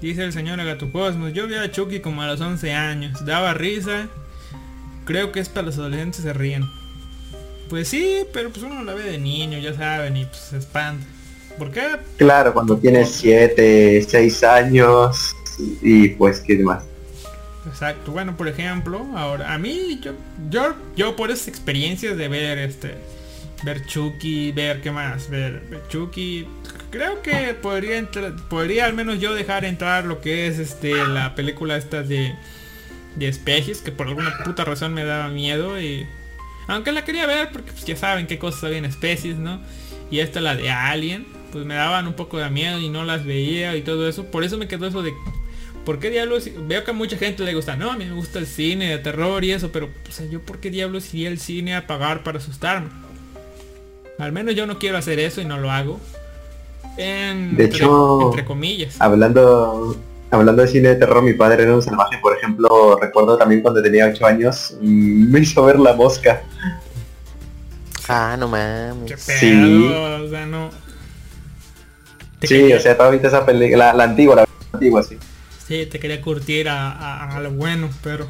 Dice 0.00 0.22
el 0.22 0.32
señor 0.32 0.60
Agatocosmos, 0.60 1.32
yo 1.32 1.46
vi 1.46 1.54
a 1.54 1.70
Chucky 1.70 2.00
como 2.00 2.22
a 2.22 2.26
los 2.26 2.40
11 2.40 2.72
años, 2.72 3.24
daba 3.24 3.54
risa, 3.54 4.08
creo 5.04 5.32
que 5.32 5.40
es 5.40 5.48
para 5.48 5.66
los 5.66 5.78
adolescentes 5.78 6.22
se 6.22 6.32
ríen. 6.32 6.64
Pues 7.70 7.88
sí, 7.88 8.24
pero 8.32 8.50
pues 8.50 8.62
uno 8.64 8.84
la 8.84 8.94
ve 8.94 9.02
de 9.02 9.18
niño, 9.18 9.58
ya 9.58 9.74
saben, 9.74 10.16
y 10.16 10.26
pues 10.26 10.38
se 10.38 10.58
espanta. 10.58 11.04
¿Por 11.58 11.70
qué? 11.70 11.96
Claro, 12.18 12.52
cuando 12.52 12.76
tienes 12.76 13.10
7, 13.12 14.04
6 14.06 14.44
años 14.44 15.34
y 15.80 16.08
pues 16.10 16.40
qué 16.40 16.58
más. 16.58 16.84
Exacto, 17.66 18.12
bueno, 18.12 18.36
por 18.36 18.48
ejemplo, 18.48 19.06
ahora, 19.16 19.54
a 19.54 19.58
mí, 19.58 19.98
yo, 20.02 20.12
yo, 20.50 20.74
yo 20.96 21.16
por 21.16 21.30
esas 21.30 21.48
experiencias 21.48 22.16
de 22.16 22.28
ver 22.28 22.58
este, 22.58 22.94
ver 23.64 23.86
Chucky, 23.86 24.52
ver 24.52 24.82
qué 24.82 24.90
más, 24.90 25.30
ver, 25.30 25.62
Chucky, 25.88 26.46
creo 26.90 27.22
que 27.22 27.54
podría 27.54 27.96
entrar, 27.98 28.34
podría 28.48 28.84
al 28.84 28.94
menos 28.94 29.18
yo 29.18 29.34
dejar 29.34 29.64
entrar 29.64 30.04
lo 30.04 30.20
que 30.20 30.46
es 30.46 30.58
este, 30.58 30.94
la 31.08 31.34
película 31.34 31.76
esta 31.76 32.02
de, 32.02 32.34
de 33.16 33.28
especies, 33.28 33.80
que 33.80 33.92
por 33.92 34.08
alguna 34.08 34.36
puta 34.44 34.64
razón 34.64 34.92
me 34.92 35.04
daba 35.04 35.28
miedo 35.28 35.80
y, 35.80 36.06
aunque 36.68 36.92
la 36.92 37.04
quería 37.04 37.26
ver 37.26 37.50
porque 37.50 37.72
pues 37.72 37.84
ya 37.86 37.96
saben 37.96 38.26
qué 38.26 38.38
cosas 38.38 38.64
había 38.64 38.78
en 38.78 38.84
especies, 38.84 39.36
¿no? 39.36 39.60
Y 40.10 40.18
esta 40.18 40.40
la 40.40 40.54
de 40.54 40.70
Alien, 40.70 41.26
pues 41.50 41.64
me 41.64 41.74
daban 41.74 42.06
un 42.06 42.14
poco 42.14 42.38
de 42.38 42.50
miedo 42.50 42.78
y 42.78 42.90
no 42.90 43.04
las 43.04 43.24
veía 43.24 43.74
y 43.74 43.82
todo 43.82 44.06
eso, 44.06 44.26
por 44.26 44.44
eso 44.44 44.58
me 44.58 44.68
quedó 44.68 44.86
eso 44.86 45.02
de 45.02 45.14
¿Por 45.84 45.98
qué 45.98 46.10
diablos? 46.10 46.48
Veo 46.66 46.82
que 46.84 46.90
a 46.92 46.94
mucha 46.94 47.16
gente 47.18 47.42
le 47.42 47.54
gusta, 47.54 47.76
no, 47.76 47.90
a 47.92 47.96
mí 47.96 48.04
me 48.06 48.14
gusta 48.14 48.38
el 48.38 48.46
cine 48.46 48.90
de 48.90 48.98
terror 48.98 49.44
y 49.44 49.52
eso, 49.52 49.70
pero, 49.70 49.86
o 50.08 50.12
sea, 50.12 50.24
yo 50.26 50.40
por 50.40 50.58
qué 50.58 50.70
diablos 50.70 51.12
iría 51.12 51.28
al 51.28 51.38
cine 51.38 51.76
a 51.76 51.86
pagar 51.86 52.22
para 52.22 52.38
asustarme. 52.38 52.88
Al 54.18 54.32
menos 54.32 54.54
yo 54.54 54.66
no 54.66 54.78
quiero 54.78 54.96
hacer 54.96 55.18
eso 55.18 55.40
y 55.40 55.44
no 55.44 55.58
lo 55.58 55.70
hago. 55.70 56.00
En, 56.96 57.56
De 57.56 57.64
entre, 57.64 57.78
hecho- 57.80 58.28
entre 58.28 58.44
comillas. 58.44 58.96
Hablando 59.00 59.96
hablando 60.30 60.62
de 60.62 60.68
cine 60.68 60.88
de 60.88 60.96
terror, 60.96 61.22
mi 61.22 61.32
padre 61.34 61.62
era 61.62 61.74
un 61.74 61.82
salvaje, 61.82 62.18
por 62.18 62.36
ejemplo, 62.36 62.98
recuerdo 63.00 63.36
también 63.36 63.60
cuando 63.62 63.80
tenía 63.82 64.06
8 64.06 64.26
años, 64.26 64.76
mm, 64.80 65.30
me 65.30 65.40
hizo 65.40 65.64
ver 65.64 65.78
La 65.78 65.92
Mosca. 65.94 66.42
Ah, 68.08 68.36
no 68.38 68.46
¿Qué 68.46 68.50
mames. 68.52 69.24
pedo? 69.26 69.38
sí. 69.38 69.92
O 70.24 70.28
sea, 70.28 70.46
no. 70.46 70.70
Sí, 72.42 72.48
quería- 72.48 72.76
o 72.76 72.80
sea, 72.80 72.96
todavía 72.96 73.12
viste 73.20 73.28
esa 73.28 73.46
película, 73.46 73.86
la, 73.86 73.94
la 73.94 74.04
antigua, 74.04 74.36
la 74.36 74.46
antigua, 74.72 75.02
sí. 75.02 75.16
Sí, 75.66 75.86
te 75.86 75.98
quería 75.98 76.20
curtir 76.20 76.68
a, 76.68 76.90
a- 76.92 77.36
a 77.36 77.40
lo 77.40 77.50
bueno, 77.52 77.90
pero... 78.02 78.28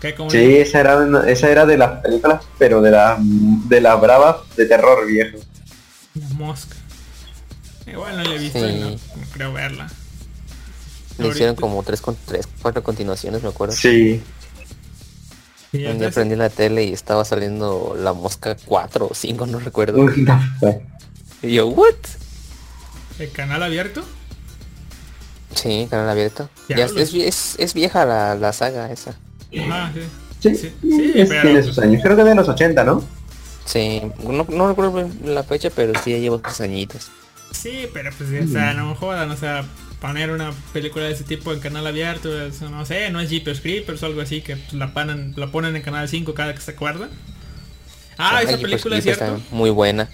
Que 0.00 0.14
como 0.14 0.30
Sí, 0.30 0.56
esa 0.56 0.80
era, 0.80 0.98
una- 0.98 1.28
esa 1.28 1.48
era 1.50 1.64
de 1.66 1.78
las 1.78 2.00
películas, 2.02 2.44
pero 2.58 2.82
de 2.82 2.90
la 2.90 3.16
de 3.20 3.80
las 3.80 3.98
bravas 4.00 4.36
de 4.56 4.66
terror 4.66 5.06
viejo. 5.06 5.38
La 6.14 6.28
mosca. 6.36 6.76
Igual 7.86 8.16
no 8.18 8.22
la 8.24 8.34
he 8.34 8.38
visto 8.38 8.58
Sí. 8.58 8.66
y 8.66 8.80
no, 8.80 8.90
no 8.90 8.98
creo 9.32 9.52
verla. 9.52 9.88
Le 11.18 11.28
hicieron 11.28 11.54
como 11.56 11.82
tres, 11.82 12.00
con 12.00 12.16
tres, 12.26 12.46
cuatro 12.60 12.82
continuaciones, 12.82 13.42
me 13.42 13.48
acuerdo. 13.48 13.74
Sí. 13.74 14.22
Y 15.72 15.80
ya 15.82 15.90
Un 15.90 15.98
día 15.98 16.10
prendí 16.10 16.36
la 16.36 16.50
tele 16.50 16.84
y 16.84 16.92
estaba 16.92 17.24
saliendo 17.24 17.96
la 17.98 18.12
mosca 18.12 18.56
4 18.64 19.08
o 19.10 19.14
5, 19.14 19.46
no 19.46 19.58
recuerdo. 19.58 20.04
Y 21.42 21.54
yo, 21.54 21.66
¿what? 21.68 21.94
¿El 23.18 23.30
canal 23.32 23.62
abierto? 23.62 24.04
Sí, 25.54 25.86
canal 25.90 26.08
abierto. 26.08 26.48
Ya, 26.68 26.84
es, 26.84 27.14
es, 27.14 27.54
es 27.58 27.74
vieja 27.74 28.04
la, 28.04 28.34
la 28.34 28.52
saga 28.52 28.90
esa. 28.90 29.14
Ah, 29.70 29.90
sí. 29.94 30.00
Sí, 30.40 30.54
Sí, 30.56 30.72
sí, 30.82 31.12
es- 31.14 31.28
pero- 31.28 31.42
tiene 31.42 31.62
sus 31.62 31.78
años. 31.78 32.02
Creo 32.02 32.16
que 32.16 32.24
de 32.24 32.34
los 32.34 32.48
80, 32.48 32.84
¿no? 32.84 33.02
Sí, 33.64 34.02
no, 34.22 34.44
no 34.48 34.68
recuerdo 34.68 35.08
la 35.24 35.42
fecha, 35.42 35.70
pero 35.74 35.92
sí 36.02 36.10
ya 36.10 36.18
llevo 36.18 36.40
sus 36.46 36.60
añitos. 36.60 37.08
Sí, 37.52 37.86
pero 37.94 38.10
pues, 38.18 38.30
o 38.44 38.52
sea, 38.52 38.74
no 38.74 38.94
jodan, 38.94 39.30
o 39.30 39.36
sea, 39.36 39.64
poner 40.00 40.30
una 40.32 40.52
película 40.72 41.06
de 41.06 41.12
ese 41.12 41.24
tipo 41.24 41.52
en 41.52 41.60
canal 41.60 41.86
abierto, 41.86 42.44
eso, 42.46 42.68
no 42.68 42.84
sé, 42.84 43.08
no 43.10 43.20
es 43.20 43.30
Jeepers 43.30 43.60
Creepers 43.60 44.02
o 44.02 44.06
algo 44.06 44.20
así, 44.20 44.42
que 44.42 44.56
pues, 44.56 44.74
la, 44.74 44.92
ponen, 44.92 45.32
la 45.36 45.46
ponen 45.46 45.74
en 45.76 45.82
canal 45.82 46.08
5 46.08 46.34
cada 46.34 46.54
que 46.54 46.60
se 46.60 46.72
acuerdan. 46.72 47.08
Ah, 48.18 48.32
Ay, 48.36 48.44
esa 48.46 48.58
pues, 48.58 48.62
película 48.62 48.98
es 48.98 49.04
cierto. 49.04 49.24
está 49.36 49.54
Muy 49.54 49.70
buena. 49.70 50.10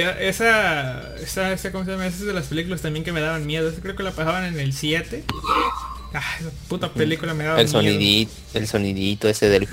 Esa, 0.00 1.12
esa, 1.20 1.52
esa, 1.52 1.72
¿cómo 1.72 1.84
se 1.84 1.92
llama? 1.92 2.06
Esa 2.06 2.16
es 2.18 2.26
de 2.26 2.32
las 2.32 2.46
películas 2.46 2.80
también 2.82 3.04
que 3.04 3.12
me 3.12 3.20
daban 3.20 3.46
miedo. 3.46 3.68
Esa 3.68 3.80
creo 3.80 3.94
que 3.94 4.02
la 4.02 4.10
pasaban 4.12 4.44
en 4.44 4.58
el 4.58 4.72
7. 4.72 5.24
Ah, 6.12 6.22
esa 6.40 6.50
puta 6.68 6.92
película 6.92 7.34
me 7.34 7.44
daba 7.44 7.60
El 7.60 7.66
miedo. 7.66 7.80
sonidito, 7.80 8.32
el 8.54 8.66
sonidito 8.68 9.28
ese 9.28 9.48
del... 9.48 9.68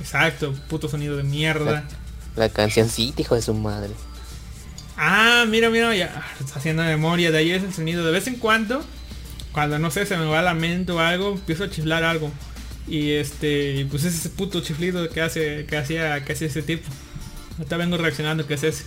Exacto, 0.00 0.54
puto 0.68 0.88
sonido 0.88 1.16
de 1.16 1.22
mierda. 1.22 1.88
La 2.36 2.48
cancioncita, 2.48 3.22
hijo 3.22 3.34
de 3.34 3.42
su 3.42 3.54
madre. 3.54 3.90
Ah, 4.96 5.44
mira, 5.48 5.70
mira, 5.70 5.94
ya 5.94 6.24
está 6.38 6.58
haciendo 6.58 6.82
memoria. 6.84 7.30
De 7.30 7.38
ahí 7.38 7.50
es 7.50 7.62
el 7.62 7.72
sonido. 7.72 8.04
De 8.04 8.12
vez 8.12 8.26
en 8.28 8.36
cuando, 8.36 8.84
cuando 9.52 9.78
no 9.78 9.90
sé, 9.90 10.06
se 10.06 10.16
me 10.16 10.26
va 10.26 10.42
la 10.42 10.54
mente 10.54 10.92
o 10.92 11.00
algo, 11.00 11.32
empiezo 11.32 11.64
a 11.64 11.70
chiflar 11.70 12.04
algo. 12.04 12.30
Y 12.86 13.12
este, 13.12 13.86
pues 13.90 14.04
es 14.04 14.14
ese 14.14 14.28
puto 14.30 14.60
chiflido 14.60 15.08
que 15.08 15.20
hace, 15.20 15.64
que 15.66 15.76
hacía, 15.76 16.24
que 16.24 16.32
hacía 16.34 16.48
ese 16.48 16.62
tipo. 16.62 16.88
Ahorita 17.58 17.76
vengo 17.76 17.96
reaccionando 17.96 18.46
que 18.46 18.54
es 18.54 18.62
ese. 18.64 18.84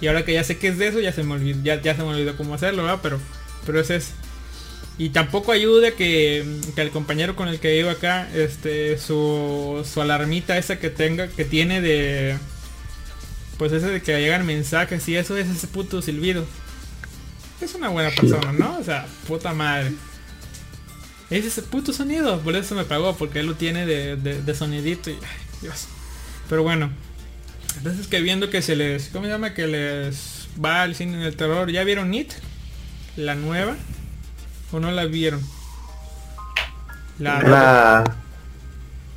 Y 0.00 0.08
ahora 0.08 0.24
que 0.24 0.34
ya 0.34 0.44
sé 0.44 0.58
qué 0.58 0.68
es 0.68 0.78
de 0.78 0.88
eso, 0.88 1.00
ya 1.00 1.12
se 1.12 1.22
me 1.22 1.34
olvidó, 1.34 1.62
ya, 1.62 1.80
ya 1.80 1.94
se 1.96 2.02
me 2.02 2.08
olvidó 2.08 2.36
cómo 2.36 2.54
hacerlo, 2.54 2.82
¿verdad? 2.82 3.00
Pero, 3.02 3.18
pero 3.64 3.80
es 3.80 3.90
ese. 3.90 4.12
Y 4.98 5.10
tampoco 5.10 5.52
ayuda 5.52 5.90
que, 5.92 6.44
que 6.74 6.80
el 6.82 6.90
compañero 6.90 7.36
con 7.36 7.48
el 7.48 7.60
que 7.60 7.78
iba 7.78 7.92
acá, 7.92 8.28
este, 8.34 8.98
su, 8.98 9.86
su 9.90 10.00
alarmita 10.00 10.56
esa 10.56 10.78
que 10.78 10.88
tenga, 10.90 11.28
que 11.28 11.44
tiene 11.44 11.80
de, 11.82 12.36
pues 13.58 13.72
ese 13.72 13.88
de 13.88 14.00
que 14.02 14.18
llegan 14.20 14.46
mensajes 14.46 15.06
y 15.08 15.16
eso 15.16 15.36
es 15.36 15.48
ese 15.48 15.66
puto 15.66 16.00
silbido. 16.02 16.46
Es 17.60 17.74
una 17.74 17.88
buena 17.88 18.10
persona, 18.10 18.52
¿no? 18.52 18.78
O 18.78 18.84
sea, 18.84 19.06
puta 19.26 19.52
madre. 19.54 19.92
Es 21.30 21.44
ese 21.44 21.62
puto 21.62 21.92
sonido, 21.92 22.40
por 22.40 22.54
eso 22.54 22.74
me 22.74 22.84
pagó, 22.84 23.16
porque 23.16 23.40
él 23.40 23.46
lo 23.46 23.54
tiene 23.54 23.84
de, 23.86 24.16
de- 24.16 24.42
de 24.42 24.54
sonidito 24.54 25.10
y... 25.10 25.14
ay, 25.14 25.20
Dios. 25.62 25.86
Pero 26.48 26.62
bueno. 26.62 26.90
Entonces 27.76 28.06
que 28.06 28.20
viendo 28.20 28.50
que 28.50 28.62
se 28.62 28.76
les... 28.76 29.08
¿Cómo 29.08 29.26
se 29.26 29.30
llama? 29.30 29.54
Que 29.54 29.66
les 29.66 30.48
va 30.62 30.82
al 30.82 30.94
cine 30.94 31.18
del 31.18 31.36
terror. 31.36 31.70
¿Ya 31.70 31.84
vieron 31.84 32.12
It? 32.14 32.32
La 33.16 33.34
nueva. 33.34 33.76
¿O 34.72 34.80
no 34.80 34.90
la 34.90 35.04
vieron? 35.04 35.40
La... 37.18 37.42
La, 37.42 38.16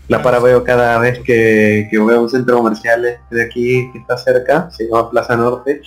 la 0.08 0.24
para 0.24 0.40
veo 0.40 0.64
cada 0.64 1.00
vez 1.00 1.20
que, 1.20 1.88
que 1.90 2.00
veo 2.00 2.22
un 2.22 2.30
centro 2.30 2.58
comercial 2.58 3.20
de 3.30 3.44
aquí 3.44 3.90
que 3.92 4.00
está 4.00 4.18
cerca, 4.18 4.70
se 4.72 4.86
llama 4.86 5.10
Plaza 5.10 5.36
Norte. 5.36 5.82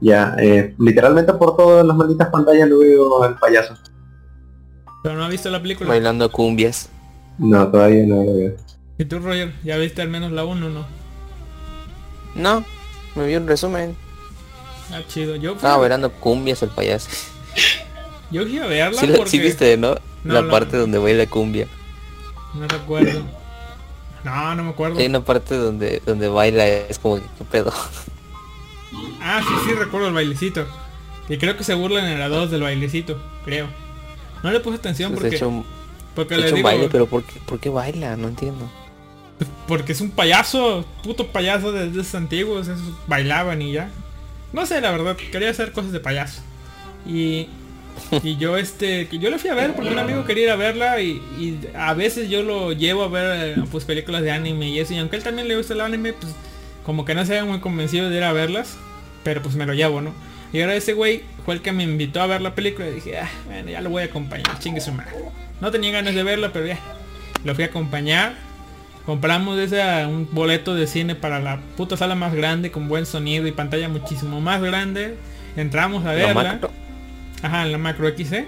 Ya, 0.00 0.36
eh, 0.38 0.74
literalmente 0.78 1.32
por 1.32 1.56
todas 1.56 1.84
las 1.86 1.96
malditas 1.96 2.28
pantallas 2.28 2.68
lo 2.68 2.80
veo 2.80 3.22
al 3.22 3.38
payaso. 3.38 3.74
¿Pero 5.02 5.16
no 5.16 5.24
ha 5.24 5.28
visto 5.28 5.50
la 5.50 5.60
película? 5.60 5.88
Bailando 5.88 6.30
cumbias. 6.30 6.88
No, 7.38 7.68
todavía 7.68 8.04
no 8.06 8.22
lo 8.22 8.34
veo. 8.34 8.56
¿Y 8.98 9.04
tú, 9.06 9.18
Roger? 9.18 9.52
¿Ya 9.64 9.76
viste 9.76 10.02
al 10.02 10.08
menos 10.08 10.30
la 10.32 10.44
1 10.44 10.70
no? 10.70 11.03
No, 12.34 12.64
me 13.14 13.26
vi 13.26 13.36
un 13.36 13.46
resumen. 13.46 13.96
Ah, 14.92 15.00
chido. 15.08 15.36
Yo 15.36 15.52
Estaba 15.52 15.76
bailando 15.78 16.10
cumbias 16.12 16.62
el 16.62 16.68
payaso. 16.70 17.08
yo 18.30 18.42
a 18.42 18.66
verla 18.66 19.00
Sí, 19.00 19.06
la- 19.06 19.16
porque... 19.16 19.30
sí 19.30 19.38
viste, 19.38 19.76
¿no? 19.76 19.96
No, 20.24 20.34
la 20.34 20.42
no. 20.42 20.50
parte 20.50 20.76
donde 20.76 20.98
baila 20.98 21.26
cumbia. 21.26 21.66
No 22.54 22.66
recuerdo. 22.68 23.22
No, 24.24 24.54
no 24.54 24.64
me 24.64 24.70
acuerdo. 24.70 24.98
Hay 24.98 25.06
una 25.06 25.20
parte 25.20 25.54
donde 25.56 26.00
donde 26.06 26.28
baila 26.28 26.66
es 26.66 26.98
como 26.98 27.16
que 27.16 27.22
qué 27.38 27.44
pedo. 27.44 27.72
Ah, 29.20 29.42
sí, 29.46 29.54
sí, 29.66 29.74
recuerdo 29.74 30.08
el 30.08 30.14
bailecito. 30.14 30.66
Y 31.28 31.38
creo 31.38 31.56
que 31.56 31.64
se 31.64 31.74
burlan 31.74 32.04
en 32.06 32.18
la 32.18 32.28
2 32.28 32.50
del 32.50 32.62
bailecito, 32.62 33.18
creo. 33.44 33.66
No 34.42 34.50
le 34.50 34.60
puse 34.60 34.76
atención 34.76 35.12
Pues, 35.12 35.20
porque, 35.22 35.34
he 35.36 35.38
hecho, 35.38 35.64
porque 36.14 36.34
he 36.34 36.38
le 36.38 36.52
digo, 36.52 36.62
baile, 36.62 36.88
pero 36.92 37.06
¿por 37.06 37.22
qué, 37.24 37.40
¿por 37.40 37.58
qué 37.58 37.70
baila? 37.70 38.16
No 38.16 38.28
entiendo. 38.28 38.70
Porque 39.66 39.92
es 39.92 40.00
un 40.00 40.10
payaso, 40.10 40.86
puto 41.02 41.28
payaso 41.28 41.72
de 41.72 41.90
de 41.90 42.00
esos 42.00 42.14
antiguos, 42.14 42.68
esos 42.68 42.92
bailaban 43.06 43.62
y 43.62 43.72
ya. 43.72 43.90
No 44.52 44.66
sé, 44.66 44.80
la 44.80 44.90
verdad, 44.92 45.16
quería 45.16 45.50
hacer 45.50 45.72
cosas 45.72 45.92
de 45.92 46.00
payaso. 46.00 46.42
Y, 47.06 47.48
y 48.22 48.36
yo 48.36 48.56
este, 48.56 49.08
yo 49.10 49.30
le 49.30 49.38
fui 49.38 49.50
a 49.50 49.54
ver 49.54 49.74
porque 49.74 49.90
un 49.90 49.98
amigo 49.98 50.24
quería 50.24 50.44
ir 50.44 50.50
a 50.50 50.56
verla 50.56 51.00
y, 51.00 51.20
y 51.38 51.58
a 51.74 51.94
veces 51.94 52.30
yo 52.30 52.42
lo 52.42 52.72
llevo 52.72 53.02
a 53.02 53.08
ver 53.08 53.58
eh, 53.58 53.62
pues 53.70 53.84
películas 53.84 54.22
de 54.22 54.30
anime 54.30 54.68
y 54.68 54.78
eso. 54.78 54.94
Y 54.94 54.98
aunque 54.98 55.16
él 55.16 55.22
también 55.22 55.48
le 55.48 55.56
gusta 55.56 55.74
el 55.74 55.80
anime, 55.80 56.12
pues 56.12 56.32
como 56.84 57.04
que 57.04 57.14
no 57.14 57.24
se 57.24 57.36
había 57.38 57.50
muy 57.50 57.60
convencido 57.60 58.10
de 58.10 58.16
ir 58.16 58.24
a 58.24 58.32
verlas. 58.32 58.76
Pero 59.24 59.42
pues 59.42 59.56
me 59.56 59.66
lo 59.66 59.72
llevo, 59.74 60.00
¿no? 60.00 60.12
Y 60.52 60.60
ahora 60.60 60.76
ese 60.76 60.92
güey 60.92 61.22
fue 61.44 61.54
el 61.54 61.62
que 61.62 61.72
me 61.72 61.82
invitó 61.82 62.20
a 62.20 62.26
ver 62.26 62.40
la 62.40 62.54
película 62.54 62.86
y 62.86 62.92
dije, 62.92 63.18
ah, 63.18 63.30
bueno, 63.46 63.70
ya 63.70 63.80
lo 63.80 63.90
voy 63.90 64.02
a 64.02 64.06
acompañar, 64.06 64.58
chingue 64.60 64.80
su 64.80 64.92
madre. 64.92 65.12
No 65.60 65.70
tenía 65.70 65.90
ganas 65.90 66.14
de 66.14 66.22
verla, 66.22 66.52
pero 66.52 66.66
ya. 66.66 66.78
Lo 67.44 67.54
fui 67.54 67.64
a 67.64 67.68
acompañar. 67.68 68.36
Compramos 69.06 69.58
ese 69.58 69.82
un 70.06 70.28
boleto 70.32 70.74
de 70.74 70.86
cine 70.86 71.14
para 71.14 71.38
la 71.38 71.60
puta 71.76 71.96
sala 71.96 72.14
más 72.14 72.34
grande 72.34 72.70
con 72.70 72.88
buen 72.88 73.04
sonido 73.04 73.46
y 73.46 73.52
pantalla 73.52 73.88
muchísimo 73.88 74.40
más 74.40 74.62
grande. 74.62 75.16
Entramos 75.56 76.04
a 76.06 76.12
¿Lo 76.12 76.18
verla. 76.26 76.58
Ajá, 77.42 77.62
en 77.66 77.72
la 77.72 77.78
macro 77.78 78.08
XC. 78.08 78.44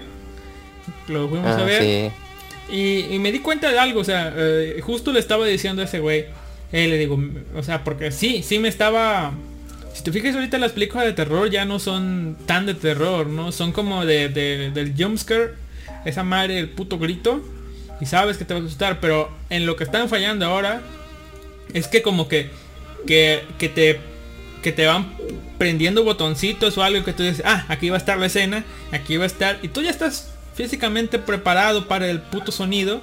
Lo 1.09 1.27
fuimos 1.29 1.47
Ah, 1.55 1.59
a 1.59 1.63
ver. 1.63 1.81
sí. 1.83 2.73
Y, 2.75 3.13
y 3.15 3.19
me 3.19 3.31
di 3.31 3.39
cuenta 3.39 3.71
de 3.71 3.79
algo, 3.79 4.01
o 4.01 4.03
sea, 4.03 4.33
eh, 4.35 4.79
justo 4.83 5.13
le 5.13 5.19
estaba 5.19 5.45
diciendo 5.45 5.81
a 5.81 5.85
ese 5.85 5.99
güey. 5.99 6.25
Eh, 6.73 6.87
le 6.87 6.97
digo, 6.97 7.17
o 7.55 7.63
sea, 7.63 7.83
porque 7.83 8.11
sí, 8.11 8.41
sí 8.43 8.59
me 8.59 8.67
estaba... 8.67 9.31
Si 9.93 10.03
te 10.03 10.11
fijas 10.11 10.35
ahorita 10.35 10.57
las 10.57 10.73
películas 10.73 11.05
de 11.05 11.13
terror 11.13 11.49
ya 11.49 11.65
no 11.65 11.79
son 11.79 12.35
tan 12.45 12.65
de 12.65 12.73
terror, 12.73 13.27
¿no? 13.27 13.51
Son 13.51 13.71
como 13.71 14.05
de, 14.05 14.27
de- 14.29 14.71
del 14.71 14.93
jumpscare, 14.97 15.53
esa 16.05 16.23
madre, 16.23 16.59
el 16.59 16.69
puto 16.69 16.99
grito. 16.99 17.41
Y 17.99 18.05
sabes 18.05 18.37
que 18.37 18.45
te 18.45 18.53
va 18.53 18.59
a 18.59 18.63
asustar, 18.63 18.99
pero 18.99 19.29
en 19.49 19.65
lo 19.65 19.75
que 19.75 19.83
están 19.83 20.09
fallando 20.09 20.45
ahora 20.45 20.81
es 21.73 21.87
que 21.87 22.01
como 22.01 22.27
que, 22.27 22.49
que, 23.05 23.43
que 23.57 23.69
te 23.69 23.99
que 24.61 24.71
te 24.71 24.85
van 24.85 25.13
prendiendo 25.57 26.03
botoncitos 26.03 26.77
o 26.77 26.83
algo 26.83 27.03
que 27.03 27.13
tú 27.13 27.23
dices, 27.23 27.41
ah, 27.45 27.65
aquí 27.69 27.89
va 27.89 27.95
a 27.95 27.99
estar 27.99 28.17
la 28.17 28.25
escena, 28.25 28.65
aquí 28.91 29.17
va 29.17 29.23
a 29.23 29.27
estar, 29.27 29.59
y 29.61 29.69
tú 29.69 29.81
ya 29.81 29.89
estás 29.89 30.33
físicamente 30.55 31.19
preparado 31.19 31.87
para 31.87 32.09
el 32.09 32.19
puto 32.19 32.51
sonido. 32.51 33.01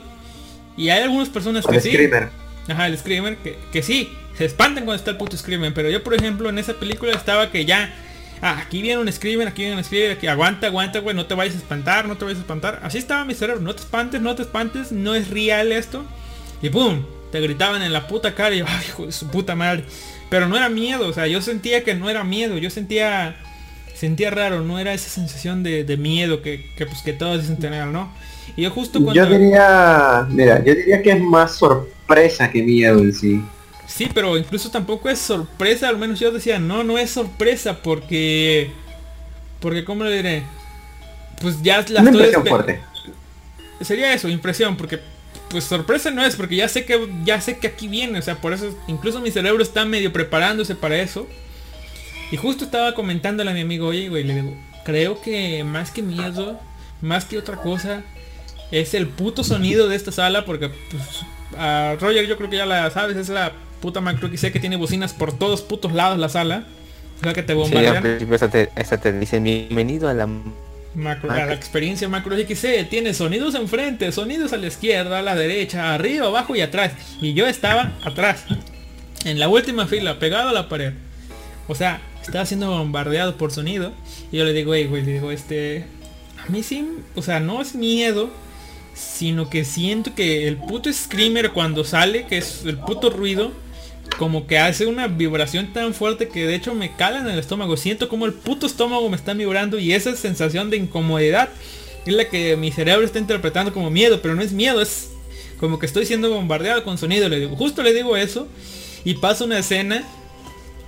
Y 0.76 0.88
hay 0.90 1.02
algunas 1.02 1.28
personas 1.28 1.64
que 1.64 1.76
El 1.76 1.80
sí. 1.80 1.90
screamer. 1.90 2.30
Ajá, 2.68 2.88
el 2.88 2.98
screamer, 2.98 3.36
que, 3.38 3.56
que 3.72 3.82
sí, 3.82 4.12
se 4.36 4.44
espantan 4.44 4.84
cuando 4.84 4.98
está 4.98 5.12
el 5.12 5.16
puto 5.16 5.36
screamer, 5.36 5.72
pero 5.72 5.88
yo 5.88 6.02
por 6.02 6.14
ejemplo 6.14 6.48
en 6.48 6.58
esa 6.58 6.74
película 6.74 7.12
estaba 7.12 7.50
que 7.50 7.64
ya, 7.64 7.94
ah, 8.43 8.59
aquí 8.61 8.82
viene 8.82 9.01
un 9.01 9.11
screamer, 9.11 9.48
aquí 9.48 9.62
viene 9.62 9.77
un 9.77 9.85
screamer, 9.85 10.12
aquí 10.12 10.27
aguanta, 10.27 10.66
aguanta, 10.66 11.01
güey, 11.01 11.15
no 11.15 11.27
te 11.27 11.35
vayas 11.35 11.55
a 11.55 11.59
espantar, 11.59 12.06
no 12.06 12.16
te 12.16 12.24
vayas 12.24 12.39
a 12.39 12.43
espantar. 12.43 12.81
Así 12.82 12.98
estaba 12.98 13.24
mi 13.24 13.35
cerebro, 13.35 13.61
no 13.61 13.74
te 13.74 13.81
espantes, 13.81 14.20
no 14.20 14.35
te 14.35 14.43
espantes, 14.43 14.93
no 14.93 15.15
es 15.15 15.28
real 15.28 15.73
esto. 15.73 16.05
Y 16.62 16.70
pum, 16.70 17.05
te 17.32 17.40
gritaban 17.40 17.82
en 17.82 17.93
la 17.93 18.06
puta 18.06 18.35
cara 18.35 18.55
y 18.55 18.59
yo, 18.59 18.66
ay, 18.69 18.85
hijo 18.86 19.06
de 19.06 19.12
su 19.12 19.28
puta 19.28 19.55
madre. 19.55 19.85
Pero 20.31 20.48
no 20.48 20.56
era 20.56 20.69
miedo, 20.69 21.09
o 21.09 21.12
sea, 21.12 21.27
yo 21.27 21.40
sentía 21.43 21.85
que 21.85 21.94
no 21.94 22.09
era 22.11 22.24
miedo, 22.24 22.59
yo 22.59 22.70
sentía 22.70 23.36
sentía 23.94 24.31
raro, 24.31 24.61
no 24.61 24.78
era 24.78 24.93
esa 24.93 25.09
sensación 25.09 25.62
de, 25.62 25.85
de 25.85 25.97
miedo 25.97 26.43
que, 26.43 26.66
que, 26.77 26.85
pues 26.85 27.01
que 27.02 27.12
todos 27.12 27.40
dicen 27.40 27.59
tener, 27.59 27.86
¿no? 27.86 28.12
Y 28.56 28.62
yo 28.62 28.70
justo 28.70 29.02
cuando 29.02 29.15
Yo 29.15 29.27
diría, 29.27 30.27
mira, 30.31 30.62
yo 30.62 30.74
diría 30.74 31.02
que 31.02 31.12
es 31.12 31.20
más 31.20 31.56
sorpresa 31.56 32.51
que 32.51 32.62
miedo 32.62 32.98
en 32.98 33.12
sí. 33.12 33.40
Sí, 33.94 34.08
pero 34.12 34.36
incluso 34.36 34.70
tampoco 34.70 35.08
es 35.08 35.20
sorpresa, 35.20 35.88
al 35.88 35.98
menos 35.98 36.18
yo 36.18 36.32
decía, 36.32 36.58
no, 36.58 36.82
no 36.82 36.98
es 36.98 37.10
sorpresa 37.10 37.78
porque... 37.82 38.72
Porque, 39.60 39.84
¿cómo 39.84 40.02
le 40.04 40.16
diré? 40.16 40.42
Pues 41.40 41.62
ya 41.62 41.84
la 41.88 42.00
Una 42.00 42.10
estoy 42.10 42.26
impresión 42.26 42.44
espe- 42.44 42.48
fuerte. 42.48 42.80
Sería 43.82 44.12
eso, 44.12 44.28
impresión, 44.28 44.76
porque 44.76 44.98
pues 45.48 45.64
sorpresa 45.64 46.10
no 46.10 46.24
es, 46.24 46.34
porque 46.36 46.56
ya 46.56 46.68
sé 46.68 46.84
que 46.84 47.08
ya 47.24 47.40
sé 47.40 47.58
que 47.58 47.68
aquí 47.68 47.86
viene, 47.86 48.18
o 48.18 48.22
sea, 48.22 48.36
por 48.40 48.52
eso 48.52 48.76
incluso 48.88 49.20
mi 49.20 49.30
cerebro 49.30 49.62
está 49.62 49.84
medio 49.84 50.12
preparándose 50.12 50.74
para 50.74 50.96
eso. 50.98 51.28
Y 52.32 52.36
justo 52.36 52.64
estaba 52.64 52.94
comentándole 52.94 53.50
a 53.50 53.54
mi 53.54 53.60
amigo, 53.60 53.86
oye, 53.88 54.08
güey, 54.08 54.24
le 54.24 54.34
digo, 54.34 54.56
creo 54.84 55.20
que 55.20 55.62
más 55.62 55.90
que 55.92 56.02
miedo, 56.02 56.58
más 57.00 57.24
que 57.26 57.38
otra 57.38 57.56
cosa, 57.56 58.02
es 58.72 58.94
el 58.94 59.06
puto 59.06 59.44
sonido 59.44 59.88
de 59.88 59.96
esta 59.96 60.10
sala, 60.10 60.44
porque 60.44 60.70
pues, 60.90 61.02
a 61.56 61.96
Roger 62.00 62.26
yo 62.26 62.36
creo 62.36 62.50
que 62.50 62.56
ya 62.56 62.66
la 62.66 62.90
sabes, 62.90 63.16
es 63.16 63.28
la 63.28 63.52
puta 63.85 64.01
macro 64.01 64.31
que 64.31 64.39
sé 64.39 64.51
que 64.51 64.61
tiene 64.61 64.77
bocinas 64.77 65.12
por 65.12 65.36
todos 65.36 65.61
putos 65.61 65.93
lados 65.93 66.19
la 66.19 66.31
sala. 66.31 66.65
O 67.20 67.23
sea 67.23 67.35
que 67.35 67.43
te 67.43 67.52
Sí, 67.52 67.59
bombardean. 67.59 68.02
principio 68.02 68.35
esa 68.35 68.48
te, 68.48 68.70
esa 68.77 68.97
te 68.98 69.12
dicen 69.12 69.44
bienvenido 69.44 70.09
a 70.09 70.15
la 70.15 70.27
Macro, 70.94 71.31
a 71.31 71.44
la 71.44 71.52
experiencia 71.52 72.09
macro 72.09 72.35
XC 72.35 72.89
tiene 72.89 73.12
sonidos 73.12 73.55
enfrente, 73.56 74.11
sonidos 74.11 74.55
a 74.55 74.56
la 74.56 74.69
izquierda, 74.69 75.19
a 75.19 75.23
la 75.23 75.35
derecha, 75.35 75.93
arriba, 75.93 76.28
abajo 76.28 76.56
y 76.56 76.62
atrás. 76.62 76.93
Y 77.20 77.35
yo 77.35 77.47
estaba 77.47 77.93
atrás, 78.05 78.44
en 79.27 79.39
la 79.39 79.48
última 79.48 79.86
fila, 79.86 80.19
pegado 80.19 80.48
a 80.48 80.52
la 80.52 80.69
pared. 80.70 80.94
O 81.69 81.74
sea, 81.74 82.01
estaba 82.23 82.47
siendo 82.47 82.70
bombardeado 82.70 83.36
por 83.36 83.52
sonido. 83.52 83.93
Y 84.32 84.39
yo 84.39 84.44
le 84.44 84.55
digo, 84.55 84.73
hey, 84.74 84.86
güey, 84.86 85.02
le 85.05 85.12
digo, 85.15 85.31
este... 85.31 85.85
A 86.47 86.51
mí 86.51 86.62
sí, 86.62 86.89
o 87.16 87.23
sea, 87.23 87.39
no 87.40 87.61
es 87.61 87.74
miedo, 87.74 88.31
sino 88.94 89.51
que 89.51 89.65
siento 89.65 90.15
que 90.15 90.47
el 90.47 90.56
puto 90.56 90.93
screamer 90.93 91.51
cuando 91.51 91.85
sale, 91.85 92.27
que 92.27 92.39
es 92.39 92.65
el 92.65 92.78
puto 92.78 93.11
ruido, 93.11 93.52
como 94.18 94.47
que 94.47 94.59
hace 94.59 94.86
una 94.86 95.09
vibración 95.09 95.72
tan 95.72 95.93
fuerte 95.94 96.28
que 96.28 96.47
de 96.47 96.55
hecho 96.55 96.74
me 96.74 96.94
cala 96.94 97.18
en 97.18 97.28
el 97.28 97.39
estómago. 97.39 97.76
Siento 97.76 98.09
como 98.09 98.26
el 98.26 98.32
puto 98.32 98.66
estómago 98.66 99.09
me 99.09 99.16
está 99.16 99.35
vibrando 99.35 99.78
y 99.78 99.93
esa 99.93 100.14
sensación 100.14 100.70
de 100.70 100.76
incomodidad 100.76 101.48
es 102.06 102.14
la 102.14 102.28
que 102.28 102.56
mi 102.56 102.70
cerebro 102.70 103.05
está 103.05 103.18
interpretando 103.18 103.72
como 103.72 103.90
miedo, 103.90 104.20
pero 104.22 104.35
no 104.35 104.43
es 104.43 104.52
miedo, 104.52 104.81
es 104.81 105.10
como 105.59 105.78
que 105.78 105.86
estoy 105.86 106.06
siendo 106.06 106.31
bombardeado 106.31 106.85
con 106.85 106.98
sonido. 106.98 107.28
Le 107.28 107.40
digo, 107.40 107.56
justo 107.56 107.82
le 107.82 107.93
digo 107.93 108.16
eso 108.16 108.47
y 109.05 109.14
pasa 109.14 109.44
una 109.44 109.59
escena 109.59 110.05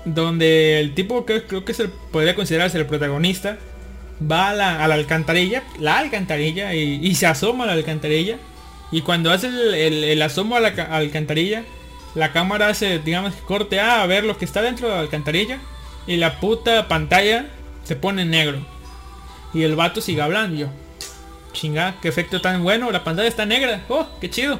donde 0.05 0.79
el 0.79 0.95
tipo 0.95 1.25
que 1.27 1.43
creo 1.43 1.65
que 1.65 1.75
se 1.75 1.89
podría 1.89 2.35
considerarse 2.35 2.79
el 2.79 2.87
protagonista 2.87 3.59
va 4.31 4.51
a 4.51 4.55
la, 4.55 4.85
alcantarilla, 4.85 5.65
la 5.81 5.99
alcantarilla 5.99 6.75
y, 6.75 7.15
se 7.15 7.27
asoma 7.27 7.65
a 7.65 7.67
la 7.67 7.73
alcantarilla 7.73 8.39
y 8.93 9.01
cuando 9.01 9.33
hace 9.33 9.49
el, 9.49 10.23
asomo 10.23 10.57
a 10.57 10.61
la 10.61 10.75
ca- 10.75 10.97
alcantarilla 10.97 11.65
la 12.17 12.33
cámara 12.33 12.69
hace, 12.69 12.99
digamos, 12.99 13.35
corte 13.47 13.79
A 13.79 14.03
a 14.03 14.07
ver 14.07 14.25
lo 14.25 14.37
que 14.37 14.47
está 14.47 14.63
dentro 14.63 14.89
de 14.89 14.95
la 14.95 15.01
alcantarilla 15.01 15.61
y 16.07 16.17
la 16.17 16.41
puta 16.41 16.89
pantalla 16.89 17.47
se 17.85 17.95
pone 17.95 18.23
en 18.23 18.31
negro. 18.31 18.59
Y 19.53 19.63
el 19.63 19.77
vato 19.77 20.01
sigue 20.01 20.23
hablando 20.23 20.57
yo. 20.57 20.69
Chinga, 21.53 21.97
qué 22.01 22.09
efecto 22.09 22.41
tan 22.41 22.63
bueno, 22.63 22.91
la 22.91 23.05
pantalla 23.05 23.29
está 23.29 23.47
negra. 23.47 23.83
Oh, 23.89 24.07
qué 24.21 24.31
chido. 24.31 24.59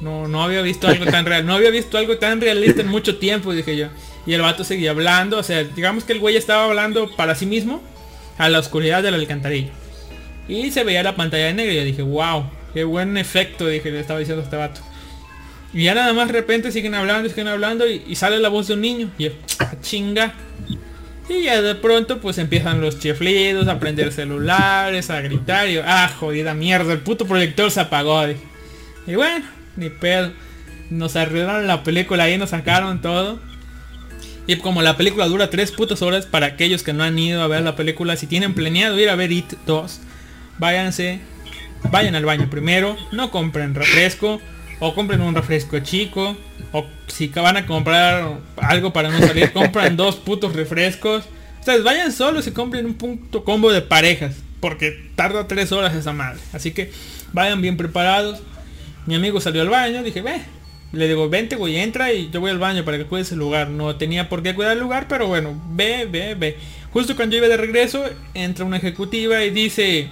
No, 0.00 0.28
no 0.28 0.42
había 0.42 0.62
visto 0.62 0.88
algo 0.88 1.04
tan 1.04 1.26
real, 1.26 1.44
no 1.44 1.54
había 1.54 1.70
visto 1.70 1.98
algo 1.98 2.16
tan 2.18 2.40
realista 2.40 2.80
en 2.80 2.88
mucho 2.88 3.18
tiempo, 3.18 3.52
dije 3.52 3.76
yo. 3.76 3.88
Y 4.24 4.32
el 4.32 4.40
vato 4.40 4.64
seguía 4.64 4.92
hablando, 4.92 5.38
o 5.38 5.42
sea, 5.42 5.64
digamos 5.64 6.04
que 6.04 6.12
el 6.12 6.20
güey 6.20 6.36
estaba 6.36 6.64
hablando 6.64 7.10
para 7.16 7.34
sí 7.34 7.46
mismo 7.46 7.82
a 8.38 8.48
la 8.48 8.60
oscuridad 8.60 9.02
de 9.02 9.10
la 9.10 9.16
alcantarilla. 9.16 9.72
Y 10.48 10.70
se 10.70 10.84
veía 10.84 11.02
la 11.02 11.16
pantalla 11.16 11.52
negra 11.52 11.72
y 11.72 11.76
yo 11.76 11.84
dije, 11.84 12.02
wow, 12.02 12.44
qué 12.72 12.84
buen 12.84 13.16
efecto, 13.16 13.66
dije, 13.66 13.90
le 13.90 14.00
estaba 14.00 14.20
diciendo 14.20 14.42
a 14.42 14.44
este 14.44 14.56
vato. 14.56 14.80
Y 15.72 15.84
ya 15.84 15.94
nada 15.94 16.12
más 16.12 16.26
de 16.28 16.32
repente 16.32 16.72
siguen 16.72 16.94
hablando, 16.94 17.28
siguen 17.28 17.48
hablando 17.48 17.86
y, 17.86 18.02
y 18.06 18.16
sale 18.16 18.38
la 18.40 18.48
voz 18.48 18.68
de 18.68 18.74
un 18.74 18.80
niño. 18.80 19.10
Y 19.18 19.28
"Ah, 19.60 19.74
chinga. 19.80 20.34
Y 21.28 21.44
ya 21.44 21.62
de 21.62 21.76
pronto 21.76 22.18
pues 22.20 22.38
empiezan 22.38 22.80
los 22.80 22.98
chiflidos, 22.98 23.68
a 23.68 23.78
prender 23.78 24.12
celulares, 24.12 25.10
a 25.10 25.20
gritar. 25.20 25.68
Y 25.68 25.74
yo, 25.74 25.82
ah, 25.84 26.10
jodida 26.18 26.54
mierda, 26.54 26.92
el 26.92 27.00
puto 27.00 27.24
proyector 27.26 27.70
se 27.70 27.80
apagó. 27.80 28.26
dije. 28.26 28.40
Y 29.06 29.14
bueno, 29.14 29.44
ni 29.76 29.90
pedo. 29.90 30.32
Nos 30.90 31.14
arreglaron 31.14 31.68
la 31.68 31.84
película 31.84 32.24
ahí, 32.24 32.36
nos 32.36 32.50
sacaron 32.50 33.00
todo. 33.00 33.38
Y 34.48 34.56
como 34.56 34.82
la 34.82 34.96
película 34.96 35.26
dura 35.26 35.50
tres 35.50 35.70
putas 35.70 36.02
horas, 36.02 36.26
para 36.26 36.46
aquellos 36.46 36.82
que 36.82 36.92
no 36.92 37.04
han 37.04 37.16
ido 37.16 37.42
a 37.42 37.46
ver 37.46 37.62
la 37.62 37.76
película, 37.76 38.16
si 38.16 38.26
tienen 38.26 38.54
planeado 38.54 38.98
ir 38.98 39.08
a 39.08 39.14
ver 39.14 39.30
It 39.30 39.52
2, 39.66 40.00
váyanse, 40.58 41.20
vayan 41.92 42.16
al 42.16 42.24
baño 42.24 42.50
primero, 42.50 42.96
no 43.12 43.30
compren 43.30 43.76
refresco, 43.76 44.40
o 44.80 44.94
compren 44.94 45.20
un 45.20 45.34
refresco 45.34 45.78
chico, 45.80 46.36
o 46.72 46.86
si 47.06 47.28
van 47.28 47.56
a 47.56 47.66
comprar 47.66 48.38
algo 48.56 48.92
para 48.92 49.10
no 49.10 49.18
salir, 49.20 49.52
compran 49.54 49.96
dos 49.96 50.16
putos 50.16 50.54
refrescos. 50.54 51.24
O 51.60 51.62
sea, 51.64 51.76
vayan 51.82 52.10
solos 52.12 52.46
y 52.46 52.52
compren 52.52 52.86
un 52.86 52.94
punto 52.94 53.44
combo 53.44 53.70
de 53.70 53.82
parejas, 53.82 54.36
porque 54.60 55.10
tarda 55.14 55.46
tres 55.46 55.72
horas 55.72 55.94
esa 55.94 56.12
madre. 56.12 56.40
Así 56.52 56.70
que 56.72 56.90
vayan 57.32 57.60
bien 57.60 57.76
preparados. 57.76 58.40
Mi 59.06 59.14
amigo 59.14 59.40
salió 59.40 59.60
al 59.62 59.68
baño, 59.68 60.02
dije, 60.02 60.22
ve, 60.22 60.40
le 60.92 61.06
digo, 61.08 61.28
vente, 61.28 61.56
güey, 61.56 61.76
entra 61.76 62.12
y 62.12 62.30
yo 62.30 62.40
voy 62.40 62.50
al 62.50 62.58
baño 62.58 62.84
para 62.84 62.96
que 62.96 63.04
cuides 63.04 63.30
el 63.32 63.38
lugar. 63.38 63.68
No 63.68 63.96
tenía 63.96 64.28
por 64.30 64.42
qué 64.42 64.54
cuidar 64.54 64.72
el 64.72 64.80
lugar, 64.80 65.06
pero 65.08 65.26
bueno, 65.26 65.60
ve, 65.72 66.06
ve, 66.10 66.34
ve. 66.34 66.56
Justo 66.92 67.14
cuando 67.14 67.34
yo 67.34 67.38
iba 67.38 67.48
de 67.48 67.56
regreso, 67.58 68.04
entra 68.34 68.64
una 68.64 68.78
ejecutiva 68.78 69.44
y 69.44 69.50
dice, 69.50 70.08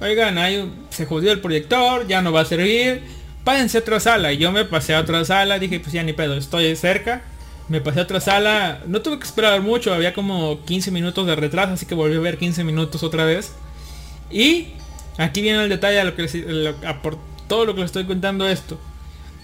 oigan, 0.00 0.36
un- 0.38 0.86
se 0.90 1.06
jodió 1.06 1.30
el 1.32 1.40
proyector, 1.40 2.06
ya 2.08 2.20
no 2.22 2.32
va 2.32 2.40
a 2.42 2.44
servir, 2.44 3.02
pásense 3.44 3.78
a 3.78 3.80
otra 3.80 4.00
sala. 4.00 4.32
Y 4.32 4.38
yo 4.38 4.52
me 4.52 4.64
pasé 4.64 4.94
a 4.94 5.00
otra 5.00 5.24
sala, 5.24 5.58
dije, 5.58 5.80
pues 5.80 5.92
ya 5.92 6.02
ni 6.02 6.12
pedo, 6.12 6.34
estoy 6.34 6.74
cerca. 6.76 7.22
Me 7.68 7.80
pasé 7.80 8.00
a 8.00 8.02
otra 8.02 8.20
sala, 8.20 8.80
no 8.86 9.00
tuve 9.02 9.18
que 9.18 9.24
esperar 9.24 9.60
mucho, 9.62 9.94
había 9.94 10.12
como 10.12 10.64
15 10.64 10.90
minutos 10.90 11.26
de 11.26 11.36
retraso, 11.36 11.72
así 11.72 11.86
que 11.86 11.94
volví 11.94 12.16
a 12.16 12.20
ver 12.20 12.36
15 12.36 12.64
minutos 12.64 13.02
otra 13.02 13.24
vez. 13.24 13.52
Y 14.30 14.68
aquí 15.16 15.42
viene 15.42 15.62
el 15.62 15.68
detalle 15.68 16.00
a 16.00 16.04
lo 16.04 16.14
que 16.16 16.22
les- 16.22 16.84
a 16.84 17.00
por 17.02 17.18
todo 17.48 17.64
lo 17.64 17.74
que 17.74 17.80
les 17.82 17.86
estoy 17.86 18.04
contando 18.04 18.48
esto. 18.48 18.78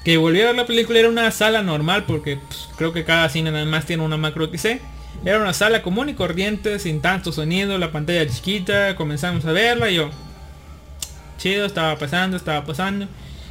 Que 0.05 0.17
volví 0.17 0.41
a 0.41 0.47
ver 0.47 0.57
la 0.57 0.67
película, 0.67 0.99
era 0.99 1.09
una 1.09 1.31
sala 1.31 1.63
normal, 1.63 2.05
porque 2.07 2.37
pues, 2.39 2.69
creo 2.77 2.93
que 2.93 3.05
cada 3.05 3.29
cine 3.29 3.51
nada 3.53 3.65
más 3.65 3.87
tiene 3.87 4.03
una 4.03 4.17
macro 4.17 4.47
XC. 4.47 4.81
Era 5.25 5.39
una 5.41 5.53
sala 5.53 5.83
común 5.83 6.09
y 6.09 6.15
corriente, 6.15 6.79
sin 6.79 7.01
tanto 7.01 7.33
sonido, 7.33 7.79
la 7.79 7.93
pantalla 7.93 8.27
chiquita, 8.29 8.95
comenzamos 8.97 9.45
a 9.45 9.53
verla 9.53 9.91
y 9.91 9.97
yo. 9.97 10.11
Chido, 11.39 11.67
estaba 11.67 11.97
pasando, 11.99 12.37
estaba 12.37 12.65
pasando. 12.65 13.07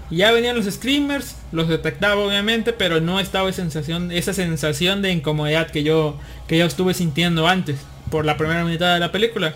Ya 0.09 0.31
venían 0.31 0.55
los 0.55 0.65
screamers, 0.65 1.35
los 1.51 1.67
detectaba 1.67 2.21
obviamente, 2.21 2.71
pero 2.71 3.01
no 3.01 3.19
estaba 3.19 3.49
esa 3.49 3.61
sensación, 3.61 4.11
esa 4.11 4.33
sensación 4.33 5.01
de 5.01 5.11
incomodidad 5.11 5.69
que 5.69 5.83
yo, 5.83 6.17
que 6.47 6.57
yo 6.57 6.65
estuve 6.65 6.93
sintiendo 6.93 7.47
antes, 7.47 7.79
por 8.09 8.25
la 8.25 8.37
primera 8.37 8.63
mitad 8.63 8.93
de 8.93 9.01
la 9.01 9.11
película. 9.11 9.53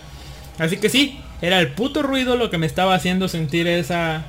Así 0.60 0.78
que 0.78 0.90
sí, 0.90 1.20
era 1.42 1.60
el 1.60 1.70
puto 1.70 2.04
ruido 2.04 2.36
lo 2.36 2.50
que 2.50 2.58
me 2.58 2.66
estaba 2.66 2.94
haciendo 2.94 3.30
sentir 3.30 3.66
esa, 3.68 4.26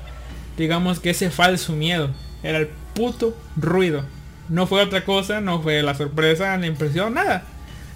digamos 0.56 1.00
que 1.00 1.10
ese 1.10 1.30
falso 1.30 1.72
miedo. 1.72 2.10
Era 2.44 2.58
el 2.58 2.68
puto 2.94 3.36
ruido. 3.56 4.04
No 4.48 4.66
fue 4.66 4.82
otra 4.82 5.04
cosa, 5.04 5.40
no 5.40 5.60
fue 5.60 5.82
la 5.82 5.94
sorpresa, 5.94 6.56
la 6.56 6.66
impresión, 6.66 7.14
nada. 7.14 7.44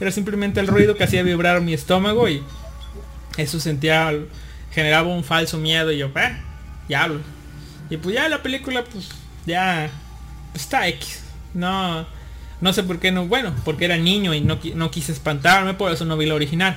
Era 0.00 0.10
simplemente 0.10 0.60
el 0.60 0.66
ruido 0.66 0.96
que 0.96 1.04
hacía 1.04 1.22
vibrar 1.22 1.60
mi 1.60 1.74
estómago 1.74 2.28
y 2.28 2.42
eso 3.36 3.60
sentía, 3.60 4.12
generaba 4.72 5.08
un 5.08 5.24
falso 5.24 5.58
miedo 5.58 5.92
y 5.92 5.98
yo, 5.98 6.10
eh, 6.16 6.36
diablo. 6.88 7.20
Y 7.90 7.96
pues 7.96 8.14
ya 8.14 8.28
la 8.28 8.42
película, 8.42 8.84
pues 8.84 9.08
ya 9.46 9.90
pues, 10.52 10.64
está 10.64 10.88
X. 10.88 11.22
No, 11.54 12.06
no 12.60 12.72
sé 12.72 12.82
por 12.82 12.98
qué 12.98 13.12
no, 13.12 13.26
bueno, 13.26 13.54
porque 13.64 13.84
era 13.84 13.96
niño 13.96 14.34
y 14.34 14.40
no, 14.40 14.58
no 14.74 14.90
quise 14.90 15.12
espantarme, 15.12 15.74
por 15.74 15.92
eso 15.92 16.04
no 16.04 16.16
vi 16.16 16.26
la 16.26 16.34
original. 16.34 16.76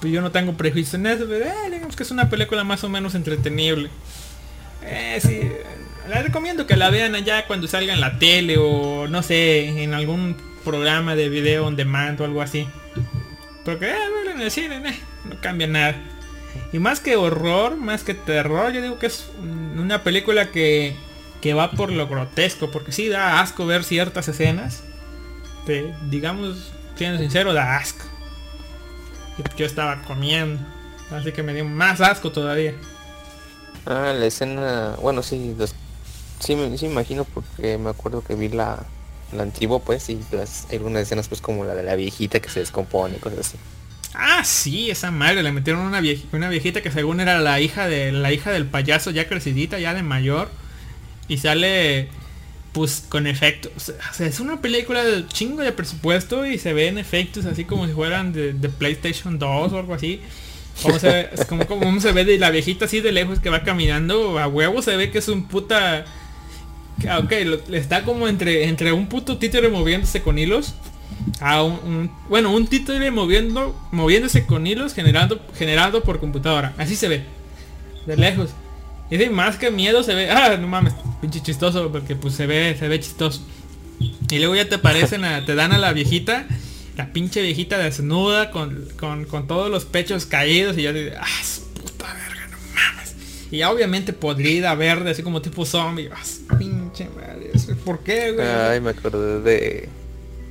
Pues 0.00 0.12
yo 0.12 0.22
no 0.22 0.30
tengo 0.30 0.54
prejuicio 0.54 0.98
en 0.98 1.06
eso, 1.06 1.26
pero 1.28 1.44
eh, 1.44 1.70
digamos 1.70 1.96
que 1.96 2.02
es 2.02 2.10
una 2.10 2.30
película 2.30 2.64
más 2.64 2.84
o 2.84 2.88
menos 2.88 3.14
entretenible. 3.14 3.90
Eh, 4.82 5.18
sí, 5.20 5.40
la 6.08 6.22
recomiendo 6.22 6.66
que 6.66 6.76
la 6.76 6.90
vean 6.90 7.14
allá 7.14 7.46
cuando 7.46 7.66
salga 7.68 7.92
en 7.92 8.00
la 8.00 8.18
tele 8.18 8.56
o 8.58 9.08
no 9.08 9.22
sé, 9.22 9.82
en 9.82 9.94
algún 9.94 10.36
programa 10.64 11.14
de 11.14 11.28
video 11.28 11.66
on 11.66 11.76
demand 11.76 12.20
o 12.20 12.24
algo 12.24 12.42
así. 12.42 12.66
Porque 13.64 13.86
eh, 13.86 14.30
en 14.32 14.40
el 14.40 14.50
cine, 14.50 14.76
eh, 14.76 14.98
no 15.28 15.40
cambia 15.40 15.66
nada. 15.66 15.94
Y 16.72 16.78
más 16.78 17.00
que 17.00 17.16
horror, 17.16 17.76
más 17.76 18.04
que 18.04 18.14
terror, 18.14 18.72
yo 18.72 18.80
digo 18.82 18.98
que 18.98 19.06
es 19.06 19.26
una 19.40 20.02
película 20.02 20.50
que, 20.50 20.94
que 21.40 21.54
va 21.54 21.72
por 21.72 21.90
lo 21.90 22.06
grotesco, 22.06 22.70
porque 22.70 22.92
sí 22.92 23.08
da 23.08 23.40
asco 23.40 23.66
ver 23.66 23.84
ciertas 23.84 24.28
escenas. 24.28 24.82
Te- 25.66 25.92
digamos, 26.10 26.72
siendo 26.96 27.18
sincero, 27.18 27.52
da 27.52 27.76
asco. 27.76 28.04
Yo 29.56 29.64
estaba 29.66 30.02
comiendo, 30.02 30.60
así 31.10 31.32
que 31.32 31.42
me 31.42 31.54
dio 31.54 31.64
más 31.64 32.00
asco 32.00 32.30
todavía. 32.30 32.74
Ah, 33.86 34.12
la 34.16 34.26
escena, 34.26 34.96
bueno, 35.00 35.22
sí, 35.22 35.54
los- 35.58 35.74
sí, 36.38 36.54
me, 36.56 36.76
sí 36.76 36.86
imagino 36.86 37.24
porque 37.24 37.78
me 37.78 37.90
acuerdo 37.90 38.22
que 38.22 38.34
vi 38.34 38.48
la, 38.48 38.84
la 39.32 39.42
antigua 39.42 39.80
pues 39.80 40.08
y 40.10 40.20
las, 40.32 40.66
algunas 40.70 41.02
escenas 41.02 41.28
pues 41.28 41.40
como 41.40 41.64
la 41.64 41.74
de 41.74 41.82
la 41.82 41.94
viejita 41.96 42.40
que 42.40 42.50
se 42.50 42.60
descompone 42.60 43.16
y 43.16 43.20
cosas 43.20 43.38
así. 43.40 43.56
Ah, 44.14 44.42
sí, 44.44 44.90
esa 44.90 45.10
madre, 45.12 45.42
le 45.42 45.52
metieron 45.52 45.82
una, 45.82 46.02
una 46.32 46.48
viejita 46.48 46.82
que 46.82 46.90
según 46.90 47.20
era 47.20 47.38
la 47.40 47.60
hija 47.60 47.86
de 47.86 48.10
la 48.12 48.32
hija 48.32 48.50
del 48.50 48.66
payaso 48.66 49.10
ya 49.12 49.28
crecidita, 49.28 49.78
ya 49.78 49.94
de 49.94 50.02
mayor. 50.02 50.50
Y 51.28 51.38
sale 51.38 52.08
pues 52.72 53.04
con 53.08 53.26
efectos. 53.26 53.72
O 54.10 54.14
sea, 54.14 54.26
es 54.26 54.40
una 54.40 54.60
película 54.62 55.04
de 55.04 55.26
chingo 55.28 55.62
de 55.62 55.72
presupuesto 55.72 56.46
y 56.46 56.58
se 56.58 56.72
ven 56.74 56.98
efectos 56.98 57.46
así 57.46 57.64
como 57.64 57.86
si 57.86 57.92
fueran 57.94 58.32
de, 58.32 58.52
PlayStation 58.70 59.38
2 59.38 59.72
o 59.72 59.78
algo 59.78 59.94
así. 59.94 60.20
Como 60.82 60.98
se, 60.98 61.08
ve- 61.08 61.30
es 61.32 61.44
como, 61.46 62.00
se 62.00 62.12
ve 62.12 62.24
de 62.24 62.38
la 62.38 62.50
viejita 62.50 62.86
así 62.86 63.00
de 63.00 63.12
lejos 63.12 63.40
que 63.40 63.50
va 63.50 63.64
caminando 63.64 64.38
a 64.38 64.48
huevo 64.48 64.82
se 64.82 64.96
ve 64.96 65.10
que 65.10 65.18
es 65.18 65.28
un 65.28 65.48
puta 65.48 66.06
que, 67.00 67.10
ok 67.10 67.32
lo- 67.46 67.76
está 67.76 68.04
como 68.04 68.28
entre 68.28 68.64
entre 68.64 68.92
un 68.92 69.08
puto 69.08 69.38
títere 69.38 69.68
moviéndose 69.68 70.22
con 70.22 70.38
hilos 70.38 70.74
a 71.40 71.62
un, 71.62 71.72
un- 71.84 72.10
bueno 72.28 72.52
un 72.52 72.66
títere 72.66 73.10
moviendo 73.10 73.74
moviéndose 73.92 74.46
con 74.46 74.66
hilos 74.66 74.94
generando 74.94 75.40
generado 75.56 76.02
por 76.02 76.20
computadora. 76.20 76.74
Así 76.78 76.96
se 76.96 77.08
ve. 77.08 77.24
De 78.06 78.16
lejos. 78.16 78.50
Y 79.10 79.16
de 79.16 79.28
más 79.30 79.56
que 79.56 79.70
miedo 79.70 80.02
se 80.02 80.14
ve. 80.14 80.30
Ah 80.30 80.56
no 80.58 80.66
mames 80.68 80.94
pinche 81.20 81.42
chistoso 81.42 81.90
porque 81.90 82.14
pues 82.16 82.34
se 82.34 82.46
ve 82.46 82.76
se 82.78 82.88
ve 82.88 83.00
chistoso. 83.00 83.40
Y 84.30 84.38
luego 84.38 84.54
ya 84.54 84.68
te 84.68 84.76
aparecen 84.76 85.24
a- 85.24 85.44
te 85.44 85.54
dan 85.54 85.72
a 85.72 85.78
la 85.78 85.92
viejita 85.92 86.46
la 86.96 87.12
pinche 87.12 87.40
viejita 87.40 87.78
desnuda 87.78 88.50
con, 88.50 88.86
con, 88.98 89.24
con 89.24 89.46
todos 89.46 89.70
los 89.70 89.84
pechos 89.86 90.26
caídos 90.26 90.76
y 90.76 90.82
yo 90.82 90.92
digo 90.92 91.12
ah 91.18 91.26
su 91.42 91.62
puta 91.72 92.12
verga 92.12 92.46
no 92.50 92.56
mames 92.74 93.14
y 93.50 93.58
ya 93.58 93.70
obviamente 93.70 94.12
podrida 94.12 94.74
verde 94.74 95.10
así 95.12 95.22
como 95.22 95.40
tipo 95.40 95.64
zombie. 95.64 96.10
Ah, 96.12 96.56
pinche 96.58 97.08
madre 97.16 97.52
¿por 97.84 98.00
qué 98.00 98.32
güey? 98.32 98.46
Ay, 98.46 98.80
me 98.80 98.90
acordé 98.90 99.40
de, 99.40 99.88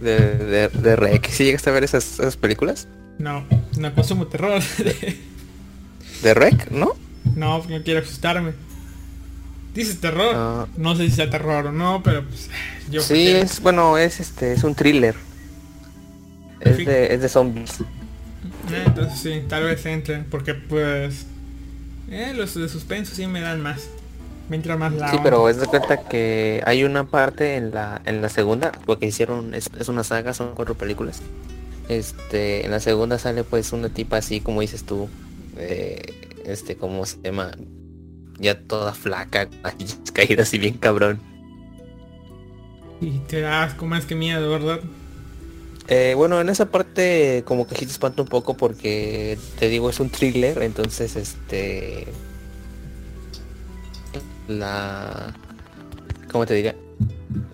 de, 0.01 0.17
de, 0.37 0.67
de 0.69 0.95
Rec. 0.95 1.29
¿Sí 1.29 1.43
llegaste 1.45 1.69
a 1.69 1.73
ver 1.73 1.83
esas, 1.83 2.19
esas 2.19 2.37
películas? 2.37 2.87
no 3.17 3.43
no 3.77 3.93
consumo 3.93 4.27
terror 4.27 4.61
¿De 6.23 6.33
Rec? 6.33 6.69
¿No? 6.71 6.93
No, 7.35 7.63
no 7.67 7.83
quiero 7.83 7.99
asustarme. 8.01 8.53
Dices 9.73 9.99
terror. 10.01 10.33
Ah. 10.35 10.67
No 10.77 10.95
sé 10.95 11.05
si 11.09 11.15
sea 11.15 11.29
terror 11.29 11.67
o 11.67 11.71
no, 11.71 12.01
pero 12.03 12.23
pues 12.25 12.49
yo 12.89 13.01
Sí, 13.01 13.13
prefiero- 13.13 13.39
es, 13.43 13.59
bueno, 13.61 13.97
es 13.97 14.19
este, 14.19 14.53
es 14.53 14.63
un 14.63 14.75
thriller. 14.75 15.15
Es 16.59 16.77
de, 16.77 17.13
es 17.13 17.21
de 17.21 17.29
zombies. 17.29 17.79
Eh, 18.71 18.83
entonces 18.85 19.19
sí, 19.19 19.43
tal 19.47 19.63
vez 19.63 19.85
entre, 19.85 20.19
porque 20.23 20.53
pues 20.55 21.25
eh, 22.09 22.33
los 22.35 22.53
de 22.55 22.67
suspenso 22.67 23.15
sí 23.15 23.27
me 23.27 23.39
dan 23.41 23.61
más. 23.61 23.87
Me 24.49 24.55
entra 24.55 24.77
más 24.77 24.91
la 24.93 25.09
Sí, 25.11 25.17
onda. 25.17 25.23
pero 25.23 25.47
es 25.49 25.57
de 25.57 25.67
cuenta 25.67 26.07
que 26.07 26.61
hay 26.65 26.83
una 26.83 27.05
parte 27.07 27.55
en 27.55 27.71
la, 27.71 28.01
en 28.05 28.21
la 28.21 28.29
segunda, 28.29 28.71
porque 28.85 29.05
hicieron, 29.05 29.53
es, 29.53 29.69
es 29.79 29.87
una 29.89 30.03
saga, 30.03 30.33
son 30.33 30.55
cuatro 30.55 30.75
películas. 30.75 31.21
Este, 31.87 32.65
en 32.65 32.71
la 32.71 32.79
segunda 32.79 33.17
sale 33.19 33.43
pues 33.43 33.73
una 33.73 33.89
tipa 33.89 34.17
así 34.17 34.41
como 34.41 34.61
dices 34.61 34.83
tú, 34.85 35.09
eh, 35.57 36.01
este, 36.45 36.75
¿cómo 36.77 37.05
se 37.05 37.17
llama? 37.23 37.51
Ya 38.39 38.59
toda 38.59 38.93
flaca, 38.93 39.49
caídas 40.13 40.53
y 40.53 40.59
bien 40.59 40.77
cabrón. 40.77 41.19
Y 43.01 43.19
te 43.19 43.41
da 43.41 43.63
asco 43.63 43.85
más 43.85 44.05
que 44.05 44.15
miedo, 44.15 44.49
¿verdad? 44.49 44.79
Eh, 45.87 46.13
bueno, 46.15 46.39
en 46.39 46.49
esa 46.49 46.67
parte 46.69 47.43
como 47.45 47.65
que 47.65 47.75
sí 47.75 47.85
te 47.85 47.91
espanta 47.91 48.21
un 48.21 48.27
poco 48.27 48.55
porque 48.55 49.37
te 49.57 49.69
digo 49.69 49.89
es 49.89 49.99
un 49.99 50.09
thriller, 50.09 50.61
entonces 50.61 51.15
este 51.15 52.07
la 54.49 55.33
¿cómo 56.31 56.45
te 56.45 56.53
diría? 56.53 56.75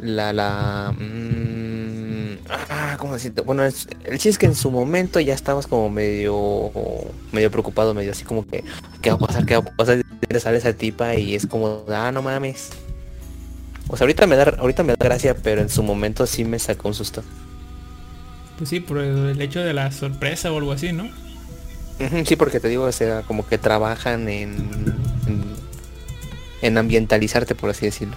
La 0.02 0.34
la 0.34 0.94
mm, 0.98 2.38
ah, 2.70 2.96
¿cómo 3.00 3.14
decirte? 3.14 3.42
Bueno, 3.42 3.64
es- 3.64 3.88
el 4.04 4.14
chiste 4.14 4.30
es 4.30 4.38
que 4.38 4.46
en 4.46 4.56
su 4.56 4.72
momento 4.72 5.20
ya 5.20 5.34
estabas 5.34 5.68
como 5.68 5.90
medio 5.90 6.72
medio 7.32 7.52
preocupado, 7.52 7.94
medio 7.94 8.12
así 8.12 8.24
como 8.24 8.46
que 8.48 8.64
¿qué 9.02 9.10
va 9.10 9.16
a 9.16 9.20
pasar? 9.20 9.46
¿Qué 9.46 9.56
va 9.56 9.62
a 9.62 9.76
pasar? 9.76 10.02
Te 10.28 10.40
sale 10.40 10.58
esa 10.58 10.74
tipa 10.74 11.16
y 11.16 11.36
es 11.36 11.46
como, 11.46 11.84
ah, 11.90 12.12
no 12.12 12.22
mames. 12.22 12.70
O 13.88 13.96
sea, 13.98 14.06
ahorita 14.06 14.26
me 14.26 14.36
da 14.36 14.56
ahorita 14.58 14.84
me 14.84 14.94
da 14.96 15.06
gracia, 15.06 15.36
pero 15.36 15.62
en 15.62 15.70
su 15.70 15.84
momento 15.84 16.26
sí 16.26 16.44
me 16.44 16.58
sacó 16.58 16.88
un 16.88 16.94
susto. 16.96 17.24
Pues 18.58 18.70
sí, 18.70 18.80
por 18.80 19.00
el, 19.00 19.40
hecho 19.42 19.60
de 19.60 19.74
la 19.74 19.92
sorpresa 19.92 20.52
o 20.52 20.58
algo 20.58 20.72
así, 20.72 20.94
¿no? 20.94 21.10
Sí, 22.26 22.36
porque 22.36 22.60
te 22.60 22.68
digo, 22.68 22.84
o 22.84 22.92
sea, 22.92 23.22
como 23.22 23.48
que 23.48 23.58
trabajan 23.58 24.28
en, 24.28 24.96
en, 26.62 26.68
en 26.74 26.78
ambientalizarte, 26.78 27.56
por 27.56 27.70
así 27.70 27.86
decirlo. 27.86 28.16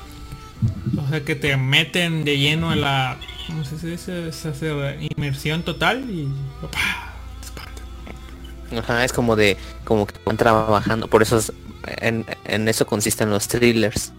O 1.05 1.09
sea 1.09 1.25
que 1.25 1.35
te 1.37 1.57
meten 1.57 2.25
de 2.25 2.39
lleno 2.39 2.71
a 2.71 2.77
la. 2.77 3.19
¿Cómo 3.47 3.65
se 3.65 3.77
dice? 3.87 4.33
Se 4.33 4.49
hace 4.49 4.73
inmersión 5.17 5.63
total 5.63 6.09
y. 6.11 6.29
¡opá! 6.63 7.15
te 7.41 7.47
espanta. 7.47 7.83
Ajá, 8.81 9.05
es 9.05 9.13
como 9.13 9.37
de, 9.37 9.57
como 9.85 10.07
que 10.07 10.15
van 10.25 10.37
trabajando, 10.37 11.09
por 11.09 11.23
eso 11.23 11.39
es- 11.39 11.53
en, 12.01 12.27
en 12.45 12.69
eso 12.69 12.87
consisten 12.87 13.31
los 13.31 13.49
thrillers, 13.49 14.13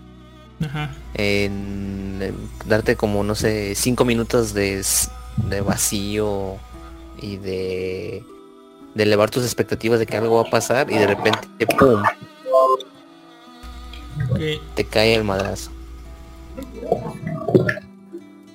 Ajá. 0.66 0.90
en, 1.14 2.20
en 2.22 2.36
darte 2.66 2.96
como, 2.96 3.24
no 3.24 3.36
sé, 3.36 3.76
cinco 3.76 4.06
minutos 4.06 4.54
de, 4.56 4.84
de 5.50 5.62
vacío 5.62 6.56
y 7.22 7.36
de, 7.38 8.24
de 8.96 9.04
elevar 9.04 9.30
tus 9.30 9.44
expectativas 9.44 10.00
de 10.00 10.08
que 10.08 10.18
algo 10.18 10.42
va 10.42 10.48
a 10.48 10.52
pasar 10.52 10.90
y 10.90 10.96
de 10.98 11.06
repente, 11.06 11.48
¡pum!, 11.78 12.02
Te 14.76 14.86
cae 14.86 15.16
el 15.16 15.24
madrazo. 15.24 15.72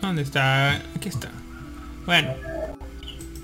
¿Dónde 0.01 0.23
está? 0.23 0.75
Aquí 0.97 1.09
está. 1.09 1.31
Bueno. 2.07 2.35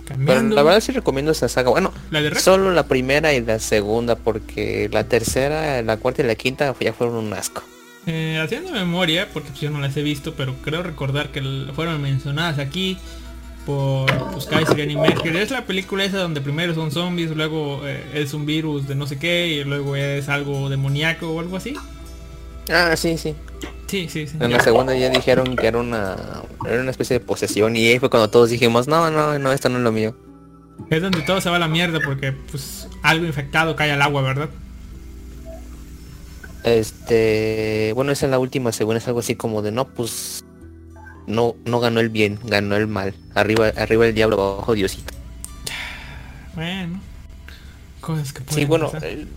Pero 0.06 0.18
Cambiando. 0.18 0.56
la 0.56 0.62
verdad 0.62 0.80
sí 0.80 0.92
recomiendo 0.92 1.32
esa 1.32 1.48
saga. 1.48 1.70
Bueno, 1.70 1.92
¿La 2.10 2.20
de 2.20 2.34
solo 2.34 2.72
la 2.72 2.84
primera 2.84 3.32
y 3.32 3.40
la 3.40 3.58
segunda, 3.60 4.16
porque 4.16 4.88
la 4.92 5.04
tercera, 5.04 5.80
la 5.82 5.96
cuarta 5.98 6.22
y 6.22 6.26
la 6.26 6.34
quinta 6.34 6.74
ya 6.80 6.92
fueron 6.92 7.16
un 7.16 7.32
asco. 7.32 7.62
Eh, 8.06 8.40
haciendo 8.42 8.72
memoria, 8.72 9.28
porque 9.32 9.50
pues, 9.50 9.60
yo 9.60 9.70
no 9.70 9.78
las 9.80 9.96
he 9.96 10.02
visto, 10.02 10.34
pero 10.34 10.54
creo 10.62 10.82
recordar 10.82 11.30
que 11.30 11.42
fueron 11.74 12.00
mencionadas 12.02 12.58
aquí 12.58 12.98
por 13.66 14.10
pues, 14.32 14.46
Kaiser 14.46 14.80
Anime, 14.80 15.14
que 15.22 15.40
es 15.40 15.50
la 15.50 15.64
película 15.66 16.04
esa 16.04 16.18
donde 16.18 16.40
primero 16.40 16.74
son 16.74 16.90
zombies, 16.90 17.30
luego 17.30 17.82
eh, 17.86 18.02
es 18.14 18.34
un 18.34 18.46
virus 18.46 18.88
de 18.88 18.94
no 18.94 19.06
sé 19.06 19.18
qué, 19.18 19.48
y 19.48 19.64
luego 19.64 19.96
es 19.96 20.28
algo 20.28 20.68
demoníaco 20.70 21.30
o 21.30 21.40
algo 21.40 21.56
así. 21.56 21.74
Ah, 22.70 22.96
sí, 22.96 23.18
sí. 23.18 23.34
Sí, 23.86 24.08
sí, 24.08 24.26
sí. 24.26 24.36
En 24.38 24.52
la 24.52 24.60
segunda 24.60 24.94
ya 24.96 25.08
dijeron 25.10 25.56
que 25.56 25.66
era 25.66 25.78
una, 25.78 26.16
era 26.64 26.80
una 26.80 26.90
especie 26.92 27.18
de 27.18 27.24
posesión 27.24 27.74
y 27.74 27.88
ahí 27.88 27.98
fue 27.98 28.08
cuando 28.08 28.30
todos 28.30 28.50
dijimos, 28.50 28.86
no, 28.86 29.10
no, 29.10 29.38
no, 29.38 29.52
esto 29.52 29.68
no 29.68 29.78
es 29.78 29.84
lo 29.84 29.90
mío. 29.90 30.16
Es 30.88 31.02
donde 31.02 31.20
todo 31.22 31.40
se 31.40 31.50
va 31.50 31.56
a 31.56 31.58
la 31.58 31.68
mierda 31.68 31.98
porque 32.04 32.32
pues 32.32 32.88
algo 33.02 33.26
infectado 33.26 33.74
cae 33.74 33.90
al 33.92 34.00
agua, 34.00 34.22
¿verdad? 34.22 34.48
Este, 36.64 37.92
bueno, 37.94 38.12
esa 38.12 38.26
es 38.26 38.30
la 38.30 38.38
última, 38.38 38.72
según 38.72 38.96
es 38.96 39.06
algo 39.08 39.20
así 39.20 39.34
como 39.34 39.62
de, 39.62 39.72
no, 39.72 39.86
pues, 39.88 40.44
no, 41.26 41.56
no 41.64 41.80
ganó 41.80 42.00
el 42.00 42.10
bien, 42.10 42.38
ganó 42.44 42.76
el 42.76 42.86
mal. 42.86 43.14
Arriba, 43.34 43.68
arriba 43.76 44.06
el 44.06 44.14
diablo, 44.14 44.40
abajo 44.54 44.74
Diosito. 44.74 45.12
Bueno. 46.54 47.00
Cosas 48.00 48.32
que 48.32 48.40
pueden 48.42 48.54
Sí, 48.62 48.64
bueno, 48.66 48.92
el- 49.02 49.28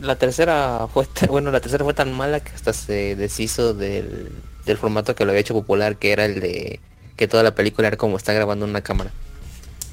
la 0.00 0.16
tercera 0.16 0.86
fue, 0.92 1.06
tan- 1.06 1.28
bueno, 1.30 1.50
la 1.50 1.60
tercera 1.60 1.84
fue 1.84 1.94
tan 1.94 2.12
mala 2.12 2.40
que 2.40 2.52
hasta 2.52 2.72
se 2.72 3.16
deshizo 3.16 3.74
del, 3.74 4.30
del 4.64 4.76
formato 4.78 5.14
que 5.14 5.24
lo 5.24 5.30
había 5.30 5.40
hecho 5.40 5.54
popular, 5.54 5.96
que 5.96 6.12
era 6.12 6.24
el 6.24 6.40
de 6.40 6.80
que 7.16 7.26
toda 7.28 7.42
la 7.42 7.54
película 7.54 7.88
era 7.88 7.96
como 7.96 8.16
está 8.16 8.32
grabando 8.32 8.64
una 8.64 8.80
cámara. 8.80 9.10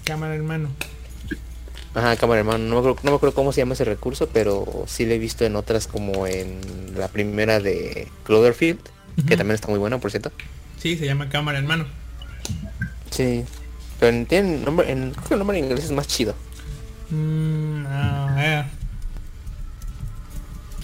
Cámara 0.04 0.36
hermano. 0.36 0.70
Ajá, 1.96 2.16
cámara 2.18 2.40
hermano, 2.42 2.60
no 2.60 2.74
me, 2.76 2.80
acuerdo, 2.80 3.00
no 3.04 3.12
me 3.12 3.16
acuerdo 3.18 3.34
cómo 3.36 3.54
se 3.54 3.62
llama 3.62 3.74
ese 3.74 3.86
recurso, 3.86 4.28
pero 4.32 4.84
sí 4.86 5.06
lo 5.06 5.14
he 5.14 5.18
visto 5.18 5.46
en 5.46 5.56
otras 5.56 5.88
como 5.88 6.28
en 6.28 6.60
la 6.98 7.08
primera 7.08 7.60
de 7.62 8.10
Cloverfield, 8.26 8.80
que 9.28 9.38
también 9.38 9.56
está 9.56 9.70
muy 9.70 9.80
buena, 9.80 9.98
por 9.98 10.12
cierto. 10.12 10.32
Sí, 10.78 10.98
se 10.98 11.06
llama 11.06 11.30
cámara 11.30 11.58
hermano. 11.58 11.86
Sí. 13.12 13.46
Pero 14.00 14.16
en, 14.16 14.26
tiene 14.26 14.58
nombre, 14.60 14.92
en, 14.92 15.12
creo 15.12 15.28
que 15.30 15.34
el 15.36 15.40
nombre 15.40 15.58
en 15.58 15.66
inglés 15.66 15.86
es 15.86 15.92
más 15.92 16.06
chido. 16.06 16.36
Mm, 17.10 17.86
a 17.88 18.34
ver. 18.36 18.66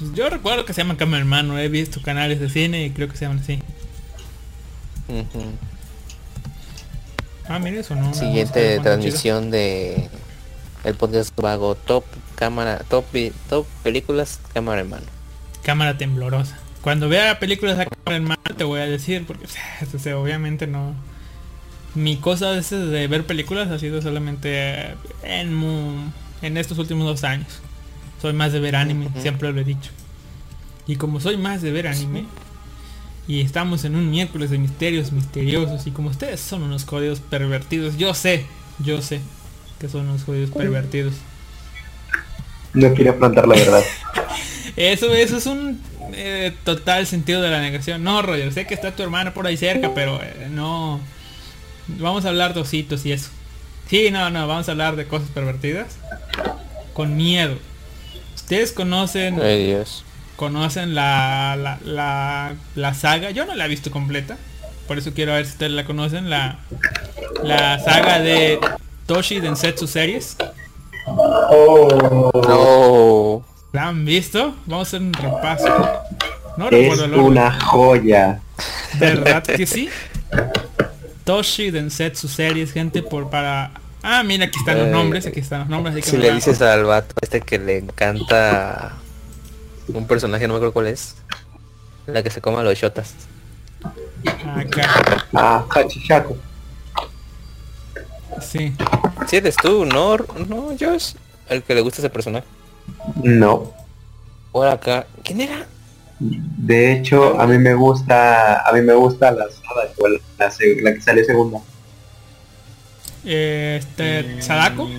Pues 0.02 0.14
yo 0.14 0.30
recuerdo 0.32 0.66
que 0.66 0.74
se 0.74 0.82
llama 0.82 0.98
cámara 0.98 1.20
hermano. 1.20 1.60
He 1.60 1.70
visto 1.70 2.02
canales 2.02 2.40
de 2.40 2.50
cine 2.50 2.84
y 2.86 2.90
creo 2.90 3.08
que 3.08 3.16
se 3.16 3.26
llaman 3.26 3.40
así. 3.40 3.60
Ah, 7.48 7.60
mira 7.60 7.80
eso, 7.80 7.96
¿no? 7.96 8.12
Siguiente 8.14 8.78
No, 8.78 8.82
transmisión 8.82 9.52
de 9.52 10.10
el 10.84 10.96
podcast 10.96 11.40
vago 11.40 11.76
top 11.76 12.04
cámara 12.34 12.80
top 12.90 13.06
top 13.48 13.68
películas 13.84 14.40
cámara 14.56 14.82
hermano. 14.82 15.06
Cámara 15.62 16.00
temblorosa. 16.00 16.58
Cuando 16.82 17.08
vea 17.08 17.38
películas 17.38 17.78
a 17.78 17.86
cámara 17.86 18.16
hermano 18.16 18.42
te 18.58 18.64
voy 18.64 18.80
a 18.80 18.88
decir 18.88 19.26
porque 19.28 19.46
o 19.96 20.00
sea, 20.00 20.18
obviamente 20.18 20.66
no. 20.66 20.96
Mi 21.94 22.18
cosa 22.18 22.58
es 22.58 22.72
de 22.72 23.08
ver 23.08 23.28
películas 23.28 23.70
ha 23.70 23.78
sido 23.78 24.02
solamente 24.02 24.50
eh, 24.50 24.96
en, 25.22 26.12
en 26.42 26.58
estos 26.58 26.80
últimos 26.80 27.06
dos 27.06 27.24
años. 27.24 27.62
Soy 28.22 28.34
más 28.34 28.54
de 28.54 28.60
ver 28.60 28.76
anime, 28.76 29.10
siempre 29.20 29.52
lo 29.52 29.60
he 29.60 29.64
dicho. 29.64 29.92
Y 30.88 30.96
como 30.98 31.20
soy 31.20 31.38
más 31.38 31.62
de 31.62 31.72
ver 31.72 31.88
anime, 31.88 32.26
y 33.28 33.42
estamos 33.42 33.86
en 33.86 33.96
un 33.96 34.10
miércoles 34.10 34.50
de 34.50 34.58
misterios 34.58 35.12
misteriosos, 35.12 35.88
y 35.88 35.92
como 35.92 36.10
ustedes 36.10 36.40
son 36.40 36.64
unos 36.64 36.86
jodidos 36.86 37.20
pervertidos, 37.20 37.98
yo 37.98 38.14
sé, 38.14 38.46
yo 38.80 39.02
sé 39.02 39.22
que 39.82 39.90
son 39.90 40.08
unos 40.08 40.24
jodidos 40.24 40.52
pervertidos. 40.52 41.14
No 42.74 42.94
quiere 42.94 43.10
afrontar 43.10 43.48
la 43.48 43.56
verdad. 43.56 43.84
Eso, 44.78 45.14
eso 45.14 45.36
es 45.36 45.46
un 45.48 45.82
eh, 46.14 46.54
total 46.64 47.06
sentido 47.06 47.42
de 47.42 47.50
la 47.50 47.60
negación. 47.60 48.04
No, 48.04 48.22
Roger, 48.22 48.54
sé 48.54 48.66
que 48.66 48.74
está 48.74 48.96
tu 48.96 49.04
hermana 49.04 49.34
por 49.34 49.46
ahí 49.46 49.58
cerca, 49.58 49.94
pero 49.94 50.22
eh, 50.24 50.48
no. 50.50 51.02
Vamos 51.88 52.24
a 52.24 52.30
hablar 52.30 52.54
de 52.54 52.62
ositos 52.62 53.06
y 53.06 53.12
eso. 53.12 53.30
Sí, 53.90 54.12
no, 54.12 54.30
no, 54.30 54.48
vamos 54.48 54.70
a 54.70 54.72
hablar 54.72 54.96
de 54.96 55.08
cosas 55.08 55.30
pervertidas. 55.30 55.98
Con 56.94 57.18
miedo. 57.18 57.58
Ustedes 58.52 58.74
conocen, 58.74 59.42
Ay 59.42 59.66
Dios. 59.68 60.04
conocen 60.36 60.94
la, 60.94 61.56
la, 61.58 61.78
la, 61.86 62.56
la 62.76 62.94
saga. 62.94 63.32
Yo 63.32 63.46
no 63.46 63.56
la 63.56 63.64
he 63.64 63.68
visto 63.70 63.92
completa. 63.92 64.36
Por 64.90 64.98
eso 64.98 65.14
quiero 65.14 65.32
ver 65.32 65.46
si 65.46 65.54
ustedes 65.54 65.72
la 65.72 65.86
conocen. 65.86 66.30
La, 66.30 66.60
la 67.44 67.80
saga 67.80 68.20
de 68.20 68.60
Toshi 69.06 69.40
Densetsu 69.40 69.88
Series. 69.88 70.36
Oh, 71.08 72.30
No. 72.46 73.46
¿La 73.72 73.88
han 73.88 74.04
visto? 74.04 74.54
Vamos 74.66 74.88
a 74.88 74.98
hacer 74.98 75.02
un 75.02 75.14
repaso. 75.14 75.90
No 76.58 76.66
es 76.66 76.72
recuerdo 76.72 77.24
una 77.24 77.58
joya. 77.58 78.42
¿Verdad 79.00 79.44
que 79.44 79.66
sí? 79.66 79.88
Toshi 81.24 81.72
Densetsu 81.72 82.28
Series, 82.28 82.74
gente, 82.74 83.02
por 83.02 83.30
para... 83.30 83.72
Ah, 84.04 84.24
mira, 84.24 84.46
aquí 84.46 84.58
están 84.60 84.78
los 84.78 84.88
Ay. 84.88 84.92
nombres, 84.94 85.26
aquí 85.28 85.40
están 85.42 85.60
los 85.62 85.70
nombres. 85.70 85.94
así 85.96 86.04
que 86.04 86.10
Si 86.10 86.18
le 86.18 86.32
dices 86.34 86.62
al 86.62 86.84
vato 86.86 87.14
este 87.22 87.42
que 87.42 87.60
le 87.60 87.78
encanta 87.78 88.94
un 89.88 90.08
personaje, 90.08 90.48
no 90.48 90.54
me 90.54 90.58
acuerdo 90.58 90.74
cuál 90.74 90.88
es. 90.88 91.16
La 92.08 92.24
que 92.24 92.30
se 92.32 92.42
coma 92.42 92.64
los 92.64 92.78
shotas. 92.78 93.14
Acá, 94.56 95.26
Ah, 95.34 95.66
Hachishaku. 95.70 96.36
sí. 98.42 98.74
Si 99.28 99.36
eres 99.38 99.56
tú, 99.56 99.86
no, 99.86 100.18
no, 100.48 100.70
Josh. 100.80 101.14
El 101.48 101.64
que 101.64 101.76
le 101.76 101.82
gusta 101.82 102.00
ese 102.02 102.10
personaje. 102.10 102.46
No. 103.24 103.72
Por 104.52 104.68
acá. 104.68 105.06
¿Quién 105.24 105.42
era? 105.42 105.66
De 106.20 106.94
hecho, 106.94 107.40
a 107.40 107.48
mí 107.48 107.58
me 107.58 107.74
gusta, 107.74 108.62
a 108.68 108.72
mí 108.74 108.82
me 108.82 108.94
gusta 108.94 109.32
la 109.32 109.46
la, 109.46 110.50
la 110.84 110.94
que 110.94 111.02
salió 111.02 111.26
segunda, 111.26 111.58
Eh, 111.58 111.62
Este, 113.24 114.42
Sadako, 114.42 114.90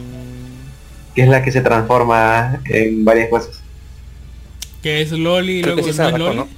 que 1.14 1.22
es 1.22 1.28
la 1.28 1.42
que 1.42 1.52
se 1.52 1.60
transforma 1.60 2.60
en 2.66 3.04
varias 3.04 3.28
cosas. 3.28 3.62
que 4.82 5.02
es 5.02 5.12
Loli, 5.12 5.58
y 5.60 5.62
luego 5.62 5.82
sí 5.82 5.90
es 5.90 5.96
Sadako, 5.96 6.18
Loli. 6.18 6.36
¿no? 6.36 6.48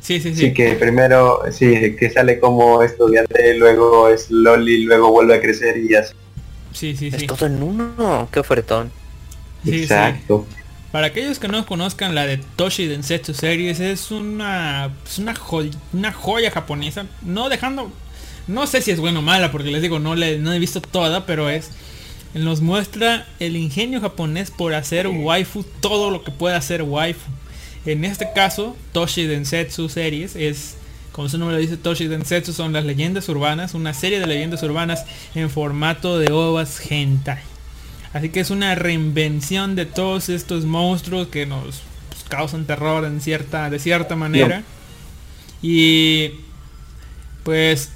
Sí, 0.00 0.20
sí, 0.20 0.34
Sí, 0.34 0.46
sí. 0.48 0.54
que 0.54 0.74
primero, 0.74 1.40
sí, 1.52 1.96
que 1.96 2.10
sale 2.10 2.40
como 2.40 2.82
estudiante, 2.82 3.54
luego 3.54 4.08
es 4.08 4.30
Loli, 4.30 4.84
luego 4.84 5.10
vuelve 5.12 5.36
a 5.36 5.40
crecer 5.40 5.76
y 5.78 5.94
así. 5.94 6.14
Sí, 6.72 6.96
sí, 6.96 7.08
Es 7.12 7.20
sí. 7.20 7.26
todo 7.26 7.46
en 7.46 7.62
uno. 7.62 8.28
Qué 8.32 8.40
ofertón. 8.40 8.90
Sí, 9.64 9.86
sí. 9.88 9.94
Exacto. 9.94 10.46
Para 10.90 11.06
aquellos 11.08 11.38
que 11.38 11.48
no 11.48 11.64
conozcan 11.66 12.14
la 12.14 12.26
de 12.26 12.38
Toshi 12.38 12.86
Densetsu 12.86 13.32
Series, 13.34 13.80
es 13.80 14.10
una, 14.10 14.90
es 15.06 15.18
una, 15.18 15.34
una 15.92 16.12
joya 16.12 16.50
japonesa. 16.50 17.06
No 17.22 17.48
dejando... 17.48 17.92
No 18.48 18.66
sé 18.66 18.82
si 18.82 18.90
es 18.90 19.00
buena 19.00 19.20
o 19.20 19.22
mala, 19.22 19.52
porque 19.52 19.70
les 19.70 19.82
digo, 19.82 19.98
no, 19.98 20.14
le, 20.14 20.38
no 20.38 20.52
he 20.52 20.58
visto 20.58 20.80
toda, 20.80 21.26
pero 21.26 21.48
es... 21.48 21.70
Nos 22.34 22.62
muestra 22.62 23.26
el 23.40 23.56
ingenio 23.56 24.00
japonés 24.00 24.50
por 24.50 24.72
hacer 24.72 25.06
waifu 25.06 25.64
todo 25.80 26.10
lo 26.10 26.24
que 26.24 26.30
pueda 26.30 26.56
hacer 26.56 26.82
waifu. 26.82 27.30
En 27.84 28.06
este 28.06 28.28
caso, 28.34 28.76
Toshi 28.92 29.26
Densetsu 29.26 29.88
Series 29.88 30.34
es... 30.36 30.76
Como 31.12 31.28
su 31.28 31.36
nombre 31.36 31.56
lo 31.56 31.60
dice, 31.60 31.76
Toshi 31.76 32.06
Densetsu 32.06 32.54
son 32.54 32.72
las 32.72 32.86
leyendas 32.86 33.28
urbanas, 33.28 33.74
una 33.74 33.92
serie 33.92 34.18
de 34.18 34.26
leyendas 34.26 34.62
urbanas 34.62 35.04
en 35.34 35.50
formato 35.50 36.18
de 36.18 36.32
ovas 36.32 36.80
hentai. 36.90 37.40
Así 38.14 38.30
que 38.30 38.40
es 38.40 38.50
una 38.50 38.74
reinvención 38.74 39.74
de 39.74 39.84
todos 39.86 40.30
estos 40.30 40.64
monstruos 40.64 41.28
que 41.28 41.44
nos 41.44 41.82
pues, 42.08 42.24
causan 42.28 42.64
terror 42.64 43.04
en 43.04 43.20
cierta, 43.20 43.68
de 43.68 43.78
cierta 43.78 44.16
manera. 44.16 44.62
Y 45.60 46.30
pues 47.42 47.90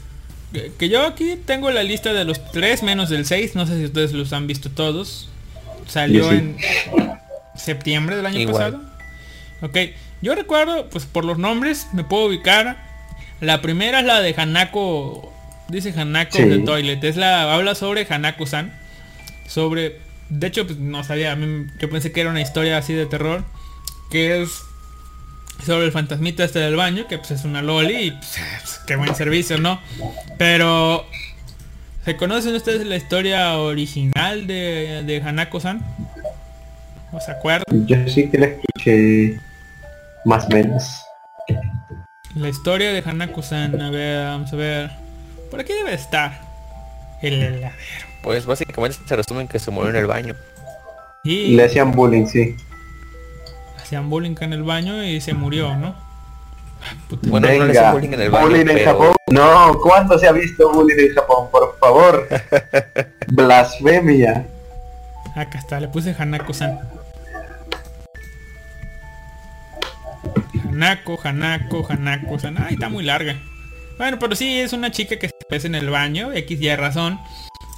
que- 0.63 0.73
que 0.79 0.89
yo 0.89 1.07
aquí 1.07 1.37
tengo 1.45 1.71
la 1.71 1.83
lista 1.83 2.13
de 2.13 2.25
los 2.25 2.51
tres 2.53 2.83
menos 2.83 3.09
del 3.11 3.27
6. 3.27 3.55
No 3.55 3.67
sé 3.67 3.79
si 3.79 3.85
ustedes 3.87 4.13
los 4.13 4.33
han 4.33 4.47
visto 4.47 4.71
todos. 4.71 5.29
Salió 5.87 6.31
sí. 6.31 6.37
en 6.37 6.57
septiembre 7.55 8.17
del 8.17 8.27
año 8.27 8.39
Igual. 8.41 8.73
pasado. 8.73 8.83
Ok, 9.63 9.77
yo 10.23 10.35
recuerdo, 10.35 10.89
pues 10.91 11.05
por 11.07 11.25
los 11.25 11.39
nombres 11.39 11.87
me 11.93 12.05
puedo 12.05 12.27
ubicar. 12.27 12.85
La 13.41 13.61
primera 13.63 14.01
es 14.01 14.07
la 14.07 14.21
de 14.21 14.35
Hanako. 14.37 15.33
Dice 15.69 15.93
Hanako 15.97 16.37
Sí. 16.39 16.45
de 16.45 16.59
Toilet. 16.61 17.03
Es 17.05 17.17
la. 17.17 17.53
habla 17.55 17.75
sobre 17.75 18.07
Hanako-san. 18.09 18.73
Sobre. 19.49 20.01
De 20.29 20.47
hecho, 20.49 20.67
pues 20.67 20.79
no 20.79 21.05
sabía. 21.05 21.37
Yo 21.79 21.91
pensé 21.91 22.13
que 22.13 22.21
era 22.21 22.31
una 22.31 22.41
historia 22.41 22.79
así 22.79 22.93
de 22.95 23.07
terror. 23.07 23.45
Que 24.11 24.43
es 24.43 24.51
sobre 25.65 25.87
el 25.87 25.93
fantasmita 25.93 26.45
este 26.45 26.59
del 26.59 26.77
baño. 26.77 27.07
Que 27.09 27.19
pues 27.19 27.31
es 27.33 27.45
una 27.45 27.63
loli. 27.63 27.95
Y 27.95 28.11
pues, 28.11 28.81
qué 28.87 28.97
buen 28.97 29.15
servicio, 29.15 29.59
¿no? 29.59 29.81
Pero. 30.39 31.07
¿Se 32.05 32.17
conocen 32.17 32.55
ustedes 32.55 32.87
la 32.87 32.95
historia 32.95 33.59
original 33.59 34.47
de, 34.47 35.03
de 35.05 35.21
Hanako-san? 35.21 35.85
¿O 37.13 37.21
se 37.21 37.33
acuerdan? 37.33 37.87
Yo 37.87 37.97
sí 38.09 38.31
que 38.31 38.39
la 38.39 38.47
escuché 38.47 39.41
más 40.25 40.45
o 40.45 40.49
menos. 40.51 40.85
La 42.37 42.49
historia 42.49 42.93
de 42.93 43.03
Hanako-san, 43.05 43.81
a 43.81 43.91
ver, 43.91 44.25
vamos 44.25 44.53
a 44.53 44.57
ver. 44.57 44.91
Por 45.51 45.61
aquí 45.61 45.73
debe 45.73 45.95
estar. 45.95 46.41
El 47.23 47.43
heladero. 47.43 47.71
Pues 48.23 48.45
básicamente 48.45 48.99
se 49.07 49.17
resume 49.17 49.41
en 49.41 49.49
que 49.49 49.59
se 49.59 49.71
murió 49.71 49.91
en 49.91 49.97
el 49.97 50.07
baño. 50.07 50.35
Y 51.25 51.57
Le 51.57 51.65
hacían 51.65 51.93
bullying, 51.93 52.27
sí. 52.27 52.57
Hacían 53.87 54.11
bullying 54.11 54.35
en 54.41 54.53
el 54.53 54.65
baño 54.65 55.05
y 55.05 55.21
se 55.21 55.33
murió, 55.33 55.77
¿no? 55.77 55.95
Puta, 57.09 57.29
Bueno, 57.31 57.47
no 57.47 57.53
le 57.53 57.59
Venga, 57.61 57.71
hacían 57.81 57.93
bullying 57.95 58.13
en 58.15 58.21
el 58.21 58.31
baño, 58.31 58.47
bullying 58.47 58.61
en 58.63 58.67
pero- 58.75 58.91
Japón. 58.93 59.17
No, 59.31 59.79
¿cuándo 59.81 60.19
se 60.19 60.27
ha 60.27 60.33
visto 60.33 60.73
bullying 60.73 60.99
en 61.09 61.15
Japón? 61.15 61.49
Por 61.53 61.79
favor. 61.79 62.29
Blasfemia. 63.29 64.47
Acá 65.37 65.59
está, 65.59 65.79
le 65.81 65.89
puse 65.89 66.15
Hanako-san. 66.19 66.79
Hanako, 70.69 71.19
Hanako, 71.23 71.87
Hanako-san. 71.89 72.57
Ay, 72.59 72.75
está 72.75 72.89
muy 72.89 73.05
larga. 73.05 73.37
Bueno, 73.99 74.19
pero 74.19 74.35
sí, 74.35 74.61
es 74.61 74.73
una 74.73 74.91
chica 74.91 75.17
que 75.19 75.29
se 75.29 75.35
pesa 75.49 75.67
en 75.69 75.75
el 75.77 75.91
baño, 75.91 76.33
X 76.33 76.61
y 76.61 76.69
Y 76.69 76.77
razón. 76.77 77.19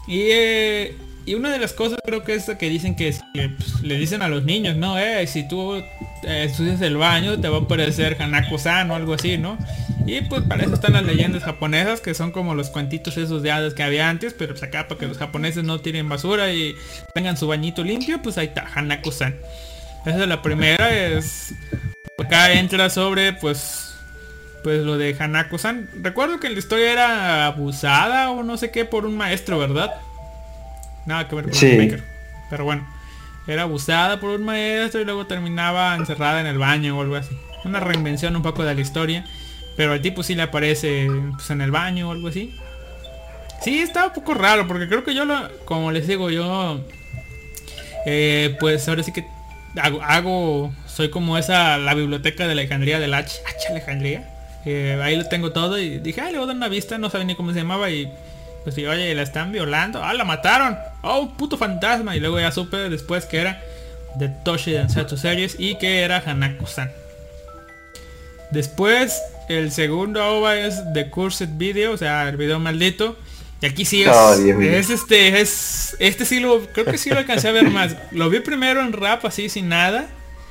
Y, 0.06 0.20
eh, 0.30 0.96
y 1.28 1.34
una 1.34 1.50
de 1.50 1.58
las 1.58 1.74
cosas 1.74 1.98
creo 2.02 2.24
que 2.24 2.34
es 2.34 2.46
que 2.58 2.70
dicen 2.70 2.96
que, 2.96 3.08
es 3.08 3.20
que, 3.34 3.50
pues, 3.50 3.82
le 3.82 3.98
dicen 3.98 4.22
a 4.22 4.28
los 4.28 4.44
niños, 4.44 4.76
¿no? 4.76 4.98
Eh, 4.98 5.26
si 5.26 5.46
tú 5.46 5.74
eh, 5.74 5.84
estudias 6.22 6.80
el 6.80 6.96
baño, 6.96 7.38
te 7.38 7.50
va 7.50 7.58
a 7.58 7.60
aparecer 7.60 8.16
Hanako-san 8.18 8.90
o 8.90 8.94
algo 8.94 9.12
así, 9.12 9.36
¿no? 9.36 9.58
Y 10.06 10.22
pues 10.22 10.42
para 10.44 10.64
eso 10.64 10.72
están 10.72 10.94
las 10.94 11.04
leyendas 11.04 11.44
japonesas, 11.44 12.00
que 12.00 12.14
son 12.14 12.32
como 12.32 12.54
los 12.54 12.70
cuentitos 12.70 13.18
esos 13.18 13.42
de 13.42 13.52
hadas 13.52 13.74
que 13.74 13.82
había 13.82 14.08
antes, 14.08 14.32
pero 14.32 14.54
pues 14.54 14.62
acá 14.62 14.88
para 14.88 14.98
que 14.98 15.06
los 15.06 15.18
japoneses 15.18 15.64
no 15.64 15.82
tiren 15.82 16.08
basura 16.08 16.50
y 16.50 16.74
tengan 17.12 17.36
su 17.36 17.46
bañito 17.46 17.84
limpio, 17.84 18.22
pues 18.22 18.38
ahí 18.38 18.46
está, 18.46 18.66
Hanako-san. 18.74 19.36
Esa 20.06 20.22
es 20.22 20.28
la 20.28 20.40
primera, 20.40 20.96
es... 20.96 21.52
Acá 22.18 22.54
entra 22.54 22.88
sobre, 22.88 23.34
pues... 23.34 23.84
Pues 24.64 24.82
lo 24.82 24.96
de 24.96 25.14
Hanako-san. 25.16 25.90
Recuerdo 26.02 26.40
que 26.40 26.48
la 26.48 26.58
historia 26.58 26.90
era 26.90 27.46
abusada 27.46 28.30
o 28.30 28.42
no 28.42 28.56
sé 28.56 28.70
qué 28.70 28.84
por 28.84 29.04
un 29.04 29.16
maestro, 29.16 29.58
¿verdad? 29.58 29.92
Nada 31.06 31.26
que 31.28 31.34
ver 31.36 31.44
con 31.46 31.54
Sí. 31.54 31.76
Maker. 31.76 32.04
Pero 32.50 32.64
bueno. 32.64 32.86
Era 33.46 33.62
abusada 33.62 34.20
por 34.20 34.30
un 34.30 34.44
maestro 34.44 35.00
y 35.00 35.04
luego 35.06 35.26
terminaba 35.26 35.94
encerrada 35.96 36.40
en 36.42 36.46
el 36.46 36.58
baño 36.58 36.98
o 36.98 37.02
algo 37.02 37.16
así. 37.16 37.34
Una 37.64 37.80
reinvención 37.80 38.36
un 38.36 38.42
poco 38.42 38.62
de 38.64 38.74
la 38.74 38.80
historia. 38.80 39.24
Pero 39.76 39.92
al 39.92 40.02
tipo 40.02 40.22
sí 40.22 40.34
le 40.34 40.42
aparece 40.42 41.08
pues, 41.34 41.48
en 41.50 41.60
el 41.62 41.70
baño 41.70 42.08
o 42.08 42.12
algo 42.12 42.28
así. 42.28 42.54
Sí, 43.62 43.78
está 43.78 44.06
un 44.08 44.12
poco 44.12 44.34
raro 44.34 44.66
porque 44.68 44.86
creo 44.88 45.02
que 45.02 45.14
yo 45.14 45.24
lo, 45.24 45.48
como 45.64 45.90
les 45.92 46.06
digo, 46.06 46.30
yo 46.30 46.80
eh, 48.06 48.56
pues 48.60 48.88
ahora 48.88 49.02
sí 49.02 49.12
que 49.12 49.24
hago, 49.80 50.00
hago- 50.02 50.72
soy 50.86 51.10
como 51.10 51.38
esa, 51.38 51.78
la 51.78 51.94
biblioteca 51.94 52.46
de 52.46 52.52
Alejandría 52.52 53.00
del 53.00 53.14
H, 53.14 53.40
H 53.46 53.68
Alejandría. 53.70 54.28
Eh, 54.64 55.00
ahí 55.02 55.16
lo 55.16 55.26
tengo 55.28 55.52
todo 55.52 55.78
y 55.78 55.98
dije, 55.98 56.20
ah, 56.20 56.30
le 56.30 56.38
voy 56.38 56.44
a 56.44 56.46
dar 56.48 56.56
una 56.56 56.68
vista, 56.68 56.98
no 56.98 57.10
sabía 57.10 57.26
ni 57.26 57.34
cómo 57.34 57.52
se 57.52 57.58
llamaba 57.60 57.90
y 57.90 58.12
pues 58.74 58.86
oye, 58.86 59.14
la 59.14 59.22
están 59.22 59.50
violando, 59.50 60.04
ah, 60.04 60.12
la 60.12 60.24
mataron, 60.24 60.76
oh, 61.02 61.34
puto 61.36 61.56
fantasma 61.56 62.16
y 62.16 62.20
luego 62.20 62.38
ya 62.38 62.52
supe 62.52 62.76
después 62.90 63.24
que 63.24 63.38
era 63.38 63.62
de 64.16 64.28
Toshi 64.28 64.72
Densetsu 64.72 65.16
Series 65.16 65.56
y 65.58 65.76
que 65.78 66.02
era 66.02 66.22
Hanako-san. 66.24 66.90
Después, 68.50 69.20
el 69.48 69.72
segundo 69.72 70.24
OVA 70.24 70.56
es 70.58 70.82
The 70.92 71.08
Cursed 71.08 71.50
Video, 71.52 71.92
o 71.92 71.96
sea, 71.96 72.28
el 72.28 72.36
video 72.36 72.58
maldito. 72.58 73.16
Y 73.60 73.66
aquí 73.66 73.84
sí 73.84 74.02
es, 74.02 74.10
Oh, 74.12 74.34
es 74.34 74.90
este, 74.90 75.40
es, 75.40 75.96
este 75.98 76.24
sí 76.24 76.40
lo, 76.40 76.60
creo 76.72 76.84
que 76.84 76.98
sí 76.98 77.10
lo 77.10 77.18
alcancé 77.18 77.48
a 77.48 77.52
ver 77.52 77.70
más. 77.70 77.96
Lo 78.12 78.30
vi 78.30 78.40
primero 78.40 78.80
en 78.80 78.92
rap 78.92 79.24
así 79.24 79.48
sin 79.48 79.68
nada. 79.68 80.08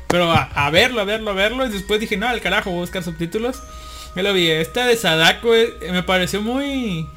Pero 0.07 0.31
a, 0.31 0.43
a 0.43 0.69
verlo, 0.69 1.01
a 1.01 1.05
verlo, 1.05 1.31
a 1.31 1.33
verlo. 1.33 1.65
Y 1.65 1.69
después 1.69 1.99
dije, 1.99 2.17
no, 2.17 2.27
al 2.27 2.41
carajo, 2.41 2.69
voy 2.69 2.79
a 2.79 2.81
buscar 2.81 3.03
subtítulos. 3.03 3.61
Ya 4.15 4.23
lo 4.23 4.33
vi. 4.33 4.49
Esta 4.49 4.85
de 4.85 4.95
Sadako 4.95 5.55
eh, 5.55 5.73
me 5.91 6.03
pareció 6.03 6.41
muy, 6.41 7.07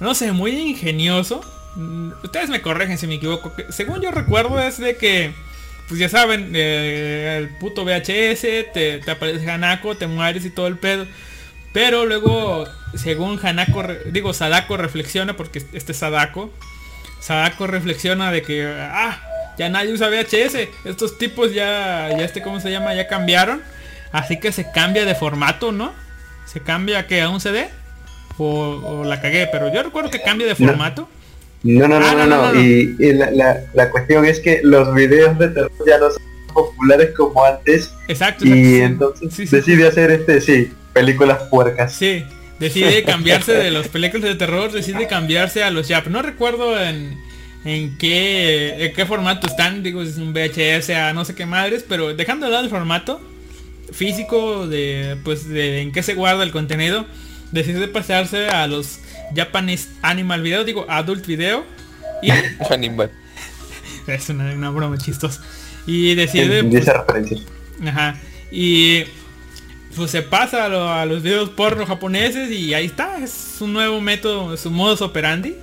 no 0.00 0.14
sé, 0.14 0.32
muy 0.32 0.52
ingenioso. 0.52 1.42
Mm, 1.76 2.12
Ustedes 2.24 2.48
me 2.48 2.62
corrigen 2.62 2.98
si 2.98 3.06
me 3.06 3.14
equivoco. 3.14 3.52
Según 3.68 4.00
yo 4.00 4.10
recuerdo 4.10 4.58
es 4.58 4.78
de 4.78 4.96
que, 4.96 5.32
pues 5.88 6.00
ya 6.00 6.08
saben, 6.08 6.52
eh, 6.54 7.36
el 7.38 7.56
puto 7.58 7.84
VHS, 7.84 8.72
te, 8.72 9.00
aparece 9.08 9.48
Hanako, 9.50 9.96
te 9.96 10.06
mueres 10.06 10.44
y 10.44 10.50
todo 10.50 10.66
el 10.66 10.78
pedo. 10.78 11.06
Pero 11.72 12.06
luego, 12.06 12.66
según 12.94 13.38
Hanako, 13.40 13.84
digo, 14.06 14.32
Sadako 14.32 14.76
reflexiona, 14.76 15.36
porque 15.36 15.62
este 15.72 15.92
es 15.92 15.98
Sadako. 15.98 16.50
Sadako 17.20 17.66
reflexiona 17.66 18.32
de 18.32 18.42
que, 18.42 18.66
ah, 18.66 19.20
ya 19.58 19.68
nadie 19.68 19.92
usa 19.92 20.08
VHS. 20.08 20.68
Estos 20.84 21.18
tipos 21.18 21.52
ya, 21.52 22.08
ya 22.10 22.24
este, 22.24 22.42
¿cómo 22.42 22.60
se 22.60 22.70
llama? 22.70 22.94
Ya 22.94 23.06
cambiaron. 23.06 23.62
Así 24.10 24.40
que 24.40 24.50
se 24.50 24.72
cambia 24.72 25.04
de 25.04 25.14
formato, 25.14 25.70
¿no? 25.70 25.92
Se 26.46 26.60
cambia 26.60 27.06
que 27.06 27.20
a 27.20 27.28
un 27.28 27.40
CD. 27.40 27.68
O, 28.42 29.00
o 29.00 29.04
la 29.04 29.20
cagué, 29.20 29.48
pero 29.52 29.72
yo 29.72 29.82
recuerdo 29.82 30.10
que 30.10 30.22
cambia 30.22 30.46
de 30.46 30.54
formato. 30.54 31.08
No, 31.62 31.86
no, 31.88 32.00
no, 32.00 32.06
Ah, 32.06 32.14
no, 32.14 32.26
no, 32.26 32.26
no, 32.26 32.42
no. 32.46 32.52
no. 32.54 32.60
Y, 32.60 32.96
y 32.98 33.12
la, 33.12 33.30
la, 33.32 33.60
la 33.74 33.90
cuestión 33.90 34.24
es 34.24 34.40
que 34.40 34.60
los 34.62 34.94
videos 34.94 35.38
de 35.38 35.48
terror 35.48 35.70
ya 35.86 35.98
no 35.98 36.10
son 36.10 36.22
populares 36.54 37.10
como 37.16 37.44
antes. 37.44 37.92
Exacto. 38.08 38.46
Y 38.46 38.50
exacto, 38.76 38.84
entonces 38.86 39.34
Sí, 39.34 39.46
sí. 39.46 39.56
decide 39.56 39.86
hacer 39.86 40.10
este, 40.10 40.40
sí, 40.40 40.72
películas 40.94 41.42
puercas. 41.50 41.92
Sí, 41.92 42.24
decide 42.58 43.02
cambiarse 43.04 43.52
de 43.52 43.70
los 43.70 43.88
películas 43.88 44.24
de 44.30 44.36
terror, 44.36 44.72
decide 44.72 45.06
cambiarse 45.06 45.62
a 45.62 45.70
los 45.70 45.86
Yap. 45.88 46.06
No 46.06 46.22
recuerdo 46.22 46.80
en, 46.82 47.18
en 47.66 47.98
qué 47.98 48.86
en 48.86 48.94
qué 48.94 49.04
formato 49.04 49.46
están, 49.46 49.82
digo, 49.82 50.00
es 50.00 50.16
un 50.16 50.32
VHS 50.32 50.88
a 50.90 51.12
no 51.12 51.26
sé 51.26 51.34
qué 51.34 51.44
madres, 51.44 51.84
pero 51.86 52.14
dejando 52.14 52.46
de 52.46 52.52
lado 52.52 52.64
el 52.64 52.70
formato 52.70 53.20
físico 53.92 54.66
de 54.66 55.16
pues 55.24 55.46
de 55.48 55.82
en 55.82 55.92
qué 55.92 56.02
se 56.02 56.14
guarda 56.14 56.42
el 56.42 56.52
contenido, 56.52 57.04
decide 57.52 57.88
pasarse 57.88 58.48
a 58.48 58.66
los 58.66 59.00
Japanese 59.34 59.88
Animal 60.02 60.42
Video, 60.42 60.64
digo 60.64 60.86
Adult 60.88 61.26
Video 61.26 61.64
y 62.22 62.30
Animal. 62.70 63.10
es 64.06 64.28
una, 64.28 64.52
una 64.52 64.70
broma 64.70 64.98
chistosa. 64.98 65.40
Y 65.86 66.14
decide 66.14 66.62
pues. 66.70 66.84
Ajá. 67.86 68.16
Y 68.50 69.04
pues 69.96 70.10
se 70.10 70.22
pasa 70.22 70.66
a, 70.66 70.68
lo- 70.68 70.88
a 70.88 71.04
los 71.06 71.22
videos 71.22 71.50
porno 71.50 71.86
japoneses 71.86 72.50
y 72.50 72.74
ahí 72.74 72.86
está. 72.86 73.18
Es 73.18 73.56
un 73.60 73.72
nuevo 73.72 74.00
método, 74.00 74.54
es 74.54 74.64
un 74.66 74.74
modus 74.74 75.00
operandi. 75.00 75.56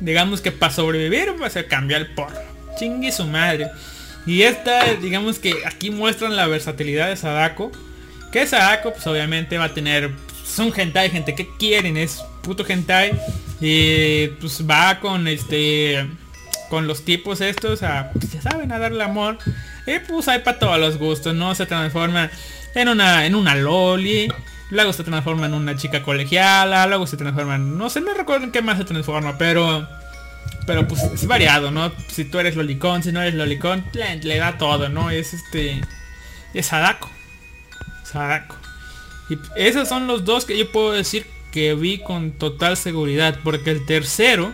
Digamos 0.00 0.40
que 0.40 0.50
para 0.52 0.72
sobrevivir 0.72 1.34
pues 1.38 1.52
se 1.52 1.66
cambia 1.66 1.96
el 1.98 2.06
porno. 2.14 2.38
Chingue 2.78 3.12
su 3.12 3.26
madre. 3.26 3.68
Y 4.26 4.42
esta, 4.42 4.94
digamos 4.94 5.38
que 5.38 5.54
aquí 5.66 5.90
muestran 5.90 6.36
la 6.36 6.46
versatilidad 6.46 7.08
de 7.08 7.16
Sadako. 7.16 7.70
Que 8.32 8.46
Sadako 8.46 8.92
pues 8.94 9.06
obviamente 9.06 9.58
va 9.58 9.64
a 9.64 9.74
tener... 9.74 10.10
Es 10.52 10.58
un 10.58 10.72
hentai, 10.76 11.10
gente. 11.10 11.36
¿Qué 11.36 11.48
quieren? 11.58 11.96
Es 11.96 12.24
puto 12.42 12.64
hentai. 12.68 13.12
Y 13.60 14.26
pues 14.40 14.68
va 14.68 14.98
con 14.98 15.28
este... 15.28 16.08
Con 16.68 16.88
los 16.88 17.04
tipos 17.04 17.40
estos 17.40 17.84
a... 17.84 18.10
Pues 18.12 18.32
ya 18.32 18.42
saben, 18.42 18.72
a 18.72 18.78
darle 18.80 19.04
amor. 19.04 19.38
Y 19.86 20.00
pues 20.00 20.26
hay 20.26 20.40
para 20.40 20.58
todos 20.58 20.78
los 20.78 20.98
gustos, 20.98 21.34
¿no? 21.34 21.54
Se 21.54 21.66
transforma 21.66 22.30
en 22.74 22.88
una, 22.88 23.26
en 23.26 23.36
una 23.36 23.54
loli. 23.54 24.32
Luego 24.70 24.92
se 24.92 25.04
transforma 25.04 25.46
en 25.46 25.54
una 25.54 25.76
chica 25.76 26.02
colegiala. 26.02 26.86
Luego 26.88 27.06
se 27.06 27.16
transforma 27.16 27.54
en... 27.54 27.78
No 27.78 27.88
sé, 27.88 28.00
no 28.00 28.12
recuerdo 28.14 28.44
en 28.44 28.52
qué 28.52 28.60
más 28.60 28.78
se 28.78 28.84
transforma, 28.84 29.38
pero... 29.38 29.88
Pero 30.66 30.86
pues 30.86 31.02
es 31.02 31.26
variado, 31.28 31.70
¿no? 31.70 31.92
Si 32.08 32.24
tú 32.24 32.40
eres 32.40 32.56
lolicón, 32.56 33.04
si 33.04 33.12
no 33.12 33.22
eres 33.22 33.34
lolicón, 33.34 33.84
le, 33.92 34.16
le 34.16 34.36
da 34.38 34.58
todo, 34.58 34.88
¿no? 34.88 35.10
Es 35.10 35.32
este... 35.32 35.80
Es 36.54 36.66
Sadako. 36.66 37.08
Sadako. 38.04 38.59
Y 39.30 39.38
esos 39.54 39.88
son 39.88 40.08
los 40.08 40.24
dos 40.24 40.44
que 40.44 40.58
yo 40.58 40.70
puedo 40.70 40.92
decir 40.92 41.24
que 41.52 41.74
vi 41.74 41.98
con 41.98 42.32
total 42.32 42.76
seguridad. 42.76 43.38
Porque 43.42 43.70
el 43.70 43.86
tercero... 43.86 44.52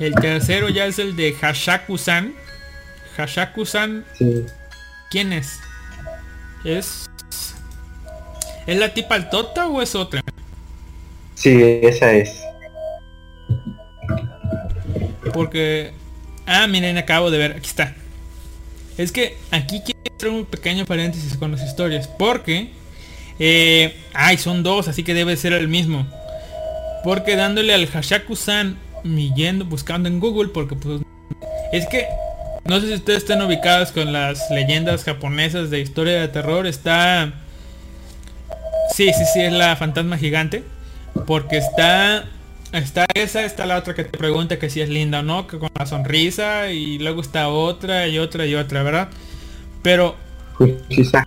El 0.00 0.14
tercero 0.14 0.70
ya 0.70 0.86
es 0.86 0.98
el 0.98 1.14
de 1.14 1.34
Hashaku-san. 1.34 2.34
Hashaku-san, 3.18 4.06
Sí. 4.16 4.46
¿quién 5.10 5.34
es? 5.34 5.60
¿Es... 6.64 7.06
¿Es 8.66 8.78
la 8.78 8.94
tipa 8.94 9.16
altota 9.16 9.66
o 9.66 9.82
es 9.82 9.94
otra? 9.94 10.22
Sí, 11.34 11.60
esa 11.82 12.12
es. 12.14 12.40
Porque... 15.34 15.92
Ah, 16.46 16.66
miren, 16.66 16.96
acabo 16.96 17.30
de 17.30 17.36
ver, 17.36 17.52
aquí 17.52 17.68
está. 17.68 17.94
Es 18.96 19.12
que 19.12 19.36
aquí 19.50 19.82
quiero 19.84 20.00
hacer 20.16 20.28
un 20.30 20.46
pequeño 20.46 20.86
paréntesis 20.86 21.36
con 21.36 21.52
las 21.52 21.62
historias. 21.62 22.08
Porque... 22.08 22.70
Eh, 23.42 23.96
ay, 24.12 24.36
son 24.36 24.62
dos, 24.62 24.86
así 24.86 25.02
que 25.02 25.14
debe 25.14 25.36
ser 25.36 25.54
el 25.54 25.66
mismo. 25.66 26.06
Porque 27.02 27.34
dándole 27.34 27.72
al 27.72 27.86
Hashaku-san 27.86 28.76
yendo 29.34 29.64
buscando 29.64 30.08
en 30.08 30.20
Google, 30.20 30.50
porque 30.50 30.76
pues... 30.76 31.00
Es 31.72 31.86
que... 31.88 32.06
No 32.66 32.78
sé 32.78 32.88
si 32.88 32.94
ustedes 32.94 33.20
están 33.20 33.40
ubicados 33.40 33.90
con 33.90 34.12
las 34.12 34.50
leyendas 34.50 35.04
japonesas 35.04 35.70
de 35.70 35.80
historia 35.80 36.20
de 36.20 36.28
terror. 36.28 36.66
Está... 36.66 37.32
Sí, 38.94 39.10
sí, 39.14 39.24
sí, 39.32 39.40
es 39.40 39.52
la 39.52 39.74
fantasma 39.76 40.18
gigante. 40.18 40.62
Porque 41.26 41.56
está... 41.56 42.26
Está 42.72 43.06
esa, 43.14 43.44
está 43.44 43.66
la 43.66 43.78
otra 43.78 43.94
que 43.94 44.04
te 44.04 44.16
pregunta 44.16 44.60
que 44.60 44.70
si 44.70 44.80
es 44.80 44.88
linda 44.88 45.20
o 45.20 45.22
no, 45.22 45.48
que 45.48 45.58
con 45.58 45.70
la 45.76 45.86
sonrisa. 45.86 46.70
Y 46.70 46.98
luego 46.98 47.22
está 47.22 47.48
otra 47.48 48.06
y 48.06 48.18
otra 48.18 48.44
y 48.46 48.54
otra, 48.54 48.82
¿verdad? 48.82 49.08
Pero 49.82 50.14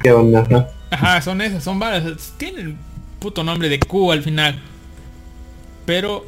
qué 0.01 0.11
onda, 0.11 0.41
ajá. 0.41 0.69
Ajá, 0.93 1.21
son 1.21 1.41
esas, 1.41 1.63
son 1.63 1.79
varias. 1.79 2.33
Tienen 2.37 2.77
puto 3.19 3.43
nombre 3.43 3.67
de 3.67 3.79
Q 3.79 4.11
al 4.11 4.21
final. 4.21 4.61
Pero 5.87 6.25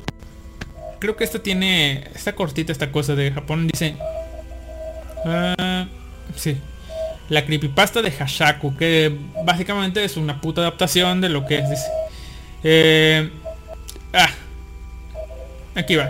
creo 0.99 1.15
que 1.15 1.23
esta 1.23 1.37
tiene, 1.37 2.03
esta 2.15 2.33
cortita 2.33 2.71
esta 2.71 2.91
cosa 2.91 3.13
de 3.13 3.31
Japón 3.31 3.67
dice, 3.67 3.95
ah, 5.23 5.85
sí, 6.35 6.57
la 7.29 7.45
creepypasta 7.45 8.01
de 8.01 8.11
Hashaku, 8.11 8.75
que 8.75 9.15
básicamente 9.45 10.03
es 10.03 10.17
una 10.17 10.41
puta 10.41 10.61
adaptación 10.61 11.21
de 11.21 11.29
lo 11.29 11.45
que 11.45 11.59
es, 11.59 11.69
dice. 11.69 11.87
Eh, 12.63 13.29
ah, 14.13 14.31
aquí 15.75 15.95
va. 15.95 16.09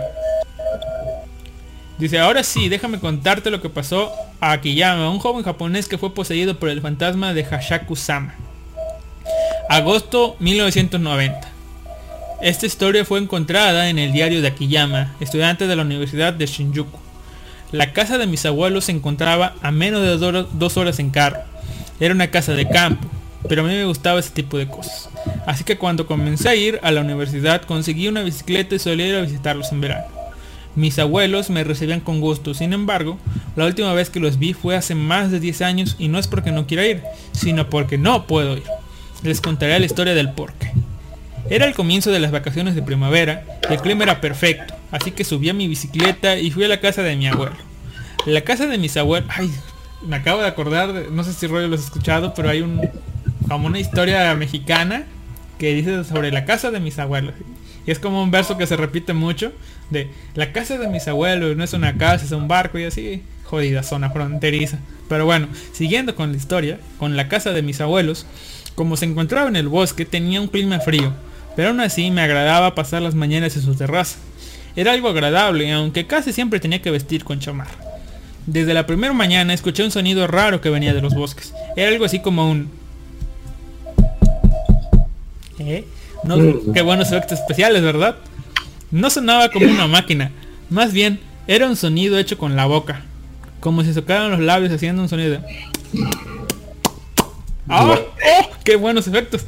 Dice, 1.98 2.18
ahora 2.18 2.42
sí, 2.42 2.70
déjame 2.70 3.00
contarte 3.00 3.50
lo 3.50 3.60
que 3.60 3.68
pasó 3.68 4.12
a 4.40 4.52
Akiyama, 4.52 5.10
un 5.10 5.18
joven 5.18 5.44
japonés 5.44 5.88
que 5.88 5.98
fue 5.98 6.14
poseído 6.14 6.58
por 6.58 6.70
el 6.70 6.80
fantasma 6.80 7.34
de 7.34 7.44
Hashaku-sama. 7.44 8.45
Agosto 9.68 10.36
1990. 10.40 11.40
Esta 12.42 12.66
historia 12.66 13.04
fue 13.04 13.18
encontrada 13.18 13.88
en 13.88 13.98
el 13.98 14.12
diario 14.12 14.42
de 14.42 14.48
Akiyama, 14.48 15.14
estudiante 15.20 15.66
de 15.66 15.76
la 15.76 15.82
Universidad 15.82 16.32
de 16.32 16.46
Shinjuku. 16.46 16.98
La 17.72 17.92
casa 17.92 18.18
de 18.18 18.26
mis 18.26 18.46
abuelos 18.46 18.84
se 18.84 18.92
encontraba 18.92 19.54
a 19.62 19.70
menos 19.72 20.02
de 20.02 20.16
do- 20.18 20.44
dos 20.52 20.76
horas 20.76 20.98
en 20.98 21.10
carro. 21.10 21.40
Era 21.98 22.14
una 22.14 22.30
casa 22.30 22.52
de 22.52 22.68
campo, 22.68 23.08
pero 23.48 23.62
a 23.62 23.64
mí 23.66 23.72
me 23.74 23.86
gustaba 23.86 24.20
ese 24.20 24.30
tipo 24.30 24.56
de 24.58 24.68
cosas. 24.68 25.08
Así 25.46 25.64
que 25.64 25.78
cuando 25.78 26.06
comencé 26.06 26.48
a 26.48 26.54
ir 26.54 26.78
a 26.82 26.90
la 26.92 27.00
universidad 27.00 27.62
conseguí 27.62 28.06
una 28.08 28.22
bicicleta 28.22 28.74
y 28.74 28.78
solía 28.78 29.08
ir 29.08 29.14
a 29.16 29.22
visitarlos 29.22 29.72
en 29.72 29.80
verano. 29.80 30.06
Mis 30.76 30.98
abuelos 30.98 31.48
me 31.48 31.64
recibían 31.64 32.00
con 32.00 32.20
gusto, 32.20 32.52
sin 32.52 32.74
embargo, 32.74 33.18
la 33.56 33.64
última 33.64 33.94
vez 33.94 34.10
que 34.10 34.20
los 34.20 34.38
vi 34.38 34.52
fue 34.52 34.76
hace 34.76 34.94
más 34.94 35.30
de 35.30 35.40
10 35.40 35.62
años 35.62 35.96
y 35.98 36.08
no 36.08 36.18
es 36.18 36.26
porque 36.28 36.52
no 36.52 36.66
quiera 36.66 36.86
ir, 36.86 37.02
sino 37.32 37.70
porque 37.70 37.96
no 37.96 38.26
puedo 38.26 38.58
ir. 38.58 38.64
Les 39.26 39.40
contaré 39.40 39.78
la 39.78 39.86
historia 39.86 40.14
del 40.14 40.30
porqué. 40.30 40.72
Era 41.50 41.66
el 41.66 41.74
comienzo 41.74 42.12
de 42.12 42.20
las 42.20 42.30
vacaciones 42.30 42.74
de 42.74 42.82
primavera 42.82 43.44
el 43.68 43.80
clima 43.80 44.04
era 44.04 44.20
perfecto, 44.20 44.74
así 44.92 45.10
que 45.10 45.24
subí 45.24 45.48
a 45.48 45.54
mi 45.54 45.66
bicicleta 45.66 46.38
y 46.38 46.52
fui 46.52 46.64
a 46.64 46.68
la 46.68 46.78
casa 46.78 47.02
de 47.02 47.16
mi 47.16 47.26
abuelo. 47.26 47.56
La 48.24 48.42
casa 48.42 48.66
de 48.66 48.78
mis 48.78 48.96
abuelos... 48.96 49.28
Ay, 49.34 49.50
me 50.06 50.16
acabo 50.16 50.40
de 50.40 50.46
acordar, 50.46 51.10
no 51.10 51.24
sé 51.24 51.32
si 51.32 51.48
Roy 51.48 51.68
lo 51.68 51.74
has 51.74 51.84
escuchado, 51.84 52.32
pero 52.34 52.48
hay 52.48 52.60
un 52.60 52.80
como 53.48 53.66
una 53.66 53.80
historia 53.80 54.32
mexicana 54.34 55.04
que 55.58 55.74
dice 55.74 56.04
sobre 56.04 56.30
la 56.30 56.44
casa 56.44 56.70
de 56.70 56.78
mis 56.78 56.98
abuelos. 56.98 57.34
Y 57.86 57.90
es 57.90 57.98
como 57.98 58.22
un 58.22 58.30
verso 58.30 58.56
que 58.56 58.66
se 58.66 58.76
repite 58.76 59.12
mucho 59.12 59.52
de 59.90 60.10
la 60.34 60.52
casa 60.52 60.78
de 60.78 60.88
mis 60.88 61.06
abuelos 61.08 61.56
no 61.56 61.64
es 61.64 61.72
una 61.72 61.96
casa, 61.96 62.24
es 62.24 62.32
un 62.32 62.48
barco 62.48 62.78
y 62.78 62.84
así. 62.84 63.22
Jodida 63.44 63.84
zona 63.84 64.10
fronteriza. 64.10 64.80
Pero 65.08 65.24
bueno, 65.24 65.46
siguiendo 65.72 66.16
con 66.16 66.32
la 66.32 66.36
historia, 66.36 66.80
con 66.98 67.16
la 67.16 67.28
casa 67.28 67.52
de 67.52 67.62
mis 67.62 67.80
abuelos, 67.80 68.26
como 68.76 68.96
se 68.96 69.06
encontraba 69.06 69.48
en 69.48 69.56
el 69.56 69.68
bosque 69.68 70.04
tenía 70.04 70.40
un 70.40 70.46
clima 70.46 70.78
frío, 70.78 71.12
pero 71.56 71.70
aún 71.70 71.80
así 71.80 72.10
me 72.12 72.20
agradaba 72.20 72.76
pasar 72.76 73.02
las 73.02 73.14
mañanas 73.16 73.56
en 73.56 73.62
su 73.62 73.74
terraza. 73.74 74.18
Era 74.76 74.92
algo 74.92 75.08
agradable, 75.08 75.72
aunque 75.72 76.06
casi 76.06 76.32
siempre 76.32 76.60
tenía 76.60 76.82
que 76.82 76.90
vestir 76.90 77.24
con 77.24 77.40
chamarra. 77.40 77.72
Desde 78.46 78.74
la 78.74 78.86
primera 78.86 79.14
mañana 79.14 79.54
escuché 79.54 79.82
un 79.82 79.90
sonido 79.90 80.26
raro 80.26 80.60
que 80.60 80.68
venía 80.70 80.92
de 80.92 81.00
los 81.00 81.14
bosques. 81.14 81.52
Era 81.74 81.88
algo 81.88 82.04
así 82.04 82.20
como 82.20 82.50
un... 82.50 82.70
¿Eh? 85.58 85.84
No, 86.22 86.36
qué 86.74 86.82
buenos 86.82 87.08
efectos 87.08 87.40
especiales, 87.40 87.82
¿verdad? 87.82 88.16
No 88.90 89.08
sonaba 89.08 89.48
como 89.50 89.66
una 89.66 89.86
máquina. 89.88 90.30
Más 90.68 90.92
bien, 90.92 91.18
era 91.46 91.66
un 91.66 91.76
sonido 91.76 92.18
hecho 92.18 92.36
con 92.36 92.54
la 92.54 92.66
boca. 92.66 93.02
Como 93.60 93.82
si 93.82 93.94
tocaran 93.94 94.30
los 94.30 94.40
labios 94.40 94.72
haciendo 94.72 95.00
un 95.02 95.08
sonido 95.08 95.30
de... 95.30 95.40
¡Ah! 97.68 97.98
¡Oh! 97.98 98.50
¡Qué 98.64 98.76
buenos 98.76 99.06
efectos! 99.06 99.44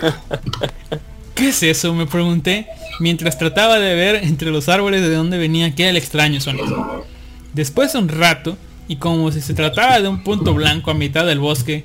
¿Qué 1.34 1.48
es 1.48 1.62
eso? 1.62 1.94
Me 1.94 2.06
pregunté 2.06 2.66
mientras 3.00 3.38
trataba 3.38 3.78
de 3.78 3.94
ver 3.94 4.16
entre 4.16 4.50
los 4.50 4.68
árboles 4.68 5.00
de 5.02 5.14
dónde 5.14 5.38
venía 5.38 5.66
aquel 5.66 5.96
extraño 5.96 6.40
sonido. 6.40 7.04
Después 7.52 7.92
de 7.92 7.98
un 7.98 8.08
rato, 8.08 8.56
y 8.88 8.96
como 8.96 9.30
si 9.32 9.40
se 9.40 9.54
tratara 9.54 10.00
de 10.00 10.08
un 10.08 10.22
punto 10.22 10.54
blanco 10.54 10.90
a 10.90 10.94
mitad 10.94 11.26
del 11.26 11.38
bosque, 11.38 11.84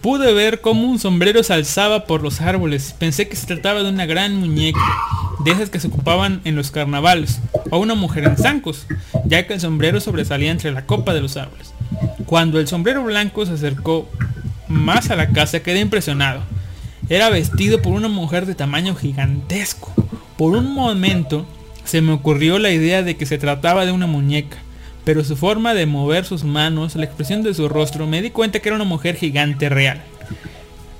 pude 0.00 0.32
ver 0.32 0.60
cómo 0.60 0.88
un 0.88 0.98
sombrero 0.98 1.42
se 1.42 1.52
alzaba 1.52 2.04
por 2.04 2.22
los 2.22 2.40
árboles. 2.40 2.94
Pensé 2.98 3.28
que 3.28 3.36
se 3.36 3.46
trataba 3.46 3.82
de 3.82 3.90
una 3.90 4.06
gran 4.06 4.36
muñeca, 4.36 4.80
de 5.44 5.50
esas 5.50 5.70
que 5.70 5.80
se 5.80 5.88
ocupaban 5.88 6.40
en 6.44 6.56
los 6.56 6.70
carnavales, 6.70 7.40
o 7.70 7.78
una 7.78 7.94
mujer 7.94 8.24
en 8.24 8.36
zancos, 8.36 8.86
ya 9.24 9.46
que 9.46 9.54
el 9.54 9.60
sombrero 9.60 10.00
sobresalía 10.00 10.50
entre 10.50 10.72
la 10.72 10.86
copa 10.86 11.14
de 11.14 11.20
los 11.20 11.36
árboles. 11.36 11.74
Cuando 12.26 12.58
el 12.60 12.68
sombrero 12.68 13.04
blanco 13.04 13.44
se 13.44 13.52
acercó 13.52 14.08
más 14.68 15.10
a 15.10 15.16
la 15.16 15.30
casa 15.30 15.60
quedé 15.60 15.80
impresionado. 15.80 16.42
Era 17.08 17.28
vestido 17.28 17.82
por 17.82 17.92
una 17.92 18.08
mujer 18.08 18.46
de 18.46 18.54
tamaño 18.54 18.94
gigantesco. 18.94 19.92
Por 20.36 20.56
un 20.56 20.72
momento 20.72 21.46
se 21.84 22.00
me 22.00 22.12
ocurrió 22.12 22.58
la 22.58 22.70
idea 22.70 23.02
de 23.02 23.16
que 23.16 23.26
se 23.26 23.36
trataba 23.36 23.84
de 23.84 23.92
una 23.92 24.06
muñeca, 24.06 24.58
pero 25.10 25.24
su 25.24 25.36
forma 25.36 25.74
de 25.74 25.86
mover 25.86 26.24
sus 26.24 26.44
manos, 26.44 26.94
la 26.94 27.04
expresión 27.04 27.42
de 27.42 27.52
su 27.52 27.68
rostro, 27.68 28.06
me 28.06 28.22
di 28.22 28.30
cuenta 28.30 28.60
que 28.60 28.68
era 28.68 28.76
una 28.76 28.84
mujer 28.84 29.16
gigante 29.16 29.68
real. 29.68 30.00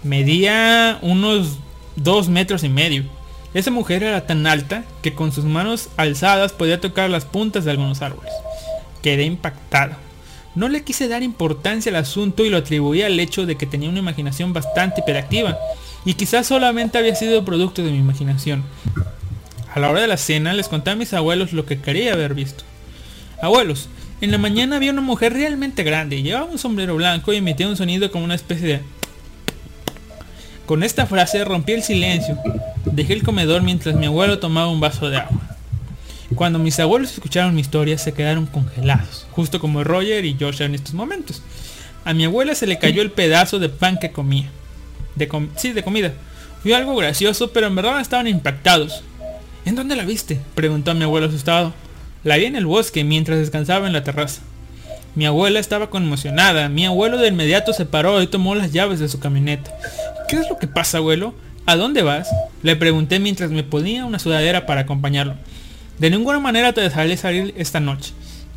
Medía 0.03 0.99
unos 1.01 1.59
dos 1.95 2.29
metros 2.29 2.65
y 2.65 2.69
medio. 2.69 3.05
Esa 3.55 3.71
mujer 3.71 4.03
era 4.03 4.27
tan 4.27 4.49
alta 4.49 4.83
que 5.01 5.15
con 5.15 5.31
sus 5.31 5.45
manos 5.45 5.91
alzadas 5.97 6.53
podía 6.53 6.81
tocar 6.81 7.09
las 7.09 7.25
puntas 7.25 7.65
de 7.65 7.71
algunos 7.71 8.03
árboles. 8.03 8.33
Quedé 9.01 9.23
impactado. 9.23 9.95
No 10.57 10.69
le 10.69 10.83
quise 10.83 11.07
dar 11.07 11.23
importancia 11.23 11.91
al 11.91 11.95
asunto 11.95 12.45
y 12.45 12.51
lo 12.51 12.57
atribuí 12.57 13.03
al 13.03 13.21
hecho 13.21 13.47
de 13.47 13.57
que 13.57 13.67
tenía 13.67 13.91
una 13.91 14.01
imaginación 14.01 14.53
bastante 14.53 15.03
hiperactiva 15.03 15.57
y 16.05 16.15
quizás 16.15 16.49
solamente 16.49 16.99
había 16.99 17.15
sido 17.15 17.45
producto 17.45 17.85
de 17.85 17.93
mi 17.93 17.99
imaginación. 17.99 18.65
A 19.73 19.79
la 19.79 19.89
hora 19.89 20.01
de 20.01 20.09
la 20.09 20.17
cena 20.17 20.53
les 20.53 20.67
conté 20.67 20.91
a 20.91 20.97
mis 20.97 21.15
abuelos 21.15 21.53
lo 21.53 21.65
que 21.65 21.81
quería 21.81 22.15
haber 22.15 22.35
visto. 22.35 22.65
Abuelos, 23.41 23.89
en 24.21 24.31
la 24.31 24.39
mañana 24.39 24.77
había 24.77 24.93
una 24.93 25.01
mujer 25.01 25.33
realmente 25.33 25.83
grande, 25.83 26.23
llevaba 26.23 26.47
un 26.47 26.59
sombrero 26.59 26.97
blanco 26.97 27.33
y 27.33 27.37
emitía 27.37 27.69
un 27.69 27.77
sonido 27.77 28.11
como 28.11 28.25
una 28.25 28.35
especie 28.35 28.69
de... 28.69 28.81
Con 30.67 30.83
esta 30.83 31.07
frase 31.07 31.45
rompí 31.45 31.73
el 31.73 31.83
silencio. 31.83 32.39
Dejé 32.85 33.15
el 33.15 33.23
comedor 33.23 33.63
mientras 33.63 33.95
mi 33.97 34.07
abuelo 34.07 34.39
tomaba 34.39 34.69
un 34.69 34.81
vaso 34.81 35.11
de 35.11 35.17
agua. 35.17 35.41
Cuando 36.35 36.59
mis 36.59 36.79
abuelos 36.79 37.13
escucharon 37.13 37.55
mi 37.55 37.61
historia 37.61 37.99
se 37.99 38.13
quedaron 38.13 38.47
congelados, 38.47 39.27
justo 39.33 39.59
como 39.59 39.83
Roger 39.83 40.25
y 40.25 40.37
Joshua 40.39 40.67
en 40.67 40.77
estos 40.77 40.95
momentos. 40.95 41.43
A 42.05 42.15
mi 42.15 42.25
abuela 42.25 42.55
se 42.55 42.67
le 42.67 42.79
cayó 42.79 43.03
el 43.03 43.11
pedazo 43.11 43.59
de 43.59 43.69
pan 43.69 43.99
que 43.99 44.13
comía. 44.13 44.49
Sí, 45.57 45.73
de 45.73 45.83
comida. 45.83 46.13
Fue 46.63 46.75
algo 46.75 46.95
gracioso, 46.97 47.53
pero 47.53 47.67
en 47.67 47.75
verdad 47.75 48.01
estaban 48.01 48.27
impactados. 48.27 49.03
¿En 49.65 49.75
dónde 49.75 49.97
la 49.97 50.05
viste? 50.05 50.41
Preguntó 50.55 50.95
mi 50.95 51.05
abuelo 51.05 51.27
asustado. 51.27 51.75
La 52.23 52.37
vi 52.37 52.45
en 52.45 52.57
el 52.57 52.67
bosque 52.67 53.03
mientras 53.05 53.39
descansaba 53.39 53.87
en 53.87 53.93
la 53.93 54.05
terraza. 54.05 54.43
Mi 55.15 55.27
abuela 55.27 55.59
estaba 55.59 55.91
conmocionada. 55.91 56.69
Mi 56.69 56.85
abuelo 56.87 57.19
de 57.19 57.29
inmediato 57.29 57.73
se 57.73 57.87
paró 57.87 58.21
y 58.23 58.27
tomó 58.27 58.55
las 58.55 58.73
llaves 58.73 59.01
de 59.01 59.09
su 59.09 59.21
camioneta. 59.21 59.73
¿Qué 60.29 60.37
es 60.37 60.49
lo 60.49 60.59
que 60.59 60.69
pasa, 60.69 60.99
abuelo? 60.99 61.35
¿A 61.67 61.77
dónde 61.77 62.03
vas? 62.03 62.29
Le 62.63 62.77
pregunté 62.77 63.19
mientras 63.19 63.51
me 63.51 63.63
ponía 63.63 64.05
una 64.05 64.19
sudadera 64.19 64.67
para 64.67 64.83
acompañarlo. 64.83 65.35
De 65.99 66.11
ninguna 66.11 66.39
manera 66.41 66.73
te 66.73 66.81
dejaré 66.81 67.17
salir 67.17 67.55
esta 67.57 67.81
noche. 67.81 68.13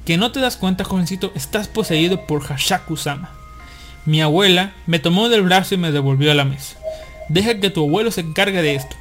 Que 0.06 0.18
no 0.18 0.32
te 0.32 0.42
das 0.42 0.58
cuenta, 0.58 0.84
jovencito, 0.84 1.32
estás 1.34 1.68
poseído 1.68 2.28
por 2.28 2.44
Hashaku-sama. 2.44 3.32
Mi 4.06 4.22
abuela 4.22 4.74
me 4.86 5.00
tomó 5.00 5.30
del 5.30 5.44
brazo 5.44 5.76
y 5.76 5.78
me 5.78 5.92
devolvió 5.92 6.32
a 6.32 6.36
la 6.36 6.44
mesa. 6.44 6.78
Deja 7.30 7.60
que 7.60 7.70
tu 7.70 7.86
abuelo 7.86 8.12
se 8.12 8.22
encargue 8.22 8.62
de 8.62 8.76
esto. 8.76 8.96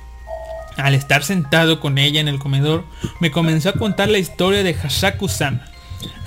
Al 0.76 0.94
estar 0.94 1.22
sentado 1.22 1.80
con 1.80 1.98
ella 1.98 2.20
en 2.20 2.28
el 2.28 2.38
comedor, 2.38 2.84
me 3.20 3.30
comenzó 3.30 3.70
a 3.70 3.74
contar 3.74 4.08
la 4.08 4.18
historia 4.18 4.62
de 4.62 4.74
Hashaku-sama. 4.74 5.64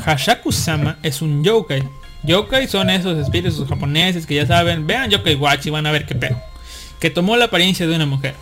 Hashaku-sama 0.05 0.97
es 1.03 1.22
un 1.22 1.43
yokai. 1.43 1.84
Yokai 2.23 2.67
son 2.67 2.89
esos 2.89 3.17
espíritus 3.17 3.67
japoneses 3.67 4.26
que 4.26 4.35
ya 4.35 4.47
saben, 4.47 4.88
vean 4.88 5.09
Yokai 5.09 5.35
Watch 5.35 5.67
y 5.67 5.69
van 5.69 5.85
a 5.85 5.91
ver 5.91 6.05
qué 6.05 6.15
pedo. 6.15 6.41
Que 6.99 7.09
tomó 7.09 7.38
la 7.38 7.45
apariencia 7.45 7.88
de 7.88 7.95
una 7.95 8.05
mujer. 8.05 8.34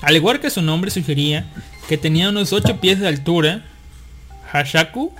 Al 0.00 0.16
igual 0.16 0.40
que 0.40 0.50
su 0.50 0.62
nombre 0.62 0.90
sugería, 0.90 1.46
que 1.88 1.98
tenía 1.98 2.28
unos 2.28 2.52
8 2.52 2.80
pies 2.80 3.00
de 3.00 3.08
altura. 3.08 3.64
Hashaku 4.52 5.12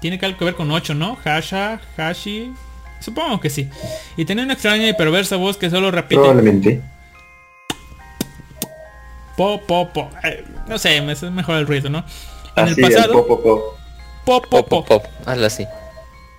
tiene 0.00 0.18
que 0.18 0.26
algo 0.26 0.38
que 0.38 0.44
ver 0.44 0.54
con 0.54 0.70
8, 0.70 0.94
¿no? 0.94 1.16
Hasha, 1.24 1.80
Hashi. 1.96 2.52
Supongo 3.00 3.40
que 3.40 3.50
sí. 3.50 3.68
Y 4.16 4.24
tenía 4.24 4.44
una 4.44 4.54
extraña 4.54 4.88
y 4.88 4.92
perversa 4.94 5.36
voz 5.36 5.56
que 5.56 5.70
solo 5.70 5.90
repite 5.90 6.16
Probablemente. 6.16 6.82
Po 9.36 9.60
po 9.66 9.88
po. 9.92 10.10
Eh, 10.22 10.44
no 10.68 10.78
sé, 10.78 11.00
me 11.00 11.12
es 11.12 11.22
mejor 11.22 11.56
el 11.56 11.66
ruido, 11.66 11.90
¿no? 11.90 12.04
En 12.56 12.64
Así, 12.64 12.80
el 12.80 12.84
el 12.84 12.92
pasado, 12.92 13.26
po, 13.26 14.42
po, 14.42 14.84
po. 14.86 15.02
Hazlo 15.26 15.46
así. 15.46 15.66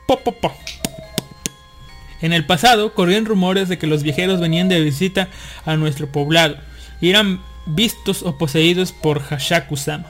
Po, 0.08 0.18
po, 0.20 0.32
po. 0.32 0.52
En 2.22 2.34
el 2.34 2.46
pasado 2.46 2.94
corrían 2.94 3.26
rumores 3.26 3.70
de 3.70 3.78
que 3.78 3.88
los 3.88 4.02
viajeros 4.02 4.40
venían 4.40 4.70
de 4.70 4.80
visita 4.80 5.28
a 5.66 5.76
nuestro 5.76 6.08
poblado 6.08 6.56
y 7.02 7.10
eran 7.10 7.42
vistos 7.66 8.24
o 8.24 8.38
poseídos 8.38 8.92
por 8.92 9.22
Hashaku-sama. 9.22 10.06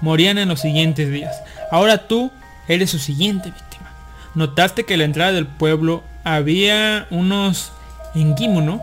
Morían 0.00 0.38
en 0.38 0.48
los 0.48 0.60
siguientes 0.60 1.10
días. 1.10 1.34
Ahora 1.70 2.08
tú 2.08 2.30
eres 2.68 2.90
su 2.90 2.98
siguiente 2.98 3.50
víctima. 3.50 3.92
Notaste 4.34 4.84
que 4.84 4.94
a 4.94 4.96
la 4.96 5.04
entrada 5.04 5.32
del 5.32 5.46
pueblo 5.46 6.02
había 6.24 7.06
unos 7.10 7.72
engimono, 8.14 8.82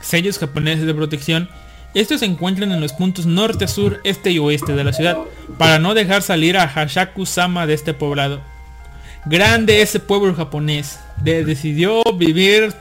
sellos 0.00 0.38
japoneses 0.38 0.86
de 0.86 0.94
protección, 0.94 1.50
Estos 1.96 2.20
se 2.20 2.26
encuentran 2.26 2.72
en 2.72 2.80
los 2.82 2.92
puntos 2.92 3.24
norte, 3.24 3.66
sur, 3.68 4.00
este 4.04 4.30
y 4.30 4.38
oeste 4.38 4.74
de 4.74 4.84
la 4.84 4.92
ciudad, 4.92 5.16
para 5.56 5.78
no 5.78 5.94
dejar 5.94 6.20
salir 6.20 6.58
a 6.58 6.68
Hashaku-sama 6.68 7.66
de 7.66 7.72
este 7.72 7.94
poblado. 7.94 8.42
Grande 9.24 9.80
ese 9.80 9.98
pueblo 9.98 10.34
japonés. 10.34 11.00
de- 11.22 11.42
decidió 11.42 12.02
vivir 12.14 12.74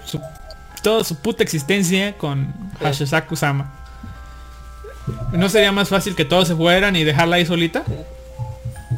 toda 0.84 1.06
su 1.06 1.16
puta 1.16 1.42
existencia 1.44 2.18
con 2.18 2.54
Hashaku-sama. 2.82 3.74
¿No 5.32 5.48
sería 5.48 5.72
más 5.72 5.88
fácil 5.88 6.14
que 6.16 6.26
todos 6.26 6.50
se 6.50 6.56
fueran 6.56 6.98
y 6.98 7.06
dejarla 7.06 7.38
ahí 7.38 7.46
solita? 7.46 7.84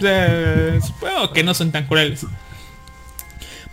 Eh, 0.01 0.79
supongo 0.83 1.31
que 1.31 1.43
no 1.43 1.53
son 1.53 1.71
tan 1.71 1.85
crueles. 1.85 2.25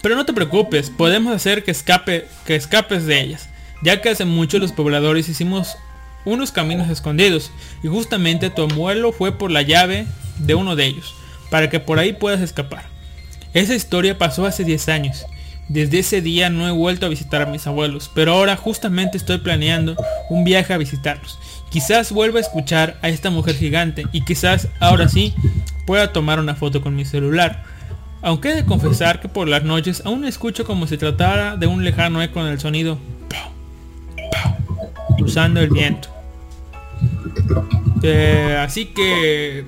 Pero 0.03 0.15
no 0.16 0.27
te 0.27 0.35
preocupes, 0.35 0.91
podemos 0.91 1.35
hacer 1.35 1.65
que 1.65 1.71
escape, 1.71 2.29
que 2.45 2.55
escapes 2.57 3.07
de 3.07 3.19
ellas, 3.23 3.49
ya 3.83 4.03
que 4.03 4.11
hace 4.11 4.27
mucho 4.27 4.59
los 4.59 4.73
pobladores 4.73 5.31
hicimos 5.31 5.79
unos 6.25 6.53
caminos 6.53 6.89
escondidos 6.89 7.51
y 7.83 7.89
justamente 7.89 8.51
tu 8.51 8.63
abuelo 8.63 9.13
fue 9.13 9.33
por 9.33 9.51
la 9.51 9.63
llave 9.63 10.07
de 10.39 10.55
uno 10.55 10.77
de 10.77 10.87
ellos, 10.87 11.15
para 11.51 11.71
que 11.71 11.81
por 11.81 11.99
ahí 11.99 12.13
puedas 12.13 12.41
escapar. 12.41 12.85
Esa 13.53 13.75
historia 13.75 14.19
pasó 14.19 14.47
hace 14.47 14.65
10 14.65 14.89
años. 14.89 15.27
Desde 15.69 16.01
ese 16.01 16.21
día 16.21 16.51
no 16.51 16.69
he 16.69 16.73
vuelto 16.73 17.07
a 17.07 17.09
visitar 17.09 17.41
a 17.41 17.47
mis 17.47 17.67
abuelos, 17.67 18.11
pero 18.15 18.33
ahora 18.33 18.57
justamente 18.57 19.17
estoy 19.17 19.39
planeando 19.39 19.97
un 20.29 20.45
viaje 20.45 20.75
a 20.75 20.79
visitarlos. 20.79 21.39
Quizás 21.71 22.13
vuelva 22.13 22.39
a 22.39 22.43
escuchar 22.43 22.99
a 23.01 23.09
esta 23.09 23.31
mujer 23.31 23.57
gigante 23.57 24.07
y 24.13 24.25
quizás 24.25 24.69
ahora 24.81 25.09
sí 25.09 25.35
pueda 25.87 26.13
tomar 26.13 26.39
una 26.39 26.55
foto 26.55 26.83
con 26.83 26.95
mi 26.95 27.05
celular. 27.05 27.65
Aunque 28.23 28.51
he 28.51 28.55
de 28.55 28.65
confesar 28.65 29.21
que 29.21 29.29
por 29.29 29.49
las 29.49 29.65
noches 29.65 30.03
aún 30.05 30.25
escucho 30.25 30.65
como 30.65 30.87
si 30.87 30.97
tratara 30.99 31.57
de 31.57 31.67
un 31.67 31.85
lejano 31.85 32.23
eco 32.23 32.41
en 32.41 32.47
el 32.47 32.61
sonido 32.61 32.99
pow, 33.29 33.53
el 35.57 35.71
viento. 35.71 36.14
Eh, 38.03 38.57
así 38.61 38.87
que... 38.87 39.65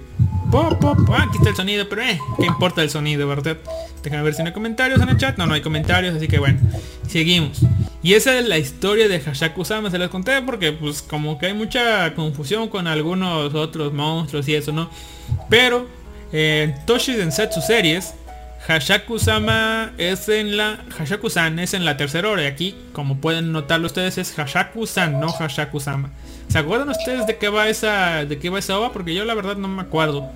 ah, 0.52 1.26
aquí 1.28 1.38
está 1.38 1.50
el 1.50 1.56
sonido, 1.56 1.88
pero 1.88 2.02
eh, 2.02 2.18
¿qué 2.38 2.46
importa 2.46 2.82
el 2.82 2.90
sonido, 2.90 3.26
verdad? 3.26 3.56
Déjame 4.02 4.22
ver 4.22 4.34
si 4.34 4.42
no 4.42 4.48
hay 4.48 4.54
comentarios 4.54 5.00
en 5.00 5.08
el 5.08 5.16
chat. 5.16 5.36
No, 5.36 5.46
no 5.46 5.54
hay 5.54 5.62
comentarios, 5.62 6.14
así 6.14 6.28
que 6.28 6.38
bueno, 6.38 6.58
seguimos. 7.08 7.60
Y 8.02 8.14
esa 8.14 8.38
es 8.38 8.46
la 8.46 8.58
historia 8.58 9.08
de 9.08 9.20
Hashaku-sama, 9.20 9.90
se 9.90 9.98
las 9.98 10.10
conté 10.10 10.40
porque 10.42 10.72
pues 10.72 11.02
como 11.02 11.38
que 11.38 11.46
hay 11.46 11.54
mucha 11.54 12.14
confusión 12.14 12.68
con 12.68 12.86
algunos 12.86 13.52
otros 13.54 13.92
monstruos 13.92 14.46
y 14.48 14.54
eso, 14.54 14.70
¿no? 14.70 14.88
Pero 15.50 15.88
en 16.32 16.74
Toshi 16.86 17.14
Densetsu 17.14 17.60
series, 17.60 18.14
Hashaku-sama 18.66 19.92
es 19.96 20.28
en 20.28 20.56
la... 20.56 20.84
Hashaku-san 20.98 21.58
es 21.60 21.72
en 21.72 21.84
la 21.84 21.96
tercera 21.96 22.28
hora 22.28 22.42
y 22.42 22.46
aquí, 22.46 22.74
como 22.92 23.18
pueden 23.18 23.52
notarlo 23.52 23.86
ustedes, 23.86 24.18
es 24.18 24.36
Hashaku-san, 24.36 25.20
no 25.20 25.28
Hashaku-sama. 25.28 26.10
¿Se 26.48 26.58
acuerdan 26.58 26.88
ustedes 26.88 27.26
de 27.28 27.36
qué 27.36 27.48
va 27.48 27.68
esa 27.68 28.24
de 28.24 28.38
qué 28.38 28.50
va 28.50 28.58
esa 28.58 28.78
ova? 28.78 28.92
Porque 28.92 29.14
yo 29.14 29.24
la 29.24 29.34
verdad 29.34 29.56
no 29.56 29.68
me 29.68 29.82
acuerdo. 29.82 30.28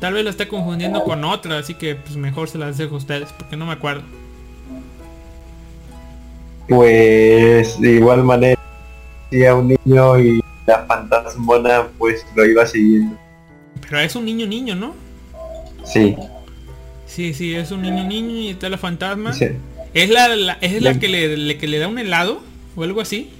Tal 0.00 0.14
vez 0.14 0.22
la 0.24 0.30
esté 0.30 0.46
confundiendo 0.46 1.02
con 1.02 1.24
otra, 1.24 1.58
así 1.58 1.74
que 1.74 1.96
pues 1.96 2.16
mejor 2.16 2.48
se 2.48 2.58
las 2.58 2.78
dejo 2.78 2.94
a 2.94 2.98
ustedes, 2.98 3.32
porque 3.32 3.56
no 3.56 3.66
me 3.66 3.72
acuerdo. 3.72 4.02
Pues 6.68 7.80
de 7.80 7.92
igual 7.92 8.22
manera, 8.22 8.60
si 9.30 9.44
a 9.44 9.54
un 9.54 9.68
niño 9.68 10.18
y 10.20 10.40
la 10.66 10.84
fantasmona 10.84 11.88
pues 11.98 12.24
lo 12.36 12.44
iba 12.44 12.64
siguiendo. 12.66 13.16
Pero 13.80 14.00
es 14.00 14.14
un 14.14 14.24
niño 14.24 14.46
niño, 14.46 14.74
¿no? 14.74 14.94
Sí, 15.84 16.16
Sí, 17.06 17.32
sí, 17.34 17.54
es 17.54 17.70
un 17.70 17.82
niño 17.82 18.04
niño 18.04 18.30
y 18.34 18.48
está 18.50 18.68
la 18.68 18.78
fantasma. 18.78 19.32
sí. 19.32 19.46
¿Es 19.94 20.10
la, 20.10 20.28
la- 20.36 20.58
es 20.60 20.82
la 20.82 20.92
La- 20.92 20.98
que 21.00 21.08
le, 21.08 21.36
le- 21.38 21.56
que 21.56 21.66
le 21.66 21.78
da 21.78 21.88
un 21.88 21.98
helado? 21.98 22.42
¿O 22.74 22.82
algo 22.82 23.00
así? 23.00 23.30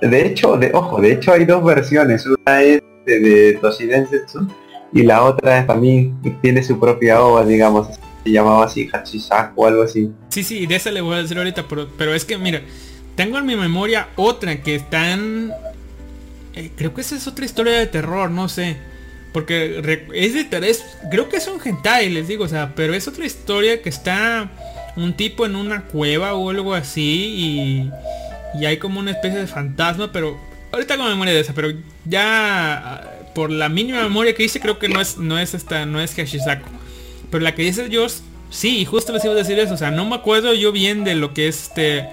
De 0.00 0.24
hecho, 0.26 0.56
de, 0.56 0.70
ojo, 0.72 1.00
de 1.00 1.12
hecho 1.12 1.32
hay 1.32 1.44
dos 1.44 1.62
versiones. 1.62 2.24
Una 2.26 2.62
es 2.62 2.80
de, 3.04 3.20
de 3.20 3.52
Toshidensetsu 3.60 4.46
y 4.94 5.02
la 5.02 5.22
otra 5.22 5.66
también 5.66 6.16
tiene 6.40 6.62
su 6.62 6.80
propia 6.80 7.20
ova, 7.22 7.44
digamos. 7.44 7.88
Se 8.24 8.30
llamaba 8.32 8.64
así 8.64 8.88
Hachisaku 8.90 9.62
o 9.62 9.66
algo 9.66 9.82
así. 9.82 10.10
Sí, 10.30 10.42
sí, 10.42 10.66
de 10.66 10.76
esa 10.76 10.90
le 10.90 11.00
voy 11.02 11.16
a 11.16 11.22
decir 11.22 11.36
ahorita, 11.36 11.66
pero, 11.68 11.88
pero 11.98 12.14
es 12.14 12.24
que 12.24 12.38
mira, 12.38 12.62
tengo 13.14 13.36
en 13.38 13.44
mi 13.46 13.56
memoria 13.56 14.08
otra 14.16 14.62
que 14.62 14.74
están... 14.74 15.52
eh, 16.54 16.70
creo 16.76 16.94
que 16.94 17.02
esa 17.02 17.16
es 17.16 17.26
otra 17.26 17.44
historia 17.44 17.72
de 17.78 17.86
terror, 17.86 18.30
no 18.30 18.48
sé. 18.48 18.76
Porque 19.32 20.04
es 20.14 20.34
de 20.34 20.44
ter- 20.44 20.64
es- 20.64 20.84
creo 21.10 21.28
que 21.28 21.36
es 21.36 21.46
un 21.46 21.60
hentai, 21.64 22.08
les 22.10 22.26
digo, 22.28 22.44
o 22.44 22.48
sea, 22.48 22.72
pero 22.74 22.94
es 22.94 23.06
otra 23.06 23.24
historia 23.24 23.80
que 23.82 23.88
está 23.88 24.50
un 24.96 25.14
tipo 25.14 25.46
en 25.46 25.54
una 25.56 25.82
cueva 25.82 26.34
o 26.34 26.50
algo 26.50 26.74
así 26.74 27.90
y, 28.54 28.60
y 28.60 28.64
hay 28.66 28.78
como 28.78 28.98
una 28.98 29.12
especie 29.12 29.38
de 29.38 29.46
fantasma, 29.46 30.10
pero 30.12 30.36
ahorita 30.72 30.96
con 30.96 31.08
memoria 31.08 31.32
de 31.32 31.40
esa, 31.40 31.52
pero 31.54 31.70
ya 32.04 32.72
ah, 32.74 33.10
por 33.34 33.50
la 33.50 33.68
mínima 33.68 34.02
memoria 34.02 34.34
que 34.34 34.42
hice 34.42 34.58
creo 34.58 34.78
que 34.80 34.88
no 34.88 35.00
es 35.00 35.16
no 35.16 35.38
es 35.38 35.54
esta 35.54 35.86
no 35.86 36.00
es 36.00 36.14
Hashisaku. 36.14 36.68
Pero 37.30 37.44
la 37.44 37.54
que 37.54 37.62
dice 37.62 37.86
George, 37.88 38.16
sí, 38.50 38.84
justo 38.84 39.12
les 39.12 39.24
iba 39.24 39.32
a 39.34 39.36
decir 39.36 39.56
eso. 39.60 39.74
O 39.74 39.76
sea, 39.76 39.92
no 39.92 40.04
me 40.04 40.16
acuerdo 40.16 40.52
yo 40.54 40.72
bien 40.72 41.04
de 41.04 41.14
lo 41.14 41.32
que 41.32 41.46
es 41.46 41.68
este 41.68 42.08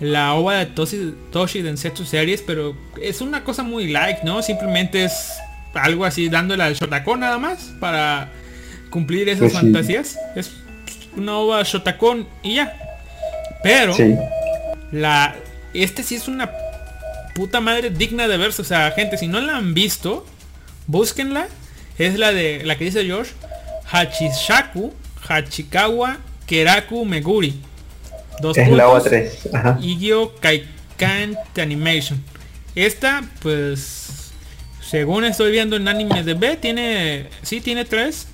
la 0.00 0.32
ova 0.34 0.56
de 0.56 0.66
Toshi, 0.66 1.14
Toshi 1.30 1.60
Densetsu 1.60 2.06
series, 2.06 2.40
pero 2.40 2.74
es 3.00 3.20
una 3.20 3.44
cosa 3.44 3.62
muy 3.62 3.88
light, 3.88 4.22
¿no? 4.24 4.42
Simplemente 4.42 5.04
es 5.04 5.28
algo 5.74 6.04
así 6.04 6.28
dándole 6.28 6.62
al 6.62 6.74
Shotacon 6.74 7.20
nada 7.20 7.38
más 7.38 7.72
para 7.80 8.30
cumplir 8.90 9.28
esas 9.28 9.40
Pues 9.40 9.52
sí. 9.52 9.58
fantasías. 9.58 10.18
Es 10.36 10.52
una 11.16 11.36
ova 11.38 11.62
Shotacon 11.62 12.26
y 12.42 12.56
ya. 12.56 12.76
Pero 13.62 13.94
Sí. 13.94 14.14
la 14.92 15.34
este 15.72 16.02
sí 16.02 16.14
es 16.16 16.28
una 16.28 16.50
puta 17.34 17.60
madre 17.60 17.90
digna 17.90 18.28
de 18.28 18.36
verse. 18.36 18.62
O 18.62 18.64
sea, 18.64 18.90
gente, 18.92 19.16
si 19.18 19.26
no 19.26 19.40
la 19.40 19.56
han 19.56 19.74
visto, 19.74 20.24
búsquenla. 20.86 21.46
Es 21.98 22.18
la 22.18 22.32
de 22.32 22.62
la 22.64 22.76
que 22.76 22.84
dice 22.84 23.04
George. 23.04 23.32
Hachishaku, 23.90 24.92
Hachikawa, 25.28 26.18
Keraku, 26.46 27.04
Meguri. 27.04 27.60
Dos 28.40 28.56
Es 28.58 28.68
la 28.68 28.88
ova 28.88 28.94
puntos, 29.00 29.10
3. 29.10 29.54
Ajá. 29.54 29.78
Igyo 29.80 30.34
Kaikan 30.40 31.36
Animation. 31.60 32.22
Esta, 32.74 33.22
pues, 33.40 34.23
según 34.94 35.24
estoy 35.24 35.50
viendo 35.50 35.74
en 35.74 35.88
anime 35.88 36.22
de 36.22 36.34
B, 36.34 36.56
tiene, 36.56 37.28
sí, 37.42 37.60
tiene 37.60 37.84
tres. 37.84 38.28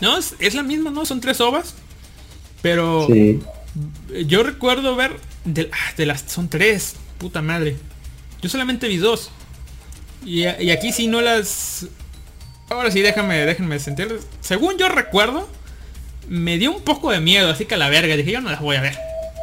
No, 0.00 0.18
es, 0.18 0.34
es 0.40 0.54
la 0.54 0.64
misma, 0.64 0.90
¿no? 0.90 1.06
Son 1.06 1.20
tres 1.20 1.40
ovas. 1.40 1.76
Pero 2.62 3.06
Sí. 3.06 3.38
yo 4.26 4.42
recuerdo 4.42 4.96
ver 4.96 5.12
de, 5.44 5.70
ah, 5.72 5.92
de 5.96 6.06
las 6.06 6.22
son 6.22 6.48
tres, 6.48 6.96
puta 7.18 7.42
madre. 7.42 7.76
Yo 8.42 8.48
solamente 8.48 8.88
vi 8.88 8.96
dos. 8.96 9.30
Y, 10.26 10.40
y 10.42 10.70
aquí 10.72 10.92
sí 10.92 11.06
no 11.06 11.20
las. 11.20 11.86
Ahora 12.68 12.90
sí 12.90 13.00
déjame, 13.00 13.36
déjenme 13.46 13.78
sentir. 13.78 14.18
Según 14.40 14.78
yo 14.78 14.88
recuerdo, 14.88 15.48
me 16.28 16.58
dio 16.58 16.72
un 16.72 16.82
poco 16.82 17.12
de 17.12 17.20
miedo, 17.20 17.50
así 17.50 17.66
que 17.66 17.76
a 17.76 17.78
la 17.78 17.88
verga, 17.88 18.16
dije 18.16 18.32
yo 18.32 18.40
no 18.40 18.50
las 18.50 18.60
voy 18.60 18.74
a 18.74 18.80
ver. 18.80 18.98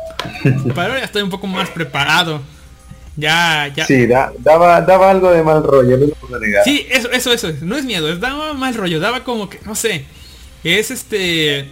Pero 0.44 0.82
ahora 0.82 1.00
ya 1.00 1.06
estoy 1.06 1.22
un 1.22 1.30
poco 1.30 1.48
más 1.48 1.70
preparado. 1.70 2.42
Ya, 3.18 3.68
ya. 3.76 3.86
Sí, 3.86 4.06
da- 4.08 4.32
daba, 4.40 4.80
daba 4.82 5.10
algo 5.12 5.32
de 5.32 5.42
mal 5.44 5.64
rollo, 5.64 5.98
no 5.98 6.06
lo 6.06 6.14
puedo 6.16 6.40
negar. 6.40 6.64
Sí, 6.64 6.86
eso, 6.90 7.12
eso, 7.12 7.34
eso. 7.34 7.52
No 7.62 7.76
es 7.76 7.84
miedo, 7.84 8.10
es 8.12 8.20
daba 8.20 8.54
mal 8.54 8.76
rollo, 8.76 9.00
daba 9.00 9.24
como 9.24 9.50
que, 9.50 9.60
no 9.66 9.74
sé. 9.76 10.06
Es 10.64 10.92
este. 10.92 11.72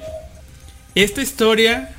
Esta 0.96 1.22
historia. 1.22 1.90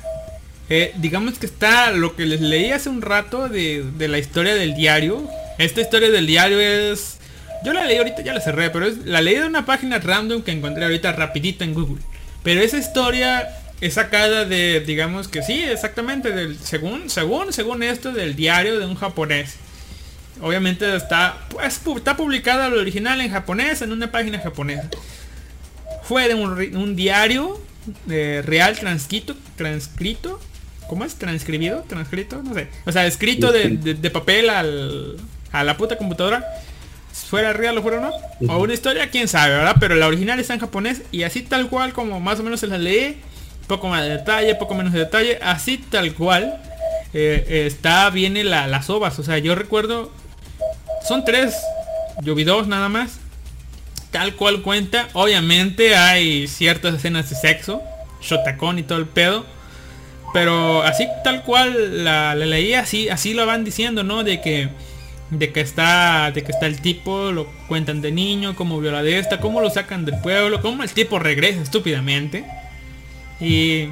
eh, 0.69 0.91
digamos 0.97 1.39
que 1.39 1.45
está 1.45 1.91
lo 1.91 2.15
que 2.17 2.25
les 2.25 2.41
leí 2.41 2.71
hace 2.71 2.89
un 2.89 3.01
rato 3.01 3.47
de, 3.47 3.85
de 3.97 4.07
la 4.09 4.17
historia 4.19 4.53
del 4.55 4.75
diario. 4.75 5.25
Esta 5.57 5.81
historia 5.81 6.09
del 6.09 6.27
diario 6.27 6.59
es. 6.59 7.17
Yo 7.63 7.73
la 7.73 7.85
leí 7.85 7.97
ahorita, 7.97 8.21
ya 8.21 8.33
la 8.33 8.41
cerré, 8.41 8.69
pero 8.69 8.85
es, 8.85 9.05
la 9.05 9.21
leí 9.21 9.35
de 9.35 9.45
una 9.47 9.65
página 9.65 9.97
random 9.99 10.41
que 10.43 10.51
encontré 10.51 10.83
ahorita 10.83 11.13
rapidito 11.13 11.63
en 11.63 11.73
Google. 11.73 12.03
Pero 12.43 12.61
esa 12.61 12.77
historia 12.77 13.47
es 13.81 13.93
sacada 13.95 14.45
de, 14.45 14.79
digamos 14.81 15.27
que 15.27 15.41
sí, 15.43 15.61
exactamente, 15.63 16.31
del, 16.31 16.57
según, 16.59 17.09
según, 17.09 17.53
según 17.53 17.83
esto, 17.83 18.11
del 18.11 18.35
diario 18.35 18.79
de 18.79 18.85
un 18.85 18.95
japonés. 18.95 19.55
Obviamente 20.41 20.95
está, 20.95 21.37
pues, 21.49 21.83
pu- 21.83 21.97
está 21.97 22.15
publicada 22.17 22.69
lo 22.69 22.79
original 22.79 23.19
en 23.21 23.31
japonés 23.31 23.81
en 23.81 23.91
una 23.91 24.11
página 24.11 24.39
japonesa. 24.39 24.89
Fue 26.03 26.27
de 26.27 26.35
un, 26.35 26.75
un 26.75 26.95
diario 26.95 27.59
eh, 28.09 28.41
real 28.45 28.77
transcrito, 28.77 29.35
transcrito, 29.55 30.39
¿cómo 30.87 31.03
es? 31.05 31.15
Transcribido, 31.15 31.83
transcrito, 31.87 32.41
no 32.43 32.53
sé. 32.53 32.67
O 32.85 32.91
sea, 32.91 33.05
escrito 33.05 33.51
de, 33.51 33.69
de- 33.69 33.93
de 33.95 34.09
papel 34.11 34.49
al, 34.49 35.17
a 35.51 35.63
la 35.63 35.75
puta 35.77 35.97
computadora. 35.97 36.45
Fuera 37.29 37.51
real 37.51 37.75
o 37.79 37.81
fuera 37.81 37.99
no. 37.99 38.11
O 38.53 38.59
una 38.59 38.73
historia, 38.75 39.09
quién 39.09 39.27
sabe, 39.27 39.55
¿verdad? 39.55 39.77
Pero 39.79 39.95
la 39.95 40.05
original 40.07 40.39
está 40.39 40.53
en 40.53 40.59
japonés 40.59 41.01
y 41.11 41.23
así 41.23 41.41
tal 41.41 41.67
cual 41.67 41.91
como 41.91 42.19
más 42.19 42.39
o 42.39 42.43
menos 42.43 42.59
se 42.59 42.67
la 42.67 42.77
leí. 42.77 43.17
Poco 43.67 43.87
más 43.89 44.03
de 44.03 44.09
detalle, 44.09 44.55
poco 44.55 44.75
menos 44.75 44.93
de 44.93 44.99
detalle. 44.99 45.39
Así 45.41 45.77
tal 45.77 46.13
cual. 46.13 46.61
eh, 47.13 47.67
está, 47.67 48.09
viene 48.09 48.43
la, 48.43 48.67
las 48.67 48.89
ovas. 48.89 49.17
O 49.19 49.23
sea, 49.23 49.37
yo 49.37 49.55
recuerdo 49.55 50.11
son 51.07 51.25
tres. 51.25 51.55
Yo 52.21 52.35
vi 52.35 52.43
dos 52.43 52.67
nada 52.67 52.89
más. 52.89 53.19
Tal 54.11 54.35
cual 54.35 54.61
cuenta. 54.61 55.07
Obviamente 55.13 55.95
hay 55.95 56.47
ciertas 56.47 56.95
escenas 56.95 57.29
de 57.29 57.35
sexo. 57.35 57.81
Shotacón 58.21 58.79
y 58.79 58.83
todo 58.83 58.97
el 58.97 59.05
pedo. 59.07 59.45
Pero 60.33 60.81
así 60.83 61.07
tal 61.23 61.43
cual 61.43 62.03
la, 62.03 62.35
la 62.35 62.45
leí, 62.45 62.73
así, 62.73 63.09
así 63.09 63.33
lo 63.33 63.45
van 63.45 63.63
diciendo, 63.63 64.03
¿no? 64.03 64.23
De 64.23 64.41
que 64.41 64.69
de 65.29 65.51
que 65.51 65.61
está 65.61 66.31
de 66.31 66.43
que 66.43 66.51
está 66.51 66.67
el 66.67 66.81
tipo 66.81 67.31
lo 67.31 67.47
cuentan 67.67 68.01
de 68.01 68.13
niño 68.13 68.55
cómo 68.55 68.79
viola 68.79 69.03
de 69.03 69.27
cómo 69.41 69.59
lo 69.59 69.69
sacan 69.69 70.05
del 70.05 70.17
pueblo 70.21 70.61
cómo 70.61 70.83
el 70.83 70.89
tipo 70.91 71.19
regresa 71.19 71.61
estúpidamente 71.61 72.45
y 73.39 73.89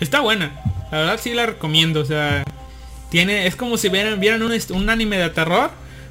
está 0.00 0.20
buena 0.20 0.52
la 0.90 0.98
verdad 0.98 1.20
sí 1.22 1.34
la 1.34 1.46
recomiendo 1.46 2.00
o 2.00 2.04
sea 2.04 2.44
tiene 3.10 3.46
es 3.46 3.56
como 3.56 3.76
si 3.76 3.88
vieran 3.88 4.20
vieran 4.20 4.42
un, 4.42 4.52
un 4.70 4.90
anime 4.90 5.18
de 5.18 5.30
terror 5.30 5.70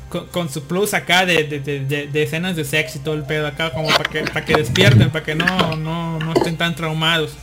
con, 0.09 0.27
con 0.27 0.49
su 0.49 0.63
plus 0.63 0.93
acá 0.93 1.25
de, 1.25 1.43
de- 1.43 2.07
de- 2.07 2.23
escenas 2.23 2.55
de 2.55 2.63
sexo 2.65 2.97
y 2.97 3.01
todo 3.01 3.15
el 3.15 3.23
pedo 3.23 3.47
acá 3.47 3.71
como 3.71 3.87
para 3.89 4.09
que 4.09 4.21
para 4.23 4.45
que 4.45 4.55
despierten 4.55 5.09
para 5.09 5.23
que 5.25 5.35
no 5.35 5.75
no 5.75 6.19
no 6.19 6.33
estén 6.33 6.57
tan 6.57 6.75
traumados 6.75 7.33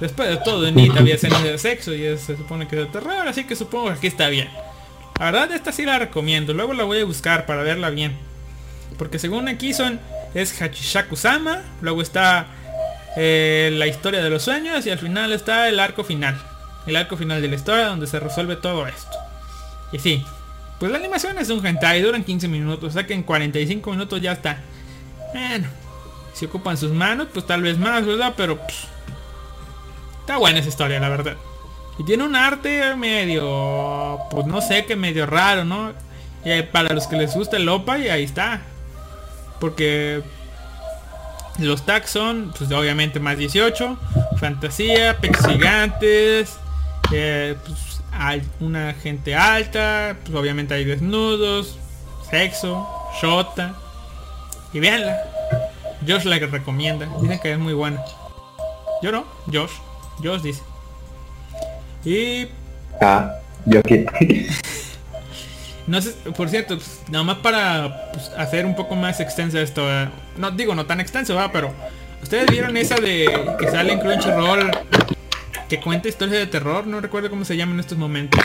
después 0.00 0.28
de 0.28 0.36
todo 0.38 0.66
en 0.66 0.78
It 0.78 0.96
había 0.96 1.14
escenas 1.16 1.42
de 1.42 1.58
sexo 1.58 1.94
y 1.94 2.04
es- 2.04 2.20
se 2.22 2.36
supone 2.36 2.66
que 2.68 2.76
es 2.80 2.86
de 2.86 2.92
terror 2.92 3.26
así 3.28 3.44
que 3.44 3.56
supongo 3.56 3.86
que 3.88 3.92
aquí 3.94 4.06
está 4.06 4.28
bien 4.28 4.48
la 5.18 5.32
verdad 5.32 5.50
esta 5.52 5.72
sí 5.72 5.84
la 5.84 5.98
recomiendo. 5.98 6.54
Luego 6.54 6.74
la 6.74 6.84
voy 6.84 7.00
a 7.00 7.04
buscar 7.04 7.44
para 7.44 7.64
verla 7.64 7.90
bien. 7.90 8.16
Porque 8.98 9.18
según 9.18 9.48
aquí 9.48 9.74
son 9.74 9.98
es 10.32 10.52
Hachishaku-sama. 10.52 11.62
Luego 11.82 12.02
está 12.02 12.46
eh, 13.20 13.70
la 13.72 13.88
historia 13.88 14.22
de 14.22 14.30
los 14.30 14.42
sueños. 14.42 14.86
Y 14.86 14.90
al 14.90 14.98
final 14.98 15.32
está 15.32 15.68
el 15.68 15.80
arco 15.80 16.04
final. 16.04 16.40
El 16.86 16.96
arco 16.96 17.16
final 17.16 17.42
de 17.42 17.48
la 17.48 17.56
historia 17.56 17.86
donde 17.86 18.06
se 18.06 18.20
resuelve 18.20 18.56
todo 18.56 18.86
esto. 18.86 19.18
Y 19.92 19.98
sí. 19.98 20.24
Pues 20.78 20.92
la 20.92 20.98
animación 20.98 21.36
es 21.38 21.50
un 21.50 21.66
hentai. 21.66 22.00
Duran 22.00 22.22
15 22.22 22.46
minutos. 22.46 22.90
O 22.90 22.92
sea 22.92 23.06
que 23.06 23.14
en 23.14 23.24
45 23.24 23.90
minutos 23.90 24.20
ya 24.20 24.32
está. 24.32 24.60
Bueno. 25.34 25.66
Si 26.32 26.46
ocupan 26.46 26.76
sus 26.76 26.92
manos, 26.92 27.26
pues 27.34 27.44
tal 27.46 27.62
vez 27.62 27.76
más, 27.78 28.06
¿verdad? 28.06 28.34
Pero... 28.36 28.58
pff, 28.58 28.84
está 30.20 30.36
buena 30.36 30.60
esa 30.60 30.68
historia, 30.68 31.00
la 31.00 31.08
verdad. 31.08 31.36
Y 31.98 32.04
tiene 32.04 32.22
un 32.22 32.36
arte 32.36 32.94
medio, 32.94 34.20
pues 34.30 34.46
no 34.46 34.60
sé, 34.60 34.84
que 34.84 34.94
medio 34.94 35.26
raro, 35.26 35.64
¿no? 35.64 35.92
Y 36.44 36.62
para 36.62 36.94
los 36.94 37.08
que 37.08 37.16
les 37.16 37.34
gusta 37.34 37.56
el 37.56 37.68
OPA, 37.68 37.98
y 37.98 38.08
ahí 38.08 38.22
está. 38.22 38.62
Porque 39.58 40.22
los 41.58 41.84
tags 41.84 42.10
son, 42.10 42.52
pues 42.56 42.70
obviamente 42.72 43.20
más 43.20 43.36
18, 43.36 43.98
fantasía, 44.38 45.16
pechos 45.18 45.46
gigantes, 45.46 46.58
eh, 47.12 47.56
pues, 47.66 48.02
hay 48.12 48.42
una 48.60 48.94
gente 48.94 49.34
alta, 49.34 50.16
pues 50.24 50.36
obviamente 50.36 50.74
hay 50.74 50.84
desnudos, 50.84 51.78
sexo, 52.30 52.86
shota. 53.20 53.74
Y 54.72 54.80
véanla. 54.80 55.16
Josh 56.06 56.24
la 56.24 56.38
que 56.38 56.46
recomienda. 56.46 57.08
Dicen 57.20 57.40
que 57.40 57.52
es 57.52 57.58
muy 57.58 57.72
buena. 57.72 58.04
Yo 59.02 59.10
no, 59.12 59.24
Josh. 59.52 59.72
Josh 60.22 60.42
dice. 60.42 60.62
Y 62.04 62.48
Ah, 63.00 63.34
yo 63.66 63.80
aquí. 63.80 64.04
no 65.88 66.00
sé, 66.02 66.10
por 66.36 66.48
cierto, 66.48 66.76
pues, 66.76 67.00
nada 67.10 67.24
más 67.24 67.38
para 67.38 68.10
pues, 68.12 68.30
hacer 68.36 68.66
un 68.66 68.76
poco 68.76 68.94
más 68.94 69.20
extensa 69.20 69.60
esto. 69.60 69.82
No 70.36 70.50
digo 70.50 70.74
no 70.74 70.86
tan 70.86 71.00
extenso, 71.00 71.34
va, 71.34 71.50
pero 71.50 71.72
ustedes 72.22 72.50
vieron 72.50 72.76
esa 72.76 72.96
de 72.96 73.56
que 73.58 73.70
sale 73.70 73.94
en 73.94 74.00
Crunchyroll 74.00 74.70
que 75.68 75.80
cuenta 75.80 76.08
historias 76.08 76.38
de 76.38 76.46
terror, 76.46 76.86
no 76.86 77.00
recuerdo 77.00 77.28
cómo 77.30 77.44
se 77.44 77.56
llama 77.56 77.72
en 77.74 77.80
estos 77.80 77.98
momentos. 77.98 78.40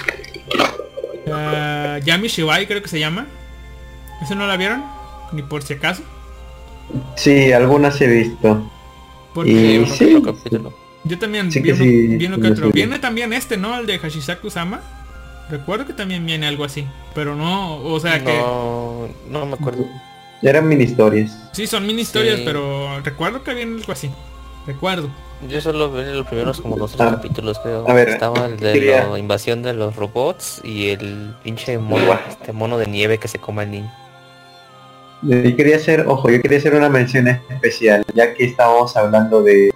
Ah, 1.31 1.99
Yami 2.03 2.27
Shibai 2.27 2.67
creo 2.67 2.81
que 2.81 2.89
se 2.89 2.99
llama. 2.99 3.27
¿Eso 4.21 4.35
no 4.35 4.47
la 4.47 4.57
vieron? 4.57 4.83
Ni 5.31 5.41
por 5.41 5.63
si 5.63 5.73
acaso. 5.73 6.03
Sí, 7.15 7.51
algunas 7.51 7.99
he 8.01 8.07
visto. 8.07 8.69
Porque 9.33 9.51
Y 9.51 9.85
sí. 9.87 10.21
yo 11.05 11.19
también 11.19 11.51
Sí 11.51 11.59
vi, 11.59 11.65
que 11.69 11.73
uno, 11.73 11.83
sí, 11.83 12.07
vi 12.17 12.25
uno 12.27 12.39
que 12.39 12.47
otro. 12.49 12.67
sí. 12.67 12.71
Viene 12.73 12.99
también 12.99 13.33
este, 13.33 13.57
¿no? 13.57 13.77
El 13.79 13.85
de 13.87 13.99
Hashisaku-sama. 13.99 14.81
Recuerdo 15.49 15.85
que 15.85 15.93
también 15.93 16.25
viene 16.25 16.47
algo 16.47 16.63
así. 16.63 16.85
Pero 17.13 17.35
no, 17.35 17.77
o 17.77 17.99
sea 17.99 18.23
que... 18.23 18.33
No, 18.37 19.07
no 19.29 19.45
me 19.45 19.53
acuerdo. 19.53 19.85
Eran 20.41 20.67
mini 20.67 20.83
historias. 20.85 21.37
Sí, 21.53 21.67
son 21.67 21.85
mini 21.85 22.01
historias, 22.01 22.37
Sí. 22.39 22.43
pero 22.45 22.99
recuerdo 23.01 23.43
que 23.43 23.53
viene 23.53 23.77
algo 23.79 23.91
así. 23.93 24.09
Recuerdo. 24.65 25.09
Yo 25.49 25.59
solo 25.61 25.91
vi 25.91 26.03
los 26.05 26.25
primeros 26.25 26.61
como 26.61 26.77
dos 26.77 26.93
o 26.93 26.97
tres 26.97 27.09
Ah, 27.09 27.15
capítulos 27.15 27.59
creo. 27.59 27.87
a 27.89 27.93
ver, 27.93 28.09
Estaba 28.09 28.45
el 28.45 28.57
de 28.57 28.73
quería- 28.73 29.07
la 29.07 29.19
invasión 29.19 29.61
de 29.61 29.73
los 29.73 29.95
robots 29.95 30.61
y 30.63 30.89
el 30.89 31.35
pinche 31.43 31.77
mono, 31.77 32.17
este 32.29 32.53
mono 32.53 32.77
de 32.77 32.87
nieve 32.87 33.17
que 33.17 33.27
se 33.27 33.39
come 33.39 33.63
al 33.63 33.71
niño. 33.71 33.91
Yo 35.21 35.55
quería 35.55 35.77
hacer, 35.77 36.05
ojo, 36.07 36.29
yo 36.29 36.41
quería 36.41 36.57
hacer 36.57 36.73
una 36.75 36.89
mención 36.89 37.27
especial, 37.27 38.05
ya 38.13 38.33
que 38.33 38.43
estábamos 38.45 38.95
hablando 38.97 39.41
de, 39.41 39.71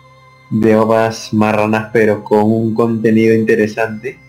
de 0.49 0.75
ovas 0.77 1.33
marranas, 1.33 1.89
pero 1.93 2.23
con 2.23 2.43
un 2.43 2.73
contenido 2.73 3.33
interesante. 3.33 4.19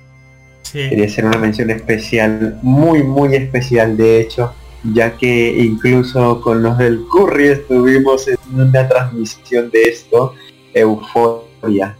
Sí. 0.70 0.88
Quería 0.90 1.06
hacer 1.06 1.24
una 1.24 1.38
mención 1.38 1.70
especial, 1.70 2.58
muy, 2.62 3.02
muy 3.02 3.34
especial, 3.34 3.96
de 3.96 4.20
hecho, 4.20 4.52
ya 4.92 5.16
que 5.16 5.48
incluso 5.58 6.40
con 6.42 6.62
los 6.62 6.76
del 6.76 7.00
Curry 7.10 7.48
estuvimos 7.48 8.28
en 8.28 8.36
una 8.54 8.86
transmisión 8.86 9.70
de 9.70 9.82
esto, 9.84 10.34
Euforia. 10.74 11.96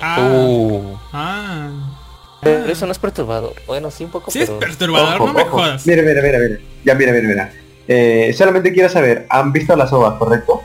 Ah, 0.00 0.16
Uh, 0.20 0.96
ah. 1.12 1.98
pero 2.42 2.66
eso 2.66 2.86
no 2.86 2.92
es 2.92 2.98
perturbador. 2.98 3.54
Bueno, 3.66 3.90
sí 3.90 4.04
un 4.04 4.10
poco, 4.10 4.30
Sí 4.30 4.40
es 4.40 4.50
perturbador, 4.50 5.16
Ojo, 5.16 5.26
no 5.26 5.32
me 5.34 5.42
ojo. 5.42 5.58
jodas. 5.58 5.86
Mira, 5.86 6.02
mira, 6.02 6.22
mira, 6.22 6.38
mira. 6.38 6.58
Ya, 6.84 6.94
mira, 6.94 7.12
mira, 7.12 7.28
mira. 7.28 7.52
Eh, 7.88 8.32
solamente 8.36 8.72
quiero 8.72 8.88
saber, 8.88 9.26
¿han 9.30 9.52
visto 9.52 9.74
las 9.76 9.92
ovas, 9.92 10.14
correcto? 10.18 10.62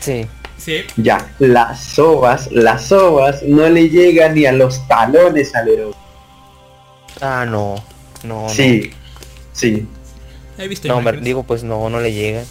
Sí. 0.00 0.26
Sí. 0.56 0.82
Ya, 0.96 1.32
las 1.38 1.98
ovas, 1.98 2.50
las 2.52 2.92
ovas 2.92 3.42
no 3.44 3.68
le 3.68 3.88
llegan 3.88 4.34
ni 4.34 4.44
a 4.46 4.52
los 4.52 4.86
talones 4.88 5.54
al 5.54 5.68
héroe. 5.68 5.94
Ah, 7.20 7.46
no. 7.48 7.76
No, 8.24 8.48
Sí, 8.48 8.90
sí. 9.52 9.86
He 10.58 10.68
visto 10.68 10.88
no. 10.88 10.94
No, 10.94 11.00
imágenes. 11.00 11.24
digo, 11.24 11.42
pues 11.42 11.64
no, 11.64 11.88
no 11.88 12.00
le 12.00 12.12
llega. 12.12 12.42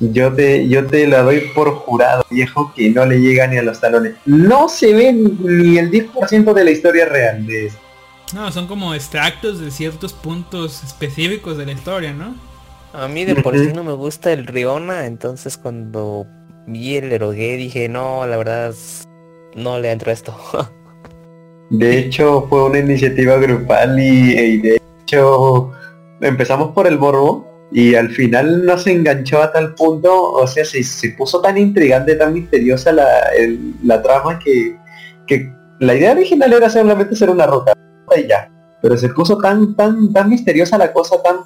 Yo 0.00 0.32
te, 0.32 0.66
yo 0.68 0.86
te 0.86 1.06
la 1.06 1.22
doy 1.22 1.40
por 1.54 1.74
jurado, 1.74 2.24
viejo, 2.30 2.72
que 2.74 2.88
no 2.88 3.04
le 3.04 3.20
llega 3.20 3.46
ni 3.46 3.58
a 3.58 3.62
los 3.62 3.80
talones. 3.80 4.14
No 4.24 4.68
se 4.68 4.94
ve 4.94 5.12
ni 5.12 5.76
el 5.78 5.90
10% 5.90 6.54
de 6.54 6.64
la 6.64 6.70
historia 6.70 7.04
real 7.04 7.46
de 7.46 7.66
esto. 7.66 7.80
No, 8.34 8.50
son 8.50 8.66
como 8.66 8.94
extractos 8.94 9.60
de 9.60 9.70
ciertos 9.70 10.12
puntos 10.12 10.82
específicos 10.84 11.58
de 11.58 11.66
la 11.66 11.72
historia, 11.72 12.12
¿no? 12.12 12.34
A 12.92 13.08
mí 13.08 13.24
de 13.24 13.36
por 13.36 13.58
sí 13.58 13.72
no 13.74 13.84
me 13.84 13.92
gusta 13.92 14.32
el 14.32 14.46
Riona, 14.46 15.06
entonces 15.06 15.56
cuando 15.58 16.26
vi 16.66 16.96
el 16.96 17.12
erogué 17.12 17.56
dije, 17.56 17.88
no, 17.88 18.26
la 18.26 18.36
verdad, 18.36 18.74
no 19.54 19.78
le 19.78 19.90
entro 19.90 20.10
a 20.10 20.14
esto. 20.14 20.36
De 21.70 21.98
hecho, 21.98 22.46
fue 22.48 22.64
una 22.64 22.80
iniciativa 22.80 23.36
grupal 23.36 23.98
y, 23.98 24.58
de 24.58 24.80
hecho 25.02 25.70
empezamos 26.20 26.72
por 26.72 26.86
el 26.86 26.98
morbo 26.98 27.48
y 27.72 27.94
al 27.94 28.10
final 28.10 28.66
nos 28.66 28.86
enganchó 28.86 29.40
a 29.40 29.52
tal 29.52 29.74
punto, 29.74 30.32
o 30.32 30.46
sea, 30.46 30.64
se, 30.64 30.82
se 30.82 31.10
puso 31.10 31.40
tan 31.40 31.56
intrigante, 31.56 32.16
tan 32.16 32.34
misteriosa 32.34 32.92
la, 32.92 33.06
la 33.84 34.02
trama 34.02 34.38
que, 34.40 34.76
que 35.26 35.52
la 35.78 35.94
idea 35.94 36.12
original 36.12 36.52
era 36.52 36.68
solamente 36.68 37.14
hacer 37.14 37.30
una 37.30 37.46
ruta 37.46 37.72
y 38.16 38.26
ya. 38.26 38.50
Pero 38.82 38.96
se 38.96 39.10
puso 39.10 39.38
tan, 39.38 39.76
tan, 39.76 40.12
tan 40.12 40.28
misteriosa 40.28 40.76
la 40.78 40.92
cosa, 40.92 41.22
tan 41.22 41.38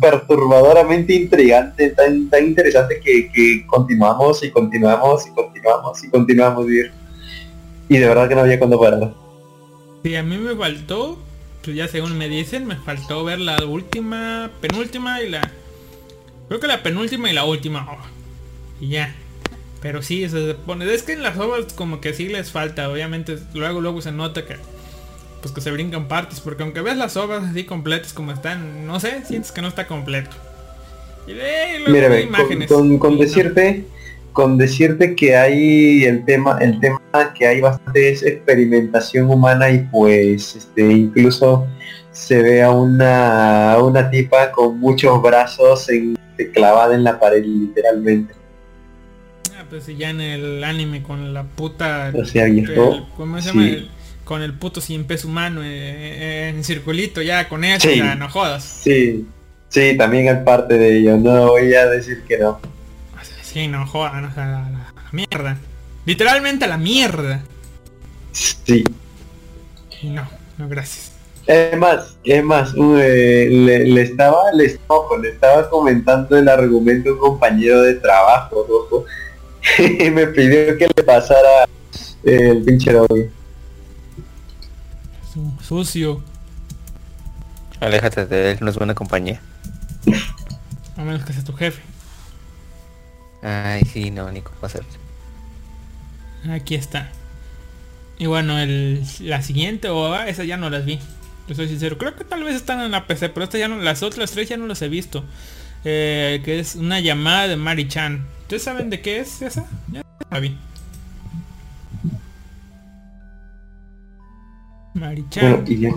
perturbadoramente 0.00 1.14
intrigante, 1.14 1.90
tan, 1.90 2.28
tan 2.28 2.44
interesante 2.44 3.00
que, 3.02 3.30
que 3.32 3.64
continuamos 3.66 4.42
y 4.42 4.50
continuamos 4.50 5.26
y 5.26 5.30
continuamos 5.30 6.04
y 6.04 6.10
continuamos 6.10 6.66
y, 6.70 7.94
y 7.94 7.98
de 7.98 8.06
verdad 8.06 8.28
que 8.28 8.34
no 8.34 8.42
había 8.42 8.58
cuándo 8.58 8.78
parar. 8.78 9.25
Sí, 10.06 10.14
a 10.14 10.22
mí 10.22 10.38
me 10.38 10.54
faltó, 10.54 11.18
pues 11.64 11.76
ya 11.76 11.88
según 11.88 12.16
me 12.16 12.28
dicen, 12.28 12.64
me 12.64 12.76
faltó 12.76 13.24
ver 13.24 13.40
la 13.40 13.64
última, 13.64 14.52
penúltima 14.60 15.20
y 15.20 15.28
la... 15.28 15.50
Creo 16.46 16.60
que 16.60 16.68
la 16.68 16.84
penúltima 16.84 17.28
y 17.28 17.34
la 17.34 17.42
última 17.44 17.82
ova. 17.90 18.06
Y 18.80 18.90
ya. 18.90 19.12
Pero 19.82 20.02
sí, 20.02 20.28
se 20.28 20.54
pone... 20.54 20.94
Es 20.94 21.02
que 21.02 21.14
en 21.14 21.24
las 21.24 21.36
ovas 21.38 21.72
como 21.72 22.00
que 22.00 22.14
sí 22.14 22.28
les 22.28 22.52
falta, 22.52 22.88
obviamente 22.88 23.36
luego 23.52 23.80
luego 23.80 24.00
se 24.00 24.12
nota 24.12 24.46
que... 24.46 24.54
Pues 25.42 25.52
que 25.52 25.60
se 25.60 25.72
brincan 25.72 26.06
partes, 26.06 26.38
porque 26.38 26.62
aunque 26.62 26.82
ves 26.82 26.96
las 26.96 27.16
ovas 27.16 27.42
así 27.42 27.64
completas 27.64 28.12
como 28.12 28.30
están, 28.30 28.86
no 28.86 29.00
sé, 29.00 29.24
sientes 29.24 29.50
que 29.50 29.60
no 29.60 29.66
está 29.66 29.88
completo. 29.88 30.30
Y 31.26 31.32
de 31.32 31.80
luego 31.80 32.08
con, 32.10 32.20
imágenes. 32.28 32.68
con- 32.68 33.00
no. 33.34 33.84
Con 34.36 34.58
decirte 34.58 35.14
que 35.16 35.34
hay 35.34 36.04
el 36.04 36.22
tema 36.26 36.58
el 36.60 36.78
tema 36.78 37.00
que 37.34 37.46
hay 37.46 37.62
bastante 37.62 38.12
es 38.12 38.22
experimentación 38.22 39.30
humana 39.30 39.70
y 39.70 39.78
pues 39.90 40.54
este 40.56 40.82
incluso 40.82 41.66
se 42.12 42.42
ve 42.42 42.62
a 42.62 42.70
una 42.70 43.72
a 43.72 43.82
una 43.82 44.10
tipa 44.10 44.52
con 44.52 44.78
muchos 44.78 45.22
brazos 45.22 45.88
en- 45.88 46.18
clavada 46.52 46.94
en 46.94 47.02
la 47.02 47.18
pared 47.18 47.42
literalmente 47.46 48.34
Ah, 49.58 49.64
pues 49.70 49.86
ya 49.96 50.10
en 50.10 50.20
el 50.20 50.62
anime 50.62 51.02
con 51.02 51.32
la 51.32 51.44
puta... 51.44 52.12
o 52.14 52.24
sea 52.26 52.44
viejo 52.44 52.92
el- 52.94 53.04
¿Cómo 53.16 53.36
se 53.40 53.42
sí. 53.42 53.48
llama? 53.48 53.66
El- 53.68 53.88
con 54.24 54.42
el 54.42 54.52
puto 54.52 54.82
100 54.82 55.04
peso 55.06 55.28
humano 55.28 55.62
eh, 55.62 55.68
eh, 55.70 56.52
en 56.54 56.62
circulito 56.62 57.22
ya 57.22 57.48
con 57.48 57.64
eso, 57.64 57.88
Sí. 57.88 57.96
ya 57.96 58.14
no 58.16 58.28
jodas. 58.28 58.64
sí 58.64 59.26
sí 59.70 59.96
también 59.96 60.28
hay 60.28 60.44
parte 60.44 60.76
de 60.76 60.98
ello 60.98 61.16
no 61.16 61.48
voy 61.48 61.72
a 61.72 61.86
decir 61.86 62.22
que 62.28 62.36
no 62.36 62.60
Sí, 63.56 63.68
no 63.68 63.86
jodan, 63.86 64.22
o 64.26 64.34
sea, 64.34 64.44
la, 64.44 64.60
la- 64.68 64.92
la 64.94 65.08
mierda. 65.12 65.56
Literalmente 66.04 66.66
a 66.66 66.68
la 66.68 66.76
mierda. 66.76 67.42
sí 68.30 68.84
Y 70.02 70.10
no, 70.10 70.28
no, 70.58 70.68
gracias. 70.68 71.12
Es 71.46 71.74
más, 71.78 72.18
es 72.22 72.44
más, 72.44 72.74
eh, 72.76 73.48
le, 73.50 73.86
le 73.86 74.02
estaba, 74.02 74.52
le 74.52 74.66
estaba, 74.66 75.16
le 75.22 75.30
estaba 75.30 75.70
comentando 75.70 76.36
el 76.36 76.50
argumento 76.50 77.08
a 77.08 77.12
un 77.14 77.18
compañero 77.18 77.80
de 77.80 77.94
trabajo, 77.94 78.66
ojo, 78.68 79.06
y 79.78 80.10
me 80.10 80.26
pidió 80.26 80.76
que 80.76 80.88
le 80.94 81.02
pasara 81.02 81.66
el 82.24 82.62
pinche. 82.62 82.92
Su- 85.32 85.52
Sucio. 85.62 86.22
Aléjate 87.80 88.26
de 88.26 88.50
él, 88.50 88.58
no 88.60 88.68
es 88.68 88.76
buena 88.76 88.94
compañía. 88.94 89.40
A 90.98 91.02
menos 91.04 91.24
que 91.24 91.32
sea 91.32 91.42
tu 91.42 91.54
jefe. 91.54 91.80
Ay, 93.46 93.82
sí, 93.84 94.10
no, 94.10 94.30
ni 94.32 94.42
cómo 94.42 94.56
hacer. 94.62 94.84
Aquí 96.50 96.74
está. 96.74 97.12
Y 98.18 98.26
bueno, 98.26 98.58
el, 98.58 99.04
la 99.20 99.42
siguiente 99.42 99.88
o 99.88 100.12
ah, 100.14 100.28
esas 100.28 100.46
ya 100.46 100.56
no 100.56 100.70
las 100.70 100.84
vi. 100.84 101.00
Yo 101.48 101.54
soy 101.54 101.68
sincero. 101.68 101.98
Creo 101.98 102.16
que 102.16 102.24
tal 102.24 102.42
vez 102.44 102.56
están 102.56 102.80
en 102.80 102.90
la 102.90 103.06
PC, 103.06 103.28
pero 103.30 103.44
esta 103.44 103.58
ya 103.58 103.68
no, 103.68 103.76
las 103.78 104.02
otras 104.02 104.32
tres 104.32 104.48
ya 104.48 104.56
no 104.56 104.66
las 104.66 104.82
he 104.82 104.88
visto. 104.88 105.24
Eh, 105.84 106.42
que 106.44 106.58
es 106.58 106.74
una 106.76 107.00
llamada 107.00 107.48
de 107.48 107.56
Mari 107.56 107.88
Chan. 107.88 108.26
¿Ustedes 108.42 108.64
saben 108.64 108.90
de 108.90 109.00
qué 109.00 109.20
es 109.20 109.42
esa? 109.42 109.66
Ya 109.88 110.02
la 110.30 110.40
vi. 110.40 110.58
Mari 114.94 115.28
Bueno, 115.40 115.62
Chan. 115.62 115.64
y 115.66 115.78
ya, 115.80 115.90